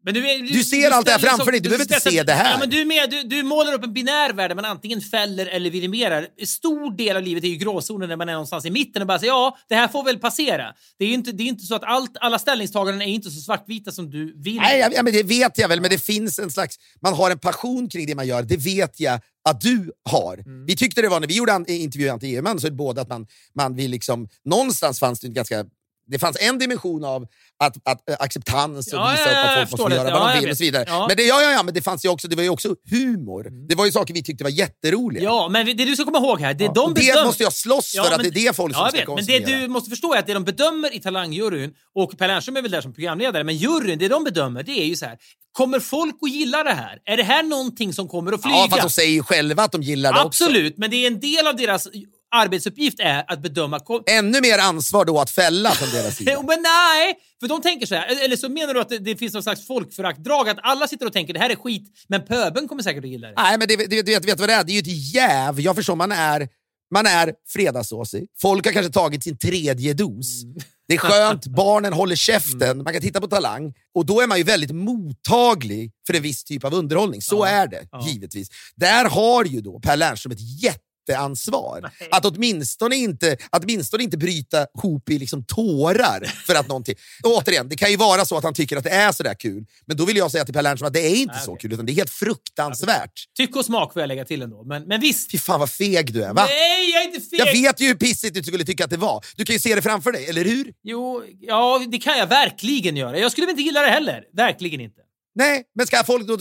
Men 0.07 0.14
du, 0.14 0.30
är- 0.30 0.38
Du 0.52 0.64
ser 0.64 0.90
allt 0.90 1.07
det 1.07 1.12
här 1.12 1.18
ställer 1.18 1.36
framför 1.36 1.52
dig, 1.52 1.61
du 1.61 1.68
behöver 1.68 1.84
inte 1.84 2.00
se 2.11 2.22
det 2.22 2.32
här. 2.32 2.50
Ja, 2.52 2.59
men 2.59 2.70
du, 2.70 2.84
med, 2.84 3.11
du, 3.11 3.22
du 3.22 3.42
målar 3.42 3.72
upp 3.72 3.84
en 3.84 3.92
binär 3.92 4.32
värld 4.32 4.50
där 4.50 4.54
man 4.54 4.64
antingen 4.64 5.00
fäller 5.00 5.46
eller 5.46 5.70
vidimerar. 5.70 6.26
En 6.40 6.46
stor 6.46 6.96
del 6.96 7.16
av 7.16 7.22
livet 7.22 7.44
är 7.44 7.48
ju 7.48 7.57
gråzonen 7.57 8.09
när 8.09 8.16
man 8.16 8.28
är 8.28 8.32
någonstans 8.32 8.64
i 8.64 8.70
mitten 8.70 9.02
och 9.02 9.09
bara 9.09 9.18
säger 9.18 9.32
ja, 9.32 9.57
det 9.68 9.74
här 9.74 9.88
får 9.88 10.04
väl 10.04 10.18
passera. 10.18 10.74
Det 10.98 11.04
är 11.04 11.09
ju 11.09 11.14
inte, 11.14 11.32
det 11.32 11.42
är 11.42 11.46
inte 11.46 11.64
så 11.64 11.74
att 11.74 11.84
allt, 11.84 12.11
alla 12.20 12.38
ställningstaganden 12.38 13.02
är 13.09 13.12
inte 13.14 13.30
så 13.30 13.40
svartvita 13.40 13.92
som 13.92 14.11
du 14.11 14.42
vill. 14.42 14.57
Nej, 14.57 14.88
ja, 14.94 15.02
men 15.02 15.12
det 15.12 15.22
vet 15.22 15.59
jag 15.59 15.68
väl, 15.68 15.80
men 15.80 15.90
det 15.90 15.98
finns 15.98 16.38
en 16.38 16.50
slags... 16.50 16.76
Man 17.02 17.14
har 17.14 17.30
en 17.30 17.38
passion 17.38 17.88
kring 17.88 18.07
det 18.07 18.14
man 18.14 18.26
gör. 18.26 18.42
Det 18.42 18.57
vet 18.57 19.00
jag 19.00 19.20
att 19.48 19.61
du 19.61 19.92
har. 20.11 20.66
Vi 20.66 20.76
tyckte 20.76 21.02
det 21.02 21.09
var 21.09 21.20
när 21.20 21.28
vi 21.28 21.36
gjorde 21.36 21.52
an- 21.52 21.66
intervju 21.68 22.07
i 22.07 22.11
Antti 22.11 22.36
Eman, 22.36 22.61
så 22.61 22.70
både 22.70 23.00
att 23.00 23.09
man, 23.09 23.26
man 23.54 23.76
vill 23.76 23.90
liksom... 23.90 24.28
Någonstans 24.44 24.98
fanns 24.98 25.20
det 25.20 25.26
en 25.26 25.34
ganska... 25.34 25.64
Det 26.09 26.18
fanns 26.18 26.36
en 26.40 26.59
dimension 26.59 27.04
av 27.04 27.26
att, 27.64 27.76
att 27.84 28.09
äh, 28.11 28.16
acceptans 28.18 28.92
och 28.92 28.98
Ja, 28.98 29.11
visa 29.11 29.22
ja, 29.22 29.28
upp 29.30 29.34
ja, 29.34 29.50
att 29.52 29.59
jag 29.59 29.68
folk 29.70 29.80
måste 29.80 29.94
det. 29.94 29.96
göra 29.96 30.09
Ja, 30.09 30.18
vad 30.18 30.28
de 30.28 30.34
jag 30.34 30.40
vill 30.40 30.50
och 30.50 30.57
så 30.57 30.64
vidare. 30.64 30.84
Ja. 30.88 31.04
Men, 31.09 31.16
det, 31.16 31.22
ja, 31.22 31.42
ja, 31.42 31.50
ja, 31.52 31.62
men 31.62 31.74
det, 31.74 31.82
fanns 31.82 32.04
ju 32.04 32.09
också, 32.09 32.28
det 32.28 32.36
var 32.36 32.42
ju 32.42 32.48
också 32.48 32.74
humor. 32.90 33.48
Det 33.68 33.74
var 33.74 33.86
ju 33.86 33.92
saker 33.92 34.14
vi 34.14 34.22
tyckte 34.22 34.44
var 34.44 34.50
jätteroliga. 34.50 35.24
Ja, 35.24 35.48
men 35.48 35.66
det 35.66 35.72
du 35.84 35.96
ska 35.96 36.04
komma 36.04 36.18
ihåg 36.18 36.40
här, 36.40 36.54
det 36.54 36.64
de 36.74 36.78
och 36.78 36.94
det 36.94 37.00
bedömer... 37.00 37.24
måste 37.24 37.42
jag 37.42 37.52
slåss 37.52 37.92
för, 37.96 38.00
att 38.04 38.11
men- 38.11 38.20
det 38.22 38.28
är 38.40 38.46
det 38.48 38.57
folk 38.57 38.74
som 38.74 38.82
ja, 38.82 38.88
ska 38.88 38.98
vet, 38.98 39.09
Men 39.09 39.16
konsumera. 39.16 39.46
det 39.46 39.57
du 39.62 39.68
måste 39.68 39.90
förstå 39.90 40.14
är 40.14 40.18
att 40.18 40.26
det 40.26 40.34
de 40.34 40.44
bedömer 40.44 40.94
i 40.94 41.00
Talangjuryn, 41.00 41.74
och 41.94 42.18
Per 42.18 42.28
Lernström 42.28 42.57
är 42.57 42.62
väl 42.62 42.70
där 42.70 42.80
som 42.80 42.94
programledare, 42.94 43.44
men 43.44 43.57
juryn, 43.57 43.98
det 43.98 44.09
de 44.09 44.24
bedömer, 44.24 44.62
det 44.62 44.72
är 44.80 44.84
ju 44.86 44.96
så 44.96 45.07
här. 45.07 45.18
Kommer 45.52 45.80
folk 45.80 46.16
att 46.22 46.30
gilla 46.30 46.64
det 46.64 46.72
här? 46.72 46.98
Är 47.04 47.16
det 47.16 47.22
här 47.22 47.42
någonting 47.42 47.92
som 47.92 48.09
kommer 48.09 48.32
att 48.32 48.42
flyga? 48.42 48.57
Ja, 48.57 48.66
fast 48.70 48.82
de 48.82 48.90
säger 48.90 49.12
ju 49.12 49.22
själva 49.22 49.62
att 49.62 49.72
de 49.72 49.82
gillar 49.82 50.12
det 50.12 50.18
också. 50.24 50.44
Absolut, 50.44 50.78
men 50.78 50.90
det 50.90 50.96
är 50.96 51.07
en 51.07 51.20
del 51.20 51.46
av 51.46 51.57
deras 51.57 51.88
arbetsuppgift 52.37 53.01
är 53.01 53.24
att 53.32 53.43
bedöma... 53.43 53.80
Ännu 54.07 54.41
mer 54.41 54.59
ansvar 54.59 55.05
då 55.05 55.18
att 55.20 55.30
fälla 55.30 55.70
från 55.70 55.91
deras 55.91 56.16
sida. 56.16 56.43
Men 56.47 56.62
nej! 56.62 57.14
För 57.41 57.49
de 57.49 57.62
tänker 57.62 57.87
så 57.87 57.95
här, 57.95 58.24
eller 58.24 58.37
så 58.37 58.49
menar 58.49 58.74
du 58.74 58.80
att 58.80 58.89
det, 58.89 58.99
det 58.99 59.16
finns 59.16 59.34
någon 59.34 59.43
slags 59.43 59.66
folkföraktdrag, 59.66 60.49
att 60.49 60.59
alla 60.62 60.89
sitter 60.89 61.07
och 61.07 61.12
tänker 61.12 61.34
det 61.34 61.41
här 61.41 61.51
är 61.51 61.57
skit, 61.57 61.82
men 62.09 62.22
pöben 62.26 62.68
kommer 62.68 62.82
säkert 62.82 63.05
att 63.05 63.11
gilla 63.11 63.28
det. 63.28 63.34
Nej, 63.37 63.59
men 63.59 63.68
det, 63.68 63.76
det, 63.76 64.03
vet, 64.03 64.24
vet 64.24 64.41
vad 64.41 64.49
det 64.49 64.53
är? 64.55 64.64
Det 64.64 64.72
är 64.72 64.74
ju 64.74 64.80
ett 64.80 65.14
jäv. 65.14 65.61
Jag 65.61 65.76
förstår, 65.76 65.97
man 65.97 66.12
är, 66.12 66.49
man 66.95 67.07
är 67.07 67.32
fredagsåsig. 67.49 68.26
Folk 68.43 68.66
har 68.66 68.72
kanske 68.72 68.93
tagit 68.93 69.24
sin 69.24 69.39
tredje 69.39 69.95
dos. 69.95 70.43
Mm. 70.45 70.57
Det 70.89 70.95
är 70.95 70.99
skönt, 70.99 71.47
barnen 71.57 71.93
håller 71.93 72.16
käften, 72.16 72.82
man 72.82 72.93
kan 72.93 73.03
titta 73.03 73.20
på 73.20 73.26
Talang. 73.26 73.74
Och 73.95 74.07
då 74.07 74.20
är 74.20 74.26
man 74.26 74.39
ju 74.39 74.45
väldigt 74.45 74.70
mottaglig 74.70 75.93
för 76.07 76.14
en 76.14 76.22
viss 76.22 76.45
typ 76.45 76.64
av 76.64 76.74
underhållning. 76.74 77.22
Så 77.22 77.37
Ja. 77.37 77.49
är 77.49 77.66
det, 77.66 77.89
Ja. 77.93 78.09
givetvis. 78.09 78.49
Där 78.76 79.05
har 79.05 79.45
ju 79.45 79.61
då 79.61 79.80
Per 79.80 79.97
Lernström 79.97 80.32
ett 80.32 80.62
jätteansvar. 81.09 81.80
Nej. 81.82 82.09
Att 82.11 82.24
åtminstone 82.24 82.96
inte, 82.96 83.36
att 83.50 83.64
åtminstone 83.64 84.02
inte 84.02 84.16
bryta 84.16 84.66
ihop 84.78 85.11
i 85.11 85.18
liksom 85.18 85.44
tårar 85.44 86.24
för 86.46 86.54
att 86.54 86.68
någonting... 86.68 86.94
Och 87.24 87.30
återigen, 87.30 87.68
det 87.68 87.76
kan 87.76 87.90
ju 87.90 87.96
vara 87.96 88.24
så 88.24 88.36
att 88.36 88.44
han 88.44 88.54
tycker 88.54 88.76
att 88.76 88.84
det 88.84 88.90
är 88.90 89.12
sådär 89.12 89.34
kul. 89.34 89.64
Men 89.86 89.96
då 89.96 90.04
vill 90.04 90.16
jag 90.16 90.30
säga 90.30 90.44
till 90.44 90.54
Per 90.54 90.62
Lernström 90.62 90.86
att 90.86 90.92
det 90.92 91.07
är 91.07 91.16
inte 91.16 91.34
Nej, 91.34 91.44
så 91.44 91.52
okej. 91.52 91.61
kul, 91.61 91.72
utan 91.72 91.86
det 91.86 91.92
är 91.92 91.94
helt 91.94 92.11
fruktansvärt. 92.11 93.12
Tycke 93.36 93.59
och 93.59 93.64
smak 93.64 93.92
får 93.92 94.02
jag 94.02 94.09
lägga 94.09 94.24
till 94.24 94.42
ändå, 94.42 94.64
men, 94.64 94.82
men 94.82 95.00
visst. 95.00 95.30
Fy 95.30 95.38
fan 95.38 95.61
vad 95.61 95.70
feg 95.70 96.12
du 96.12 96.24
är, 96.24 96.34
va? 96.34 96.46
Nej, 96.48 96.90
jag 96.90 97.02
är 97.02 97.07
inte 97.07 97.20
feg! 97.20 97.40
Jag 97.40 97.52
vet 97.52 97.80
ju 97.80 97.86
hur 97.86 97.94
pissigt 97.94 98.34
du 98.34 98.42
skulle 98.42 98.64
tycka 98.64 98.84
att 98.84 98.90
det 98.90 98.96
var. 98.96 99.24
Du 99.36 99.44
kan 99.44 99.52
ju 99.52 99.61
se 99.61 99.74
det 99.74 99.82
framför 99.82 100.12
dig, 100.12 100.26
eller 100.26 100.44
hur? 100.44 100.72
Jo, 100.82 101.22
ja, 101.40 101.86
det 101.88 101.98
kan 101.98 102.18
jag 102.18 102.26
verkligen 102.26 102.96
göra. 102.96 103.18
Jag 103.18 103.32
skulle 103.32 103.50
inte 103.50 103.62
gilla 103.62 103.80
det 103.80 103.90
heller. 103.90 104.22
Verkligen 104.36 104.80
inte. 104.80 105.05
Nej, 105.37 105.62
men 105.74 105.87
ska 105.87 106.05
folk 106.05 106.26
då... 106.26 106.39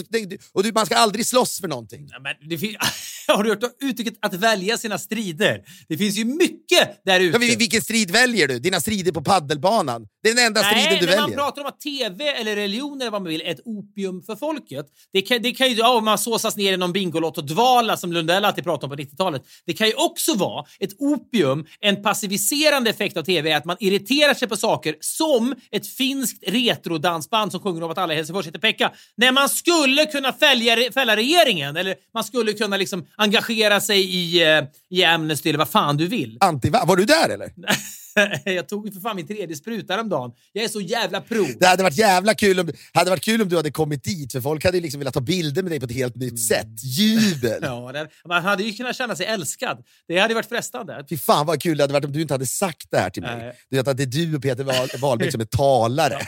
Och 0.54 0.64
du, 0.64 0.72
man 0.72 0.86
ska 0.86 0.96
aldrig 0.96 1.26
slåss 1.26 1.62
för 1.62 1.68
någonting. 1.68 2.08
Ja, 2.12 2.20
Men 2.20 2.50
det 2.50 2.58
fin- 2.58 2.76
har 3.28 3.43
du 3.43 3.50
hört 3.50 3.64
uttrycket 3.82 4.14
att 4.22 4.34
välja 4.34 4.78
sina 4.78 4.98
strider? 4.98 5.62
Det 5.88 5.98
finns 5.98 6.16
ju 6.16 6.26
mycket 6.26 7.06
där 7.06 7.20
ute. 7.20 7.46
Ja, 7.46 7.56
vilken 7.58 7.82
strid 7.82 8.12
väljer 8.12 8.48
du? 8.48 8.60
Dina 8.60 8.80
strider 8.80 9.12
på 9.12 9.22
paddelbanan? 9.22 10.08
Det 10.24 10.30
är 10.30 10.36
den 10.36 10.46
enda 10.46 10.64
striden 10.64 10.84
Nej, 10.89 11.00
du 11.00 11.06
när 11.06 11.16
man 11.16 11.24
väljer. 11.24 11.38
pratar 11.38 11.62
om 11.62 11.68
att 11.68 11.80
TV 11.80 12.28
eller 12.28 12.56
religion 12.56 13.02
eller 13.02 13.12
vad 13.12 13.22
man 13.22 13.30
vill 13.30 13.41
är 13.41 13.52
ett 13.52 13.62
opium 13.66 14.22
för 14.22 14.36
folket. 14.36 14.86
Det 15.14 15.22
kan, 15.22 15.41
det 15.41 15.52
kan 15.52 15.70
ju 15.70 15.76
ja, 15.76 16.00
man 16.02 16.18
såsas 16.18 16.56
ner 16.58 16.74
i 16.74 16.78
någon 16.78 16.93
Bingolott 16.93 17.38
och 17.38 17.46
dvala 17.46 17.98
som 17.98 18.14
Lundell 18.14 18.46
alltid 18.46 18.64
pratade 18.64 18.93
om 18.93 18.98
på 18.98 19.04
90-talet. 19.04 19.41
Det 19.66 19.74
kan 19.74 19.88
ju 19.88 19.93
också 19.93 20.34
vara 20.34 20.66
ett 20.80 20.91
opium, 21.00 21.66
en 21.80 22.04
passiviserande 22.04 22.89
effekt 22.89 23.18
av 23.18 23.24
TV 23.24 23.52
är 23.52 23.58
att 23.58 23.66
man 23.66 23.78
irriterar 23.80 24.34
sig 24.34 24.48
på 24.48 24.58
saker 24.58 24.96
som 25.00 25.56
ett 25.72 25.88
finskt 25.88 26.43
retrodansband 26.48 27.52
som 27.52 27.62
sjunger 27.62 27.84
om 27.84 27.91
att 27.91 27.98
alla 27.98 28.14
i 28.14 28.16
Helsingfors 28.16 28.48
heter 28.48 28.60
Pekka. 28.60 28.85
När 29.18 29.32
man 29.32 29.50
skulle 29.50 30.06
kunna 30.06 30.34
fälja, 30.34 30.92
fälla 30.94 31.16
regeringen 31.16 31.78
eller 31.78 31.96
man 32.14 32.24
skulle 32.24 32.54
kunna 32.54 32.78
liksom 32.78 33.06
engagera 33.16 33.82
sig 33.82 34.16
i, 34.16 34.44
eh, 34.58 34.64
i 34.90 35.04
Amnesty 35.04 35.50
eller 35.50 35.60
vad 35.60 35.70
fan 35.70 35.98
du 35.98 36.08
vill. 36.08 36.38
Anti, 36.40 36.70
va? 36.70 36.84
Var 36.88 36.96
du 36.96 37.06
där 37.06 37.30
eller? 37.30 37.50
jag 38.45 38.70
tog 38.70 38.93
för 38.93 39.01
fan 39.01 39.16
min 39.16 39.28
tredje 39.28 39.55
spruta 39.55 39.93
häromdagen. 39.93 40.32
Jag 40.53 40.63
är 40.63 40.70
så 40.70 40.82
jävla 40.82 41.22
pro. 41.22 41.45
Det 41.59 41.66
hade 41.68 41.84
varit 41.84 41.97
jävla 41.97 42.34
kul 42.36 42.59
om, 42.59 42.72
hade 42.93 43.09
varit 43.09 43.24
kul 43.24 43.41
om 43.41 43.49
du 43.49 43.55
hade 43.55 43.72
kommit 43.72 44.03
dit, 44.03 44.32
för 44.32 44.41
folk 44.41 44.66
hade 44.66 44.78
ju 44.78 44.82
liksom 44.82 44.99
velat 44.99 45.13
ta 45.13 45.22
bilder 45.22 45.63
med 45.63 45.72
dig 45.72 45.80
på 45.80 45.86
ett 45.86 45.91
helt 45.91 46.16
nytt 46.16 46.39
sätt. 46.47 46.68
Jubel! 46.84 47.59
Ja, 47.61 47.91
det, 47.91 48.07
man 48.28 48.43
hade 48.43 48.63
ju 48.63 48.74
kunnat 48.74 48.95
känna 48.95 49.16
sig 49.16 49.26
älskad. 49.26 49.84
Det 50.07 50.18
hade 50.20 50.34
varit 50.34 50.49
frestande. 50.49 51.05
Fy 51.09 51.18
fan 51.18 51.45
vad 51.45 51.61
kul 51.61 51.78
det 51.78 51.84
hade 51.84 51.93
varit 51.93 52.05
om 52.05 52.11
du 52.11 52.22
inte 52.22 52.34
hade 52.34 52.45
sagt 52.45 52.88
det 52.91 52.97
här 52.97 53.09
till 53.09 53.24
mig. 53.24 53.38
Nej. 53.38 53.53
Du 53.70 53.78
vet 53.78 53.88
att 53.88 53.97
det 53.97 54.03
är 54.03 54.07
du 54.07 54.36
och 54.36 54.41
Peter 54.41 54.63
Wahl- 54.63 54.99
Wahlbeck 54.99 55.32
som 55.32 55.41
är 55.41 55.45
talare. 55.45 56.20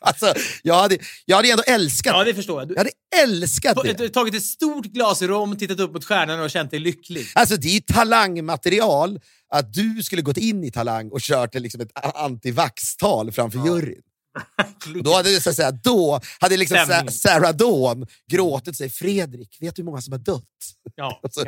Alltså, 0.00 0.34
jag, 0.62 0.74
hade, 0.74 0.98
jag 1.24 1.36
hade 1.36 1.50
ändå 1.50 1.62
älskat 1.66 2.12
Ja, 2.16 2.24
det 2.24 2.34
förstår 2.34 2.60
jag. 2.60 2.68
Du, 2.68 2.74
Jag 2.74 2.80
hade 2.80 2.90
älskat 3.22 3.78
du 3.84 3.92
det. 3.92 4.08
tagit 4.08 4.34
ett 4.34 4.42
stort 4.44 4.86
glas 4.86 5.22
rom, 5.22 5.56
tittat 5.58 5.80
upp 5.80 5.92
mot 5.92 6.04
stjärnorna 6.04 6.42
och 6.42 6.50
känt 6.50 6.70
dig 6.70 6.80
lycklig. 6.80 7.26
Alltså, 7.34 7.56
det 7.56 7.68
är 7.68 7.72
ju 7.72 7.80
talangmaterial 7.80 9.20
att 9.54 9.72
du 9.72 10.02
skulle 10.02 10.22
gått 10.22 10.36
in 10.36 10.64
i 10.64 10.70
Talang 10.70 11.10
och 11.10 11.20
kört 11.20 11.54
liksom 11.54 11.80
ett 11.80 11.90
antivax-tal 12.16 13.32
framför 13.32 13.66
juryn. 13.66 14.02
Då 15.04 15.14
hade, 15.14 15.40
så 15.40 15.50
att 15.50 15.56
säga, 15.56 15.70
då 15.72 16.20
hade 16.40 16.56
liksom. 16.56 16.78
Sa- 16.88 17.10
Sarah 17.10 17.52
Dawn 17.52 18.06
gråtit 18.30 18.68
och 18.68 18.76
sagt 18.76 18.94
Fredrik, 18.94 19.56
vet 19.60 19.76
du 19.76 19.82
hur 19.82 19.84
många 19.84 20.00
som 20.00 20.12
har 20.12 20.18
dött? 20.18 20.42
Ja, 20.94 21.20
Alltså, 21.22 21.44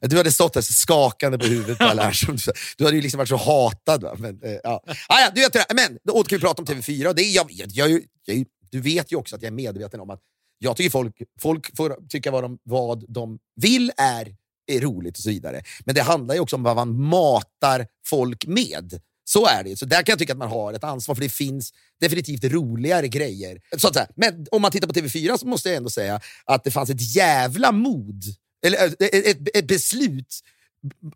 du 0.00 0.16
hade 0.16 0.32
stått 0.32 0.52
där 0.54 0.60
så 0.60 0.72
skakande 0.72 1.38
på 1.38 1.46
huvudet 1.46 2.16
som 2.16 2.36
du- 2.78 2.84
hade 2.84 2.96
ju 2.96 3.02
liksom 3.02 3.18
varit 3.18 3.28
så 3.28 3.36
hatad. 3.36 4.02
Va? 4.02 4.14
Men, 4.18 4.42
eh, 4.42 4.52
ja. 4.62 4.82
Ah, 5.08 5.20
ja, 5.20 5.30
du 5.34 5.40
vet, 5.40 5.52
där. 5.52 5.64
men 5.74 5.98
då 6.04 6.24
kan 6.24 6.38
vi 6.38 6.40
prata 6.40 6.62
om 6.62 6.66
TV4. 6.66 7.06
Och 7.06 7.14
det 7.14 7.22
är, 7.22 7.34
jag, 7.34 7.46
jag, 7.50 7.68
jag, 7.72 8.00
jag, 8.24 8.44
du 8.70 8.80
vet 8.80 9.12
ju 9.12 9.16
också 9.16 9.36
att 9.36 9.42
jag 9.42 9.46
är 9.50 9.54
medveten 9.54 10.00
om 10.00 10.10
att 10.10 10.20
jag 10.58 10.76
tycker 10.76 10.90
folk, 10.90 11.14
folk 11.40 11.76
får 11.76 11.96
tycka 12.08 12.30
vad 12.30 12.44
de, 12.44 12.58
vad 12.62 13.04
de 13.12 13.38
vill 13.60 13.92
är, 13.96 14.36
är 14.68 14.80
roligt 14.80 15.16
och 15.16 15.22
så 15.22 15.30
vidare. 15.30 15.62
Men 15.84 15.94
det 15.94 16.02
handlar 16.02 16.34
ju 16.34 16.40
också 16.40 16.56
om 16.56 16.62
vad 16.62 16.76
man 16.76 17.02
matar 17.02 17.86
folk 18.06 18.46
med. 18.46 19.00
Så 19.24 19.46
är 19.46 19.64
det. 19.64 19.76
Så 19.76 19.84
där 19.84 20.02
kan 20.02 20.12
jag 20.12 20.18
tycka 20.18 20.32
att 20.32 20.38
man 20.38 20.48
har 20.48 20.72
ett 20.72 20.84
ansvar, 20.84 21.14
för 21.14 21.22
det 21.22 21.28
finns 21.28 21.72
definitivt 22.00 22.44
roligare 22.44 23.08
grejer. 23.08 23.60
Så 23.76 23.88
att 23.88 23.94
säga. 23.94 24.08
Men 24.16 24.46
om 24.50 24.62
man 24.62 24.70
tittar 24.70 24.86
på 24.86 24.94
TV4 24.94 25.36
så 25.36 25.46
måste 25.46 25.68
jag 25.68 25.76
ändå 25.76 25.90
säga 25.90 26.20
att 26.44 26.64
det 26.64 26.70
fanns 26.70 26.90
ett 26.90 27.14
jävla 27.16 27.72
mod, 27.72 28.22
eller 28.66 28.86
ett, 28.86 29.02
ett, 29.14 29.56
ett 29.56 29.66
beslut 29.66 30.40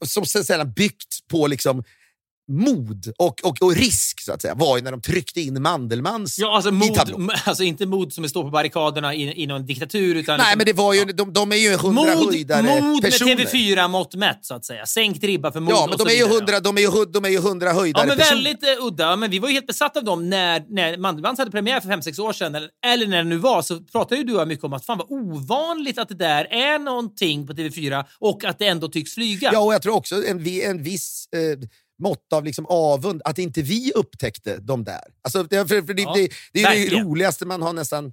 som 0.07 0.27
sedan 0.27 0.73
byggt 0.73 1.29
på 1.29 1.47
liksom 1.47 1.85
mod 2.53 3.13
och, 3.19 3.41
och, 3.45 3.63
och 3.63 3.77
risk, 3.77 4.21
så 4.21 4.33
att 4.33 4.43
säga, 4.43 4.55
var 4.55 4.77
ju 4.77 4.83
när 4.83 4.91
de 4.91 5.01
tryckte 5.01 5.41
in 5.41 5.63
Mandelmans 5.63 6.39
Ja, 6.39 6.55
alltså, 6.57 6.69
i 6.71 6.73
mod, 6.73 6.95
tablån. 6.95 7.31
alltså 7.45 7.63
inte 7.63 7.87
mod 7.87 8.13
som 8.13 8.29
står 8.29 8.43
på 8.43 8.51
barrikaderna 8.51 9.15
i, 9.15 9.43
i 9.43 9.47
någon 9.47 9.67
diktatur. 9.67 10.15
Utan 10.15 10.39
Nej, 10.39 10.45
liksom- 10.47 10.59
men 10.59 10.67
det 10.67 10.73
var 10.73 10.95
ju, 10.95 11.05
de, 11.05 11.33
de 11.33 11.53
är 11.53 11.57
ju 11.57 11.77
hundra 11.77 12.15
mod, 12.15 12.27
höjdare 12.33 12.63
mod 12.81 12.93
med 12.93 13.03
personer. 13.03 13.37
TV4-mått 13.37 14.15
mätt, 14.15 14.39
så 14.43 14.55
att 14.55 14.65
säga. 14.65 14.87
Sänkt 14.87 15.25
ribba 15.25 15.53
för 15.53 15.61
mod 15.61 15.73
Ja, 15.73 15.87
men 15.89 15.99
de 15.99 16.07
är, 16.13 16.17
ju 16.17 16.27
hundra, 16.29 16.61
de, 16.61 16.77
är 16.77 16.81
ju, 16.81 16.89
hu- 16.89 17.13
de 17.13 17.25
är 17.25 17.29
ju 17.29 17.39
hundra 17.39 17.73
höjdare 17.73 18.05
Ja, 18.05 18.09
men 18.09 18.19
personer. 18.19 18.43
väldigt 18.43 18.63
eh, 18.79 18.87
udda. 18.87 19.17
Men 19.17 19.31
vi 19.31 19.39
var 19.39 19.49
ju 19.49 19.55
helt 19.55 19.67
besatta 19.67 19.99
av 19.99 20.05
dem 20.05 20.31
när, 20.31 20.65
när 20.69 20.97
Mandelmans 20.97 21.39
hade 21.39 21.51
premiär 21.51 21.81
för 21.81 21.89
fem 21.89 22.03
sex 22.03 22.19
år 22.19 22.33
sedan. 22.33 22.55
Eller, 22.55 22.69
eller 22.87 23.07
när 23.07 23.17
det 23.17 23.25
nu 23.29 23.37
var, 23.37 23.63
så 23.63 23.81
pratade 23.81 24.17
ju 24.21 24.25
du 24.27 24.47
mycket 24.47 24.65
om 24.65 24.73
att 24.73 24.87
fan 24.87 24.99
vad 24.99 25.07
ovanligt 25.11 25.99
att 25.99 26.09
det 26.09 26.15
där 26.15 26.45
är 26.51 26.79
någonting 26.79 27.47
på 27.47 27.53
TV4 27.53 28.05
och 28.19 28.45
att 28.45 28.59
det 28.59 28.67
ändå 28.67 28.89
tycks 28.89 29.15
flyga. 29.15 29.51
Ja, 29.53 29.59
och 29.61 29.75
jag 29.75 29.83
tror 29.83 29.95
också 29.95 30.15
en, 30.27 30.47
en 30.47 30.83
viss 30.83 31.29
eh, 31.33 31.69
mått 32.03 32.33
av 32.33 32.45
liksom 32.45 32.67
avund, 32.69 33.23
att 33.25 33.39
inte 33.39 33.63
vi 33.63 33.93
upptäckte 33.95 34.57
de 34.57 34.85
där. 34.85 35.01
Alltså, 35.23 35.43
det, 35.43 35.69
för, 35.69 35.83
för 35.83 35.95
det, 35.95 36.03
Ja, 36.03 36.15
det, 36.15 36.29
det 36.53 36.63
är 36.63 36.91
det 36.91 36.97
roligaste 37.03 37.47
man 37.47 37.63
har 37.63 37.73
nästan 37.73 38.05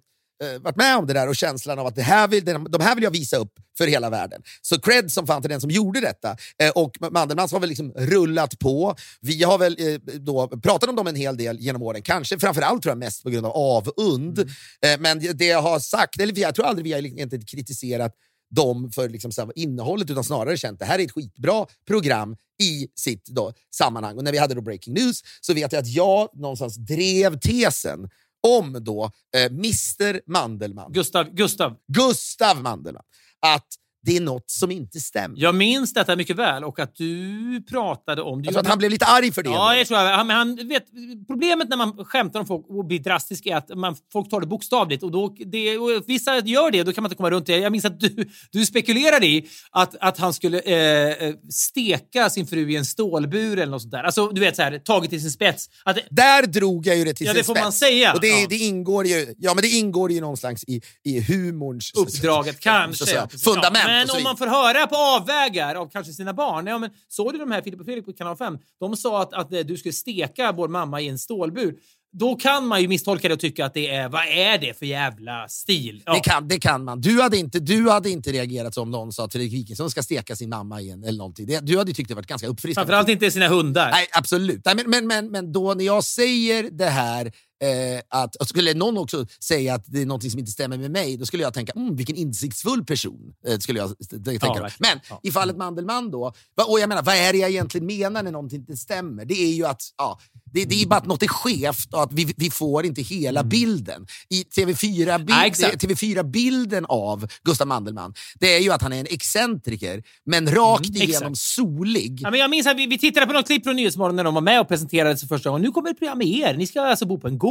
eh, 0.44 0.62
varit 0.62 0.76
med 0.76 0.98
om 0.98 1.08
det 1.08 1.14
där 1.14 1.28
och 1.30 1.36
känslan 1.36 1.80
av 1.80 1.88
att 1.88 1.96
det 1.96 2.02
här 2.02 2.28
vill, 2.28 2.46
de, 2.46 2.82
här 2.82 2.96
vill 2.96 3.04
jag 3.04 3.12
visa 3.12 3.38
upp 3.38 3.54
för 3.78 3.88
hela 3.88 4.10
världen. 4.10 4.42
Så 4.62 4.82
cred 4.82 5.12
som 5.12 5.28
fan 5.28 5.42
till 5.42 5.52
den 5.52 5.62
som 5.62 5.70
gjorde 5.72 6.00
detta. 6.02 6.38
Eh, 6.64 6.70
och 6.76 6.98
Mandelmans 7.12 7.52
har 7.52 7.60
väl 7.60 7.70
liksom 7.70 7.92
rullat 7.92 8.60
på. 8.60 8.96
Vi 9.22 9.44
har 9.44 9.58
väl 9.58 9.76
eh, 9.80 10.00
då 10.20 10.48
pratat 10.48 10.90
om 10.90 10.96
dem 10.96 11.08
en 11.08 11.16
hel 11.16 11.38
del 11.38 11.60
genom 11.60 11.82
åren, 11.82 12.02
kanske 12.02 12.40
framförallt 12.40 12.84
tror 12.84 12.92
jag 12.92 12.98
mest 12.98 13.24
på 13.24 13.30
grund 13.30 13.46
av 13.46 13.52
avund. 13.52 14.40
Mm. 14.40 14.50
Eh, 14.86 15.00
men 15.00 15.38
det- 15.38 15.46
jag 15.46 15.62
har 15.62 15.80
sagt, 15.80 16.20
eller 16.20 16.40
jag 16.40 16.56
tror 16.56 16.66
aldrig 16.66 16.84
vi 16.84 16.94
har 16.94 17.20
inte 17.22 17.40
kritiserat 17.40 18.14
dem 18.50 18.92
för 18.92 19.10
liksom 19.10 19.32
så 19.32 19.52
innehållet, 19.56 20.10
utan 20.10 20.24
snarare 20.24 20.58
känt 20.58 20.80
det 20.80 20.86
här 20.86 21.00
är 21.00 21.04
ett 21.04 21.12
skitbra 21.12 21.66
program 21.88 22.36
i 22.62 22.88
sitt 22.96 23.26
då, 23.26 23.54
sammanhang. 23.76 24.18
Och 24.18 24.24
när 24.24 24.32
vi 24.32 24.38
hade 24.38 24.54
då 24.54 24.62
Breaking 24.62 24.94
News 24.94 25.22
så 25.42 25.54
vet 25.54 25.72
jag 25.72 25.80
att 25.80 25.88
jag 25.88 26.30
någonstans 26.34 26.76
drev 26.76 27.40
tesen 27.40 28.10
om 28.48 28.78
då 28.84 29.12
eh, 29.36 29.46
Mr 29.46 30.32
Mandelmann, 30.32 30.92
Gustav, 30.92 31.34
Gustav, 31.34 31.76
Gustav 31.88 32.62
Mandelmann, 32.62 33.04
att 33.40 33.68
det 34.06 34.18
är 34.18 34.22
något 34.22 34.50
som 34.52 34.72
inte 34.72 35.00
stämmer. 35.00 35.40
jag 35.40 35.56
minns 35.56 35.94
detta 35.94 36.16
mycket 36.16 36.36
väl 36.36 36.64
och 36.64 36.80
att 36.80 36.96
du 36.96 37.64
pratade 37.70 38.22
om... 38.22 38.44
Jag 38.44 38.54
tror 38.54 38.62
att 38.62 38.68
han 38.68 38.78
blev 38.78 38.92
lite 38.92 39.06
arg 39.06 39.32
för 39.32 39.44
det. 39.44 39.50
Ja, 39.50 39.76
jag 39.76 39.88
tror 39.88 40.00
jag. 40.00 40.18
Han, 40.18 40.28
men 40.28 40.36
han, 40.38 40.56
vet, 40.68 40.84
problemet 41.28 41.70
när 41.70 41.78
man 41.78 42.06
skämtar 42.06 42.40
om 42.40 42.46
folk 42.46 42.66
och 42.70 42.86
blir 42.86 43.00
drastisk 43.00 43.46
är 43.46 43.56
att 43.56 43.78
man, 43.78 43.96
folk 44.14 44.30
tar 44.30 44.42
det 44.42 44.48
bokstavligt. 44.48 45.04
Och 45.04 45.12
då, 45.12 45.36
det, 45.46 45.78
och 45.78 46.04
vissa 46.08 46.38
gör 46.40 46.72
det, 46.72 46.84
då 46.84 46.94
kan 46.94 47.02
man 47.02 47.08
inte 47.10 47.18
komma 47.18 47.30
runt 47.32 47.46
det. 47.46 47.58
Jag 47.58 47.72
minns 47.72 47.86
att 47.86 48.00
du, 48.00 48.30
du 48.52 48.66
spekulerade 48.66 49.26
i 49.28 49.48
att, 49.72 49.96
att 50.00 50.18
han 50.18 50.34
skulle 50.34 50.60
eh, 50.60 51.28
eh, 51.28 51.36
steka 51.50 52.30
sin 52.30 52.48
fru 52.48 52.72
i 52.72 52.76
en 52.76 52.86
stålbur 52.86 53.60
eller 53.60 53.72
något 53.72 53.82
sånt 53.82 53.92
där. 53.92 54.04
Alltså, 54.04 54.28
du 54.28 54.42
vet, 54.42 54.56
så 54.56 54.62
här, 54.62 54.80
taget 54.80 55.10
till 55.10 55.22
sin 55.22 55.32
spets. 55.32 55.70
Att, 55.84 55.96
det- 55.96 56.08
Där 56.10 56.48
drog 56.48 56.88
jag 56.88 56.98
ju 56.98 57.04
det 57.06 57.14
till 57.14 57.26
Ja, 57.28 57.34
sin 57.34 57.38
det 57.38 57.44
får 57.44 57.54
spets. 57.54 57.64
man 57.64 57.72
säga. 57.74 58.14
Och 58.14 58.22
det, 58.22 58.28
Ja. 58.28 58.46
det, 58.50 58.56
ingår 58.58 59.06
ju, 59.06 59.34
ja, 59.38 59.54
men 59.54 59.62
det 59.62 59.68
ingår 59.70 60.12
ju 60.12 60.22
någonstans 60.22 60.64
i, 60.68 60.82
i 61.04 61.22
humorns 61.22 61.92
uppdraget 61.96 62.56
så- 62.56 62.62
kanske. 62.62 63.06
så- 63.06 63.16
ja, 63.16 63.28
så- 63.32 63.38
fundament. 63.40 63.89
Men 63.90 64.18
om 64.18 64.24
man 64.24 64.38
får 64.38 64.48
höra 64.48 64.88
på 64.88 64.96
avvägar 64.96 65.76
av 65.76 65.90
kanske 65.90 66.14
sina 66.14 66.34
barn. 66.34 66.68
Ja, 66.68 66.78
men 66.78 66.90
såg 67.08 67.34
du 67.34 67.40
de 67.40 67.52
här 67.52 67.62
Filip 67.62 67.80
och 67.80 67.86
Fredrik 67.86 68.06
på 68.06 68.14
kanal 68.14 68.38
5? 68.38 68.58
De 68.80 68.96
sa 68.96 69.22
att, 69.22 69.34
att 69.34 69.54
eh, 69.54 69.60
du 69.60 69.78
skulle 69.78 69.94
steka 69.94 70.52
vår 70.52 70.68
mamma 70.68 71.02
i 71.02 71.10
en 71.10 71.20
stålbur. 71.20 71.76
Då 72.12 72.36
kan 72.36 72.68
man 72.68 72.82
ju 72.82 72.88
misstolka 72.88 73.28
det 73.28 73.34
och 73.34 73.40
tycka 73.40 73.66
att 73.66 73.74
det 73.74 73.90
är, 73.90 74.10
vad 74.10 74.28
är 74.28 74.58
det 74.58 74.80
för 74.80 74.86
jävla 74.86 75.48
stil? 75.48 76.04
Ja. 76.06 76.14
Det, 76.14 76.20
kan, 76.20 76.48
det 76.48 76.60
kan 76.60 76.84
man. 76.84 77.02
Du 77.02 77.22
hade, 77.22 77.38
inte, 77.38 77.60
du 77.60 77.90
hade 77.90 78.10
inte 78.10 78.32
reagerat 78.32 78.74
som 78.74 78.92
någon 78.92 79.12
sa 79.12 79.26
att 79.26 79.32
Fredrik 79.32 79.54
Wikingsson 79.54 79.92
ska 79.92 80.04
steka 80.04 80.36
sin 80.36 80.50
mamma 80.50 80.82
igen. 80.82 81.04
Eller 81.04 81.18
någonting. 81.18 81.48
Det, 81.48 81.60
du 81.60 81.78
hade 81.78 81.94
tyckt 81.94 82.10
det 82.10 82.16
varit 82.16 82.28
ganska 82.28 82.48
uppfriskande. 82.48 82.86
Framförallt 82.86 83.10
inte 83.10 83.32
sina 83.32 83.48
hundar. 83.48 83.92
Nej, 83.92 84.08
absolut. 84.12 84.62
Nej, 84.66 84.76
men, 84.76 84.90
men, 84.90 85.08
men, 85.08 85.32
men 85.32 85.52
då 85.52 85.74
när 85.74 85.86
jag 85.86 86.04
säger 86.04 86.70
det 86.72 86.90
här, 86.90 87.32
eh, 87.64 88.02
att, 88.10 88.36
och 88.36 88.48
skulle 88.48 88.74
någon 88.74 88.98
också 88.98 89.26
säga 89.44 89.74
att 89.74 89.84
det 89.88 90.02
är 90.02 90.06
något 90.06 90.32
som 90.32 90.40
inte 90.40 90.52
stämmer 90.52 90.78
med 90.78 90.92
mig, 90.92 91.18
då 91.18 91.26
skulle 91.26 91.44
jag 91.44 91.54
tänka, 91.54 91.72
mm, 91.76 91.96
vilken 91.96 92.16
insiktsfull 92.16 92.86
person. 92.86 93.34
Eh, 93.48 93.58
skulle 93.60 93.80
jag 93.80 93.94
tänka. 94.24 94.38
verkligen. 94.62 94.72
men 94.80 95.00
Ja. 95.10 95.20
i 95.24 95.32
fallet 95.32 95.58
Mandelmann 95.58 96.12
då, 96.12 96.34
och 96.68 96.80
jag 96.80 96.90
menar, 96.90 97.04
vad 97.04 97.16
är 97.16 97.34
det 97.34 97.40
jag 97.40 97.50
egentligen 97.50 97.86
menar 97.88 98.24
när 98.24 98.32
någonting 98.32 98.60
inte 98.60 98.78
stämmer? 98.78 99.26
Det 99.26 99.34
är 99.34 99.54
ju 99.54 99.66
att 99.66 99.82
ja, 99.98 100.20
det, 100.54 100.66
det 100.66 100.82
är 100.82 100.86
bara 100.88 100.98
att 101.00 101.06
något 101.06 101.24
är 101.24 101.28
skevt 101.28 101.94
och 101.94 102.04
att 102.04 102.14
vi, 102.14 102.34
vi 102.38 102.50
får 102.52 102.86
inte 102.86 103.02
hela 103.02 103.44
bilden. 103.44 104.08
I 104.30 104.44
TV4-bilden 104.44 105.26
Ja, 105.28 105.46
exakt. 105.46 105.84
TV4 105.84 106.86
av 106.90 107.28
Gustav 107.44 107.68
Mandelmann, 107.68 108.14
det 108.40 108.56
är 108.56 108.60
ju 108.60 108.72
att 108.72 108.82
han 108.82 108.94
är 108.94 109.00
en 109.00 109.08
excentriker, 109.10 110.04
men 110.26 110.52
rakt 110.52 110.90
Mm, 110.90 111.02
igenom 111.02 111.32
exakt. 111.34 111.38
solig. 111.38 112.20
Ja, 112.22 112.32
men 112.32 112.40
jag 112.40 112.50
minns 112.50 112.68
att 112.68 112.78
vi, 112.78 112.86
vi 112.88 112.98
tittade 112.98 113.26
på 113.26 113.34
något 113.34 113.46
klipp 113.46 113.64
från 113.64 113.76
Nyhetsmorgon 113.76 114.16
när 114.16 114.24
de 114.24 114.34
var 114.34 114.42
med 114.42 114.62
och 114.62 114.68
presenterade 114.68 115.18
sig 115.18 115.28
första 115.28 115.50
gången. 115.50 115.62
Nu 115.62 115.72
kommer 115.72 115.90
ett 115.90 115.98
program 116.00 116.18
med 116.18 116.28
er. 116.28 116.54
Ni 116.58 116.68
ska 116.68 116.82
alltså 116.82 117.06
bo 117.06 117.20
på 117.20 117.28
en 117.28 117.38
gård 117.38 117.49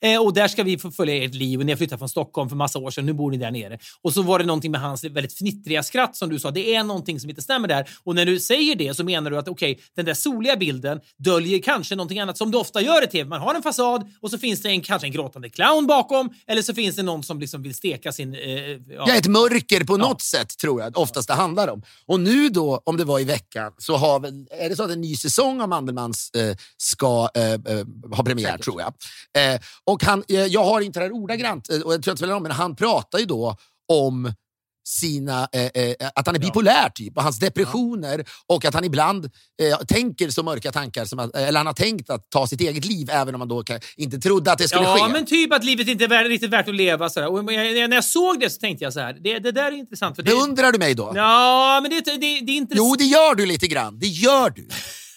eh, 0.00 0.22
och 0.22 0.34
där 0.34 0.48
ska 0.48 0.62
vi 0.62 0.78
få 0.78 0.90
följa 0.90 1.24
ert 1.24 1.34
liv. 1.34 1.58
Och 1.58 1.66
ni 1.66 1.72
har 1.72 1.76
flyttat 1.76 1.98
från 1.98 2.08
Stockholm 2.08 2.48
för 2.48 2.56
massa 2.56 2.78
år 2.78 2.90
sedan. 2.90 3.06
Nu 3.06 3.12
bor 3.12 3.30
ni 3.30 3.36
där 3.36 3.50
nere. 3.50 3.78
Och 4.02 4.12
så 4.12 4.22
var 4.22 4.38
det 4.38 4.44
någonting 4.44 4.70
med 4.70 4.80
hans 4.80 5.04
väldigt 5.04 5.32
fnittriga 5.32 5.82
skratt 5.82 6.16
som 6.16 6.28
du 6.28 6.38
sa. 6.38 6.50
Det 6.50 6.74
är 6.74 6.84
någonting 6.84 7.20
som 7.20 7.30
inte 7.30 7.42
stämmer 7.42 7.68
där. 7.68 7.88
Och 8.04 8.14
när 8.14 8.26
du 8.26 8.40
säger 8.40 8.76
det 8.76 8.94
så 8.94 9.04
menar 9.04 9.30
du 9.30 9.38
att 9.38 9.48
okej, 9.48 9.80
den 9.96 10.04
där 10.04 10.14
soliga 10.14 10.56
bilden 10.56 11.00
döljer 11.18 11.58
kanske 11.58 11.96
någonting 11.96 12.20
annat 12.20 12.38
som 12.38 12.50
du 12.50 12.58
ofta 12.58 12.80
gör 12.80 13.04
i 13.04 13.06
tv. 13.06 13.28
Man 13.28 13.40
har 13.40 13.54
en 13.54 13.62
fasad 13.62 14.10
och 14.20 14.30
så 14.30 14.38
finns 14.38 14.62
det 14.62 14.68
en, 14.68 14.80
kanske 14.80 15.06
en 15.06 15.12
gråtande 15.12 15.48
clown 15.48 15.86
bakom 15.86 16.30
eller 16.46 16.62
så 16.62 16.74
finns 16.74 16.96
det 16.96 17.02
någon 17.02 17.22
som 17.22 17.40
liksom 17.40 17.62
vill 17.62 17.74
steka 17.74 18.12
sin... 18.12 18.34
Eh, 18.34 18.40
ja. 18.40 19.04
Ja, 19.06 19.14
ett 19.14 19.26
mörker 19.26 19.84
på 19.84 19.96
något 19.96 20.22
sätt 20.22 20.58
tror 20.58 20.82
jag 20.82 20.98
oftast 20.98 21.28
det 21.28 21.34
handlar 21.34 21.68
om. 21.68 21.82
Och 22.06 22.20
nu 22.20 22.48
då, 22.48 22.82
om 22.84 22.96
det 22.96 23.04
var 23.04 23.20
i 23.20 23.24
veckan, 23.24 23.72
så 23.78 23.96
har 23.96 24.20
väl, 24.20 24.46
är 24.50 24.68
det 24.68 24.76
så 24.76 24.82
att 24.82 24.90
en 24.90 25.00
ny 25.00 25.16
säsong 25.16 25.60
av 25.60 25.68
Mandelmans 25.68 26.30
eh, 26.30 26.56
ska 26.76 27.28
eh, 27.34 27.52
eh, 27.52 27.58
ha 28.12 28.24
premiär, 28.24 28.50
Säkert. 28.50 28.64
tror 28.64 28.80
jag. 28.80 28.94
Eh, 29.38 29.60
och 29.84 30.02
han, 30.04 30.24
eh, 30.28 30.44
jag 30.46 30.64
har 30.64 30.80
inte 30.80 30.98
det 31.00 31.04
här 31.04 31.12
ordagrant, 31.12 31.70
eh, 31.70 31.80
och 31.80 31.92
jag 31.94 32.02
tror 32.02 32.12
inte 32.14 32.26
roll, 32.26 32.42
men 32.42 32.52
han 32.52 32.76
pratar 32.76 33.18
ju 33.18 33.24
då 33.24 33.56
om 33.92 34.32
sina, 34.84 35.48
eh, 35.52 35.64
eh, 35.82 35.94
att 36.14 36.26
han 36.26 36.34
är 36.36 36.40
bipolär 36.40 36.88
typ, 36.88 37.16
och 37.16 37.22
hans 37.22 37.38
depressioner 37.38 38.24
och 38.46 38.64
att 38.64 38.74
han 38.74 38.84
ibland 38.84 39.24
eh, 39.62 39.78
tänker 39.86 40.30
så 40.30 40.42
mörka 40.42 40.72
tankar, 40.72 41.04
som 41.04 41.18
att, 41.18 41.36
eller 41.36 41.58
han 41.60 41.66
har 41.66 41.72
tänkt 41.72 42.10
att 42.10 42.30
ta 42.30 42.46
sitt 42.46 42.60
eget 42.60 42.84
liv 42.84 43.08
även 43.10 43.34
om 43.34 43.40
han 43.40 43.48
då 43.48 43.64
inte 43.96 44.18
trodde 44.18 44.52
att 44.52 44.58
det 44.58 44.68
skulle 44.68 44.82
Ja, 44.84 45.06
ske. 45.06 45.12
men 45.12 45.26
typ 45.26 45.52
att 45.52 45.64
livet 45.64 45.88
inte 45.88 46.04
är 46.04 46.24
riktigt 46.24 46.50
värt 46.50 46.68
att 46.68 46.74
leva. 46.74 47.08
Sådär. 47.10 47.28
Och 47.32 47.38
jag, 47.52 47.88
när 47.90 47.94
jag 47.94 48.04
såg 48.04 48.40
det 48.40 48.50
så 48.50 48.58
tänkte 48.60 48.84
jag 48.84 48.92
så 48.92 49.00
här. 49.00 49.12
Det, 49.24 49.38
det 49.38 49.52
där 49.52 49.64
är 49.72 49.72
intressant. 49.76 50.16
För 50.16 50.22
det, 50.22 50.30
Beundrar 50.30 50.72
du 50.72 50.78
mig 50.78 50.94
då? 50.94 51.12
ja, 51.14 51.78
men 51.82 51.90
det, 51.90 52.00
det, 52.04 52.16
det 52.16 52.26
är 52.52 52.56
intressant. 52.56 52.88
Jo, 52.88 52.94
det 52.98 53.04
gör 53.04 53.34
du 53.34 53.46
lite 53.46 53.66
grann. 53.66 53.98
Det 53.98 54.06
gör 54.06 54.50
du. 54.50 54.68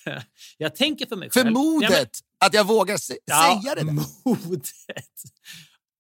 Jag 0.57 0.75
tänker 0.75 1.05
för 1.05 1.15
mig 1.15 1.29
För 1.31 1.39
själv. 1.39 1.53
modet 1.53 1.89
Ja, 1.91 1.97
men- 1.97 2.05
att 2.45 2.53
jag 2.53 2.67
vågar 2.67 2.97
se- 2.97 3.17
Ja, 3.25 3.61
säga 3.63 3.75
det 3.75 3.81
där. 3.83 3.93
modet. 4.25 4.69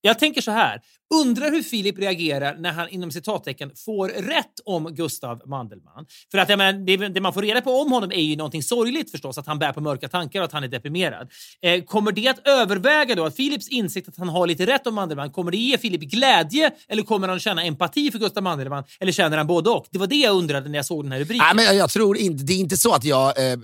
Jag 0.01 0.19
tänker 0.19 0.41
så 0.41 0.51
här. 0.51 0.81
Undrar 1.13 1.51
hur 1.51 1.61
Filip 1.61 1.97
reagerar 1.99 2.55
när 2.57 2.71
han 2.71 2.89
inom 2.89 3.11
citattecken 3.11 3.71
får 3.85 4.07
rätt 4.09 4.53
om 4.65 4.95
Gustav 4.95 5.41
Mandelmann. 5.45 6.05
För 6.31 6.37
att 6.37 6.49
jag 6.49 6.57
menar, 6.57 6.85
det, 6.85 6.97
det 7.09 7.21
man 7.21 7.33
får 7.33 7.41
reda 7.41 7.61
på 7.61 7.71
om 7.81 7.91
honom 7.91 8.11
är 8.11 8.21
ju 8.21 8.35
någonting 8.35 8.63
sorgligt 8.63 9.11
förstås, 9.11 9.37
att 9.37 9.47
han 9.47 9.59
bär 9.59 9.73
på 9.73 9.81
mörka 9.81 10.07
tankar 10.09 10.39
och 10.39 10.45
att 10.45 10.51
han 10.51 10.63
är 10.63 10.67
deprimerad. 10.67 11.31
Eh, 11.61 11.83
kommer 11.83 12.11
det 12.11 12.27
att 12.27 12.47
överväga 12.47 13.15
då 13.15 13.25
att 13.25 13.35
Filips 13.35 13.67
insikt 13.67 14.07
att 14.07 14.17
han 14.17 14.29
har 14.29 14.47
lite 14.47 14.65
rätt 14.65 14.87
om 14.87 14.95
Mandelmann, 14.95 15.31
kommer 15.31 15.51
det 15.51 15.57
ge 15.57 15.77
Filip 15.77 16.01
glädje 16.01 16.71
eller 16.89 17.03
kommer 17.03 17.27
han 17.27 17.39
känna 17.39 17.63
empati 17.63 18.11
för 18.11 18.19
Gustav 18.19 18.43
Mandelmann? 18.43 18.83
Eller 18.99 19.11
känner 19.11 19.37
han 19.37 19.47
både 19.47 19.69
och? 19.69 19.87
Det 19.91 19.99
var 19.99 20.07
det 20.07 20.15
jag 20.15 20.35
undrade 20.35 20.69
när 20.69 20.77
jag 20.79 20.85
såg 20.85 21.05
den 21.05 21.11
här 21.11 21.19
rubriken. 21.19 21.45
Nej, 21.45 21.55
men 21.55 21.65
jag, 21.65 21.75
jag 21.75 21.89
tror 21.89 22.17
inte, 22.17 22.43
det 22.43 22.53
är 22.53 22.57
inte 22.59 22.77
så 22.77 22.93
att 22.93 23.03
jag 23.03 23.51
eh, 23.51 23.57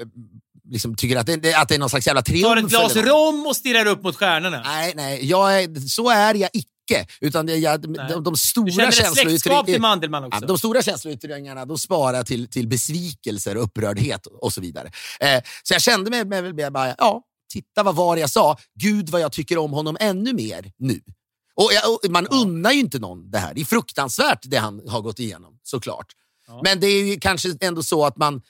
liksom 0.72 0.96
tycker 0.96 1.16
att 1.16 1.26
det, 1.26 1.54
att 1.54 1.70
det 1.70 1.76
är 1.76 1.80
någon 1.80 1.90
slags 1.90 2.08
jävla 2.08 2.22
triumf. 2.22 2.46
Tar 2.46 2.58
ett 2.58 2.70
glas 2.70 2.96
rom 2.96 3.46
och 3.48 3.56
stirrar 3.56 3.86
upp 3.86 4.04
mot 4.04 4.16
stjärnorna. 4.16 4.62
Nej, 4.66 4.94
nej 4.96 5.26
jag 5.26 5.64
är, 5.64 5.88
så 5.90 6.10
är 6.10 6.34
jag 6.34 6.50
icke. 6.54 7.08
Utan 7.22 7.46
det, 7.46 7.56
jag, 7.56 7.82
de, 7.82 8.24
de 8.24 8.38
stora 8.38 8.92
känsloyttringarna? 8.92 10.30
Ja, 10.32 10.40
de 10.40 10.58
stora 10.58 10.82
känsloyttringarna 10.82 11.66
de 11.66 11.78
sparar 11.78 12.24
till, 12.24 12.48
till 12.48 12.68
besvikelser, 12.68 13.56
upprördhet 13.56 14.26
och 14.26 14.54
så 14.54 14.62
vidare. 14.62 14.92
Eh, 15.20 15.42
så 15.64 15.74
jag 15.74 15.82
kände 15.82 16.10
mig, 16.10 16.26
mig, 16.26 16.54
mig 16.54 16.72
bara, 16.72 16.96
ja, 16.98 17.24
titta 17.54 17.84
vad 17.84 17.96
var 17.96 18.18
jag 18.18 18.30
sa. 18.30 18.58
Gud 18.80 19.10
vad 19.10 19.22
jag 19.22 19.32
tycker 19.32 19.58
om 19.58 19.72
honom 19.72 19.98
ännu 20.00 20.34
mer 20.34 20.72
nu. 20.78 21.02
Och, 21.56 21.70
jag, 21.74 21.94
och 21.94 22.12
man 22.12 22.28
unnar 22.28 22.72
ju 22.72 22.80
inte 22.80 23.00
någon 23.00 23.32
det 23.32 23.38
här. 23.38 23.54
Det 23.54 23.62
är 23.62 23.66
fruktansvärt 23.66 24.40
det 24.44 24.58
han 24.58 24.82
har 24.88 25.02
gått 25.02 25.20
igenom, 25.20 25.60
såklart. 25.64 26.08
Men 26.64 26.80
det 26.80 26.88
är 26.88 27.04
ju 27.04 27.20
kanske 27.20 27.58
ändå 27.62 27.84
så 27.84 28.06
att 28.06 28.18
man 28.18 28.42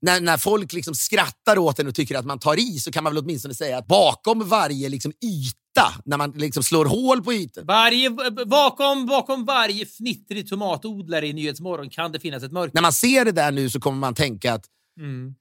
när, 0.00 0.20
när 0.20 0.36
folk 0.36 0.72
liksom 0.72 0.94
skrattar 0.94 1.58
åt 1.58 1.78
en 1.78 1.86
och 1.88 1.94
tycker 1.94 2.14
att 2.18 2.24
man 2.26 2.38
tar 2.38 2.58
i 2.58 2.78
så 2.78 2.92
kan 2.92 3.04
man 3.04 3.14
väl 3.14 3.22
åtminstone 3.24 3.54
säga 3.54 3.78
att 3.78 3.86
bakom 3.86 4.48
varje 4.48 4.88
liksom 4.88 5.12
yta, 5.24 5.94
när 6.04 6.16
man 6.16 6.30
liksom 6.30 6.62
slår 6.62 6.84
hål 6.86 7.22
på 7.24 7.32
ytan, 7.32 7.66
Varje, 7.66 8.10
bakom, 8.46 9.06
bakom 9.06 9.44
varje 9.44 9.86
fnittrig 9.86 10.48
tomatodlare 10.48 11.26
i 11.26 11.32
Nyhetsmorgon 11.32 11.90
kan 11.90 12.12
det 12.12 12.20
finnas 12.20 12.42
ett 12.42 12.52
mörker. 12.52 12.74
när 12.74 12.82
man 12.82 12.92
ser 12.92 13.24
det 13.24 13.32
där 13.32 13.52
nu 13.52 13.70
så 13.70 13.80
kommer 13.80 13.98
man 13.98 14.14
tänka 14.14 14.52
att 14.54 14.64
Mm. 15.00 15.34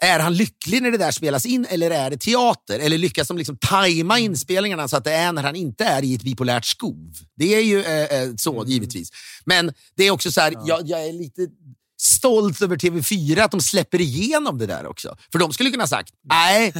är 0.00 0.20
han 0.20 0.34
lycklig 0.36 0.82
när 0.82 0.90
det 0.90 0.98
där 0.98 1.10
spelas 1.10 1.46
in 1.46 1.66
eller 1.70 1.90
är 1.90 2.10
det 2.10 2.16
teater? 2.16 2.78
Eller 2.78 2.98
lyckas 2.98 3.28
de 3.28 3.38
liksom 3.38 3.56
tajma 3.56 4.18
Mm. 4.18 4.30
inspelningarna 4.32 4.88
så 4.88 4.96
att 4.96 5.04
det 5.04 5.12
är 5.12 5.32
när 5.32 5.42
han 5.42 5.56
inte 5.56 5.84
är 5.84 6.02
i 6.04 6.14
ett 6.14 6.22
bipolärt 6.22 6.64
skov? 6.64 7.12
Det 7.36 7.54
är 7.54 7.60
ju 7.62 7.82
eh, 7.82 8.02
eh, 8.22 8.34
så 8.36 8.54
Mm. 8.54 8.68
givetvis. 8.68 9.08
Men 9.44 9.72
det 9.96 10.04
är 10.04 10.10
också 10.10 10.32
så 10.32 10.40
här, 10.40 10.54
jag, 10.66 10.88
jag 10.88 11.06
är 11.08 11.12
lite 11.12 11.46
stolt 12.00 12.62
över 12.62 12.76
TV4 12.76 13.40
att 13.40 13.50
de 13.50 13.60
släpper 13.60 14.00
igenom 14.00 14.58
det 14.58 14.66
där 14.66 14.86
också. 14.86 15.16
För 15.32 15.38
de 15.38 15.52
skulle 15.52 15.70
kunna 15.70 15.86
sagt, 15.86 16.10
nej, 16.24 16.72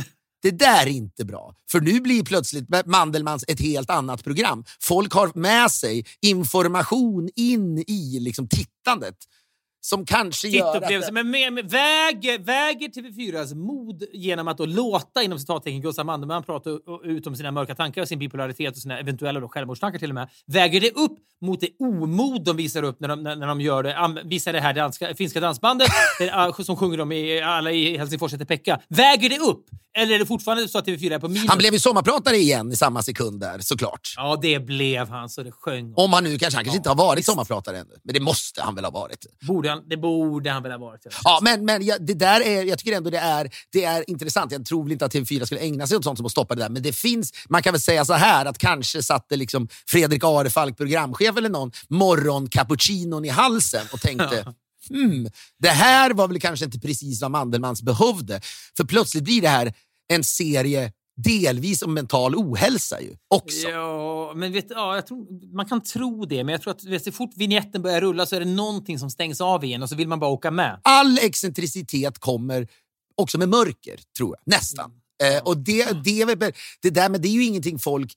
det 0.42 0.50
där 0.50 0.82
är 0.82 0.90
inte 0.90 1.24
bra. 1.24 1.54
För 1.70 1.80
nu 1.80 2.00
blir 2.00 2.24
plötsligt 2.24 2.86
Mandelmans 2.86 3.44
ett 3.48 3.60
helt 3.60 3.90
annat 3.90 4.24
program. 4.24 4.64
Folk 4.82 5.12
har 5.12 5.30
med 5.34 5.70
sig 5.70 6.04
information 6.22 7.28
in 7.36 7.78
i 7.78 8.18
liksom, 8.20 8.48
tittandet 8.48 9.16
som 9.84 10.06
kanske 10.06 10.48
gör 10.48 10.76
att... 10.76 11.12
Men 11.12 11.30
med, 11.30 11.52
med, 11.52 11.70
väger, 11.70 12.38
väger 12.38 12.88
TV4s 12.88 13.54
mod 13.54 14.04
genom 14.12 14.48
att 14.48 14.58
då 14.58 14.66
låta 14.66 15.22
inom 15.22 15.38
citattecken 15.38 15.80
Gustav 15.80 16.06
Mandelmann 16.06 16.42
prata 16.42 16.70
ut 17.04 17.26
om 17.26 17.36
sina 17.36 17.50
mörka 17.50 17.74
tankar 17.74 18.02
och 18.02 18.08
sin 18.08 18.18
bipolaritet 18.18 18.76
och 18.76 18.82
sina 18.82 18.98
eventuella 18.98 19.40
då 19.40 19.48
självmordstankar 19.48 19.98
till 19.98 20.10
och 20.10 20.14
med. 20.14 20.28
Väger 20.46 20.80
det 20.80 20.90
upp 20.90 21.18
mot 21.40 21.60
det 21.60 21.68
omod 21.78 22.44
de 22.44 22.56
visar 22.56 22.82
upp 22.82 23.00
när 23.00 23.08
de, 23.08 23.22
när, 23.22 23.36
när 23.36 23.46
de 23.46 23.60
gör 23.60 23.82
det, 23.82 24.22
visar 24.24 24.52
det 24.52 24.60
här 24.60 24.74
danska, 24.74 25.14
finska 25.14 25.40
dansbandet 25.40 25.88
det, 26.18 26.30
ah, 26.32 26.52
som 26.52 26.76
sjunger 26.76 26.98
de 26.98 27.12
i 27.12 27.40
alla 27.40 27.72
i 27.72 27.96
Helsingfors 27.96 28.32
heter 28.32 28.44
Pekka. 28.44 28.80
Väger 28.88 29.28
det 29.28 29.38
upp? 29.38 29.66
Eller 29.96 30.14
är 30.14 30.18
det 30.18 30.26
fortfarande 30.26 30.68
så 30.68 30.78
att 30.78 30.86
TV4 30.86 31.14
är 31.14 31.18
på 31.18 31.28
minus? 31.28 31.48
Han 31.48 31.58
blev 31.58 31.72
ju 31.72 31.78
sommarpratare 31.78 32.36
igen 32.36 32.72
i 32.72 32.76
samma 32.76 33.02
sekund 33.02 33.40
där, 33.40 33.58
såklart. 33.58 34.14
Ja, 34.16 34.38
det 34.42 34.60
blev 34.60 35.08
han 35.08 35.28
så 35.28 35.42
det 35.42 35.52
sjöng. 35.52 35.94
Om 35.96 36.12
han 36.12 36.24
nu 36.24 36.38
kanske, 36.38 36.58
han 36.58 36.64
kanske 36.64 36.76
inte 36.76 36.88
har 36.88 36.96
varit 36.96 37.24
sommarpratare 37.24 37.78
ännu, 37.78 37.94
men 38.02 38.14
det 38.14 38.20
måste 38.20 38.62
han 38.62 38.74
väl 38.74 38.84
ha 38.84 38.90
varit. 38.90 39.26
Borde 39.40 39.73
han, 39.74 39.88
det 39.88 39.96
borde 39.96 40.50
han 40.50 40.62
väl 40.62 40.72
ha 40.72 40.78
varit. 40.78 41.06
Ja, 41.24 41.38
men, 41.42 41.64
men 41.64 41.84
jag, 41.84 42.06
det 42.06 42.14
där 42.14 42.40
är, 42.40 42.64
jag 42.64 42.78
tycker 42.78 42.96
ändå 42.96 43.10
det 43.10 43.18
är, 43.18 43.50
det 43.72 43.84
är 43.84 44.10
intressant. 44.10 44.52
Jag 44.52 44.66
tror 44.66 44.82
väl 44.82 44.92
inte 44.92 45.04
att 45.04 45.14
TV4 45.14 45.44
skulle 45.44 45.60
ägna 45.60 45.86
sig 45.86 45.96
åt 45.96 46.04
sånt 46.04 46.18
som 46.18 46.26
att 46.26 46.32
stoppa 46.32 46.54
det 46.54 46.62
där, 46.62 46.68
men 46.68 46.82
det 46.82 46.92
finns, 46.92 47.32
man 47.48 47.62
kan 47.62 47.72
väl 47.72 47.80
säga 47.80 48.04
så 48.04 48.14
här 48.14 48.46
att 48.46 48.58
kanske 48.58 49.02
satte 49.02 49.36
liksom 49.36 49.68
Fredrik 49.88 50.24
Arefalk, 50.24 50.76
programchef 50.76 51.36
eller 51.36 51.48
någon, 51.48 51.70
morgon-cappuccinon 51.88 53.24
i 53.24 53.28
halsen 53.28 53.86
och 53.92 54.00
tänkte 54.00 54.54
Hmm, 54.88 55.26
det 55.58 55.68
här 55.68 56.14
var 56.14 56.28
väl 56.28 56.40
kanske 56.40 56.64
inte 56.64 56.78
precis 56.78 57.22
vad 57.22 57.30
Mandelmans 57.30 57.82
behövde. 57.82 58.40
För 58.76 58.84
plötsligt 58.84 59.24
blir 59.24 59.42
det 59.42 59.48
här 59.48 59.74
en 60.08 60.24
serie 60.24 60.92
delvis 61.16 61.82
om 61.82 61.94
mental 61.94 62.34
ohälsa 62.34 63.00
ju 63.00 63.16
också. 63.28 63.68
Ja, 63.68 64.32
men 64.36 64.52
vet, 64.52 64.66
ja, 64.70 65.02
tror, 65.08 65.54
man 65.56 65.66
kan 65.66 65.80
tro 65.82 66.24
det, 66.24 66.44
men 66.44 66.52
jag 66.52 66.62
tror 66.62 66.70
att 66.72 66.84
vet, 66.84 67.04
så 67.04 67.12
fort 67.12 67.30
vignetten 67.36 67.82
börjar 67.82 68.00
rulla 68.00 68.26
så 68.26 68.36
är 68.36 68.40
det 68.40 68.46
någonting 68.46 68.98
som 68.98 69.10
stängs 69.10 69.40
av 69.40 69.64
igen 69.64 69.82
och 69.82 69.88
så 69.88 69.96
vill 69.96 70.08
man 70.08 70.20
bara 70.20 70.30
åka 70.30 70.50
med. 70.50 70.80
All 70.82 71.18
excentricitet 71.18 72.18
kommer 72.18 72.68
också 73.16 73.38
med 73.38 73.48
mörker, 73.48 74.00
tror 74.16 74.36
jag. 74.36 74.56
Nästan. 74.56 74.90
Eh, 75.22 75.42
och 75.42 75.56
det, 75.56 76.04
det, 76.04 76.54
det 76.82 76.90
där 76.90 77.08
men 77.08 77.22
det 77.22 77.28
är 77.28 77.32
ju 77.32 77.44
ingenting 77.44 77.78
folk 77.78 78.12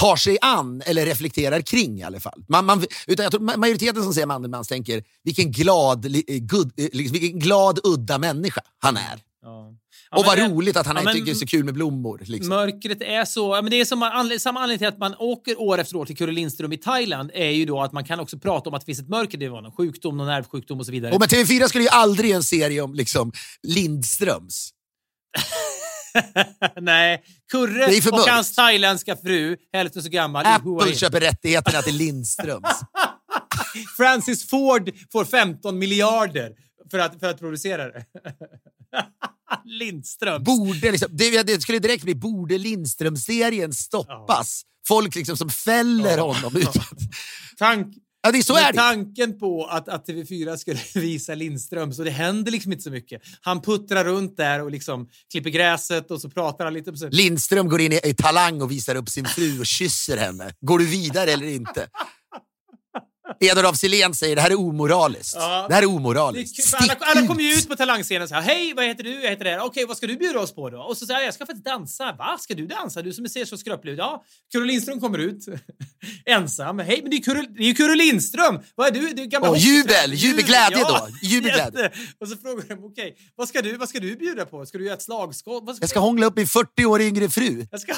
tar 0.00 0.16
sig 0.16 0.38
an 0.40 0.82
eller 0.86 1.06
reflekterar 1.06 1.60
kring 1.60 1.98
i 1.98 2.02
alla 2.02 2.20
fall. 2.20 2.44
Man, 2.48 2.64
man, 2.64 2.84
utan 3.06 3.22
jag 3.22 3.32
tror 3.32 3.40
ma- 3.40 3.56
majoriteten 3.56 4.02
som 4.02 4.14
ser 4.14 4.26
Mandelmans 4.26 4.68
tänker 4.68 5.04
vilken 5.22 5.52
glad, 5.52 6.04
eh, 6.06 6.38
good, 6.40 6.72
eh, 6.76 6.88
liksom, 6.92 7.18
vilken 7.18 7.38
glad, 7.38 7.80
udda 7.84 8.18
människa 8.18 8.60
han 8.78 8.96
är. 8.96 9.22
Ja. 9.42 9.74
Och 10.10 10.24
vad 10.24 10.38
men, 10.38 10.50
roligt 10.50 10.76
att 10.76 10.86
han 10.86 10.96
ja, 10.96 11.02
men- 11.02 11.14
tycker 11.14 11.26
det 11.26 11.32
är 11.32 11.34
så 11.34 11.46
kul 11.46 11.64
med 11.64 11.74
blommor. 11.74 12.22
Liksom. 12.26 12.48
Mörkret 12.48 13.02
är 13.02 13.24
så... 13.24 13.56
Ja, 13.56 13.62
men 13.62 13.70
det 13.70 13.80
är 13.80 13.84
som, 13.84 14.02
anled- 14.02 14.38
samma 14.38 14.60
anledning 14.60 14.78
till 14.78 14.88
att 14.88 14.98
man 14.98 15.14
åker 15.18 15.60
år 15.60 15.78
efter 15.78 15.96
år 15.96 16.04
till 16.04 16.16
Kurre 16.16 16.32
Lindström 16.32 16.72
i 16.72 16.76
Thailand 16.76 17.30
är 17.34 17.50
ju 17.50 17.64
då 17.64 17.80
att 17.80 17.92
man 17.92 18.04
kan 18.04 18.20
också 18.20 18.38
prata 18.38 18.70
om 18.70 18.74
att 18.74 18.80
det 18.80 18.86
finns 18.86 19.00
ett 19.00 19.08
mörker. 19.08 19.38
Det 19.38 19.48
var 19.48 19.62
någon 19.62 19.72
sjukdom, 19.72 20.16
någon 20.16 20.26
nervsjukdom 20.26 20.78
och 20.80 20.86
så 20.86 20.92
vidare. 20.92 21.14
Och 21.14 21.20
men 21.20 21.28
TV4 21.28 21.68
skulle 21.68 21.84
ju 21.84 21.90
aldrig 21.90 22.30
göra 22.30 22.36
en 22.36 22.42
serie 22.42 22.80
om 22.80 22.94
liksom, 22.94 23.32
Lindströms. 23.62 24.70
Nej, 26.80 27.22
Kurre 27.52 27.86
Det 27.86 28.12
och 28.12 28.18
hans 28.18 28.54
thailändska 28.54 29.16
fru, 29.16 29.56
hälften 29.72 30.02
så 30.02 30.08
gammal, 30.08 30.46
Apple 30.46 30.94
köper 30.94 31.20
rättigheterna 31.20 31.82
till 31.82 31.94
Lindströms. 31.96 32.80
Francis 33.96 34.48
Ford 34.50 34.90
får 35.12 35.24
15 35.24 35.78
miljarder 35.78 36.52
för 36.90 36.98
att, 36.98 37.20
för 37.20 37.26
att 37.26 37.38
producera 37.38 37.84
det. 37.84 38.04
Lindström. 39.64 40.44
Borde 40.44 40.90
liksom, 40.90 41.08
det, 41.12 41.42
det 41.42 41.60
skulle 41.60 41.78
direkt 41.78 42.04
bli 42.04 42.14
Borde 42.14 42.58
Lindström-serien 42.58 43.72
stoppas? 43.72 44.62
Folk 44.88 45.14
liksom 45.14 45.36
som 45.36 45.50
fäller 45.50 46.18
honom. 46.18 46.56
Utan, 46.56 46.82
Tank, 47.58 47.94
ja, 48.22 48.32
det 48.32 48.38
är 48.38 48.42
så 48.42 48.54
med 48.54 48.62
är 48.62 48.72
det. 48.72 48.78
tanken 48.78 49.38
på 49.38 49.66
att, 49.66 49.88
att 49.88 50.08
TV4 50.08 50.56
skulle 50.56 50.78
visa 50.94 51.34
Lindström 51.34 51.92
så 51.92 52.04
det 52.04 52.10
händer 52.10 52.52
liksom 52.52 52.72
inte 52.72 52.84
så 52.84 52.90
mycket. 52.90 53.22
Han 53.40 53.62
puttrar 53.62 54.04
runt 54.04 54.36
där 54.36 54.62
och 54.62 54.70
liksom 54.70 55.08
klipper 55.32 55.50
gräset 55.50 56.10
och 56.10 56.20
så 56.20 56.30
pratar 56.30 56.64
han 56.64 56.74
lite. 56.74 56.92
Lindström 57.10 57.68
går 57.68 57.80
in 57.80 57.92
i, 57.92 58.00
i 58.04 58.14
Talang 58.14 58.62
och 58.62 58.70
visar 58.70 58.94
upp 58.94 59.08
sin 59.08 59.24
fru 59.24 59.60
och 59.60 59.66
kysser 59.66 60.16
henne. 60.16 60.54
Går 60.60 60.78
du 60.78 60.86
vidare 60.86 61.30
eller 61.30 61.46
inte? 61.46 61.88
Edor 63.40 63.66
af 63.68 63.76
Sillén 63.76 64.14
säger 64.14 64.36
det 64.36 64.42
här 64.42 64.50
är 64.50 64.58
omoraliskt. 64.58 65.34
Ja. 65.38 65.66
Det 65.68 65.74
här 65.74 65.82
är 65.82 65.86
är 65.86 65.90
omoraliskt. 65.96 66.62
Stick 66.62 66.80
alla, 66.80 66.94
alla 67.00 67.26
kommer 67.26 67.42
ju 67.42 67.52
ut. 67.52 67.68
på 67.68 67.76
talangscenen 67.76 68.22
och 68.22 68.28
säger 68.28 68.42
hej, 68.42 68.72
vad 68.76 68.84
heter 68.84 69.04
du? 69.04 69.22
Jag 69.22 69.30
heter 69.30 69.44
det 69.44 69.50
här. 69.50 69.60
Okej, 69.60 69.84
vad 69.86 69.96
ska 69.96 70.06
du 70.06 70.16
bjuda 70.16 70.40
oss 70.40 70.54
på 70.54 70.70
då? 70.70 70.78
Och 70.80 70.96
så 70.96 71.06
säger 71.06 71.20
jag, 71.20 71.26
jag 71.26 71.34
ska 71.34 71.46
faktiskt 71.46 71.64
dansa. 71.64 72.12
Va? 72.18 72.38
Ska 72.40 72.54
du 72.54 72.66
dansa? 72.66 73.02
Du 73.02 73.12
som 73.12 73.28
ser 73.28 73.44
så 73.44 73.58
skröplig 73.58 73.92
ut. 73.92 73.98
Ja, 73.98 74.24
Kurre 74.52 74.64
Lindström 74.64 75.00
kommer 75.00 75.18
ut 75.18 75.44
ensam. 76.26 76.78
Hej, 76.78 76.98
men 77.02 77.10
det 77.10 77.16
är 77.16 77.22
Kurre, 77.22 77.42
det 77.56 77.62
är 77.62 77.66
ju 77.66 77.74
Kurre 77.74 77.94
Lindström! 77.94 78.58
Vad 78.74 78.86
är 78.86 78.90
du? 78.90 79.00
Du 79.12 79.22
är 79.22 79.40
Och 79.40 79.46
hockeyspelare. 79.46 80.06
jubel, 80.06 80.14
jubelglädje 80.14 80.78
Ja, 80.78 81.08
då. 81.10 81.26
Jubelglädje. 81.28 81.90
Och 82.20 82.28
så 82.28 82.36
frågar 82.36 82.76
de, 82.76 82.84
okej, 82.84 83.16
vad, 83.36 83.48
ska 83.48 83.62
du, 83.62 83.76
vad 83.76 83.88
ska 83.88 84.00
du 84.00 84.16
bjuda 84.16 84.44
på? 84.46 84.66
Ska 84.66 84.78
du 84.78 84.84
göra 84.84 84.94
ett 84.96 85.02
slagskott? 85.02 85.64
Jag 85.80 85.88
ska 85.88 86.00
hångla 86.00 86.26
upp 86.26 86.36
min 86.36 86.46
40 86.48 86.84
år 86.84 87.00
yngre 87.00 87.28
fru. 87.30 87.66
jag 87.70 87.80
ska 87.80 87.92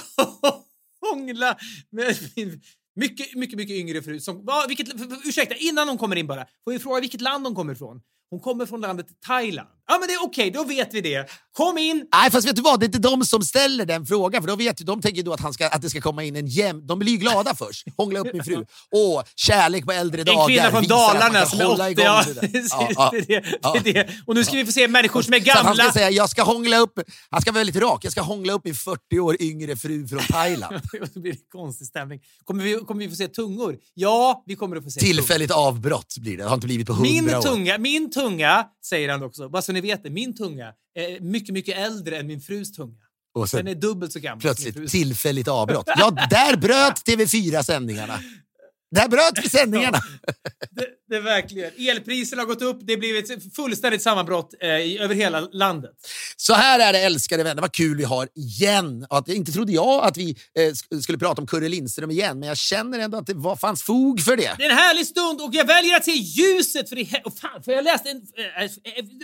hångla 1.11 1.57
med 1.91 2.17
min 2.37 2.61
mycket, 2.99 3.35
mycket, 3.35 3.57
mycket 3.57 3.77
yngre 3.77 4.03
fru. 4.03 4.21
Som, 4.21 4.45
va, 4.45 4.65
vilket, 4.69 4.89
ursäkta, 5.25 5.55
innan 5.55 5.89
hon 5.89 5.99
kommer 5.99 6.17
in 6.17 6.27
bara. 6.27 6.47
Får 6.65 6.73
vi 6.73 6.79
fråga 6.79 7.01
vilket 7.01 7.21
land 7.21 7.47
hon 7.47 7.55
kommer 7.55 7.73
ifrån? 7.73 8.01
Hon 8.31 8.41
kommer 8.41 8.67
från 8.67 8.81
landet 8.81 9.07
Thailand. 9.21 9.69
Ja, 9.89 9.99
men 9.99 10.09
det 10.09 10.15
är 10.15 10.23
okej, 10.25 10.51
då 10.51 10.65
vet 10.65 10.95
vi 10.95 11.01
det. 11.01 11.29
Kom 11.57 11.79
in! 11.79 12.07
Nej, 12.15 12.31
fast 12.31 12.47
vet 12.49 12.57
du 12.57 12.63
vad? 12.63 12.81
Det 12.81 12.85
är 12.85 12.89
inte 12.89 12.99
de 12.99 13.25
som 13.25 13.43
ställer 13.43 13.87
den 13.87 14.07
frågan. 14.07 14.43
För 14.43 14.49
då 14.49 14.57
vet 14.57 14.81
ju, 14.81 14.85
de 14.85 15.01
tänker 15.03 15.23
då 15.23 15.33
att, 15.33 15.41
han 15.41 15.53
ska, 15.53 15.69
att 15.69 15.83
det 15.83 15.91
ska 15.91 16.01
komma 16.01 16.25
in 16.25 16.37
en 16.37 16.47
jäm... 16.47 16.87
De 16.87 16.99
blir 16.99 17.13
ju 17.13 17.19
glada 17.19 17.55
först. 17.59 17.87
Hångla 17.97 18.21
upp 18.21 18.33
min 18.33 18.45
fru. 18.45 18.65
Åh, 18.91 19.23
kärlek 19.37 19.87
på 19.87 19.93
äldre 19.93 20.25
dagar. 20.25 20.41
En 20.41 20.47
kvinna 20.49 20.71
från 20.71 20.85
Dalarna 20.87 21.47
som 21.47 21.61
är 21.61 21.65
hålla 21.65 21.85
80. 21.85 21.91
igång 21.93 22.05
Ja, 22.05 22.25
det 22.27 22.33
där. 22.35 22.41
precis, 22.53 22.73
Ja, 22.73 22.89
ja. 22.97 23.11
det, 23.13 23.19
är 23.35 23.41
det, 23.41 23.59
Ja. 23.63 23.77
det, 23.85 23.91
är 23.91 23.95
det. 23.95 24.09
Och 24.27 24.35
nu 24.35 24.45
ska 24.45 24.57
vi 24.57 24.65
få 24.67 24.73
se 24.73 24.89
människor 24.89 25.23
som 25.23 25.35
är 25.35 25.41
Så 25.41 25.51
att 25.51 25.57
han 25.57 25.65
gamla. 25.67 25.85
ska 25.85 25.93
säga, 25.93 26.11
jag 26.11 26.31
ska 26.31 26.43
hångla 26.43 26.79
upp... 26.79 26.99
Han 27.31 27.41
ska 27.43 27.53
vara 27.53 27.61
väldigt 27.61 27.83
rak. 27.83 28.05
Jag 28.05 28.13
ska 28.13 28.21
hångla 28.21 28.53
upp 28.53 28.65
min 28.65 28.75
40 28.75 29.19
år 29.21 29.37
yngre 29.43 29.77
fru 29.77 30.09
från 30.09 30.21
Thailand. 30.21 30.81
Då 31.15 31.21
blir 31.21 31.33
det 31.33 31.39
konstig 31.53 31.87
stämning. 31.87 32.21
Kommer 32.45 32.65
vi, 32.65 32.75
kommer 32.75 33.05
vi 33.05 33.11
få 33.11 33.17
se 33.17 33.29
tungor? 33.29 33.77
Ja, 33.95 34.43
vi 34.47 34.57
kommer 34.57 34.77
att 34.77 34.85
få 34.85 34.91
se 34.91 35.01
tungor. 35.01 35.15
Tillfälligt 35.15 35.51
avbrott 35.51 36.15
blir 36.19 36.37
det. 36.37 36.43
Det 36.43 36.49
har 36.49 36.55
inte 36.55 36.67
blivit 36.67 36.87
på 36.87 36.93
hundra 36.93 37.11
Min 37.13 37.35
år. 37.35 37.43
tunga, 37.43 37.79
min 37.79 38.11
tunga, 38.11 38.65
säger 38.85 39.09
han 39.09 39.23
också, 39.23 39.49
bara 39.49 39.63
så 39.63 39.73
ni 39.83 39.89
vet 39.89 40.03
det, 40.03 40.11
min 40.11 40.37
tunga 40.37 40.75
är 40.95 41.21
mycket, 41.21 41.53
mycket 41.55 41.79
äldre 41.79 42.17
än 42.17 42.27
min 42.27 42.41
frus 42.41 42.73
tunga. 42.73 42.95
Och 43.35 43.51
sen 43.51 43.65
Den 43.65 43.77
är 43.77 43.81
dubbelt 43.81 44.13
så 44.13 44.21
gammal 44.21 44.41
plötsligt 44.41 44.91
tillfälligt 44.91 45.49
avbrott. 45.49 45.89
Ja, 45.97 46.11
där 46.31 46.57
bröt 46.57 47.07
TV4 47.07 47.63
sändningarna. 47.63 48.21
Där 48.91 49.09
bröt 49.09 49.45
vi 49.45 49.49
sändningarna. 49.59 49.99
Det, 50.71 50.87
det 51.09 51.17
är 51.17 51.21
verkligen. 51.21 51.71
Elpriserna 51.91 52.43
har 52.43 52.47
gått 52.47 52.63
upp. 52.63 52.79
Det 52.83 52.97
blivit 52.97 53.31
ett 53.31 53.55
fullständigt 53.57 54.03
sammanbrott 54.03 54.55
eh, 54.61 54.69
över 55.03 55.15
hela 55.15 55.41
landet. 55.41 55.91
Så 56.37 56.55
här 56.55 56.81
är 56.81 56.93
det 56.93 56.99
älskade 56.99 57.43
vänner, 57.45 57.63
vad 57.63 57.73
kul 57.73 57.97
vi 57.97 58.05
har 58.05 58.29
igen. 58.35 59.07
Att, 59.11 59.29
inte 59.29 59.53
trodde 59.53 59.73
jag 59.73 60.05
att 60.05 60.17
vi 60.17 60.31
eh, 60.59 60.61
sk- 60.63 61.01
skulle 61.01 61.19
prata 61.19 61.41
om 61.41 61.47
Kurre 61.47 61.69
Lindström 61.69 62.11
igen, 62.11 62.39
men 62.39 62.49
jag 62.49 62.59
känner 62.59 62.99
ändå 62.99 63.19
att 63.19 63.27
det 63.27 63.35
var, 63.35 63.57
fanns 63.57 63.83
fog 63.83 64.21
för 64.21 64.37
det. 64.37 64.55
Det 64.59 64.65
är 64.65 64.71
en 64.71 64.77
härlig 64.77 65.07
stund 65.07 65.41
och 65.41 65.51
jag 65.53 65.65
väljer 65.67 65.97
att 65.97 66.05
se 66.05 66.13
ljuset 66.13 66.89
för, 66.89 66.97
he- 66.97 67.23
oh, 67.25 67.33
fan, 67.35 67.63
för 67.63 67.73
jag 67.73 67.85
läste 67.85 68.11
en... 68.11 68.17
eh, 68.17 68.63
eh, 68.65 68.71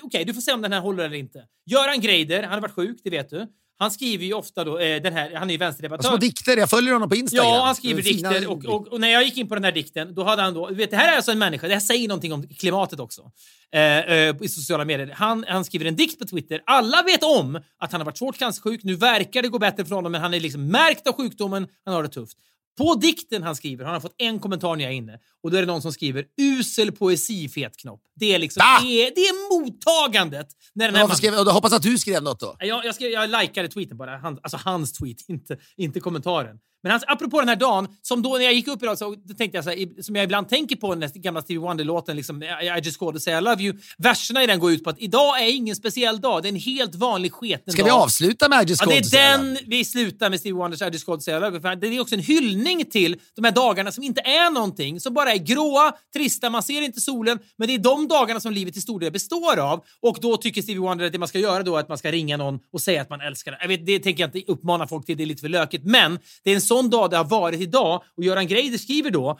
Okej, 0.03 0.25
du 0.25 0.35
får 0.35 0.41
se 0.41 0.53
om 0.53 0.63
den 0.63 0.73
här 0.73 0.81
håller 0.81 1.05
eller 1.05 1.17
inte. 1.17 1.39
Göran 1.71 2.01
Greider, 2.01 2.43
han 2.43 2.53
har 2.53 2.61
varit 2.61 2.75
sjuk, 2.75 3.01
det 3.05 3.11
vet 3.11 3.31
du. 3.31 3.47
Han 3.79 3.91
skriver 3.91 4.25
ju 4.25 4.35
ofta 4.35 4.65
då, 4.65 4.79
eh, 4.79 5.03
den 5.03 5.13
här, 5.13 5.35
han 5.35 5.51
är 5.51 5.55
ju 5.55 5.59
vänsterdebattör. 5.59 6.09
Små 6.09 6.17
dikter, 6.17 6.57
jag 6.57 6.71
följer 6.71 6.93
honom 6.93 7.09
på 7.09 7.17
Instagram. 7.17 7.47
Ja, 7.47 7.65
han 7.65 7.75
skriver 7.75 8.03
dikter 8.03 8.47
och, 8.47 8.65
och, 8.65 8.89
och 8.89 9.01
när 9.01 9.09
jag 9.09 9.25
gick 9.25 9.37
in 9.37 9.49
på 9.49 9.55
den 9.55 9.65
här 9.65 9.73
dikten, 9.73 10.15
då 10.15 10.25
hade 10.25 10.43
han 10.43 10.55
då... 10.55 10.71
Vet, 10.73 10.91
det 10.91 10.97
här 10.97 11.13
är 11.13 11.17
alltså 11.17 11.33
en 11.33 11.39
människa, 11.39 11.69
det 11.69 11.75
här 11.75 11.81
säger 11.81 12.09
någonting 12.09 12.33
om 12.33 12.49
klimatet 12.49 13.01
också. 13.01 13.31
Eh, 13.75 13.99
eh, 13.99 14.37
I 14.41 14.49
sociala 14.49 14.85
medier. 14.85 15.15
Han, 15.15 15.45
han 15.49 15.65
skriver 15.65 15.87
en 15.87 15.97
dikt 15.97 16.19
på 16.19 16.25
Twitter. 16.27 16.63
Alla 16.67 17.03
vet 17.03 17.23
om 17.23 17.61
att 17.79 17.93
han 17.93 18.01
har 18.01 18.05
varit 18.05 18.19
svårt 18.19 18.39
cancersjuk. 18.39 18.81
Nu 18.85 18.95
verkar 18.95 19.43
det 19.43 19.49
gå 19.49 19.59
bättre 19.59 19.85
för 19.85 19.95
honom, 19.95 20.13
men 20.13 20.21
han 20.21 20.35
är 20.35 20.41
liksom 20.41 20.67
märkt 20.67 21.07
av 21.07 21.17
sjukdomen. 21.17 21.67
Han 21.85 21.95
har 21.95 22.03
det 22.03 22.09
tufft. 22.09 22.39
På 22.79 22.95
dikten 22.95 23.43
han 23.43 23.57
skriver 23.57 23.85
har 23.85 23.93
han 23.93 24.01
fått 24.01 24.15
en 24.19 24.39
kommentar 24.39 24.77
när 24.77 24.85
jag 24.85 24.93
är 24.93 24.97
inne. 24.97 25.19
Och 25.43 25.51
då 25.51 25.57
är 25.57 25.61
det 25.61 25.67
någon 25.67 25.83
som 25.83 25.93
skriver 25.93 26.25
“usel 26.41 26.93
poesi, 26.93 27.49
fet 27.49 27.77
knopp”. 27.77 28.01
Det 28.15 28.35
är 28.35 28.39
liksom... 28.39 28.61
Va? 28.61 28.81
Det 28.83 29.07
är, 29.07 29.13
det 29.15 29.21
är 29.21 29.61
mottagandet 29.61 30.47
när 30.75 30.87
den 30.87 30.95
här 30.95 31.03
mannen- 31.03 31.17
skrev, 31.17 31.35
hoppas 31.35 31.73
att 31.73 31.83
du 31.83 31.99
skrev 31.99 32.23
något 32.23 32.41
då. 32.41 32.57
jag, 32.59 32.85
jag, 32.85 32.95
skrev, 32.95 33.11
jag 33.11 33.31
likade 33.43 33.69
tweeten 33.69 33.97
bara, 33.97 34.17
han, 34.17 34.39
alltså 34.43 34.57
hans 34.65 34.93
tweet, 34.93 35.17
inte, 35.29 35.57
inte 35.77 36.01
kommentaren. 36.01 36.59
Men 36.85 36.91
hans, 36.91 37.05
apropå 37.07 37.41
den 37.41 37.49
här 37.49 37.57
dagen, 37.57 37.89
som 38.03 38.23
då 38.23 38.35
när 38.37 38.45
jag 38.45 38.53
gick 38.53 38.69
upp 38.69 38.83
idag 38.83 38.99
så 38.99 39.15
tänkte 39.39 39.59
jag 39.59 39.65
så 39.65 39.71
här, 39.71 40.03
som 40.03 40.17
jag 40.17 40.25
ibland 40.25 40.49
tänker 40.49 40.77
på 40.77 40.95
den 40.95 41.11
gamla 41.15 41.43
Stevie 41.43 41.61
Wonder-låten, 41.61 42.17
liksom, 42.17 42.43
I, 42.43 42.47
I 42.47 42.81
just 42.83 42.99
called 42.99 43.15
to 43.15 43.21
say 43.21 43.39
I 43.39 43.41
love 43.41 43.63
you. 43.63 43.77
Verserna 43.99 44.43
i 44.43 44.47
den 44.47 44.59
går 44.59 44.73
ut 44.73 44.85
på 44.85 44.91
att 44.91 44.99
idag 44.99 45.43
är 45.43 45.49
ingen 45.49 45.77
speciell 45.77 46.21
dag, 46.21 46.43
det 46.43 46.49
är 46.49 46.51
en 46.51 46.57
helt 46.57 46.95
vanlig 46.95 47.33
sketen 47.33 47.73
Ska 47.73 47.83
dag. 47.83 47.87
vi 47.87 47.91
avsluta 47.91 48.49
med 48.49 48.65
I 48.65 48.69
just 48.69 48.83
Ja, 48.83 48.87
det 48.87 48.93
called 48.93 49.07
say 49.07 49.21
I 49.21 49.25
är 49.25 49.39
den 49.39 49.59
vi 49.67 49.85
slutar 49.85 50.31
med 50.31 50.41
Stevie 50.41 50.55
Wonders 50.59 50.83
I 50.83 50.85
just 50.85 51.07
called 51.07 51.21
to 51.21 51.25
say 51.25 51.35
I 51.37 51.41
love 51.41 51.51
you. 51.51 51.61
För 51.61 51.77
Det 51.77 51.87
är 51.87 52.01
också 52.01 52.15
en 52.15 52.21
hyllning 52.21 52.85
till 52.85 53.17
de 53.37 53.45
här 53.45 53.53
dagarna 53.53 53.93
som 53.93 54.05
inte 54.05 54.21
är 54.21 54.51
någonting, 54.51 55.01
som 55.01 55.15
bara 55.15 55.33
är 55.33 55.39
gråa, 55.39 55.93
trista, 56.17 56.51
man 56.51 56.63
ser 56.63 56.83
inte 56.83 57.01
solen, 57.01 57.39
men 57.57 57.69
det 57.69 57.75
är 57.75 57.79
de 57.79 58.09
dagarna 58.09 58.41
som 58.41 58.53
livet 58.53 58.75
till 58.75 58.83
stor 58.83 59.01
del 59.01 59.13
består 59.13 59.59
av. 59.59 59.85
Och 60.01 60.19
då 60.21 60.37
tycker 60.37 60.63
Stevie 60.63 60.81
Wonder 60.81 61.07
att 61.07 61.13
det 61.13 61.19
man 61.19 61.29
ska 61.29 61.39
göra 61.39 61.63
då 61.63 61.77
är 61.77 61.81
att 61.81 61.89
man 61.89 61.99
ska 61.99 62.13
ringa 62.13 62.37
någon 62.37 62.59
och 62.73 62.81
säga 62.81 63.03
att 63.03 63.11
man 63.11 63.21
älskar 63.21 63.51
den. 63.51 63.61
Jag 63.61 63.69
vet, 63.69 63.87
det 63.87 63.99
tänker 63.99 64.23
jag 64.23 64.37
inte 64.37 64.53
uppmana 64.53 64.87
folk 64.87 65.07
till, 65.07 65.17
det 65.17 65.25
är 65.25 65.27
lite 65.27 65.41
för 65.41 65.49
lökigt, 65.49 65.85
men 65.85 66.19
det 66.45 66.51
är 66.51 66.55
en 66.55 66.61
sån 66.75 66.91
dag 66.91 67.11
det 67.11 67.17
har 67.17 67.25
varit 67.25 67.61
idag 67.61 68.05
och 68.17 68.25
Göran 68.25 68.47
Greider 68.47 68.79
skriver 68.79 69.11
då 69.11 69.39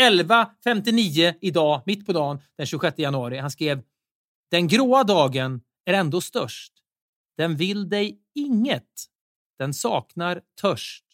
11.59 0.00 1.34
idag, 1.40 1.82
mitt 1.86 2.06
på 2.06 2.12
dagen, 2.12 2.38
den 2.56 2.66
26 2.66 2.98
januari. 2.98 3.38
Han 3.38 3.50
skrev 3.50 3.82
“Den 4.50 4.68
gråa 4.68 5.04
dagen 5.04 5.60
är 5.84 5.94
ändå 5.94 6.20
störst. 6.20 6.72
Den 7.36 7.56
vill 7.56 7.88
dig 7.88 8.20
inget. 8.34 9.06
Den 9.58 9.74
saknar 9.74 10.40
törst. 10.60 11.04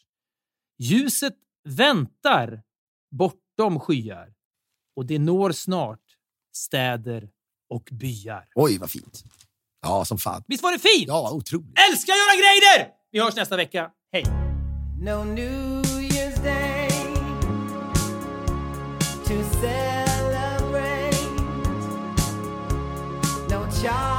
Ljuset 0.78 1.36
väntar 1.64 2.62
bortom 3.11 3.80
skyar 3.80 4.34
och 4.97 5.07
det 5.07 5.18
når 5.18 5.53
snart 5.53 6.05
städer 6.53 7.30
och 7.70 7.88
byar. 7.92 8.49
Oj, 8.55 8.78
vad 8.78 8.90
fint. 8.90 9.24
Ja, 9.82 10.05
som 10.05 10.18
fan. 10.18 10.45
Visst 10.47 10.62
var 10.62 10.72
det 10.72 10.78
fint? 10.78 11.09
Ja, 11.09 11.32
otroligt. 11.32 11.78
Älskar 11.90 12.12
Göran 12.12 12.38
Greider! 12.38 12.92
Vi 13.11 13.20
hörs 13.20 13.36
nästa 13.36 13.57
vecka. 13.57 13.90
Hej! 14.12 14.43
No 15.05 15.22
New 15.22 15.82
Year's 16.00 16.38
Day 16.38 16.88
to 19.26 19.44
celebrate. 19.61 21.12
No 23.50 23.68
chocolate 23.82 24.14